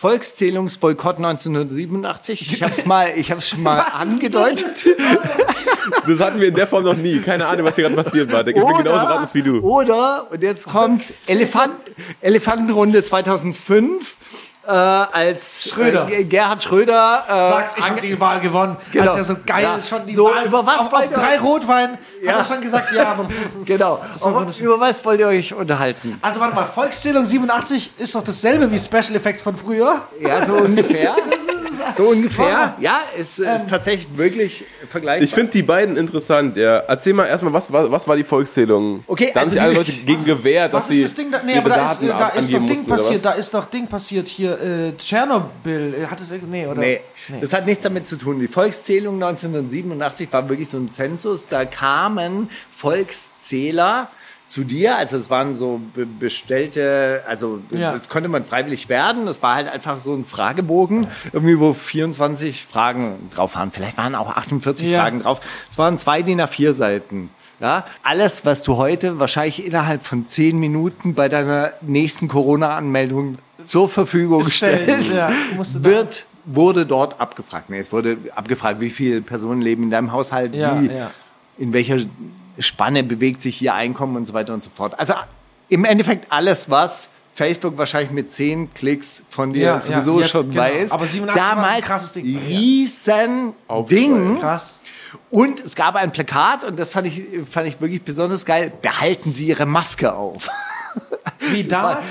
Volkszählungsboykott 0.02 1.18
1987. 1.18 2.54
Ich 2.54 2.62
habe 2.64 2.72
es 2.72 2.86
mal, 2.86 3.12
ich 3.14 3.30
habe 3.30 3.38
es 3.38 3.48
schon 3.48 3.62
mal 3.62 3.78
angedeutet. 3.92 4.74
Das 6.08 6.18
hatten 6.18 6.40
wir 6.40 6.48
in 6.48 6.56
der 6.56 6.66
Form 6.66 6.82
noch 6.82 6.96
nie. 6.96 7.20
Keine 7.20 7.46
Ahnung, 7.46 7.66
was 7.66 7.76
hier 7.76 7.88
gerade 7.88 8.02
passiert 8.02 8.32
war. 8.32 8.44
Ich 8.44 8.52
bin 8.52 8.66
genauso 8.66 8.90
ratlos 8.90 9.32
wie 9.34 9.42
du. 9.42 9.60
Oder, 9.60 10.26
und 10.32 10.42
jetzt 10.42 10.66
kommt 10.66 11.04
Elefant, 11.28 11.74
Elefantenrunde 12.20 13.00
2005, 13.04 14.16
äh, 14.66 14.70
als 14.70 15.68
Schröder. 15.70 16.08
Äh, 16.10 16.24
Gerhard 16.24 16.62
Schröder 16.62 17.24
äh, 17.26 17.30
sagt, 17.50 17.78
ich 17.78 17.88
habe 17.88 18.00
die 18.00 18.18
Wahl 18.20 18.40
gewonnen. 18.40 18.76
Genau. 18.92 19.06
Als 19.08 19.16
er 19.16 19.24
so 19.24 19.36
geil 19.44 19.62
Ja. 19.64 19.82
schon 19.82 20.06
die 20.06 20.14
So, 20.14 20.26
Wahl 20.30 20.44
über 20.46 20.64
was 20.66 20.78
auf, 20.78 20.86
auf 20.86 20.92
wollt 20.92 21.10
ihr- 21.10 21.16
drei 21.16 21.38
Rotwein 21.38 21.98
Ja. 22.22 22.32
hat 22.32 22.38
er 22.40 22.44
schon 22.54 22.62
gesagt, 22.62 22.92
ja. 22.92 23.06
Aber, 23.12 23.28
Genau. 23.64 24.00
wunderschön. 24.20 24.66
über 24.66 24.78
was 24.80 25.04
wollt 25.04 25.20
ihr 25.20 25.26
euch 25.28 25.52
unterhalten? 25.54 26.18
also 26.22 26.40
warte 26.40 26.54
mal, 26.54 26.64
Volkszählung 26.66 27.24
87 27.24 27.92
ist 27.98 28.14
doch 28.14 28.22
dasselbe 28.24 28.70
wie 28.70 28.78
Special 28.78 29.14
Effects 29.16 29.42
von 29.42 29.56
früher. 29.56 30.02
Ja, 30.20 30.44
so 30.46 30.52
ungefähr. 30.54 31.14
So 31.92 32.04
ungefähr. 32.04 32.76
Ja, 32.80 33.00
es 33.18 33.38
ist 33.38 33.68
tatsächlich 33.68 34.08
wirklich 34.16 34.64
vergleichbar. 34.88 35.24
Ich 35.24 35.34
finde 35.34 35.52
die 35.52 35.62
beiden 35.62 35.96
interessant, 35.96 36.56
ja. 36.56 36.78
Erzähl 36.78 37.12
mal 37.12 37.26
erstmal, 37.26 37.52
was, 37.52 37.70
war- 37.72 37.90
was 37.90 38.06
war 38.08 38.16
die 38.16 38.24
Volkszählung? 38.24 39.04
Okay, 39.06 39.30
da 39.34 39.40
haben 39.40 39.44
also 39.44 39.52
sich 39.54 39.62
alle 39.62 39.74
Leute 39.74 39.92
gegen 39.92 40.24
gewehrt, 40.24 40.72
dass 40.72 40.84
Was 40.84 40.88
sie 40.88 41.02
ist 41.02 41.18
das 41.18 41.24
Ding? 41.24 41.30
Da, 41.30 41.42
nee, 41.44 41.56
aber 41.56 41.68
da 41.70 41.92
ist, 41.92 42.02
äh, 42.02 42.06
da 42.06 42.28
ist 42.28 42.52
doch 42.52 42.58
Ding 42.60 42.68
mussten, 42.68 42.86
passiert. 42.86 43.14
was? 43.16 43.22
Da 43.22 43.32
ist 43.32 43.54
doch 43.54 43.64
Ding 43.66 43.86
passiert 43.88 44.28
hier. 44.28 44.60
Äh, 44.60 44.92
Tschernobyl. 44.96 45.94
Äh, 46.02 46.06
Hat 46.06 46.20
es 46.20 46.32
nee 46.48 46.66
oder? 46.66 46.80
Nee, 46.80 47.00
das 47.40 47.52
hat 47.52 47.66
nichts 47.66 47.82
damit 47.82 48.06
zu 48.06 48.16
tun. 48.16 48.40
Die 48.40 48.48
Volkszählung 48.48 49.14
1987 49.22 50.32
war 50.32 50.48
wirklich 50.48 50.68
so 50.68 50.78
ein 50.78 50.90
Zensus. 50.90 51.48
Da 51.48 51.64
kamen 51.64 52.48
Volkszähler 52.70 54.08
zu 54.52 54.64
dir. 54.64 54.96
Also 54.96 55.16
es 55.16 55.30
waren 55.30 55.54
so 55.54 55.80
be 55.94 56.04
bestellte, 56.06 57.22
also 57.26 57.60
Ja. 57.70 57.92
das 57.92 58.08
konnte 58.08 58.28
man 58.28 58.44
freiwillig 58.44 58.88
werden. 58.88 59.26
Das 59.26 59.42
war 59.42 59.54
halt 59.54 59.68
einfach 59.68 59.98
so 60.00 60.14
ein 60.14 60.24
Fragebogen, 60.24 61.08
irgendwie 61.32 61.58
wo 61.58 61.72
24 61.72 62.66
Fragen 62.66 63.28
drauf 63.34 63.54
waren. 63.56 63.70
Vielleicht 63.72 63.96
waren 63.96 64.14
auch 64.14 64.36
48 64.36 64.88
Ja. 64.88 65.00
Fragen 65.00 65.20
drauf. 65.22 65.40
Es 65.68 65.78
waren 65.78 65.96
zwei 65.98 66.22
DIN 66.22 66.40
A4 66.40 66.72
Seiten. 66.74 67.30
Ja, 67.60 67.86
alles, 68.02 68.44
was 68.44 68.64
du 68.64 68.76
heute 68.76 69.20
wahrscheinlich 69.20 69.64
innerhalb 69.64 70.02
von 70.02 70.26
zehn 70.26 70.56
Minuten 70.56 71.14
bei 71.14 71.28
deiner 71.28 71.72
nächsten 71.80 72.26
Corona-Anmeldung 72.26 73.38
zur 73.62 73.88
Verfügung 73.88 74.42
Stellst, 74.44 75.14
ja. 75.14 75.30
Wird, 75.56 76.26
wurde 76.44 76.84
dort 76.86 77.20
abgefragt. 77.20 77.70
Nee, 77.70 77.78
es 77.78 77.92
wurde 77.92 78.18
abgefragt, 78.34 78.80
wie 78.80 78.90
viele 78.90 79.20
Personen 79.22 79.62
leben 79.62 79.84
in 79.84 79.90
deinem 79.90 80.10
Haushalt, 80.10 80.56
Ja, 80.56 80.80
wie, 80.82 80.90
in 81.62 81.72
welcher 81.72 81.98
Spanne 82.58 83.02
bewegt 83.02 83.40
sich 83.42 83.60
ihr 83.62 83.74
Einkommen 83.74 84.16
und 84.16 84.24
so 84.26 84.32
weiter 84.34 84.52
und 84.54 84.62
so 84.62 84.70
fort. 84.70 84.98
Also 84.98 85.14
im 85.68 85.84
Endeffekt 85.84 86.30
alles, 86.30 86.68
was 86.70 87.08
Facebook 87.34 87.78
wahrscheinlich 87.78 88.10
mit 88.12 88.30
zehn 88.30 88.72
Klicks 88.74 89.22
von 89.28 89.52
dir 89.52 89.62
Ja, 89.62 89.80
sowieso 89.80 90.16
ja, 90.16 90.20
jetzt, 90.22 90.30
schon 90.32 90.50
genau. 90.50 90.62
weiß. 90.62 90.90
Aber 90.90 91.06
87 91.06 91.42
war 91.42 91.50
ein 91.50 91.56
damals 91.56 91.86
krasses 91.86 92.12
Ding. 92.12 92.38
riesen 92.38 93.54
Aufschrei. 93.68 93.96
Ding. 93.96 94.40
Krass. 94.40 94.80
Und 95.30 95.60
es 95.60 95.74
gab 95.74 95.94
ein 95.94 96.12
Plakat 96.12 96.64
und 96.64 96.78
das 96.78 96.90
fand 96.90 97.06
ich, 97.06 97.24
fand 97.50 97.66
ich 97.68 97.80
wirklich 97.80 98.02
besonders 98.02 98.44
geil. 98.44 98.70
Behalten 98.82 99.32
Sie 99.32 99.46
Ihre 99.46 99.66
Maske 99.66 100.12
auf. 100.14 100.48
Wie 101.50 101.64
damals? 101.68 102.04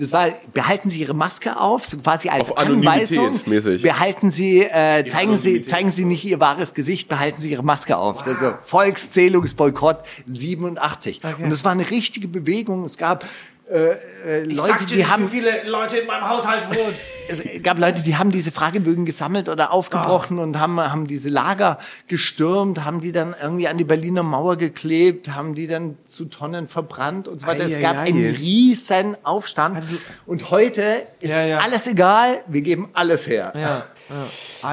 Das 0.00 0.12
war, 0.12 0.30
behalten 0.54 0.88
Sie 0.88 1.00
Ihre 1.00 1.12
Maske 1.12 1.60
auf, 1.60 1.84
so 1.86 1.98
quasi 1.98 2.30
als 2.30 2.50
Auf 2.50 2.56
Anweisung. 2.56 3.38
mäßig. 3.44 3.82
Behalten 3.82 4.30
Sie, 4.30 4.62
äh, 4.62 5.04
zeigen 5.04 5.36
Sie, 5.36 5.60
zeigen 5.60 5.90
Sie 5.90 6.06
nicht 6.06 6.24
Ihr 6.24 6.40
wahres 6.40 6.72
Gesicht, 6.72 7.06
behalten 7.06 7.38
Sie 7.38 7.50
Ihre 7.50 7.62
Maske 7.62 7.98
auf. 7.98 8.26
Also 8.26 8.54
Volkszählungsboykott 8.62 9.98
87. 10.26 11.20
Und 11.42 11.52
es 11.52 11.66
war 11.66 11.72
eine 11.72 11.90
richtige 11.90 12.28
Bewegung. 12.28 12.84
Es 12.84 12.96
gab 12.96 13.26
äh, 13.70 13.96
äh, 14.26 14.44
Leute, 14.44 14.84
die 14.86 15.06
haben, 15.06 15.26
wie 15.26 15.36
viele 15.36 15.68
Leute 15.68 15.98
in 15.98 16.06
meinem 16.06 16.28
Haushalt 16.28 16.68
wohnen. 16.68 16.94
es 17.28 17.42
gab 17.62 17.78
Leute, 17.78 18.02
die 18.02 18.16
haben 18.16 18.30
diese 18.32 18.50
Fragebögen 18.50 19.04
gesammelt 19.04 19.48
oder 19.48 19.72
aufgebrochen 19.72 20.38
und 20.40 20.58
haben, 20.58 20.80
haben 20.80 21.06
diese 21.06 21.28
Lager 21.28 21.78
gestürmt, 22.08 22.84
haben 22.84 23.00
die 23.00 23.12
dann 23.12 23.34
irgendwie 23.40 23.68
an 23.68 23.78
die 23.78 23.84
Berliner 23.84 24.24
Mauer 24.24 24.56
geklebt, 24.56 25.34
haben 25.34 25.54
die 25.54 25.68
dann 25.68 25.96
zu 26.04 26.24
Tonnen 26.24 26.66
verbrannt 26.66 27.28
und 27.28 27.40
so 27.40 27.46
weiter. 27.46 27.64
es 27.64 27.78
gab 27.78 27.96
einen 27.98 28.34
riesen 28.34 29.16
Aufstand. 29.22 29.84
Und 30.26 30.50
heute 30.50 31.06
ist 31.20 31.30
Ja, 31.30 31.44
ja. 31.44 31.58
alles 31.58 31.86
egal, 31.86 32.42
wir 32.48 32.62
geben 32.62 32.88
alles 32.92 33.26
her. 33.28 33.52
ja. 33.54 33.86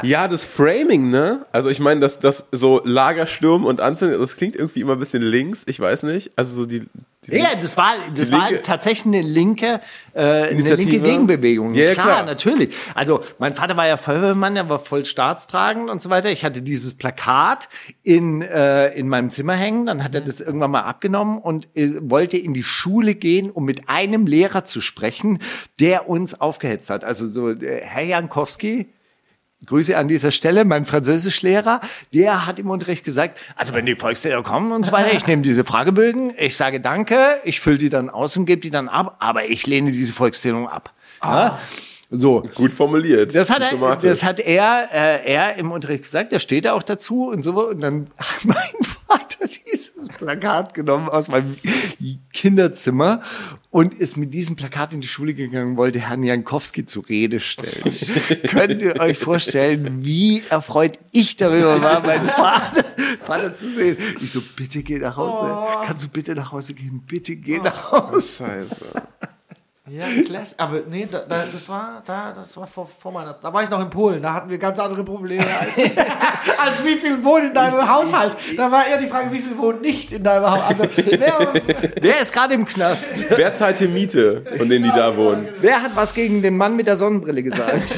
Ja, 0.01 0.27
das 0.27 0.43
Framing, 0.43 1.11
ne? 1.11 1.45
Also 1.51 1.69
ich 1.69 1.79
meine, 1.79 1.99
dass 1.99 2.19
das 2.19 2.47
so 2.51 2.81
Lagersturm 2.83 3.65
und 3.65 3.79
Anzündung, 3.81 4.19
das 4.19 4.35
klingt 4.35 4.55
irgendwie 4.55 4.81
immer 4.81 4.93
ein 4.93 4.99
bisschen 4.99 5.21
links, 5.21 5.63
ich 5.67 5.79
weiß 5.79 6.03
nicht. 6.03 6.31
Also 6.35 6.55
so 6.55 6.65
die, 6.65 6.87
die 7.27 7.37
Ja, 7.37 7.55
das 7.55 7.77
war, 7.77 7.93
das 8.13 8.31
war 8.31 8.49
tatsächlich 8.61 9.05
eine 9.05 9.21
linke, 9.21 9.81
äh, 10.13 10.21
eine 10.21 10.75
linke 10.75 10.99
Gegenbewegung. 10.99 11.73
Ja, 11.73 11.93
klar, 11.93 12.05
klar. 12.05 12.25
natürlich. 12.25 12.73
Also 12.95 13.23
mein 13.39 13.53
Vater 13.53 13.77
war 13.77 13.87
ja 13.87 13.97
Feuerwehrmann, 13.97 14.55
der 14.55 14.69
war 14.69 14.79
voll 14.79 15.05
staatstragend 15.05 15.89
und 15.89 16.01
so 16.01 16.09
weiter. 16.09 16.29
Ich 16.31 16.45
hatte 16.45 16.61
dieses 16.61 16.95
Plakat 16.95 17.69
in, 18.03 18.41
äh, 18.41 18.89
in 18.93 19.09
meinem 19.09 19.29
Zimmer 19.29 19.53
hängen. 19.53 19.85
Dann 19.85 20.03
hat 20.03 20.15
er 20.15 20.21
das 20.21 20.41
irgendwann 20.41 20.71
mal 20.71 20.83
abgenommen 20.83 21.39
und 21.39 21.67
äh, 21.75 21.93
wollte 21.99 22.37
in 22.37 22.53
die 22.53 22.63
Schule 22.63 23.15
gehen, 23.15 23.49
um 23.49 23.65
mit 23.65 23.89
einem 23.89 24.25
Lehrer 24.25 24.65
zu 24.65 24.81
sprechen, 24.81 25.39
der 25.79 26.09
uns 26.09 26.39
aufgehetzt 26.39 26.89
hat. 26.89 27.03
Also 27.03 27.27
so 27.27 27.49
äh, 27.49 27.81
Herr 27.83 28.03
Jankowski, 28.03 28.87
Grüße 29.65 29.97
an 29.97 30.07
dieser 30.07 30.31
Stelle, 30.31 30.65
mein 30.65 30.85
Französischlehrer, 30.85 31.81
der 32.13 32.45
hat 32.45 32.59
im 32.59 32.69
Unterricht 32.69 33.03
gesagt, 33.03 33.39
also 33.55 33.73
wenn 33.73 33.85
die 33.85 33.95
Volkslehrer 33.95 34.43
kommen 34.43 34.71
und 34.71 34.85
so 34.85 34.91
weiter, 34.91 35.13
ich 35.13 35.25
nehme 35.25 35.41
diese 35.41 35.63
Fragebögen, 35.63 36.33
ich 36.37 36.55
sage 36.55 36.79
Danke, 36.79 37.17
ich 37.43 37.59
fülle 37.59 37.79
die 37.79 37.89
dann 37.89 38.09
aus 38.09 38.37
und 38.37 38.45
gebe 38.45 38.61
die 38.61 38.69
dann 38.69 38.87
ab, 38.87 39.17
aber 39.19 39.49
ich 39.49 39.65
lehne 39.65 39.91
diese 39.91 40.13
Volkszählung 40.13 40.67
ab. 40.67 40.93
Ja? 41.23 41.57
So. 42.09 42.47
gut 42.55 42.71
formuliert. 42.71 43.35
Das 43.35 43.49
hat 43.49 43.61
er, 43.61 43.95
das 43.97 44.23
hat 44.23 44.39
er, 44.39 44.89
äh, 44.93 45.33
er 45.33 45.55
im 45.55 45.71
Unterricht 45.71 46.03
gesagt, 46.03 46.31
da 46.31 46.39
steht 46.39 46.65
er 46.65 46.75
auch 46.75 46.83
dazu 46.83 47.27
und 47.27 47.41
so. 47.41 47.67
Und 47.67 47.81
dann 47.81 48.07
hat 49.09 49.37
Vater 49.39 49.63
dieses 49.63 50.07
Plakat 50.09 50.73
genommen 50.73 51.09
aus 51.09 51.27
meinem 51.27 51.55
Kinderzimmer 52.33 53.21
und 53.69 53.93
ist 53.93 54.17
mit 54.17 54.33
diesem 54.33 54.55
Plakat 54.55 54.93
in 54.93 55.01
die 55.01 55.07
Schule 55.07 55.33
gegangen, 55.33 55.77
wollte 55.77 55.99
Herrn 55.99 56.23
Jankowski 56.23 56.85
zur 56.85 57.07
Rede 57.07 57.39
stellen. 57.39 57.93
Könnt 58.47 58.81
ihr 58.81 58.99
euch 58.99 59.17
vorstellen, 59.17 60.03
wie 60.03 60.43
erfreut 60.49 60.99
ich 61.11 61.35
darüber 61.37 61.81
war, 61.81 62.01
meinen 62.01 62.27
Vater, 62.27 62.85
Vater 63.21 63.53
zu 63.53 63.69
sehen? 63.69 63.97
Ich 64.21 64.31
so, 64.31 64.41
bitte 64.55 64.83
geh 64.83 64.99
nach 64.99 65.17
Hause. 65.17 65.85
Kannst 65.85 66.03
du 66.03 66.07
bitte 66.09 66.35
nach 66.35 66.51
Hause 66.51 66.73
gehen? 66.73 67.03
Bitte 67.05 67.35
geh 67.35 67.59
nach 67.59 67.91
Hause. 67.91 68.21
Scheiße. 68.21 69.03
Ja, 69.89 70.05
klasse. 70.25 70.55
Aber 70.57 70.81
nee, 70.89 71.07
da, 71.09 71.19
da, 71.19 71.45
das 71.51 71.69
war, 71.69 72.01
da, 72.05 72.31
das 72.35 72.55
war 72.57 72.67
vor, 72.67 72.87
vor 72.87 73.11
meiner. 73.11 73.33
Da 73.33 73.53
war 73.53 73.63
ich 73.63 73.69
noch 73.69 73.79
in 73.79 73.89
Polen. 73.89 74.21
Da 74.21 74.33
hatten 74.33 74.49
wir 74.49 74.57
ganz 74.57 74.79
andere 74.79 75.03
Probleme 75.03 75.43
als, 75.43 75.69
als 76.57 76.85
wie 76.85 76.95
viel 76.95 77.23
wohnen 77.23 77.47
in 77.47 77.53
deinem 77.53 77.87
Haushalt. 77.87 78.35
Da 78.57 78.71
war 78.71 78.85
eher 78.85 78.97
die 78.97 79.07
Frage, 79.07 79.31
wie 79.31 79.39
viel 79.39 79.57
wohnen 79.57 79.81
nicht 79.81 80.11
in 80.11 80.23
deinem 80.23 80.45
Haushalt. 80.45 80.81
Also 80.81 81.03
wer, 81.05 81.53
Wer 82.01 82.19
ist 82.19 82.33
gerade 82.33 82.53
im 82.53 82.65
Knast? 82.65 83.13
Wer 83.29 83.53
zahlt 83.53 83.77
hier 83.77 83.89
Miete 83.89 84.43
von 84.57 84.67
denen, 84.69 84.85
die 84.85 84.91
da 84.91 85.15
wohnen? 85.15 85.47
Wer 85.59 85.81
hat 85.81 85.95
was 85.95 86.13
gegen 86.13 86.41
den 86.41 86.57
Mann 86.57 86.75
mit 86.75 86.87
der 86.87 86.97
Sonnenbrille 86.97 87.43
gesagt? 87.43 87.95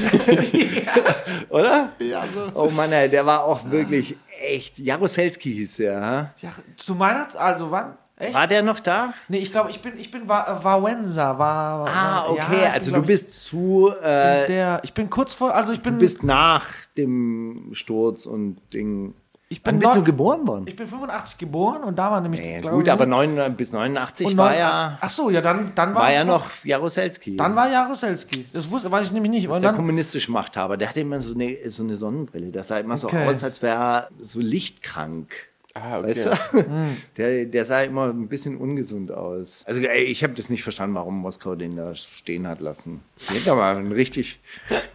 Oder? 1.50 1.94
ja, 2.00 2.24
so. 2.34 2.52
Oh 2.54 2.70
Mann, 2.70 2.92
ey, 2.92 3.10
der 3.10 3.26
war 3.26 3.44
auch 3.44 3.70
wirklich 3.70 4.16
echt. 4.42 4.78
Jaroselski 4.78 5.52
hieß 5.52 5.78
der. 5.78 6.02
ha? 6.02 6.34
ja, 6.42 6.50
zu 6.78 6.96
meiner, 6.96 7.28
also 7.38 7.72
wann? 7.72 7.98
Echt? 8.20 8.34
War 8.36 8.48
der 8.48 8.62
noch 8.64 8.82
da? 8.82 9.14
Nee, 9.30 9.38
ich 9.38 9.52
glaube, 9.52 9.72
ich 9.72 9.82
bin, 9.82 9.94
ich 9.98 10.12
bin 10.12 10.28
Wa- 10.28 10.60
Wawensa. 10.62 11.40
War, 11.40 11.88
Ah, 11.88 12.26
ja, 12.36 12.44
okay. 12.46 12.56
bin, 12.58 12.72
also 12.74 12.92
glaub 12.92 13.02
du 13.04 13.08
bist 13.08 13.46
zu, 13.48 13.92
ich, 13.98 14.06
äh, 14.06 14.48
der, 14.48 14.82
ich 14.84 14.94
bin 14.94 15.10
kurz 15.10 15.34
vor, 15.34 15.56
also 15.56 15.72
ich 15.72 15.82
bin, 15.82 15.94
du 15.94 16.00
bist 16.02 16.22
nach 16.24 16.66
dem 16.98 17.70
Sturz 17.72 18.26
und 18.26 18.58
Ding. 18.74 19.14
ich 19.48 19.64
bin 19.64 19.76
Wann 19.76 19.80
bist 19.80 19.96
du 19.96 20.04
geboren 20.04 20.46
worden? 20.46 20.66
Ich 20.68 20.76
bin 20.76 20.86
85 20.86 21.38
geboren 21.38 21.82
und 21.84 21.98
da 21.98 22.12
war 22.12 22.20
nämlich, 22.20 22.46
Ja, 22.46 22.60
glaub 22.60 22.74
gut, 22.74 22.88
ich, 22.88 22.92
aber 22.92 23.06
9, 23.06 23.56
bis 23.56 23.72
89 23.72 24.28
und 24.28 24.38
war 24.38 24.50
neun- 24.50 24.58
ja, 24.60 24.98
Ach 25.00 25.10
so, 25.10 25.30
ja, 25.30 25.40
dann, 25.40 25.72
dann 25.76 25.96
war, 25.96 26.02
war 26.04 26.12
ja 26.14 26.26
noch 26.26 26.46
Jaroselski. 26.66 27.38
Dann 27.38 27.56
war 27.56 27.70
Jaroselski. 27.72 28.48
Das 28.52 28.70
wusste, 28.70 28.92
weiß 28.92 29.06
ich 29.08 29.12
nämlich 29.14 29.32
nicht. 29.32 29.48
Das 29.48 29.56
ist 29.56 29.64
der 29.64 29.72
kommunistische 29.72 30.30
Machthaber. 30.32 30.76
Der 30.76 30.90
hatte 30.90 31.00
immer 31.00 31.22
so 31.22 31.34
eine, 31.36 31.56
so 31.70 31.84
eine 31.84 31.96
Sonnenbrille. 31.96 32.52
Das 32.52 32.68
sah 32.68 32.80
immer 32.80 32.98
so 32.98 33.08
Okay. 33.08 33.26
aus, 33.30 33.46
als 33.46 33.62
wäre 33.62 33.78
er 33.82 34.10
so 34.20 34.42
lichtkrank. 34.42 35.48
Ah, 35.76 36.00
okay. 36.00 36.10
Weißt 36.10 36.26
du? 36.26 36.66
Der, 37.18 37.46
der 37.46 37.66
sah 37.66 37.84
immer 37.84 38.10
ein 38.10 38.28
bisschen 38.28 38.58
ungesund 38.58 39.12
aus. 39.12 39.64
Also 39.66 39.82
ey, 39.82 40.04
ich 40.04 40.24
habe 40.24 40.34
das 40.34 40.50
nicht 40.50 40.64
verstanden, 40.64 40.96
warum 40.96 41.18
Moskau 41.18 41.56
den 41.56 41.76
da 41.76 41.94
stehen 41.96 42.48
hat 42.48 42.60
lassen. 42.60 43.02
Ich 43.18 43.46
hätte 43.46 43.56
mal 43.56 43.76
einen 43.76 43.92
richtig 43.92 44.40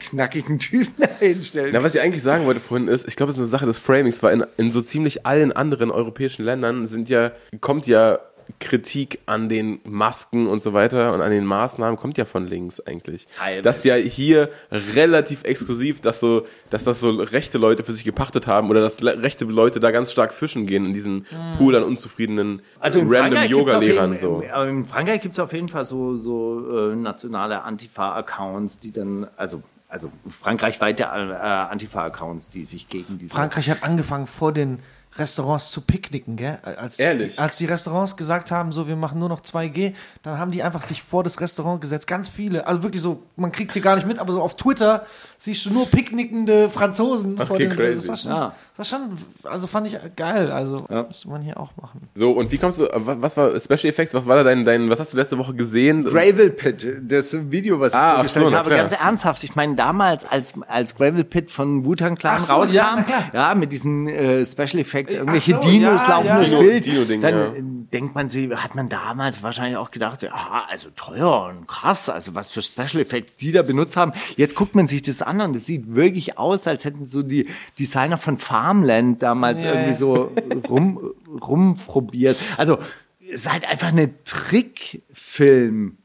knackigen 0.01 0.59
Typen 0.59 0.95
da 0.99 1.09
hinstellen. 1.19 1.73
Na, 1.73 1.83
was 1.83 1.95
ich 1.95 2.01
eigentlich 2.01 2.23
sagen 2.23 2.45
wollte 2.47 2.61
vorhin 2.61 2.89
ist, 2.89 3.07
ich 3.07 3.17
glaube, 3.17 3.31
es 3.31 3.37
ist 3.37 3.43
eine 3.43 3.49
Sache 3.49 3.67
des 3.67 3.79
Framings, 3.79 4.23
weil 4.23 4.35
in, 4.35 4.47
in 4.57 4.73
so 4.73 4.83
ziemlich 4.83 5.25
allen 5.27 5.53
anderen 5.53 5.91
europäischen 5.91 6.45
Ländern 6.45 6.89
sind 6.89 7.09
ja, 7.09 7.33
kommt 7.61 7.87
ja 7.87 8.19
Kritik 8.61 9.21
an 9.27 9.49
den 9.49 9.81
Masken 9.85 10.47
und 10.47 10.61
so 10.61 10.73
weiter 10.73 11.13
und 11.13 11.21
an 11.21 11.31
den 11.31 11.45
Maßnahmen 11.45 11.97
kommt 11.97 12.19
ja 12.19 12.25
von 12.25 12.47
links 12.47 12.81
eigentlich. 12.81 13.27
Teilweise. 13.37 13.63
Das 13.63 13.85
ja 13.85 13.95
hier 13.95 14.51
relativ 14.71 15.45
exklusiv, 15.45 16.01
dass 16.01 16.21
so, 16.21 16.47
dass 16.71 16.85
das 16.85 17.01
so 17.01 17.11
rechte 17.11 17.59
Leute 17.59 17.85
für 17.85 17.93
sich 17.93 18.05
gepachtet 18.05 18.47
haben 18.47 18.71
oder 18.71 18.81
dass 18.81 19.03
rechte 19.03 19.45
Leute 19.45 19.81
da 19.81 19.91
ganz 19.91 20.13
stark 20.13 20.33
fischen 20.33 20.67
gehen 20.67 20.87
in 20.87 20.95
diesem 20.95 21.27
Pool 21.59 21.75
an 21.77 21.83
unzufriedenen 21.83 22.63
Also 22.81 23.01
in 23.01 23.13
random 23.13 23.45
Yoga-Lehrern 23.45 24.17
so. 24.17 24.43
Aber 24.53 24.69
in 24.69 24.85
Frankreich 24.85 25.21
gibt 25.21 25.35
es 25.35 25.41
auf 25.41 25.53
jeden 25.53 25.69
Fall 25.69 25.85
so, 25.85 26.17
so 26.17 26.91
äh, 26.91 26.97
nationale 26.97 27.63
Antifa-Accounts, 27.63 28.81
die 28.81 28.93
dann, 28.93 29.27
also, 29.37 29.63
also 29.89 30.11
frankreichweite 30.29 31.05
äh, 31.05 31.07
Antifa-Accounts, 31.07 32.51
die 32.51 32.65
sich 32.65 32.89
gegen 32.89 33.19
diese. 33.19 33.35
Frankreich 33.35 33.71
hat 33.71 33.83
angefangen 33.83 34.27
vor 34.27 34.53
den 34.53 34.81
Restaurants 35.17 35.71
zu 35.71 35.81
picknicken, 35.83 36.37
gell? 36.37 36.59
Als, 36.63 36.99
Ehrlich? 36.99 37.35
Die, 37.35 37.39
als 37.39 37.57
die 37.59 37.67
Restaurants 37.67 38.17
gesagt 38.17 38.51
haben, 38.51 38.73
so 38.73 38.89
wir 38.89 38.97
machen 38.97 39.19
nur 39.19 39.29
noch 39.29 39.41
2G, 39.43 39.95
dann 40.23 40.39
haben 40.39 40.51
die 40.51 40.63
einfach 40.63 40.83
sich 40.83 41.03
vor 41.03 41.23
das 41.23 41.41
Restaurant 41.41 41.81
gesetzt. 41.81 42.07
Ganz 42.07 42.29
viele. 42.29 42.67
Also 42.67 42.83
wirklich 42.83 43.03
so, 43.03 43.23
man 43.37 43.53
kriegt 43.53 43.73
sie 43.73 43.81
gar 43.81 43.95
nicht 43.97 44.07
mit, 44.09 44.19
aber 44.19 44.33
so 44.33 44.43
auf 44.43 44.57
Twitter 44.57 45.07
siehst 45.39 45.67
du 45.67 45.71
nur 45.73 45.87
picknickende 45.87 46.71
Franzosen 46.71 47.37
vor 47.37 47.51
Okay, 47.57 47.69
den 47.69 47.77
crazy. 47.77 48.09
Das 48.09 48.09
war 48.09 48.17
schon, 48.17 48.31
Ja. 48.33 48.55
das 48.77 48.93
war 48.93 48.99
schon, 48.99 49.19
also 49.45 49.67
fand 49.67 49.87
ich 49.87 49.99
geil. 50.17 50.51
Also 50.51 50.85
müsste 50.89 51.29
man 51.29 51.43
hier 51.43 51.61
auch 51.61 51.71
machen. 51.81 52.09
So, 52.15 52.33
und 52.33 52.51
wie 52.51 52.59
kommst 52.59 52.79
du, 52.81 52.85
wa- 52.85 53.17
was 53.21 53.37
war 53.37 53.51
Special 53.61 53.85
Effects, 53.93 54.15
was 54.15 54.27
war 54.27 54.37
da 54.37 54.43
dein, 54.43 54.65
dein, 54.65 54.91
was 54.91 54.99
hast 55.01 55.13
du 55.13 55.17
letzte 55.17 55.39
Woche 55.39 55.55
gesehen? 55.55 56.05
Gravel 56.05 56.51
Pit, 56.51 56.87
das 57.03 57.37
Video, 57.51 57.79
was 57.79 57.93
ich 57.93 57.99
Ah, 57.99 58.11
ach 58.11 58.15
vorgestellt 58.17 58.49
so, 58.49 58.55
habe, 58.57 58.69
klar. 58.71 58.81
ganz 58.81 58.93
ernsthaft. 58.93 59.45
Ich 59.45 59.55
meine, 59.55 59.75
damals, 59.77 60.25
als, 60.25 60.55
als 60.67 60.97
Gravel 60.97 61.25
Pit 61.25 61.51
von 61.51 61.85
Wu-Tang 61.85 62.17
Clan 62.17 62.39
so, 62.41 62.53
rauskam, 62.55 62.75
ja, 62.75 63.05
ja, 63.33 63.55
mit 63.55 63.71
diesen 63.71 64.09
äh, 64.09 64.45
Special 64.47 64.79
Effects, 64.79 65.04
irgendwelche 65.13 65.53
so, 65.53 65.61
Dinos 65.61 66.03
ja, 66.03 66.09
laufen 66.09 66.27
ja. 66.27 66.37
durchs 66.37 66.51
Dino- 66.51 66.63
Bild, 66.63 66.85
Dino-Ding, 66.87 67.21
dann 67.21 67.35
ja. 67.35 67.53
denkt 67.93 68.15
man 68.15 68.29
sich, 68.29 68.51
hat 68.51 68.75
man 68.75 68.89
damals 68.89 69.43
wahrscheinlich 69.43 69.77
auch 69.77 69.91
gedacht, 69.91 70.23
ja, 70.23 70.65
also 70.69 70.89
teuer 70.97 71.47
und 71.47 71.67
krass, 71.67 72.09
also 72.09 72.35
was 72.35 72.51
für 72.51 72.63
Special 72.63 73.01
Effects 73.03 73.37
die 73.37 73.53
da 73.53 73.63
benutzt 73.63 73.97
haben. 73.97 74.13
Jetzt 74.37 74.55
guckt 74.55 74.75
man 74.75 74.87
sich 74.87 75.03
das 75.03 75.23
an 75.23 75.41
und 75.41 75.57
es 75.57 75.67
sieht 75.67 75.95
wirklich 75.95 76.39
aus, 76.39 76.67
als 76.67 76.85
hätten 76.85 77.07
so 77.07 77.23
die 77.23 77.49
Designer 77.79 78.19
von 78.19 78.39
Farmland 78.39 79.23
damals 79.23 79.63
Ja, 79.63 79.73
irgendwie 79.75 79.93
so 79.93 80.33
rum, 80.69 81.15
rumprobiert. 81.41 82.37
Also 82.57 82.79
es 83.21 83.47
ist 83.47 83.53
halt 83.53 83.69
einfach 83.69 83.89
eine 83.89 84.11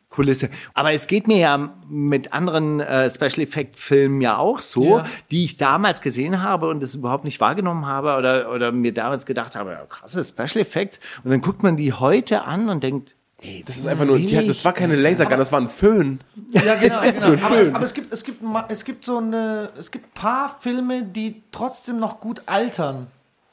Trickfilmkulisse. 0.09 0.49
Aber 0.73 0.93
es 0.93 1.07
geht 1.07 1.27
mir 1.27 1.37
ja 1.37 1.69
mit 1.87 2.33
anderen 2.33 2.79
äh, 2.79 3.09
Special 3.09 3.41
Effect 3.41 3.77
Filmen 3.79 4.21
ja 4.21 4.37
auch 4.37 4.61
so, 4.61 4.97
Ja. 4.97 5.05
die 5.31 5.45
ich 5.45 5.57
damals 5.57 6.01
gesehen 6.01 6.41
habe 6.41 6.67
und 6.69 6.81
das 6.81 6.95
überhaupt 6.95 7.23
nicht 7.23 7.39
wahrgenommen 7.39 7.85
habe 7.85 8.15
oder, 8.17 8.51
oder 8.51 8.71
mir 8.71 8.93
damals 8.93 9.25
gedacht 9.25 9.55
habe, 9.55 9.71
ja, 9.71 9.85
krasse 9.85 10.23
Special 10.23 10.61
Effects. 10.61 10.99
Und 11.23 11.31
dann 11.31 11.41
guckt 11.41 11.63
man 11.63 11.77
die 11.77 11.93
heute 11.93 12.43
an 12.43 12.69
und 12.69 12.83
denkt, 12.83 13.15
ey, 13.41 13.63
Das 13.65 13.77
ist 13.77 13.87
einfach 13.87 14.05
nur, 14.05 14.17
die, 14.17 14.37
hat- 14.37 14.49
das 14.49 14.65
war 14.65 14.73
keine 14.73 14.95
Lasergun, 14.95 15.37
das 15.37 15.51
war 15.51 15.61
ein 15.61 15.67
Föhn. 15.67 16.19
Ja, 16.51 16.75
genau, 16.75 17.01
genau. 17.11 17.45
Aber, 17.45 17.57
es, 17.61 17.73
aber 17.73 17.85
es 17.85 17.93
gibt, 17.93 18.11
es 18.11 18.23
gibt, 18.23 18.41
es 18.69 18.83
gibt 18.85 19.05
so 19.05 19.17
eine, 19.17 19.69
es 19.77 19.91
gibt 19.91 20.13
paar 20.13 20.57
Filme, 20.59 21.03
die 21.03 21.43
trotzdem 21.51 21.99
noch 21.99 22.19
gut 22.19 22.43
altern. 22.47 23.07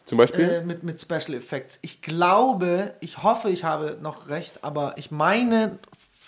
Zum 0.07 0.18
Beispiel? 0.18 0.48
äh, 0.48 0.64
mit, 0.64 0.84
mit 0.84 1.00
Special 1.00 1.34
Effects. 1.34 1.80
Ich 1.82 2.00
glaube, 2.00 2.94
ich 3.00 3.24
hoffe, 3.24 3.50
ich 3.50 3.64
habe 3.64 3.98
noch 4.00 4.28
recht, 4.28 4.62
aber 4.62 4.94
ich 4.98 5.11
meine 5.11 5.80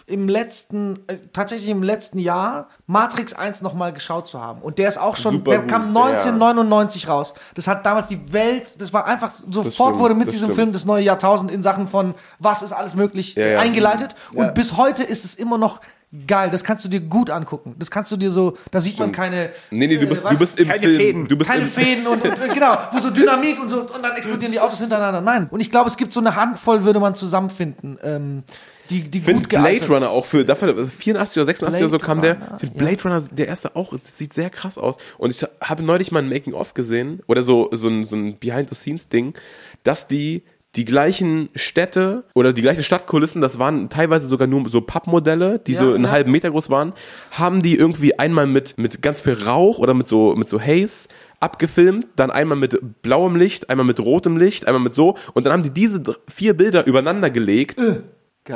im 0.08 0.28
letzten, 0.28 0.94
äh, 1.06 1.16
tatsächlich 1.32 1.68
im 1.68 1.82
letzten 1.82 2.18
Jahr 2.18 2.68
Matrix 2.86 3.34
1 3.34 3.60
nochmal 3.62 3.92
geschaut 3.92 4.26
zu 4.26 4.40
haben. 4.40 4.62
Und 4.62 4.78
der 4.78 4.88
ist 4.88 4.98
auch 4.98 5.16
schon, 5.16 5.34
Super 5.34 5.50
der 5.50 5.60
gut, 5.60 5.68
kam 5.70 5.94
ja. 5.94 6.04
1999 6.04 7.08
raus. 7.08 7.34
Das 7.54 7.68
hat 7.68 7.84
damals 7.84 8.06
die 8.06 8.32
Welt, 8.32 8.74
das 8.78 8.92
war 8.92 9.06
einfach, 9.06 9.32
sofort 9.50 9.74
stimmt, 9.74 9.98
wurde 9.98 10.14
mit 10.14 10.32
diesem 10.32 10.46
stimmt. 10.46 10.54
Film 10.54 10.72
das 10.72 10.84
neue 10.84 11.04
Jahrtausend 11.04 11.50
in 11.50 11.62
Sachen 11.62 11.86
von 11.86 12.14
was 12.38 12.62
ist 12.62 12.72
alles 12.72 12.94
möglich 12.94 13.34
Ja, 13.34 13.46
ja. 13.46 13.60
eingeleitet. 13.60 14.16
Und 14.32 14.54
bis 14.54 14.76
heute 14.76 15.04
ist 15.04 15.24
es 15.24 15.34
immer 15.34 15.58
noch 15.58 15.80
geil. 16.26 16.48
Das 16.50 16.64
kannst 16.64 16.84
du 16.84 16.88
dir 16.88 17.00
gut 17.00 17.30
angucken. 17.30 17.74
Das 17.78 17.90
kannst 17.90 18.10
du 18.10 18.16
dir 18.16 18.30
so, 18.30 18.56
da 18.70 18.80
sieht 18.80 18.98
man 18.98 19.12
keine. 19.12 19.50
Nee, 19.70 19.86
nee, 19.86 19.98
du 19.98 20.06
äh, 20.06 20.08
bist, 20.08 20.24
was? 20.24 20.32
du 20.32 20.38
bist 20.38 20.58
im 20.58 20.68
Keine 20.68 20.80
Film. 20.80 20.96
Fäden. 20.96 21.28
Du 21.28 21.36
bist 21.36 21.50
keine 21.50 21.64
im 21.64 21.68
Fäden 21.68 22.06
und, 22.06 22.22
und 22.22 22.40
und 22.40 22.54
genau, 22.54 22.78
wo 22.92 22.98
so 22.98 23.10
Dynamit 23.10 23.58
und 23.58 23.68
so 23.68 23.80
und 23.80 24.02
dann 24.02 24.16
explodieren 24.16 24.52
die 24.52 24.60
Autos 24.60 24.78
hintereinander. 24.80 25.20
Nein. 25.20 25.48
Und 25.50 25.60
ich 25.60 25.70
glaube, 25.70 25.88
es 25.88 25.96
gibt 25.96 26.12
so 26.12 26.20
eine 26.20 26.34
Handvoll, 26.34 26.84
würde 26.84 27.00
man 27.00 27.14
zusammenfinden, 27.14 27.98
ähm, 28.02 28.42
die, 28.90 29.02
die 29.02 29.20
finde 29.20 29.42
gut 29.42 29.50
Blade 29.50 29.86
Runner 29.86 30.10
auch 30.10 30.24
für, 30.24 30.44
dafür, 30.44 30.68
also 30.68 30.86
84 30.86 31.38
oder 31.38 31.46
86 31.46 31.82
oder 31.82 31.90
so 31.90 31.98
Blade 31.98 32.04
kam 32.06 32.20
der, 32.22 32.34
Runner, 32.34 32.58
finde 32.58 32.78
Blade 32.78 33.02
Runner, 33.02 33.24
der 33.30 33.48
erste 33.48 33.76
auch, 33.76 33.92
sieht 33.98 34.32
sehr 34.32 34.50
krass 34.50 34.78
aus. 34.78 34.96
Und 35.18 35.30
ich 35.30 35.44
habe 35.60 35.82
neulich 35.82 36.12
mal 36.12 36.20
ein 36.20 36.28
Making-of 36.28 36.74
gesehen, 36.74 37.22
oder 37.26 37.42
so, 37.42 37.68
so 37.72 37.88
ein, 37.88 38.04
so 38.04 38.16
ein 38.16 38.38
Behind-the-Scenes-Ding, 38.38 39.34
dass 39.82 40.08
die 40.08 40.42
die 40.76 40.84
gleichen 40.84 41.48
Städte 41.54 42.24
oder 42.34 42.52
die 42.52 42.62
gleichen 42.62 42.82
Stadtkulissen, 42.82 43.40
das 43.40 43.58
waren 43.58 43.88
teilweise 43.88 44.26
sogar 44.26 44.46
nur 44.46 44.68
so 44.68 44.80
Pappmodelle, 44.80 45.58
die 45.58 45.72
Ja, 45.72 45.80
so 45.80 45.92
einen 45.92 46.04
ja. 46.04 46.10
halben 46.10 46.30
Meter 46.30 46.50
groß 46.50 46.68
waren, 46.68 46.92
haben 47.30 47.62
die 47.62 47.74
irgendwie 47.74 48.18
einmal 48.18 48.46
mit, 48.46 48.76
mit 48.76 49.00
ganz 49.00 49.20
viel 49.20 49.32
Rauch 49.32 49.78
oder 49.78 49.94
mit 49.94 50.08
so, 50.08 50.36
mit 50.36 50.48
so 50.48 50.60
Haze 50.60 51.08
abgefilmt, 51.40 52.06
dann 52.16 52.30
einmal 52.30 52.58
mit 52.58 52.78
blauem 53.02 53.36
Licht, 53.36 53.70
einmal 53.70 53.86
mit 53.86 53.98
rotem 53.98 54.36
Licht, 54.36 54.66
einmal 54.66 54.82
mit 54.82 54.94
so 54.94 55.16
und 55.32 55.44
dann 55.44 55.52
haben 55.52 55.62
die 55.62 55.70
diese 55.70 56.02
vier 56.28 56.54
Bilder 56.54 56.86
übereinander 56.86 57.30
gelegt 57.30 57.80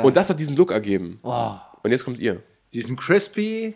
und 0.01 0.15
das 0.15 0.29
hat 0.29 0.39
diesen 0.39 0.55
Look 0.55 0.71
ergeben. 0.71 1.19
Und 1.83 1.91
jetzt 1.91 2.05
kommt 2.05 2.19
ihr. 2.19 2.41
diesen 2.73 2.95
crispy, 2.95 3.75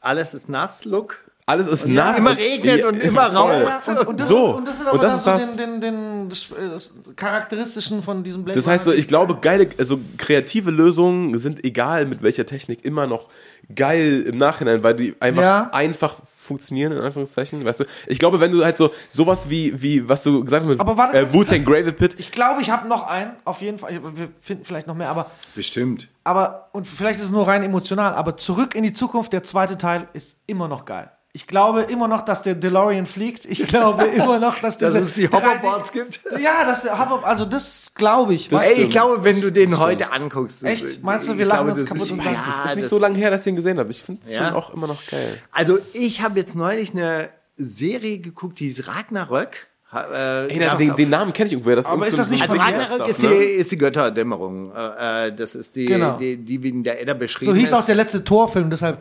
alles 0.00 0.34
ist 0.34 0.48
nass 0.48 0.84
Look. 0.84 1.18
Alles 1.50 1.66
ist 1.66 1.86
nass. 1.88 2.18
immer 2.18 2.30
und- 2.30 2.36
regnet 2.36 2.80
Ja, 2.80 2.88
und 2.88 2.96
immer 2.96 3.26
voll. 3.26 3.36
Rauch. 3.36 3.88
Und, 3.88 4.06
und, 4.08 4.20
das, 4.20 4.28
So. 4.28 4.56
und 4.56 4.68
das 4.68 4.76
ist 4.78 4.86
aber 4.86 4.92
Und 4.94 5.02
das 5.02 5.14
ist 5.16 5.24
so 5.24 5.30
das. 5.30 5.56
Den, 5.56 5.80
den, 5.80 5.80
den, 5.80 6.28
das, 6.28 6.50
äh, 6.52 6.68
das 6.70 6.94
Charakteristischen 7.16 8.02
von 8.02 8.22
diesem 8.22 8.44
Blade 8.44 8.58
Das 8.58 8.66
heißt 8.66 8.84
so, 8.84 8.92
ich 8.92 9.08
glaube, 9.08 9.36
geile, 9.40 9.68
also 9.78 9.98
kreative 10.16 10.70
Lösungen 10.70 11.38
sind 11.38 11.64
egal 11.64 12.06
mit 12.06 12.22
welcher 12.22 12.46
Technik 12.46 12.84
immer 12.84 13.06
noch 13.06 13.28
geil 13.74 14.22
im 14.26 14.38
Nachhinein, 14.38 14.82
weil 14.82 14.94
die 14.94 15.14
einfach 15.20 15.42
Ja. 15.42 15.70
einfach 15.72 16.16
funktionieren, 16.24 16.92
in 16.92 16.98
Anführungszeichen, 16.98 17.64
weißt 17.64 17.80
du. 17.80 17.84
Ich 18.08 18.18
glaube, 18.18 18.40
wenn 18.40 18.50
du 18.50 18.64
halt 18.64 18.76
so, 18.76 18.90
sowas 19.08 19.48
wie, 19.50 19.80
wie, 19.80 20.08
was 20.08 20.22
du 20.24 20.42
gesagt 20.44 20.62
hast 20.64 20.68
mit 20.68 20.80
Aber 20.80 20.96
warte 20.96 21.18
äh. 21.18 21.32
Wu-Tang 21.32 21.64
Gravel 21.64 21.92
Pit, 21.92 22.14
Ich 22.18 22.32
glaube, 22.32 22.62
ich 22.62 22.70
habe 22.70 22.88
noch 22.88 23.06
einen, 23.06 23.32
auf 23.44 23.60
jeden 23.62 23.78
Fall. 23.78 24.00
Wir 24.14 24.28
finden 24.40 24.64
vielleicht 24.64 24.86
noch 24.88 24.94
mehr, 24.96 25.08
aber 25.08 25.30
Bestimmt. 25.54 26.08
aber, 26.24 26.68
und 26.72 26.86
vielleicht 26.88 27.20
ist 27.20 27.26
es 27.26 27.32
nur 27.32 27.46
rein 27.46 27.62
emotional, 27.62 28.14
aber 28.14 28.36
zurück 28.36 28.74
in 28.74 28.82
die 28.82 28.92
Zukunft, 28.92 29.32
der 29.32 29.44
zweite 29.44 29.78
Teil 29.78 30.08
ist 30.14 30.40
immer 30.46 30.66
noch 30.66 30.84
geil. 30.84 31.10
Ich 31.32 31.46
glaube 31.46 31.82
immer 31.82 32.08
noch, 32.08 32.22
dass 32.22 32.42
der 32.42 32.56
DeLorean 32.56 33.06
fliegt. 33.06 33.44
Ich 33.44 33.64
glaube 33.66 34.04
immer 34.16 34.40
noch, 34.40 34.58
dass, 34.58 34.78
Dass 34.78 34.96
es 34.96 35.12
die 35.12 35.28
3D 35.28 35.32
Hoverboards 35.42 35.92
gibt. 35.92 36.20
Ja, 36.40 36.64
dass 36.64 36.82
der 36.82 36.98
Hover, 36.98 37.24
also 37.26 37.44
das 37.44 37.92
glaube 37.94 38.34
ich. 38.34 38.48
Das 38.48 38.62
Ey, 38.64 38.82
ich 38.82 38.90
glaube, 38.90 39.22
wenn 39.22 39.40
du 39.40 39.52
den 39.52 39.78
heute 39.78 40.10
anguckst. 40.10 40.64
Echt? 40.64 41.04
Meinst 41.04 41.28
du, 41.28 41.38
wir 41.38 41.46
lachen 41.46 41.66
glaube, 41.66 41.70
uns 41.72 41.80
das 41.80 41.88
kaputt 41.88 42.04
ist- 42.06 42.10
und 42.12 42.18
ja, 42.24 42.30
das 42.32 42.40
ist 42.40 42.46
ist 42.48 42.74
nicht 42.74 42.84
das- 42.84 42.90
so 42.90 42.98
lange 42.98 43.16
her, 43.16 43.30
dass 43.30 43.42
ich 43.42 43.46
ihn 43.46 43.56
gesehen 43.56 43.78
habe. 43.78 43.90
Ich 43.92 44.02
finde 44.02 44.22
es 44.24 44.30
Ja. 44.30 44.48
schon 44.48 44.56
auch 44.56 44.74
immer 44.74 44.88
noch 44.88 45.06
geil. 45.06 45.38
Also, 45.52 45.78
ich 45.92 46.20
habe 46.22 46.36
jetzt 46.38 46.56
neulich 46.56 46.92
eine 46.92 47.28
Serie 47.56 48.18
geguckt, 48.18 48.58
die 48.58 48.66
ist 48.66 48.88
Ragnarök. 48.88 49.68
Ha- 49.92 50.06
Äh, 50.46 50.52
Ey, 50.52 50.58
das, 50.60 50.76
den, 50.78 50.96
den 50.96 51.10
Namen 51.10 51.32
kenne 51.32 51.46
ich 51.48 51.52
irgendwoher. 51.52 51.76
Das 51.76 51.86
Aber 51.86 52.06
ist 52.08 52.18
das 52.18 52.30
nicht 52.30 52.42
also 52.42 52.54
von 52.56 52.64
Ragnarök 52.64 53.06
ist 53.08 53.22
die, 53.22 53.26
ist 53.26 53.70
die 53.70 53.78
Götterdämmerung. 53.78 54.72
Äh, 54.74 55.28
äh, 55.28 55.32
das 55.34 55.54
ist 55.54 55.76
die, 55.76 55.86
Genau. 55.86 56.16
die, 56.16 56.36
die 56.38 56.62
wie 56.62 56.68
in 56.70 56.82
der 56.84 57.00
Edda 57.00 57.14
beschrieben 57.14 57.52
So 57.52 57.56
hieß 57.56 57.68
ist. 57.70 57.74
auch 57.74 57.84
der 57.84 57.96
letzte 57.96 58.24
Torfilm, 58.24 58.70
deshalb 58.70 58.98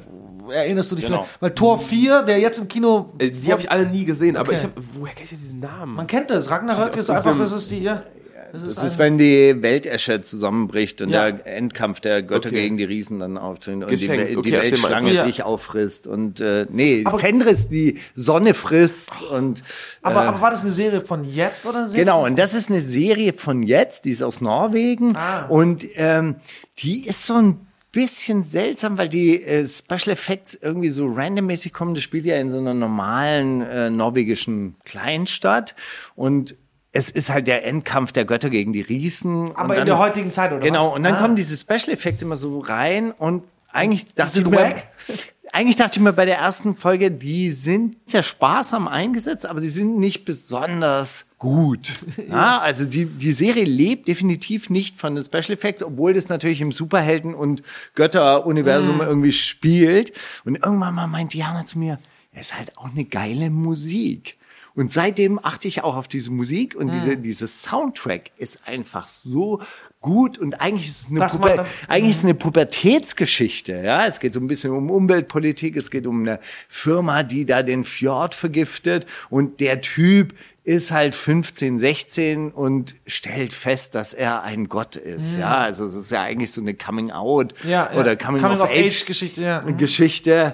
erinnerst 0.52 0.91
du 0.91 0.95
dich 0.95 1.06
Genau. 1.06 1.24
vielleicht. 1.24 1.41
Weil 1.41 1.52
Tor 1.56 1.80
4, 1.80 2.22
der 2.24 2.39
jetzt 2.39 2.58
im 2.60 2.68
Kino. 2.68 3.14
Äh, 3.20 3.30
Die 3.30 3.52
habe 3.52 3.62
ich 3.62 3.72
alle 3.72 3.86
nie 3.88 4.06
gesehen, 4.06 4.38
aber 4.38 4.50
Okay. 4.50 4.58
ich 4.60 4.64
hab, 4.64 4.72
woher 5.00 5.14
kenne 5.14 5.24
ich 5.26 5.30
denn 5.32 5.39
diesen 5.39 5.60
Namen? 5.60 5.95
Man 5.95 6.08
kennt 6.08 6.30
das. 6.30 6.50
Ragnarök 6.50 6.95
ist 6.97 7.10
einfach, 7.10 7.38
das 7.38 7.52
ist 7.52 7.72
die, 7.72 7.84
ja. 7.84 8.04
Das 8.52 8.64
ist, 8.64 8.78
Das 8.80 8.84
ist, 8.93 8.97
wenn 8.97 9.20
die 9.20 9.62
Weltesche 9.62 10.22
zusammenbricht 10.22 11.04
und 11.04 11.10
Ja. 11.10 11.30
der 11.30 11.45
Endkampf 11.56 12.00
der 12.00 12.24
Götter 12.24 12.50
Okay. 12.50 12.62
gegen 12.64 12.78
die 12.78 12.84
Riesen 12.84 13.20
dann 13.20 13.38
auftritt 13.38 13.76
und 13.76 13.88
Geschenkt. 13.88 14.32
die, 14.32 14.38
Okay, 14.38 14.50
die 14.50 14.58
Weltschlange 14.58 15.10
einfach. 15.12 15.26
sich 15.26 15.43
auffrisst 15.43 16.08
und 16.08 16.39
äh, 16.41 16.66
nee, 16.72 17.04
Aber- 17.06 17.20
Fenris 17.20 17.70
die 17.70 18.00
Sonne 18.16 18.56
frisst 18.56 19.12
und 19.32 19.62
aber, 20.02 20.24
äh, 20.24 20.28
aber 20.30 20.41
war 20.41 20.50
das 20.50 20.62
eine 20.64 20.72
Serie 20.72 21.02
von 21.02 21.26
jetzt 21.26 21.68
oder 21.68 21.80
eine 21.80 21.88
Serie? 21.89 22.06
Genau, 22.06 22.26
und 22.26 22.39
das 22.39 22.56
ist 22.56 22.72
eine 22.72 22.80
Serie 22.82 23.34
von 23.34 23.62
jetzt, 23.62 24.06
die 24.06 24.12
ist 24.12 24.24
aus 24.24 24.41
Norwegen 24.41 25.16
Ah. 25.16 25.45
und 25.47 25.86
ähm, 25.93 26.38
die 26.80 27.08
ist 27.08 27.26
so 27.26 27.36
ein 27.36 27.68
bisschen 27.92 28.44
seltsam, 28.44 28.98
weil 28.98 29.10
die 29.10 29.42
äh, 29.44 29.66
Special 29.68 30.10
Effects 30.14 30.54
irgendwie 30.54 30.90
so 30.90 31.08
randommäßig 31.12 31.74
kommen. 31.74 31.96
Das 31.96 32.04
spielt 32.04 32.26
ja 32.26 32.38
in 32.38 32.52
so 32.52 32.58
einer 32.60 32.74
normalen 32.74 33.62
äh, 33.62 33.90
norwegischen 33.90 34.76
Kleinstadt 34.86 35.76
und 36.16 36.56
es 36.92 37.10
ist 37.10 37.30
halt 37.30 37.48
der 37.48 37.66
Endkampf 37.66 38.12
der 38.12 38.26
Götter 38.26 38.50
gegen 38.50 38.74
die 38.74 38.82
Riesen. 38.82 39.52
Aber 39.56 39.64
und 39.66 39.70
in 39.72 39.76
dann, 39.78 39.86
der 39.88 40.00
heutigen 40.00 40.32
Zeit, 40.32 40.52
oder 40.52 40.62
Genau, 40.62 40.90
was? 40.90 40.96
und 40.96 41.04
dann 41.04 41.16
Ah. 41.16 41.22
kommen 41.22 41.36
diese 41.36 41.56
Special 41.58 41.90
Effects 41.90 42.22
immer 42.24 42.36
so 42.36 42.60
rein 42.60 43.12
und 43.12 43.44
eigentlich 43.72 44.14
dachte 44.16 44.40
ich 44.40 44.46
mir, 44.48 44.74
eigentlich 45.52 45.76
dachte 45.76 45.98
ich 46.00 46.04
mir 46.04 46.14
bei 46.14 46.26
der 46.26 46.38
ersten 46.38 46.76
Folge, 46.76 47.12
die 47.12 47.52
sind 47.52 47.98
sehr 48.06 48.24
sparsam 48.24 48.88
eingesetzt, 48.88 49.46
aber 49.46 49.62
die 49.62 49.68
sind 49.68 49.98
nicht 50.00 50.26
besonders 50.26 51.26
gut. 51.40 51.92
Ja, 52.30 52.60
also 52.60 52.86
die, 52.86 53.06
die 53.06 53.32
Serie 53.32 53.64
lebt 53.66 54.08
definitiv 54.08 54.70
nicht 54.70 54.98
von 54.98 55.16
den 55.16 55.24
Special 55.24 55.52
Effects, 55.52 55.82
obwohl 55.82 56.14
das 56.14 56.30
natürlich 56.30 56.62
im 56.62 56.72
Superhelden- 56.72 57.34
und 57.34 57.64
Götter-Universum 57.96 58.96
Mhm. 58.96 59.02
irgendwie 59.02 59.32
spielt. 59.32 60.14
Und 60.46 60.56
irgendwann 60.58 60.94
mal 60.94 61.08
meint 61.08 61.34
Diana 61.34 61.66
zu 61.66 61.80
mir, 61.80 61.98
es 62.34 62.48
ist 62.52 62.58
halt 62.58 62.78
auch 62.78 62.90
eine 62.92 63.06
geile 63.06 63.50
Musik. 63.50 64.38
Und 64.76 64.92
seitdem 64.92 65.40
achte 65.44 65.68
ich 65.68 65.84
auch 65.84 65.96
auf 65.98 66.08
diese 66.08 66.32
Musik 66.32 66.76
und 66.76 66.94
diese, 66.94 67.18
dieses 67.18 67.64
Soundtrack 67.64 68.32
ist 68.38 68.62
einfach 68.68 69.08
so 69.08 69.62
gut 70.00 70.38
und 70.38 70.62
eigentlich 70.62 70.88
ist 70.88 71.02
es 71.02 71.10
eine, 71.10 71.28
Puber 71.28 71.56
dann- 71.58 71.66
eigentlich 71.90 72.12
ist 72.12 72.24
eine 72.24 72.36
Pubertätsgeschichte. 72.36 73.82
Ja, 73.84 74.06
es 74.06 74.20
geht 74.20 74.34
so 74.34 74.40
ein 74.40 74.48
bisschen 74.48 74.72
um 74.72 74.90
Umweltpolitik, 74.90 75.76
es 75.76 75.92
geht 75.92 76.08
um 76.08 76.22
eine 76.22 76.40
Firma, 76.68 77.24
die 77.24 77.46
da 77.46 77.62
den 77.64 77.84
Fjord 77.84 78.36
vergiftet 78.36 79.06
und 79.30 79.60
der 79.60 79.82
Typ 79.82 80.34
ist 80.70 80.91
halt 80.91 81.15
15, 81.15 81.80
16 81.80 82.51
und 82.51 82.93
stellt 83.07 83.53
fest, 83.53 83.95
dass 83.95 84.13
er 84.13 84.43
ein 84.43 84.70
Gott 84.70 84.97
ist. 84.97 85.36
Ja, 85.36 85.57
also 85.57 85.84
es 85.86 85.95
ist 85.95 86.11
ja 86.11 86.22
eigentlich 86.22 86.51
so 86.51 86.61
eine 86.61 86.76
Coming 86.76 87.09
Out 87.09 87.55
Ja, 87.63 87.89
ja. 87.91 87.99
oder 87.99 88.15
Coming, 88.15 88.39
Coming 88.39 88.59
of, 88.59 88.65
of 88.65 88.70
Age, 88.70 88.86
Age 88.86 89.05
Geschichte, 89.07 89.41
ja. 89.41 89.63
Mhm. 89.65 89.78
Geschichte. 89.78 90.53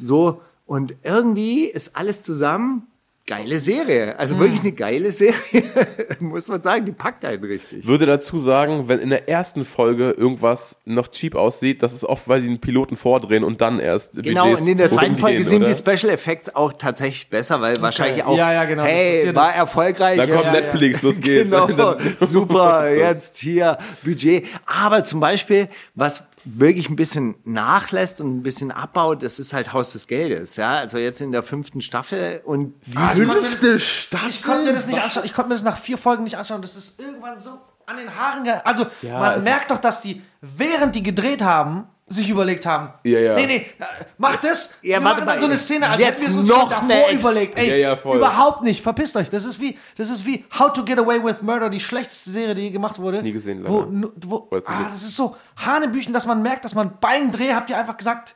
So 0.00 0.42
und 0.66 0.96
irgendwie 1.04 1.66
ist 1.66 1.94
alles 1.94 2.24
zusammen 2.24 2.88
geile 3.32 3.58
Serie. 3.58 4.18
Also 4.18 4.38
wirklich 4.38 4.60
eine 4.60 4.72
geile 4.72 5.12
Serie, 5.12 5.64
muss 6.20 6.48
man 6.48 6.60
sagen. 6.60 6.84
Die 6.84 6.92
packt 6.92 7.24
einen 7.24 7.42
richtig. 7.42 7.86
Würde 7.86 8.04
dazu 8.04 8.36
sagen, 8.36 8.88
wenn 8.88 8.98
in 8.98 9.08
der 9.08 9.28
ersten 9.28 9.64
Folge 9.64 10.10
irgendwas 10.10 10.76
noch 10.84 11.08
cheap 11.08 11.34
aussieht, 11.34 11.82
das 11.82 11.94
ist 11.94 12.04
oft, 12.04 12.28
weil 12.28 12.42
die 12.42 12.48
einen 12.48 12.60
Piloten 12.60 12.96
vordrehen 12.96 13.42
und 13.42 13.60
dann 13.60 13.80
erst 13.80 14.22
Genau, 14.22 14.42
Budgets 14.44 14.62
und 14.62 14.68
in 14.68 14.78
der 14.78 14.90
zweiten 14.90 15.16
Folge 15.16 15.38
gehen, 15.38 15.46
sind 15.46 15.62
oder? 15.62 15.72
die 15.72 15.78
Special 15.78 16.12
Effects 16.12 16.54
auch 16.54 16.74
tatsächlich 16.74 17.30
besser, 17.30 17.60
weil 17.62 17.80
wahrscheinlich 17.80 18.22
auch, 18.24 18.36
Ja, 18.36 18.52
ja, 18.52 18.64
genau, 18.64 18.84
hey, 18.84 19.34
war 19.34 19.54
erfolgreich. 19.54 20.18
Dann 20.18 20.30
kommt 20.30 20.44
ja, 20.44 20.52
Netflix, 20.52 21.00
los 21.00 21.20
geht's. 21.20 21.50
Genau, 21.50 21.96
super, 22.20 22.90
jetzt 22.94 23.38
hier 23.38 23.78
Budget. 24.02 24.44
Aber 24.66 25.04
zum 25.04 25.20
Beispiel, 25.20 25.68
was 25.94 26.26
wirklich 26.44 26.88
ein 26.88 26.96
bisschen 26.96 27.34
nachlässt 27.44 28.20
und 28.20 28.38
ein 28.38 28.42
bisschen 28.42 28.70
abbaut, 28.70 29.22
das 29.22 29.38
ist 29.38 29.52
halt 29.52 29.72
Haus 29.72 29.92
des 29.92 30.06
Geldes. 30.06 30.56
Ja, 30.56 30.74
also 30.76 30.98
jetzt 30.98 31.20
in 31.20 31.32
der 31.32 31.42
fünften 31.42 31.80
Staffel 31.80 32.40
und 32.44 32.74
die 32.86 32.96
Ah, 32.96 33.12
ich 33.12 33.18
konnte 33.26 33.40
mir 33.42 33.46
fünfte 33.48 33.72
das- 33.74 34.28
Ich 34.28 34.42
konnte 34.42 34.64
mir 34.64 34.72
das 34.72 34.86
nicht 34.86 35.00
anschauen. 35.02 35.24
Ich 35.24 35.34
konnte 35.34 35.48
mir 35.50 35.54
das 35.54 35.64
nach 35.64 35.76
vier 35.76 35.98
Folgen 35.98 36.24
nicht 36.24 36.36
anschauen. 36.36 36.62
Das 36.62 36.76
ist 36.76 37.00
irgendwann 37.00 37.38
so 37.38 37.50
an 37.86 37.96
den 37.96 38.08
Haaren. 38.14 38.46
Also 38.64 38.86
Ja, 39.02 39.18
man 39.18 39.44
merkt 39.44 39.70
doch, 39.70 39.78
dass 39.78 40.00
die, 40.00 40.22
während 40.40 40.94
die 40.94 41.02
gedreht 41.02 41.42
haben, 41.42 41.84
sich 42.08 42.28
überlegt 42.28 42.66
haben. 42.66 42.90
Ja, 43.04 43.18
ja. 43.20 43.34
Nee, 43.36 43.46
nee, 43.46 43.56
äh, 43.78 43.84
mach 44.18 44.36
das. 44.36 44.78
Ja, 44.82 44.98
wir 45.00 45.04
warte 45.04 45.04
machen 45.04 45.16
dann 45.26 45.26
mal, 45.36 45.40
so 45.40 45.46
eine 45.46 45.56
Szene, 45.56 45.88
als 45.88 46.00
jetzt 46.02 46.20
hätten 46.20 46.20
wir 46.22 46.28
es 46.28 46.36
uns 46.36 46.48
noch 46.50 46.70
schon 46.78 46.88
davor 46.88 47.10
überlegt. 47.10 47.56
Ey, 47.58 47.68
Ja, 47.70 47.76
ja, 47.76 47.96
voll. 47.96 48.16
überhaupt 48.18 48.62
nicht. 48.62 48.82
Verpisst 48.82 49.16
euch. 49.16 49.30
Das 49.30 49.44
ist 49.44 49.60
wie, 49.60 49.78
das 49.96 50.10
ist 50.10 50.26
wie 50.26 50.44
How 50.58 50.72
to 50.72 50.84
Get 50.84 50.98
Away 50.98 51.24
with 51.24 51.40
Murder, 51.42 51.70
die 51.70 51.80
schlechteste 51.80 52.30
Serie, 52.30 52.54
die 52.54 52.62
je 52.62 52.70
gemacht 52.70 52.98
wurde. 52.98 53.22
Nie 53.22 53.32
gesehen, 53.32 53.62
Wo, 53.66 53.80
leider. 53.80 54.08
wo, 54.26 54.38
zum 54.60 54.74
ah, 54.74 54.88
das 54.92 55.02
ist 55.02 55.16
so 55.16 55.36
Hanebüchen, 55.56 56.12
dass 56.12 56.26
man 56.26 56.42
merkt, 56.42 56.64
dass 56.64 56.74
man 56.74 56.92
beim 57.00 57.30
Dreh 57.30 57.54
habt 57.54 57.70
ihr 57.70 57.78
einfach 57.78 57.96
gesagt, 57.96 58.34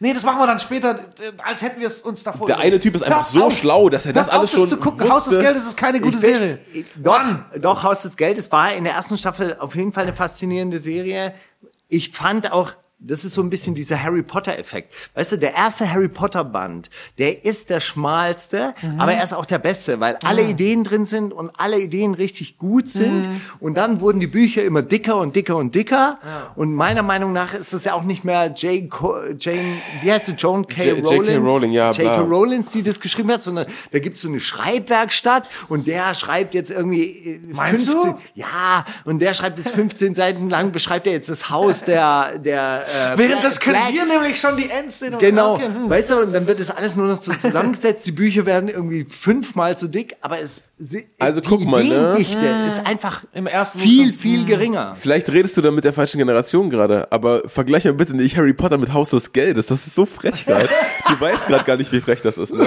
Nee, 0.00 0.12
das 0.12 0.22
machen 0.22 0.38
wir 0.38 0.46
dann 0.46 0.60
später, 0.60 0.94
äh, 1.20 1.32
als 1.44 1.60
hätten 1.60 1.80
wir 1.80 1.88
es 1.88 2.02
uns 2.02 2.22
davor 2.22 2.46
Der 2.46 2.54
überlegt. 2.54 2.72
eine 2.74 2.80
Typ 2.80 2.94
ist 2.94 3.02
einfach 3.02 3.16
Hört 3.24 3.26
so 3.26 3.44
auf. 3.46 3.58
schlau, 3.58 3.88
dass 3.88 4.06
er 4.06 4.12
das 4.12 4.26
Hört 4.26 4.32
auf, 4.32 4.38
alles 4.38 4.50
schon 4.52 4.68
zu 4.68 4.76
gucken. 4.76 5.10
Haus 5.10 5.24
des. 5.24 5.40
Geldes 5.40 5.64
ist 5.66 5.76
keine 5.76 6.00
gute 6.00 6.14
Ich 6.14 6.20
Serie. 6.20 6.60
Doch, 6.94 7.20
doch, 7.60 7.82
Haus 7.82 8.02
des 8.02 8.16
Geldes 8.16 8.52
war 8.52 8.72
in 8.74 8.84
der 8.84 8.92
ersten 8.92 9.18
Staffel 9.18 9.56
auf 9.58 9.74
jeden 9.74 9.92
Fall 9.92 10.04
eine 10.04 10.14
faszinierende 10.14 10.78
Serie. 10.78 11.34
Ich 11.88 12.12
fand 12.12 12.52
auch, 12.52 12.74
das 13.00 13.24
ist 13.24 13.34
so 13.34 13.42
ein 13.42 13.50
bisschen 13.50 13.74
dieser 13.74 14.02
Harry 14.02 14.22
Potter-Effekt. 14.22 14.92
Weißt 15.14 15.32
du, 15.32 15.36
der 15.36 15.54
erste 15.54 15.88
Harry 15.90 16.08
Potter-Band, 16.08 16.90
der 17.18 17.44
ist 17.44 17.70
der 17.70 17.78
schmalste, 17.80 18.74
Mhm. 18.82 19.00
aber 19.00 19.12
er 19.12 19.22
ist 19.22 19.32
auch 19.32 19.46
der 19.46 19.58
beste, 19.58 20.00
weil 20.00 20.18
alle 20.24 20.42
Ideen 20.42 20.82
drin 20.82 21.04
sind 21.04 21.32
und 21.32 21.50
alle 21.56 21.78
Ideen 21.78 22.14
richtig 22.14 22.58
gut 22.58 22.88
sind. 22.88 23.28
Mhm. 23.28 23.40
Und 23.60 23.74
dann 23.76 24.00
wurden 24.00 24.18
die 24.18 24.26
Bücher 24.26 24.64
immer 24.64 24.82
dicker 24.82 25.16
und 25.18 25.36
dicker 25.36 25.56
und 25.56 25.74
dicker. 25.74 26.18
Und 26.56 26.74
meiner 26.74 27.02
Meinung 27.02 27.32
nach 27.32 27.54
ist 27.54 27.72
das 27.72 27.84
ja 27.84 27.94
auch 27.94 28.02
nicht 28.02 28.24
mehr 28.24 28.52
Jane, 28.56 28.88
Co 28.88 29.14
Jane 29.38 29.76
wie 30.02 30.10
heißt 30.12 30.26
sie, 30.26 30.32
Joan 30.32 30.66
K. 30.66 30.90
Rowling? 31.00 31.44
Rowling, 31.46 31.72
ja, 31.72 31.92
J.K. 31.92 32.20
Rowlands, 32.22 32.72
die 32.72 32.82
das 32.82 32.98
geschrieben 33.00 33.30
hat, 33.30 33.42
sondern 33.42 33.66
da 33.92 33.98
gibt's 34.00 34.20
so 34.20 34.28
eine 34.28 34.40
Schreibwerkstatt 34.40 35.48
und 35.68 35.86
der 35.86 36.14
schreibt 36.14 36.54
jetzt 36.54 36.70
irgendwie 36.70 37.04
äh, 37.04 37.40
Meinst 37.52 37.88
du? 37.88 38.18
ja, 38.34 38.84
und 39.04 39.20
der 39.20 39.34
schreibt 39.34 39.58
jetzt 39.58 39.70
15 39.70 40.14
Seiten 40.14 40.48
lang, 40.50 40.72
beschreibt 40.72 41.06
er 41.06 41.12
jetzt 41.12 41.28
das 41.28 41.50
Haus 41.50 41.84
der, 41.84 42.38
der 42.38 42.86
äh, 42.88 43.18
Während 43.18 43.44
das 43.44 43.60
können 43.60 43.76
Blacks. 43.76 44.08
wir 44.08 44.14
nämlich 44.18 44.40
schon 44.40 44.56
die 44.56 44.68
Endszene. 44.70 45.18
Genau, 45.18 45.54
Okay, 45.54 45.66
hm. 45.66 45.88
weißt 45.90 46.10
du, 46.10 46.16
und 46.22 46.32
dann 46.32 46.46
wird 46.46 46.58
das 46.60 46.70
alles 46.70 46.96
nur 46.96 47.06
noch 47.06 47.16
so 47.20 47.32
zusammengesetzt. 47.32 48.06
Die 48.06 48.12
Bücher 48.12 48.46
werden 48.46 48.68
irgendwie 48.68 49.04
fünfmal 49.04 49.76
so 49.76 49.86
dick, 49.88 50.16
aber 50.20 50.40
es 50.40 50.64
Also 51.18 51.40
die 51.40 51.48
guck 51.48 51.64
mal, 51.64 51.82
ne? 51.84 51.94
Ideendichte 51.94 52.46
ist 52.66 52.86
einfach 52.86 53.24
Im 53.32 53.46
ersten 53.46 53.78
viel, 53.78 54.12
viel 54.12 54.44
geringer. 54.44 54.94
Vielleicht 54.94 55.28
redest 55.30 55.56
du 55.56 55.62
da 55.62 55.70
mit 55.70 55.84
der 55.84 55.92
falschen 55.92 56.18
Generation 56.18 56.70
gerade, 56.70 57.10
aber 57.12 57.48
vergleich 57.48 57.84
mal 57.84 57.94
bitte 57.94 58.16
nicht 58.16 58.36
Harry 58.36 58.52
Potter 58.54 58.78
mit 58.78 58.92
Haus 58.92 59.10
des 59.10 59.32
Geldes. 59.32 59.66
Das 59.66 59.86
ist 59.86 59.94
so 59.94 60.06
frech 60.06 60.46
gerade. 60.46 60.68
Du 61.08 61.20
weißt 61.20 61.46
gerade 61.46 61.64
gar 61.64 61.76
nicht, 61.76 61.92
wie 61.92 62.00
frech 62.00 62.20
das 62.22 62.38
ist, 62.38 62.54
ne? 62.54 62.66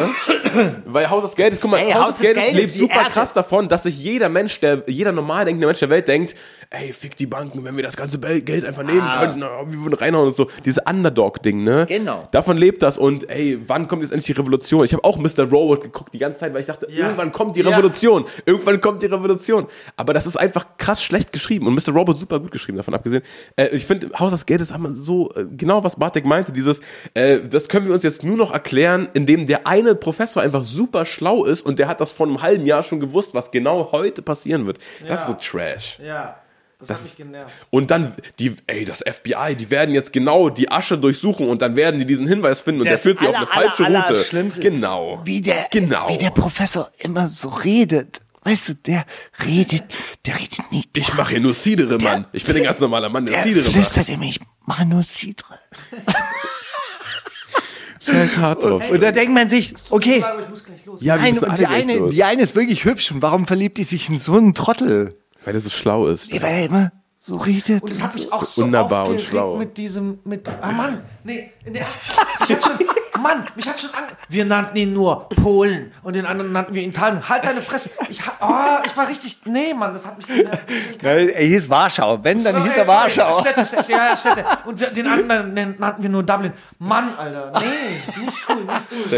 Weil 0.86 1.10
Haus 1.10 1.24
des 1.24 1.36
Geldes, 1.36 1.60
guck 1.62 1.72
mal, 1.72 1.78
Ey, 1.80 1.92
Haus, 1.92 2.04
Haus 2.04 2.08
des 2.10 2.18
des 2.18 2.26
Geldes 2.34 2.44
Geldes, 2.46 2.62
lebt 2.66 2.74
super 2.80 2.94
erste- 2.96 3.12
krass 3.14 3.34
davon, 3.34 3.70
dass 3.70 3.84
sich 3.84 3.98
jeder 3.98 4.28
Mensch, 4.30 4.60
der, 4.60 4.84
jeder 4.88 5.12
normal 5.14 5.46
denkende 5.46 5.68
Mensch 5.68 5.80
der 5.80 5.90
Welt 5.90 6.08
denkt, 6.08 6.36
ey, 6.74 6.94
fick 6.94 7.18
die 7.18 7.26
Banken, 7.28 7.66
wenn 7.66 7.76
wir 7.76 7.84
das 7.84 7.98
ganze 7.98 8.18
Geld 8.20 8.64
einfach 8.66 8.84
nehmen 8.84 9.08
könnten, 9.20 9.44
oh, 9.44 9.66
wir 9.68 9.80
würden 9.84 9.96
reinhauen 9.96 10.28
und 10.28 10.36
so. 10.36 10.48
Dieses 10.64 10.82
Underdog-Ding, 10.88 11.64
ne? 11.66 11.86
Genau. 11.86 12.30
Davon 12.32 12.56
lebt 12.58 12.82
das 12.82 12.98
und 12.98 13.30
ey, 13.30 13.60
wann 13.68 13.90
kommt 13.90 14.04
jetzt 14.04 14.12
endlich 14.12 14.28
die 14.28 14.40
Revolution? 14.40 14.86
Ich 14.86 14.94
habe 14.94 15.04
auch 15.04 15.18
Mr. 15.18 15.44
Robot 15.50 15.82
geguckt 15.84 16.14
die 16.14 16.18
ganze 16.20 16.40
Zeit, 16.40 16.54
weil 16.54 16.62
ich 16.62 16.68
dachte, 16.68 16.88
Ja. 16.90 17.06
irgendwann 17.08 17.34
kommt 17.34 17.58
die 17.58 17.62
Ja. 17.62 17.70
Revolution. 17.70 18.24
Irgendwann 18.46 18.80
kommt 18.80 19.02
die 19.02 19.08
Revolution. 19.08 19.68
Aber 19.98 20.14
das 20.14 20.26
ist 20.26 20.38
einfach 20.38 20.66
krass 20.78 21.04
schlecht 21.04 21.34
geschrieben 21.34 21.68
und 21.68 21.76
Mr. 21.76 21.94
Robot 21.94 22.18
super 22.18 22.40
gut 22.40 22.52
geschrieben, 22.52 22.78
davon 22.78 22.94
abgesehen. 22.94 23.24
Äh, 23.58 23.68
ich 23.76 23.86
finde, 23.86 24.10
Haus 24.18 24.32
des 24.32 24.46
Geldes 24.46 24.72
haben 24.72 24.84
wir 24.84 24.92
so, 24.94 25.30
äh, 25.36 25.46
genau 25.52 25.84
was 25.84 25.98
Bartek 25.98 26.26
meinte, 26.26 26.54
dieses, 26.54 26.80
äh, 27.16 27.42
das 27.42 27.68
können 27.68 27.86
wir 27.88 27.94
uns 27.94 28.04
jetzt 28.04 28.24
nur 28.24 28.38
noch 28.38 28.54
erklären, 28.54 29.10
indem 29.14 29.46
der 29.46 29.68
eine 29.68 29.94
Professor 29.94 30.42
einfach 30.42 30.64
super 30.64 31.04
schlau 31.04 31.44
ist 31.44 31.66
und 31.66 31.80
der 31.80 31.90
hat 31.90 32.00
das 32.00 32.14
vor 32.14 32.28
einem 32.28 32.42
halben 32.42 32.66
Jahr 32.66 32.82
schon 32.82 33.02
gewusst, 33.02 33.36
was 33.36 33.52
genau 33.52 33.92
heute 33.92 34.22
passieren 34.22 34.66
wird. 34.68 34.80
Das 35.06 35.22
ist 35.22 35.28
so 35.28 35.34
Trash. 35.34 36.00
Ja, 36.02 36.38
das, 36.82 36.88
Das 36.88 36.98
hat 36.98 37.04
mich 37.06 37.18
genervt. 37.18 37.54
Und 37.70 37.92
dann, 37.92 38.14
die, 38.40 38.56
ey, 38.68 38.86
das 38.86 39.00
FBI, 39.00 39.56
die 39.56 39.70
werden 39.70 39.94
jetzt 39.94 40.12
genau 40.12 40.50
die 40.50 40.70
Asche 40.72 40.98
durchsuchen 40.98 41.48
und 41.48 41.62
dann 41.62 41.76
werden 41.76 42.00
die 42.00 42.06
diesen 42.06 42.28
Hinweis 42.28 42.60
finden 42.60 42.82
und 42.82 42.86
der 42.86 42.94
Das 42.94 43.04
führt 43.04 43.20
sie 43.20 43.28
auf 43.28 43.36
eine 43.36 43.50
aller, 43.50 43.68
falsche 43.68 43.86
aller, 43.86 44.00
Route. 44.00 44.14
Allerschlimmste 44.14 44.62
ist, 44.62 44.74
genau. 44.74 45.22
Wie 45.24 45.42
der, 45.42 45.68
genau. 45.72 46.10
wie 46.10 46.18
der 46.18 46.32
Professor 46.32 46.92
immer 47.00 47.28
so 47.28 47.50
redet. 47.50 48.20
Weißt 48.44 48.70
du, 48.70 48.74
der 48.74 49.06
redet, 49.46 49.84
der 50.26 50.36
redet 50.40 50.72
nicht. 50.72 50.98
ich 50.98 51.14
mache 51.14 51.32
hier 51.32 51.40
nur 51.40 51.54
Sidere, 51.54 52.00
Mann. 52.00 52.26
Ich 52.34 52.44
bin 52.44 52.58
ein 52.58 52.64
ganz 52.64 52.80
normaler 52.80 53.10
Mann, 53.10 53.26
der 53.28 53.36
Der 53.36 53.44
Sidere 53.44 53.66
macht. 53.66 53.74
flüstert 53.74 54.10
immer, 54.10 54.24
ich 54.24 54.40
mache 54.66 54.86
nur 54.86 55.04
hart 58.38 58.64
drauf. 58.64 58.90
Und 58.90 59.04
da 59.04 59.12
denkt 59.12 59.34
man 59.34 59.48
sich, 59.48 59.76
okay. 59.92 60.24
Ja, 61.00 61.16
und 61.18 61.60
die 61.60 61.68
eine, 61.68 62.10
die 62.10 62.24
eine 62.24 62.42
ist 62.42 62.56
wirklich 62.56 62.84
hübsch. 62.84 63.12
Und 63.12 63.22
warum 63.22 63.46
verliebt 63.46 63.78
die 63.78 63.84
sich 63.84 64.10
in 64.10 64.18
so 64.18 64.34
einen 64.34 64.56
Trottel? 64.56 65.21
Weil 65.44 65.54
der 65.54 65.62
so 65.62 65.70
schlau 65.70 66.08
ist. 66.08 66.32
Weil 66.32 66.44
er 66.44 66.66
immer 66.66 66.92
so 67.18 67.38
redet. 67.38 67.84
Und 67.84 67.92
es 67.92 68.02
hat 68.02 68.16
mich 68.16 68.32
auch 68.32 68.44
So 68.44 68.62
so 68.62 68.66
wunderbar 68.66 69.08
und 69.08 69.22
schlau. 69.22 69.58
mit 69.58 69.78
diesem, 69.78 70.20
mit, 70.24 70.48
ah 70.50 70.72
Mann, 70.72 71.02
nee, 71.24 71.52
in 71.66 71.74
der 71.74 71.84
ersten, 71.84 72.12
ich 72.46 72.56
hatte 72.56 72.62
schon, 72.62 72.88
Mann, 73.22 73.44
mich 73.56 73.68
hat 73.68 73.80
schon 73.80 73.90
an, 73.94 74.04
wir 74.30 74.46
nannten 74.46 74.78
ihn 74.78 74.94
nur 74.94 75.30
Polen 75.30 75.92
und 76.04 76.16
den 76.16 76.26
anderen 76.26 76.52
nannten 76.52 76.74
wir 76.74 76.84
Italien. 76.84 77.28
Halt 77.28 77.44
deine 77.44 77.62
Fresse. 77.62 77.92
Ich, 78.10 78.22
oh, 78.42 78.78
ich 78.86 78.96
war 78.98 79.08
richtig, 79.08 79.38
nee, 79.46 79.74
Mann, 79.74 79.94
das 79.94 80.06
hat 80.06 80.18
mich 80.18 80.28
genervt. 80.28 80.66
Er 81.02 81.46
hieß 81.46 81.70
Warschau. 81.70 82.20
Wenn, 82.24 82.44
dann 82.44 82.64
hieß 82.64 82.74
Ey, 82.74 82.80
er 82.80 82.88
Warschau. 82.88 83.42
Städte, 83.42 83.66
Städte, 83.66 83.92
ja, 83.92 83.98
ja, 84.10 84.18
Städte. 84.18 84.46
Und 84.66 84.80
wir, 84.80 84.90
den 84.92 85.08
anderen 85.08 85.54
nannten 85.80 86.02
wir 86.04 86.10
nur 86.10 86.24
Dublin. 86.24 86.54
Mann, 86.80 87.14
Alter, 87.18 87.54
nee, 87.60 88.22
nicht 88.26 88.38
cool, 88.50 88.58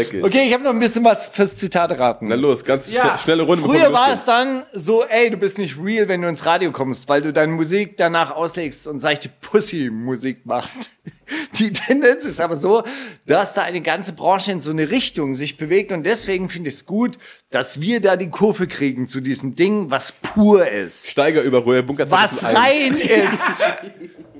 nicht 0.00 0.14
cool. 0.14 0.24
Okay, 0.24 0.46
ich 0.46 0.52
habe 0.54 0.62
noch 0.64 0.70
ein 0.70 0.78
bisschen 0.78 1.04
was 1.04 1.26
fürs 1.26 1.56
Zitat 1.56 1.92
raten. 1.98 2.28
Na 2.28 2.34
los, 2.34 2.64
ganz 2.64 2.90
Ja. 2.90 3.14
schne- 3.14 3.18
schnelle 3.22 3.42
Runde. 3.44 3.64
Früher 3.64 3.92
war 3.92 4.10
es 4.12 4.24
dann 4.24 4.64
so, 4.72 5.04
ey, 5.04 5.30
du 5.30 5.36
bist 5.36 5.58
nicht 5.58 5.76
real, 5.82 6.08
wenn 6.08 6.22
du 6.22 6.28
ins 6.28 6.44
Radio 6.46 6.72
kommst, 6.72 7.08
weil 7.08 7.22
du 7.22 7.32
deine 7.32 7.52
Musik 7.52 7.96
danach 7.96 8.30
auslegst 8.32 8.86
und 8.88 8.98
seichte 8.98 9.28
Pussy-Musik 9.40 10.44
machst. 10.46 10.90
Die 11.58 11.72
Tendenz 11.72 12.24
ist 12.24 12.40
aber 12.40 12.56
so, 12.56 12.82
dass 13.26 13.54
da 13.54 13.62
eine 13.62 13.80
ganze 13.94 14.12
Branche 14.14 14.50
in 14.50 14.58
so 14.58 14.70
eine 14.72 14.90
Richtung 14.90 15.34
sich 15.36 15.56
bewegt 15.56 15.92
und 15.92 16.02
deswegen 16.02 16.48
finde 16.48 16.68
ich 16.68 16.74
es 16.74 16.84
gut, 16.84 17.16
dass 17.50 17.80
wir 17.80 18.00
da 18.00 18.16
die 18.16 18.28
Kurve 18.28 18.66
kriegen 18.66 19.06
zu 19.06 19.20
diesem 19.20 19.54
Ding, 19.54 19.88
was 19.88 20.10
pur 20.10 20.66
ist. 20.66 21.08
Steiger 21.08 21.42
über 21.42 21.58
Royal 21.58 21.84
Bunker 21.84 22.10
Was 22.10 22.38
2001. 22.38 22.56
rein 22.56 22.96
ist. 23.28 23.44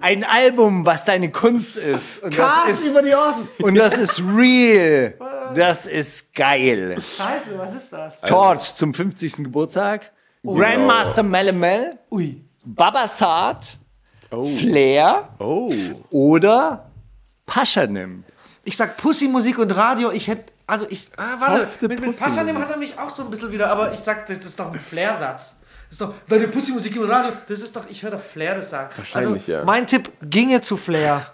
Ein 0.01 0.25
Album, 0.25 0.85
was 0.85 1.05
deine 1.05 1.31
Kunst 1.31 1.77
ist. 1.77 2.21
Und 2.25 2.37
das 2.37 2.83
ist, 2.83 2.93
die 2.93 3.15
Ohren. 3.15 3.49
und 3.63 3.77
das 3.77 3.97
ist 3.97 4.21
real. 4.37 5.15
Das 5.55 5.87
ist 5.87 6.35
geil. 6.35 6.97
Scheiße, 7.01 7.57
was 7.57 7.75
ist 7.75 7.93
das? 7.93 8.21
Torch 8.23 8.75
zum 8.75 8.93
50. 8.93 9.37
Geburtstag. 9.37 10.11
Grandmaster 10.43 11.23
Melemel, 11.23 11.97
Ui. 12.11 12.43
Babasat, 12.65 13.79
Oh. 14.33 14.45
Flair 14.47 15.29
oh. 15.39 15.73
oder 16.11 16.91
Paschanim. 17.47 18.25
Ich 18.65 18.77
sag 18.77 18.97
Pussy-Musik 18.97 19.59
und 19.59 19.71
Radio, 19.73 20.11
ich 20.11 20.29
hätte, 20.29 20.53
also 20.67 20.87
ich, 20.89 21.09
ah, 21.17 21.23
warte, 21.39 21.65
Softe 21.67 21.89
mit, 21.89 22.01
mit 22.01 22.11
Pussy. 22.11 22.23
Paschanim 22.23 22.59
hat 22.59 22.71
er 22.71 22.77
mich 22.77 22.99
auch 22.99 23.15
so 23.15 23.23
ein 23.23 23.31
bisschen 23.31 23.53
wieder, 23.53 23.71
aber 23.71 23.93
ich 23.93 24.01
sag, 24.01 24.27
das 24.27 24.39
ist 24.39 24.59
doch 24.59 24.73
ein 24.73 24.79
Flair-Satz. 24.79 25.59
Das 25.91 25.93
ist 25.93 26.01
doch, 26.01 26.15
deine 26.29 26.49
Pussy-Musik 26.49 26.97
im 26.97 27.05
Radio, 27.05 27.33
das 27.47 27.61
ist 27.61 27.77
doch, 27.77 27.89
ich 27.89 28.03
höre 28.03 28.13
doch 28.13 28.23
Flair 28.23 28.57
das 28.57 28.71
sagen. 28.71 28.91
Wahrscheinlich, 28.97 29.43
also, 29.43 29.53
ja. 29.53 29.65
Mein 29.65 29.87
Tipp 29.87 30.11
ginge 30.23 30.61
zu 30.61 30.77
Flair. 30.77 31.31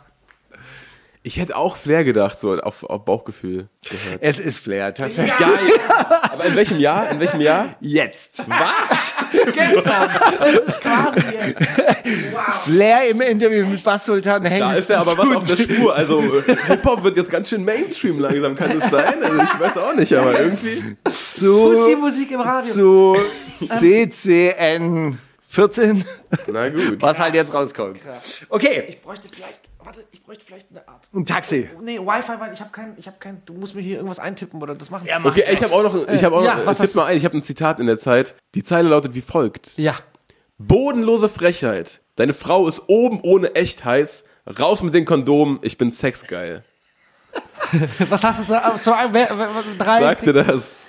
Ich 1.22 1.38
hätte 1.38 1.54
auch 1.54 1.76
Flair 1.76 2.02
gedacht, 2.04 2.38
so 2.40 2.56
auf, 2.58 2.82
auf 2.84 3.04
Bauchgefühl 3.04 3.68
gehört. 3.88 4.18
Es 4.22 4.38
ist 4.38 4.58
Flair, 4.58 4.94
tatsächlich. 4.94 5.36
Geil. 5.36 5.58
Aber 6.22 6.46
in 6.46 6.56
welchem 6.56 6.80
Jahr? 6.80 7.10
In 7.10 7.20
welchem 7.20 7.42
Jahr? 7.42 7.74
Jetzt. 7.80 8.36
Gestern. 9.52 10.10
Das 10.38 10.54
ist 10.66 10.80
quasi 10.80 11.20
jetzt. 11.20 11.62
Flair 12.64 13.08
im 13.10 13.20
Interview 13.20 13.66
mit 13.66 13.84
Bass 13.84 14.06
Sultan 14.06 14.46
hängt. 14.46 14.62
Da 14.62 14.72
ist 14.72 14.88
ja 14.88 15.00
aber 15.02 15.18
was 15.18 15.36
auf 15.36 15.46
der 15.46 15.56
Spur. 15.56 15.94
Also 15.94 16.22
Hip-Hop 16.66 17.04
wird 17.04 17.18
jetzt 17.18 17.30
ganz 17.30 17.50
schön 17.50 17.64
Mainstream 17.66 18.18
langsam, 18.18 18.56
kann 18.56 18.80
das 18.80 18.90
sein? 18.90 19.22
Also 19.22 19.42
ich 19.42 19.60
weiß 19.60 19.76
auch 19.76 19.94
nicht, 19.94 20.14
aber 20.14 20.40
irgendwie. 20.40 20.96
zu, 21.12 21.72
Pussy-Musik 21.74 22.30
im 22.30 22.40
Radio. 22.40 22.72
zu 22.72 23.16
CCN 23.66 25.18
14, 25.42 26.04
Na 26.46 26.68
gut. 26.70 26.96
was 27.00 27.18
halt 27.18 27.34
jetzt 27.34 27.52
rauskommt. 27.52 27.98
Okay, 28.48 28.84
Ich 28.88 29.00
bräuchte 29.02 29.28
vielleicht, 29.28 29.60
warte, 29.90 30.04
ich 30.12 30.22
bräuchte 30.22 30.44
vielleicht 30.44 30.70
eine 30.70 30.86
Art. 30.86 31.08
ein 31.12 31.24
Taxi. 31.24 31.68
Nee, 31.82 31.98
Wi-Fi, 31.98 32.32
weil 32.38 32.54
ich 32.54 32.60
habe 32.60 32.70
kein, 32.70 32.94
ich 32.96 33.06
habe 33.08 33.16
kein, 33.18 33.42
du 33.44 33.54
musst 33.54 33.74
mir 33.74 33.80
hier 33.80 33.96
irgendwas 33.96 34.20
eintippen 34.20 34.62
oder 34.62 34.74
das 34.76 34.88
machen. 34.88 35.08
Okay, 35.24 35.42
ich 35.50 35.62
habe 35.64 35.74
auch 35.74 35.82
noch, 35.82 36.06
ich 36.08 36.22
habe 36.22 36.36
auch 36.36 36.44
Ja, 36.44 36.54
noch, 36.54 36.66
was 36.66 36.76
tipp 36.76 36.84
hast 36.86 36.94
du? 36.94 36.98
mal 37.00 37.06
ein, 37.06 37.16
ich 37.16 37.24
habe 37.24 37.36
ein 37.36 37.42
Zitat 37.42 37.80
in 37.80 37.86
der 37.86 37.98
Zeit. 37.98 38.36
Die 38.54 38.62
Zeile 38.62 38.88
lautet 38.88 39.14
wie 39.14 39.20
folgt. 39.20 39.76
Ja. 39.76 39.96
Bodenlose 40.58 41.28
Frechheit. 41.28 42.00
Deine 42.16 42.34
Frau 42.34 42.68
ist 42.68 42.82
oben 42.88 43.20
ohne 43.22 43.54
echt 43.56 43.84
heiß. 43.84 44.26
Raus 44.60 44.82
mit 44.82 44.94
den 44.94 45.04
Kondomen, 45.04 45.58
ich 45.62 45.76
bin 45.76 45.90
sexgeil. 45.90 46.62
Was 48.08 48.22
hast 48.24 48.40
du 48.40 48.44
zu, 48.44 48.60
zu 48.80 48.90
wer, 48.90 49.12
wer, 49.12 49.38
wer, 49.38 49.48
drei? 49.78 50.00
Sagte 50.00 50.32
das 50.32 50.80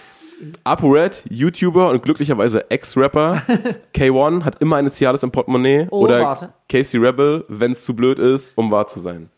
ApoRed, 0.63 1.23
YouTuber 1.30 1.89
und 1.89 2.03
glücklicherweise 2.03 2.69
Ex-Rapper. 2.69 3.41
K1 3.95 4.43
hat 4.43 4.61
immer 4.61 4.77
eine 4.77 4.91
Cialis 4.91 5.23
im 5.23 5.31
Portemonnaie. 5.31 5.88
Oh, 5.91 6.01
oder 6.01 6.22
warte. 6.22 6.53
Casey 6.69 6.99
Rebel, 6.99 7.45
wenn 7.47 7.72
es 7.72 7.85
zu 7.85 7.95
blöd 7.95 8.19
ist, 8.19 8.57
um 8.57 8.72
wahr 8.72 8.88
zu 8.88 8.99
sein. 8.99 9.30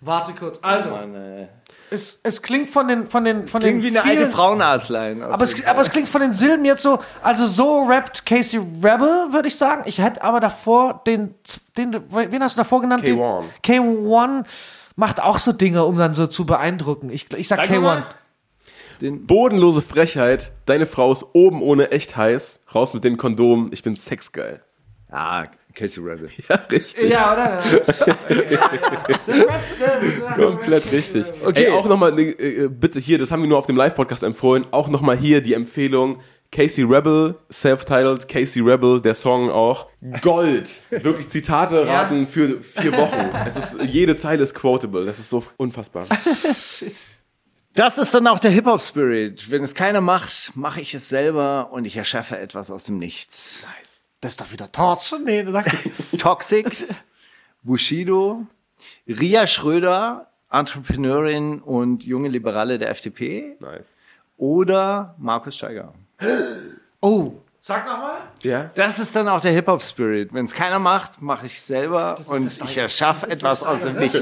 Warte 0.00 0.32
kurz. 0.32 0.60
Also, 0.62 0.96
es, 1.90 2.20
es 2.22 2.42
klingt 2.42 2.70
von 2.70 2.86
den, 2.86 3.06
von 3.06 3.24
den, 3.24 3.48
von 3.48 3.60
Klingt 3.60 3.82
den 3.82 3.92
wie 3.92 3.98
eine 3.98 4.06
vielen, 4.06 4.18
alte 4.18 4.30
Frauenarztlein. 4.30 5.22
Aber 5.22 5.42
es, 5.42 5.66
aber 5.66 5.80
es 5.80 5.90
klingt 5.90 6.08
von 6.08 6.20
den 6.20 6.32
Silben 6.32 6.64
jetzt 6.64 6.82
so, 6.82 7.00
also 7.22 7.46
so 7.46 7.84
rappt 7.84 8.26
Casey 8.26 8.58
Rebel, 8.58 9.32
würde 9.32 9.48
ich 9.48 9.56
sagen. 9.56 9.82
Ich 9.86 9.98
hätte 9.98 10.22
aber 10.22 10.40
davor 10.40 11.02
den, 11.06 11.34
den, 11.76 11.96
wen 12.10 12.42
hast 12.42 12.56
du 12.56 12.60
davor 12.60 12.82
genannt? 12.82 13.04
K1. 13.04 13.42
Den, 13.66 13.82
K1 13.82 14.44
macht 14.96 15.22
auch 15.22 15.38
so 15.38 15.52
Dinge, 15.52 15.84
um 15.84 15.96
dann 15.96 16.14
so 16.14 16.26
zu 16.26 16.44
beeindrucken. 16.44 17.10
Ich, 17.10 17.32
ich 17.32 17.48
sag, 17.48 17.66
Sag 17.66 17.70
K1. 17.70 18.02
Mal. 19.00 19.18
Bodenlose 19.26 19.82
Frechheit. 19.82 20.52
Deine 20.66 20.86
Frau 20.86 21.12
ist 21.12 21.24
oben 21.32 21.62
ohne 21.62 21.92
echt 21.92 22.16
heiß. 22.16 22.64
Raus 22.74 22.94
mit 22.94 23.04
den 23.04 23.16
Kondomen, 23.16 23.70
ich 23.72 23.82
bin 23.82 23.96
sexgeil. 23.96 24.62
Ah, 25.10 25.46
Casey 25.74 26.02
Rebel. 26.02 26.28
Ja, 26.48 26.56
richtig. 26.70 27.10
Ja, 27.10 27.32
oder? 27.32 27.62
Komplett 30.36 30.90
richtig. 30.92 31.26
Okay. 31.44 31.66
Ey, 31.66 31.70
auch 31.70 31.88
nochmal, 31.88 32.18
äh, 32.18 32.68
bitte 32.68 32.98
hier, 32.98 33.18
das 33.18 33.30
haben 33.30 33.42
wir 33.42 33.48
nur 33.48 33.58
auf 33.58 33.66
dem 33.66 33.76
Live-Podcast 33.76 34.22
empfohlen, 34.22 34.66
auch 34.70 34.88
nochmal 34.88 35.16
hier 35.16 35.40
die 35.40 35.54
Empfehlung, 35.54 36.20
Casey 36.50 36.82
Rebel, 36.82 37.36
self-titled, 37.52 38.26
Casey 38.26 38.62
Rebel, 38.62 39.00
der 39.00 39.14
Song 39.14 39.50
auch, 39.50 39.88
Gold. 40.22 40.68
Wirklich 40.90 41.28
Zitate 41.28 41.86
raten 41.86 42.26
für 42.26 42.60
vier 42.60 42.96
Wochen. 42.96 43.30
Es 43.46 43.56
ist, 43.56 43.76
jede 43.84 44.16
Zeile 44.16 44.42
ist 44.42 44.54
quotable, 44.54 45.04
das 45.04 45.18
ist 45.18 45.30
so 45.30 45.44
unfassbar. 45.58 46.06
Das 47.78 47.96
ist 47.96 48.12
dann 48.12 48.26
auch 48.26 48.40
der 48.40 48.50
Hip-Hop-Spirit. 48.50 49.52
Wenn 49.52 49.62
es 49.62 49.72
keiner 49.72 50.00
macht, 50.00 50.56
mache 50.56 50.80
ich 50.80 50.94
es 50.94 51.08
selber 51.08 51.68
und 51.70 51.84
ich 51.84 51.96
erschaffe 51.96 52.36
etwas 52.36 52.72
aus 52.72 52.82
dem 52.82 52.98
Nichts. 52.98 53.62
Nice. 53.62 54.02
Das 54.20 54.32
ist 54.32 54.40
doch 54.40 54.50
wieder 54.50 54.72
Torch. 54.72 55.14
Nee, 55.24 55.44
du 55.44 55.52
sagst. 55.52 55.88
Toxic, 56.18 56.66
Bushido, 57.62 58.44
Ria 59.06 59.46
Schröder, 59.46 60.28
Entrepreneurin 60.50 61.60
und 61.60 62.02
junge 62.02 62.28
Liberale 62.28 62.78
der 62.78 62.90
FDP 62.90 63.56
Nice. 63.60 63.86
oder 64.36 65.14
Markus 65.16 65.54
Steiger. 65.54 65.94
Oh, 67.00 67.34
sag 67.68 67.86
nochmal. 67.86 68.12
Ja? 68.42 68.70
Das 68.74 68.98
ist 68.98 69.14
dann 69.14 69.28
auch 69.28 69.40
der 69.42 69.52
Hip-Hop-Spirit. 69.52 70.32
Wenn 70.32 70.46
es 70.46 70.54
keiner 70.54 70.78
macht, 70.78 71.20
mache 71.20 71.46
ich 71.46 71.60
selber 71.60 72.16
und 72.26 72.50
ich 72.64 72.76
erschaffe 72.78 73.30
etwas 73.30 73.62
aus 73.62 73.82
dem 73.82 73.96
Nichts. 73.96 74.18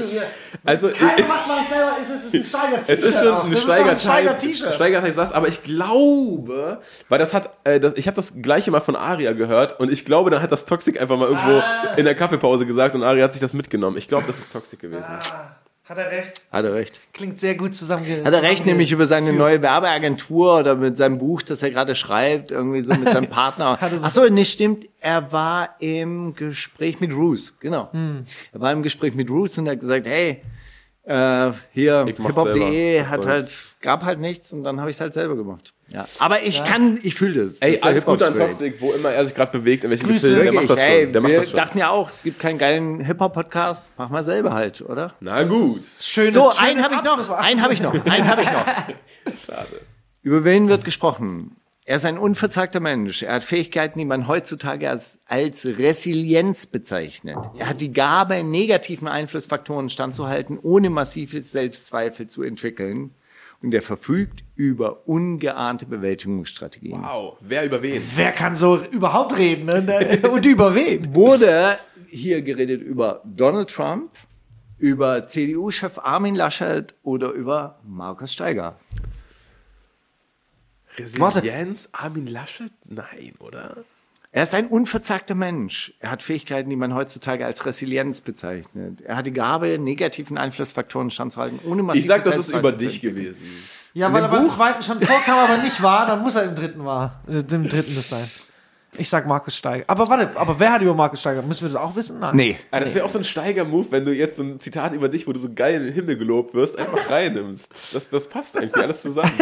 Also, 0.65 0.89
Keiner 0.89 1.27
macht 1.27 1.47
man 1.47 1.63
selber, 1.63 1.91
ist 2.01 2.09
es 2.09 2.25
ist 2.25 2.33
ein 2.35 2.43
Steiger-T-Shirt. 2.43 2.99
Es 2.99 3.05
ist 3.05 3.23
schon 3.23 3.87
ein 3.87 3.97
Steiger-T-Shirt. 3.97 5.15
Satz, 5.15 5.31
aber 5.31 5.47
ich 5.47 5.63
glaube, 5.63 6.81
weil 7.07 7.19
das 7.19 7.33
hat, 7.33 7.49
äh, 7.63 7.79
das, 7.79 7.93
ich 7.95 8.07
habe 8.07 8.15
das 8.15 8.33
gleiche 8.41 8.69
mal 8.69 8.81
von 8.81 8.95
Aria 8.97 9.31
gehört 9.31 9.79
und 9.79 9.91
ich 9.91 10.03
glaube, 10.03 10.29
dann 10.29 10.41
hat 10.41 10.51
das 10.51 10.65
Toxic 10.65 10.99
einfach 10.99 11.17
mal 11.17 11.29
irgendwo 11.29 11.59
Ah. 11.59 11.93
in 11.95 12.03
der 12.05 12.15
Kaffeepause 12.15 12.65
gesagt 12.65 12.95
und 12.95 13.03
Aria 13.03 13.23
hat 13.23 13.33
sich 13.33 13.41
das 13.41 13.53
mitgenommen. 13.53 13.97
Ich 13.97 14.07
glaube, 14.09 14.27
das 14.27 14.37
ist 14.37 14.51
Toxic 14.51 14.79
gewesen. 14.79 15.05
Hat 15.89 15.97
er 15.97 16.11
recht? 16.11 16.41
Hat 16.51 16.65
er 16.65 16.73
recht. 16.73 16.99
Klingt 17.13 17.39
sehr 17.39 17.55
gut 17.55 17.73
zusammen. 17.73 18.05
Hat 18.25 18.33
er 18.33 18.41
recht, 18.41 18.65
nämlich 18.65 18.91
über 18.91 19.05
seine 19.05 19.31
neue 19.31 19.61
Werbeagentur 19.61 20.59
oder 20.59 20.75
mit 20.75 20.97
seinem 20.97 21.17
Buch, 21.17 21.41
das 21.41 21.63
er 21.63 21.71
gerade 21.71 21.95
schreibt, 21.95 22.51
irgendwie 22.51 22.81
so 22.81 22.93
mit 22.93 23.07
seinem 23.09 23.27
Partner. 23.29 23.79
Ach 24.01 24.11
so, 24.11 24.27
nicht 24.27 24.51
stimmt. 24.51 24.89
Er 24.99 25.31
war 25.31 25.75
im 25.79 26.35
Gespräch 26.35 26.99
mit 26.99 27.13
Roos, 27.13 27.57
genau. 27.59 27.89
Er 27.93 28.59
war 28.59 28.73
im 28.73 28.83
Gespräch 28.83 29.13
mit 29.13 29.29
Roos 29.29 29.57
und 29.57 29.69
hat 29.69 29.79
gesagt, 29.79 30.07
hey, 30.07 30.41
äh, 31.05 31.51
hier 31.71 32.03
hiphop.de 32.05 33.05
hat 33.05 33.25
halt. 33.25 33.49
Gab 33.81 34.03
halt 34.03 34.19
nichts 34.19 34.51
und 34.53 34.63
dann 34.63 34.79
habe 34.79 34.89
ich 34.89 34.95
es 34.95 35.01
halt 35.01 35.13
selber 35.13 35.35
gemacht. 35.35 35.73
Ja. 35.89 36.05
Aber 36.19 36.41
ich 36.43 36.63
kann, 36.63 36.99
ich 37.03 37.15
fühle 37.15 37.43
das. 37.43 37.59
das 37.59 37.61
Ey, 37.61 37.73
ist 37.75 37.83
der 37.83 37.91
alles 37.91 38.05
Gute 38.05 38.27
an. 38.27 38.33
Toxic, 38.35 38.81
wo 38.81 38.91
immer 38.91 39.11
er 39.11 39.25
sich 39.25 39.35
gerade 39.35 39.57
bewegt, 39.57 39.83
in 39.83 39.89
welchem 39.91 40.09
Grüße. 40.09 40.27
Gefilde, 40.29 40.43
der 40.51 40.53
macht 40.53 40.69
das 40.69 40.79
schon. 40.79 41.13
Der 41.13 41.21
macht 41.21 41.31
wir 41.31 41.39
das 41.39 41.49
schon. 41.49 41.57
dachten 41.57 41.77
ja 41.77 41.89
auch, 41.89 42.09
es 42.09 42.23
gibt 42.23 42.39
keinen 42.39 42.57
geilen 42.57 42.99
Hip-Hop-Podcast. 43.01 43.91
Mach 43.97 44.09
mal 44.09 44.25
selber 44.25 44.53
halt, 44.53 44.81
oder? 44.81 45.13
Na 45.19 45.43
gut. 45.43 45.81
Schönes, 45.99 46.33
So, 46.33 46.51
schönes 46.51 46.59
einen 46.59 46.83
habe 46.83 46.95
ich 46.95 47.03
noch, 47.03 47.29
einen 47.29 47.61
habe 47.61 47.73
ich 47.73 47.81
noch, 47.81 47.93
einen 48.05 48.27
habe 48.27 48.41
ich 48.41 48.51
noch. 48.51 48.65
Schade. 49.45 49.81
Über 50.23 50.43
wen 50.43 50.67
wird 50.67 50.83
gesprochen? 50.83 51.55
Er 51.85 51.95
ist 51.95 52.03
ein 52.03 52.17
unverzagter 52.17 52.81
Mensch. 52.81 53.23
Er 53.23 53.35
hat 53.35 53.45
Fähigkeiten, 53.45 53.97
die 53.97 54.03
man 54.03 54.27
heutzutage 54.27 54.89
als, 54.89 55.19
als 55.25 55.65
Resilienz 55.65 56.65
bezeichnet. 56.65 57.37
Er 57.57 57.69
hat 57.69 57.79
die 57.79 57.93
Gabe, 57.93 58.43
negativen 58.43 59.07
Einflussfaktoren 59.07 59.87
standzuhalten, 59.87 60.59
ohne 60.61 60.89
massive 60.89 61.41
Selbstzweifel 61.41 62.27
zu 62.27 62.43
entwickeln. 62.43 63.11
Und 63.61 63.73
er 63.73 63.81
verfügt 63.81 64.43
über 64.55 65.07
ungeahnte 65.07 65.87
Bewältigungsstrategien. 65.87 67.01
Wow, 67.01 67.37
wer 67.41 67.65
über 67.65 67.81
wen? 67.81 68.01
Wer 68.15 68.31
kann 68.31 68.55
so 68.55 68.83
überhaupt 68.83 69.35
reden? 69.35 69.65
Ne? 69.65 70.21
Und 70.31 70.45
über 70.45 70.75
wen? 70.75 71.13
Wurde 71.15 71.77
hier 72.07 72.41
geredet 72.43 72.81
über 72.81 73.21
Donald 73.25 73.69
Trump, 73.69 74.11
über 74.77 75.25
CDU-Chef 75.25 75.97
Armin 75.97 76.35
Laschet 76.35 76.93
oder 77.01 77.31
über 77.31 77.79
Markus 77.83 78.33
Steiger? 78.33 78.79
Resilienz? 80.97 81.89
Armin 81.93 82.27
Laschet? 82.27 82.71
Nein, 82.85 83.33
oder? 83.39 83.77
Er 84.31 84.43
ist 84.43 84.53
ein 84.53 84.67
unverzagter 84.67 85.35
Mensch. 85.35 85.93
Er 85.99 86.11
hat 86.11 86.21
Fähigkeiten, 86.21 86.69
die 86.69 86.75
man 86.75 86.93
heutzutage 86.93 87.45
als 87.45 87.65
Resilienz 87.65 88.21
bezeichnet. 88.21 89.01
Er 89.01 89.15
hat 89.17 89.25
die 89.25 89.31
Gabe, 89.31 89.79
negativen 89.79 90.37
Einflussfaktoren 90.37 91.09
standzuhalten, 91.09 91.59
ohne 91.65 91.81
massive 91.83 92.01
Ich 92.03 92.07
sag, 92.07 92.23
das 92.23 92.37
ist 92.37 92.49
über 92.49 92.71
dich 92.71 93.01
gewesen. 93.01 93.41
Ja, 93.93 94.13
weil 94.13 94.21
er 94.23 94.29
beim 94.29 94.47
zweiten 94.49 94.83
schon 94.83 94.99
vorkam, 95.01 95.39
aber 95.39 95.57
nicht 95.63 95.81
war, 95.81 96.05
dann 96.05 96.21
muss 96.21 96.35
er 96.35 96.43
im 96.43 96.55
dritten 96.55 96.85
war. 96.85 97.23
Äh, 97.27 97.39
Im 97.39 97.67
dritten 97.67 97.95
das 97.95 98.09
sein. 98.09 98.29
Ich 98.97 99.09
sag 99.09 99.27
Markus 99.27 99.55
Steiger. 99.55 99.83
Aber 99.87 100.09
warte, 100.09 100.37
aber 100.39 100.59
wer 100.59 100.73
hat 100.73 100.81
über 100.81 100.93
Markus 100.93 101.19
Steiger? 101.19 101.41
Müssen 101.41 101.67
wir 101.67 101.73
das 101.73 101.81
auch 101.81 101.95
wissen? 101.95 102.19
Nein. 102.19 102.35
Nee. 102.35 102.57
Ah, 102.71 102.79
das 102.79 102.95
wäre 102.95 103.05
auch 103.05 103.09
so 103.09 103.19
ein 103.19 103.23
Steiger-Move, 103.23 103.87
wenn 103.91 104.05
du 104.05 104.13
jetzt 104.13 104.37
so 104.37 104.43
ein 104.43 104.59
Zitat 104.59 104.93
über 104.93 105.09
dich, 105.09 105.27
wo 105.27 105.33
du 105.33 105.39
so 105.39 105.49
geil 105.53 105.75
in 105.75 105.83
den 105.85 105.93
Himmel 105.93 106.17
gelobt 106.17 106.53
wirst, 106.53 106.77
einfach 106.77 107.09
reinnimmst. 107.09 107.71
Das, 107.93 108.09
das 108.09 108.27
passt 108.27 108.55
irgendwie 108.55 108.81
alles 108.81 109.01
zusammen. 109.01 109.31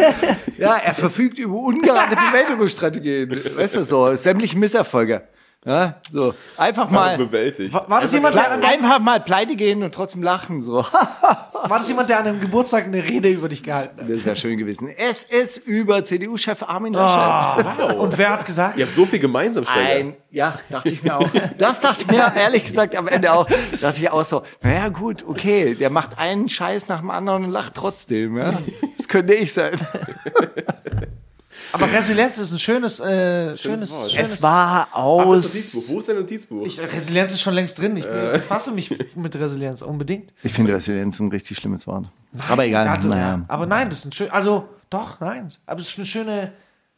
Ja, 0.58 0.76
er 0.76 0.94
verfügt 0.94 1.38
über 1.38 1.54
ungeahnte 1.54 2.16
Bewältigungsstrategien. 2.16 3.30
Weißt 3.56 3.74
du, 3.76 3.84
so 3.84 4.14
sämtliche 4.14 4.56
Misserfolge. 4.58 5.22
Ja, 5.66 5.96
so. 6.08 6.32
Einfach 6.56 6.88
mal, 6.88 7.18
Bewältigt. 7.18 7.74
War, 7.74 7.90
war 7.90 8.00
das 8.00 8.12
jemand, 8.12 8.36
der 8.36 8.52
an, 8.52 8.62
einfach 8.62 9.00
mal 9.00 9.18
pleite 9.18 9.56
gehen 9.56 9.82
und 9.82 9.92
trotzdem 9.92 10.22
lachen, 10.22 10.62
so. 10.62 10.74
war 10.84 11.78
das 11.78 11.88
jemand, 11.88 12.08
der 12.08 12.20
an 12.20 12.28
einem 12.28 12.40
Geburtstag 12.40 12.84
eine 12.84 13.02
Rede 13.02 13.28
über 13.30 13.48
dich 13.48 13.64
gehalten 13.64 14.00
hat? 14.00 14.08
Das 14.08 14.24
wäre 14.24 14.36
schön 14.36 14.58
gewesen. 14.58 14.88
Es 14.96 15.24
ist 15.24 15.56
über 15.66 16.04
CDU-Chef 16.04 16.62
Armin 16.62 16.92
Laschet. 16.92 17.66
Wow. 17.78 17.94
Und 17.94 18.16
wer 18.16 18.30
hat 18.30 18.46
gesagt? 18.46 18.78
Ihr 18.78 18.86
habt 18.86 18.94
so 18.94 19.06
viel 19.06 19.18
gemeinsam, 19.18 19.64
Steiger. 19.64 20.06
Ein, 20.06 20.16
ja, 20.30 20.54
dachte 20.70 20.90
ich 20.90 21.02
mir 21.02 21.16
auch. 21.16 21.28
Das 21.58 21.80
dachte 21.80 22.02
ich 22.02 22.10
mir 22.12 22.32
ehrlich 22.36 22.64
gesagt 22.64 22.94
am 22.94 23.08
Ende 23.08 23.32
auch. 23.32 23.48
Dachte 23.80 23.98
ich 23.98 24.08
auch 24.08 24.24
so, 24.24 24.44
naja 24.62 24.88
gut, 24.88 25.24
okay, 25.26 25.74
der 25.74 25.90
macht 25.90 26.16
einen 26.16 26.48
Scheiß 26.48 26.86
nach 26.86 27.00
dem 27.00 27.10
anderen 27.10 27.42
und 27.42 27.50
lacht 27.50 27.74
trotzdem. 27.74 28.38
Ja? 28.38 28.52
Das 28.96 29.08
könnte 29.08 29.34
ich 29.34 29.52
sein. 29.52 29.72
Aber 31.72 31.90
Resilienz 31.92 32.38
ist 32.38 32.52
ein 32.52 32.58
schönes, 32.58 33.00
äh, 33.00 33.56
schönes, 33.56 33.90
Wort. 33.90 34.10
schönes 34.12 34.30
Es 34.34 34.42
war 34.42 34.88
aus. 34.92 35.26
Notizbuch. 35.54 35.88
Wo 35.88 35.98
ist 35.98 36.08
dein 36.08 36.16
Notizbuch? 36.16 36.66
ich, 36.66 36.80
Resilienz 36.80 37.32
ist 37.32 37.40
schon 37.42 37.54
längst 37.54 37.78
drin. 37.78 37.96
Ich 37.96 38.04
befasse 38.06 38.70
mich 38.72 38.90
mit 39.16 39.36
Resilienz 39.36 39.82
unbedingt. 39.82 40.32
Ich 40.42 40.52
finde 40.52 40.74
Resilienz 40.74 41.18
ein 41.20 41.28
richtig 41.30 41.56
schlimmes 41.56 41.86
Wort. 41.86 42.06
Aber 42.48 42.64
egal. 42.64 42.86
Ja, 42.86 42.96
das- 42.96 43.04
naja. 43.06 43.44
Aber 43.48 43.66
nein, 43.66 43.88
das 43.88 43.98
ist 44.00 44.04
ein 44.06 44.12
schön, 44.12 44.30
also 44.30 44.68
doch, 44.90 45.20
nein. 45.20 45.52
Aber 45.66 45.80
es 45.80 45.88
ist 45.88 45.98
eine 45.98 46.06
schöne, 46.06 46.52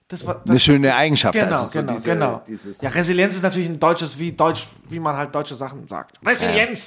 das 0.09 0.27
war, 0.27 0.37
das, 0.37 0.51
Eine 0.51 0.61
schöne 0.61 0.95
Eigenschaft. 0.95 1.35
Genau, 1.39 1.47
also 1.61 1.65
so 1.67 1.71
genau, 1.81 1.93
diese, 1.93 2.05
genau. 2.05 2.43
Dieses, 2.47 2.81
ja, 2.83 2.91
Resilienz 2.91 3.37
ist 3.37 3.43
natürlich 3.43 3.69
ein 3.69 3.79
deutsches, 3.81 4.19
wie 4.19 4.33
Deutsch, 4.33 4.67
wie 4.89 5.01
man 5.01 5.17
halt 5.17 5.35
deutsche 5.35 5.55
Sachen 5.55 5.87
sagt. 5.89 6.17
Resilienz. 6.25 6.81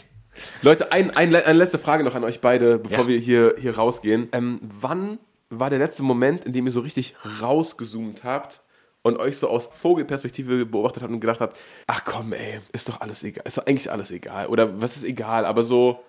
Leute, 0.61 0.91
ein, 0.91 1.11
ein, 1.15 1.35
eine 1.35 1.53
letzte 1.53 1.77
Frage 1.77 2.03
noch 2.03 2.15
an 2.15 2.23
euch 2.23 2.39
beide, 2.41 2.77
bevor 2.79 2.99
Ja. 2.99 3.07
wir 3.07 3.19
hier, 3.19 3.55
hier 3.59 3.75
rausgehen. 3.75 4.29
Ähm, 4.31 4.59
wann 4.79 5.19
war 5.51 5.69
der 5.69 5.79
letzte 5.79 6.01
Moment, 6.01 6.45
in 6.45 6.53
dem 6.53 6.65
ihr 6.65 6.71
so 6.71 6.79
richtig 6.79 7.13
rausgezoomt 7.41 8.23
habt 8.23 8.61
und 9.03 9.17
euch 9.19 9.37
so 9.37 9.49
aus 9.49 9.67
Vogelperspektive 9.67 10.65
beobachtet 10.65 11.03
habt 11.03 11.11
und 11.11 11.19
gedacht 11.19 11.41
habt, 11.41 11.59
ach 11.87 12.03
komm, 12.05 12.33
ey, 12.33 12.61
ist 12.71 12.89
doch 12.89 13.01
alles 13.01 13.23
egal, 13.23 13.43
ist 13.45 13.57
doch 13.57 13.67
eigentlich 13.67 13.91
alles 13.91 14.11
egal. 14.11 14.47
Oder 14.47 14.81
was 14.81 14.95
ist 14.95 15.03
egal, 15.03 15.45
aber 15.45 15.63
so 15.63 16.03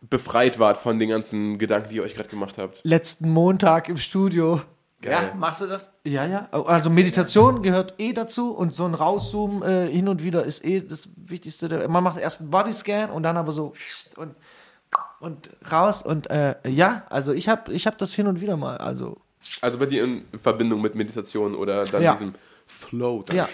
befreit 0.00 0.58
wart 0.58 0.78
von 0.78 0.98
den 0.98 1.10
ganzen 1.10 1.58
Gedanken, 1.58 1.90
die 1.90 1.96
ihr 1.96 2.02
euch 2.02 2.14
gerade 2.14 2.30
gemacht 2.30 2.56
habt. 2.56 2.80
Letzten 2.84 3.30
Montag 3.30 3.88
im 3.88 3.98
Studio. 3.98 4.62
Geil. 5.02 5.32
machst 5.36 5.62
du 5.62 5.66
das? 5.66 5.90
Ja, 6.04 6.26
ja. 6.26 6.48
Also 6.50 6.90
Meditation 6.90 7.62
gehört 7.62 7.94
eh 7.98 8.12
dazu 8.12 8.52
und 8.52 8.74
so 8.74 8.84
ein 8.84 8.94
Rauszoomen 8.94 9.62
äh, 9.62 9.86
hin 9.86 10.08
und 10.08 10.22
wieder 10.22 10.44
ist 10.44 10.64
eh 10.64 10.80
das 10.80 11.10
Wichtigste. 11.16 11.88
Man 11.88 12.04
macht 12.04 12.18
erst 12.20 12.42
einen 12.42 12.50
Bodyscan 12.50 13.10
und 13.10 13.22
dann 13.22 13.38
aber 13.38 13.52
so 13.52 13.72
und, 14.16 14.34
und 15.20 15.50
raus 15.70 16.02
und 16.02 16.28
äh, 16.30 16.56
ja, 16.68 17.04
also 17.10 17.32
ich 17.32 17.48
habe 17.48 17.72
ich 17.72 17.86
hab 17.86 17.98
das 17.98 18.12
hin 18.14 18.26
und 18.26 18.40
wieder 18.40 18.56
mal. 18.56 18.78
Also 18.78 19.18
Also 19.60 19.78
bei 19.78 19.86
dir 19.86 20.04
in 20.04 20.24
Verbindung 20.38 20.80
mit 20.80 20.94
Meditation 20.94 21.54
oder 21.54 21.84
dann 21.84 22.02
Ja. 22.02 22.12
diesem 22.12 22.34
Flow. 22.66 23.22
Dann. 23.26 23.36
ja. 23.36 23.48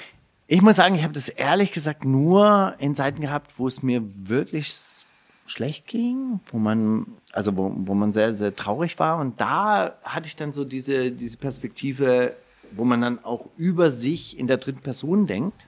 Ich 0.49 0.63
muss 0.63 0.77
sagen, 0.77 0.95
ich 0.95 1.03
habe 1.03 1.13
das 1.13 1.29
ehrlich 1.29 1.73
gesagt 1.73 2.05
nur 2.05 2.75
in 2.79 2.95
Zeiten 2.95 3.21
gehabt, 3.21 3.59
wo 3.59 3.67
es 3.67 3.83
mir 3.83 4.01
wirklich 4.17 4.73
schlecht 5.47 5.87
ging, 5.89 6.39
wo 6.53 6.59
man, 6.59 7.07
also 7.33 7.57
wo, 7.57 7.73
wo 7.77 7.95
man 7.95 8.13
sehr, 8.13 8.35
sehr 8.35 8.55
traurig 8.55 8.99
war. 9.01 9.19
Und 9.19 9.41
da 9.41 9.97
hatte 10.05 10.29
ich 10.29 10.37
dann 10.37 10.53
so 10.53 10.65
diese, 10.65 11.11
diese 11.11 11.39
Perspektive, 11.39 12.35
wo 12.73 12.85
man 12.85 13.01
dann 13.01 13.25
auch 13.25 13.47
über 13.57 13.91
sich 13.91 14.39
in 14.39 14.47
der 14.47 14.59
dritten 14.59 14.83
Person 14.83 15.27
denkt. 15.27 15.67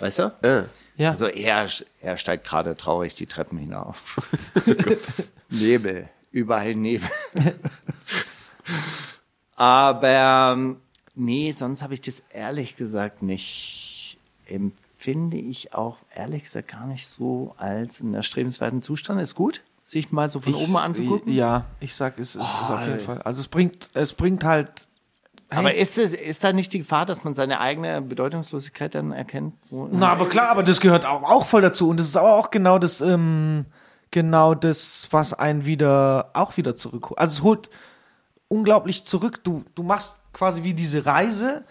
Weißt 0.00 0.18
du? 0.18 0.32
Äh. 0.42 0.64
Ja. 0.96 1.10
Also 1.10 1.26
er, 1.26 1.68
er 2.00 2.16
steigt 2.16 2.46
gerade 2.46 2.76
traurig 2.76 3.14
die 3.14 3.26
Treppen 3.26 3.58
hinauf. 3.58 4.20
Nebel, 5.48 6.08
überall 6.30 6.74
Nebel. 6.74 7.08
Aber 9.56 10.76
nee, 11.14 11.52
sonst 11.52 11.82
habe 11.82 11.94
ich 11.94 12.00
das 12.00 12.22
ehrlich 12.30 12.76
gesagt 12.76 13.22
nicht. 13.22 14.18
Empfinde 14.46 15.36
ich 15.36 15.72
auch 15.72 15.98
ehrlich 16.14 16.44
gesagt 16.44 16.68
gar 16.68 16.86
nicht 16.86 17.06
so 17.06 17.54
als 17.58 18.00
einen 18.00 18.14
erstrebenswerten 18.14 18.82
Zustand. 18.82 19.20
Ist 19.20 19.34
gut, 19.34 19.62
sich 19.84 20.10
mal 20.10 20.30
so 20.30 20.40
von 20.40 20.54
oben 20.54 20.76
anzugucken. 20.76 21.32
Ja, 21.32 21.64
ich 21.80 21.94
sag, 21.94 22.18
es 22.18 22.34
ist, 22.34 22.42
ist 22.42 22.70
auf 22.70 22.86
jeden 22.86 23.00
Fall. 23.00 23.22
Also 23.22 23.40
es 23.40 23.48
bringt, 23.48 23.90
es 23.94 24.12
bringt 24.14 24.44
halt. 24.44 24.88
Aber 25.58 25.74
ist, 25.74 25.98
es, 25.98 26.12
ist 26.12 26.44
da 26.44 26.52
nicht 26.52 26.72
die 26.72 26.78
Gefahr, 26.78 27.06
dass 27.06 27.24
man 27.24 27.34
seine 27.34 27.60
eigene 27.60 28.02
Bedeutungslosigkeit 28.02 28.94
dann 28.94 29.12
erkennt? 29.12 29.64
So 29.64 29.88
Na, 29.90 30.08
aber 30.08 30.28
klar, 30.28 30.50
aber 30.50 30.62
das 30.62 30.80
gehört 30.80 31.04
auch, 31.04 31.22
auch 31.22 31.46
voll 31.46 31.62
dazu. 31.62 31.88
Und 31.88 31.98
das 31.98 32.08
ist 32.08 32.16
aber 32.16 32.34
auch 32.34 32.50
genau 32.50 32.78
das, 32.78 33.00
ähm, 33.00 33.66
genau 34.10 34.54
das, 34.54 35.08
was 35.10 35.34
einen 35.34 35.64
wieder, 35.64 36.30
auch 36.34 36.56
wieder 36.56 36.76
zurückholt. 36.76 37.18
Also 37.18 37.38
es 37.38 37.42
holt 37.42 37.70
unglaublich 38.48 39.04
zurück. 39.04 39.42
Du, 39.44 39.64
du 39.74 39.82
machst 39.82 40.22
quasi 40.32 40.62
wie 40.62 40.74
diese 40.74 41.06
Reise 41.06 41.64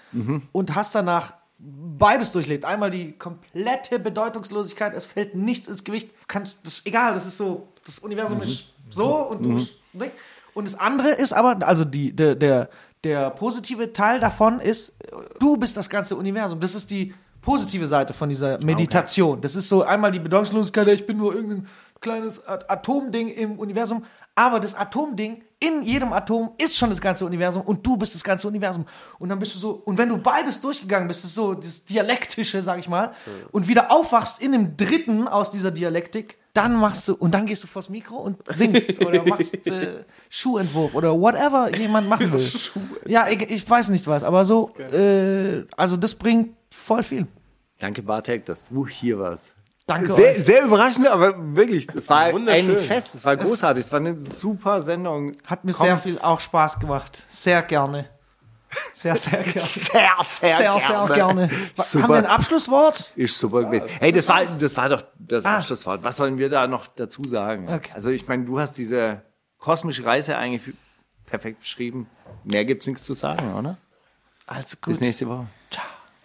und 0.51 0.75
hast 0.75 0.95
danach 0.95 1.33
beides 1.61 2.31
durchlebt. 2.31 2.65
Einmal 2.65 2.89
die 2.89 3.13
komplette 3.13 3.99
Bedeutungslosigkeit, 3.99 4.95
es 4.95 5.05
fällt 5.05 5.35
nichts 5.35 5.67
ins 5.67 5.83
Gewicht. 5.83 6.11
Kannst, 6.27 6.57
das 6.63 6.85
egal, 6.85 7.13
das 7.13 7.25
ist 7.25 7.37
so, 7.37 7.67
das 7.85 7.99
Universum 7.99 8.41
ist 8.41 8.73
so 8.89 9.15
und 9.15 9.45
du, 9.45 9.67
ne? 9.93 10.11
und 10.53 10.67
das 10.67 10.79
andere 10.79 11.09
ist 11.09 11.33
aber, 11.33 11.65
also 11.65 11.85
die, 11.85 12.15
der, 12.15 12.35
der, 12.35 12.69
der 13.03 13.31
positive 13.31 13.93
Teil 13.93 14.19
davon 14.19 14.59
ist, 14.59 14.95
du 15.39 15.57
bist 15.57 15.75
das 15.77 15.89
ganze 15.89 16.15
Universum. 16.15 16.59
Das 16.59 16.75
ist 16.75 16.91
die 16.91 17.13
positive 17.41 17.87
Seite 17.87 18.13
von 18.13 18.29
dieser 18.29 18.63
Meditation. 18.63 19.41
Das 19.41 19.55
ist 19.55 19.67
so 19.67 19.83
einmal 19.83 20.11
die 20.11 20.19
Bedeutungslosigkeit, 20.19 20.87
ich 20.89 21.05
bin 21.07 21.17
nur 21.17 21.33
irgendein 21.33 21.67
kleines 21.99 22.47
At- 22.47 22.69
Atomding 22.69 23.29
im 23.29 23.59
Universum, 23.59 24.03
aber 24.41 24.59
das 24.59 24.73
Atomding 24.73 25.43
in 25.59 25.83
jedem 25.83 26.11
Atom 26.13 26.53
ist 26.57 26.75
schon 26.75 26.89
das 26.89 26.99
ganze 26.99 27.23
Universum 27.23 27.61
und 27.61 27.85
du 27.85 27.95
bist 27.95 28.15
das 28.15 28.23
ganze 28.23 28.47
Universum. 28.47 28.85
Und 29.19 29.29
dann 29.29 29.37
bist 29.37 29.53
du 29.53 29.59
so, 29.59 29.71
und 29.85 29.95
wenn 29.99 30.09
du 30.09 30.17
beides 30.17 30.59
durchgegangen 30.59 31.07
bist, 31.07 31.23
ist 31.23 31.35
so 31.35 31.53
das 31.53 31.85
Dialektische, 31.85 32.63
sag 32.63 32.79
ich 32.79 32.89
mal, 32.89 33.13
und 33.51 33.67
wieder 33.67 33.91
aufwachst 33.91 34.41
in 34.41 34.53
dem 34.53 34.75
dritten 34.75 35.27
aus 35.27 35.51
dieser 35.51 35.69
Dialektik, 35.69 36.37
dann 36.53 36.75
machst 36.75 37.07
du, 37.07 37.13
und 37.13 37.35
dann 37.35 37.45
gehst 37.45 37.63
du 37.63 37.67
vors 37.67 37.89
Mikro 37.89 38.17
und 38.17 38.37
singst 38.47 38.99
oder 39.05 39.23
machst 39.23 39.53
äh, 39.67 40.03
Schuhentwurf 40.29 40.95
oder 40.95 41.13
whatever 41.13 41.69
jemand 41.77 42.09
machen 42.09 42.31
will. 42.31 42.51
ja, 43.05 43.27
ich, 43.29 43.41
ich 43.43 43.69
weiß 43.69 43.89
nicht 43.89 44.07
was, 44.07 44.23
aber 44.23 44.43
so, 44.43 44.73
äh, 44.75 45.63
also 45.77 45.95
das 45.95 46.15
bringt 46.15 46.57
voll 46.71 47.03
viel. 47.03 47.27
Danke, 47.77 48.01
Bartek, 48.01 48.45
dass 48.45 48.67
du 48.67 48.87
hier 48.87 49.19
warst. 49.19 49.53
Danke 49.91 50.13
Sehr, 50.13 50.31
euch. 50.31 50.45
sehr 50.45 50.63
überraschend, 50.63 51.07
aber 51.07 51.33
wirklich, 51.55 51.87
es 51.93 52.07
war 52.07 52.19
ein. 52.21 52.77
Fest, 52.77 53.15
es 53.15 53.25
war 53.25 53.35
großartig, 53.35 53.83
es 53.83 53.91
war 53.91 53.99
eine 53.99 54.17
super 54.17 54.81
Sendung. 54.81 55.33
Hat 55.45 55.65
mir 55.65 55.73
Komm. 55.73 55.85
sehr 55.85 55.97
viel 55.97 56.19
auch 56.19 56.39
Spaß 56.39 56.79
gemacht. 56.79 57.21
Sehr 57.27 57.61
gerne. 57.63 58.05
Sehr, 58.93 59.17
sehr 59.17 59.39
gerne. 59.43 59.59
Sehr, 59.61 60.09
sehr, 60.23 60.55
Sehr, 60.55 60.79
sehr 60.79 61.07
gerne. 61.13 61.49
Super. 61.75 62.03
Haben 62.03 62.13
wir 62.13 62.17
ein 62.19 62.25
Abschlusswort? 62.25 63.11
Ist 63.17 63.37
super 63.37 63.63
gewesen. 63.65 63.87
Hey, 63.99 64.13
das 64.13 64.29
war, 64.29 64.45
das 64.45 64.77
war 64.77 64.87
doch 64.87 65.03
das 65.19 65.43
Ah. 65.43 65.57
Abschlusswort. 65.57 66.03
Was 66.05 66.15
sollen 66.15 66.37
wir 66.37 66.47
da 66.49 66.67
noch 66.67 66.87
dazu 66.87 67.23
sagen? 67.25 67.67
Okay. 67.67 67.91
Also 67.93 68.11
ich 68.11 68.27
meine, 68.29 68.45
du 68.45 68.59
hast 68.61 68.77
diese 68.77 69.23
kosmische 69.57 70.05
Reise 70.05 70.37
eigentlich 70.37 70.73
perfekt 71.25 71.59
beschrieben. 71.59 72.09
Mehr 72.45 72.63
gibt's 72.63 72.87
nichts 72.87 73.03
zu 73.03 73.13
sagen, 73.13 73.53
oder? 73.55 73.75
Also 74.47 74.77
gut. 74.77 74.93
Bis 74.93 75.01
nächste 75.01 75.27
Woche. 75.27 75.47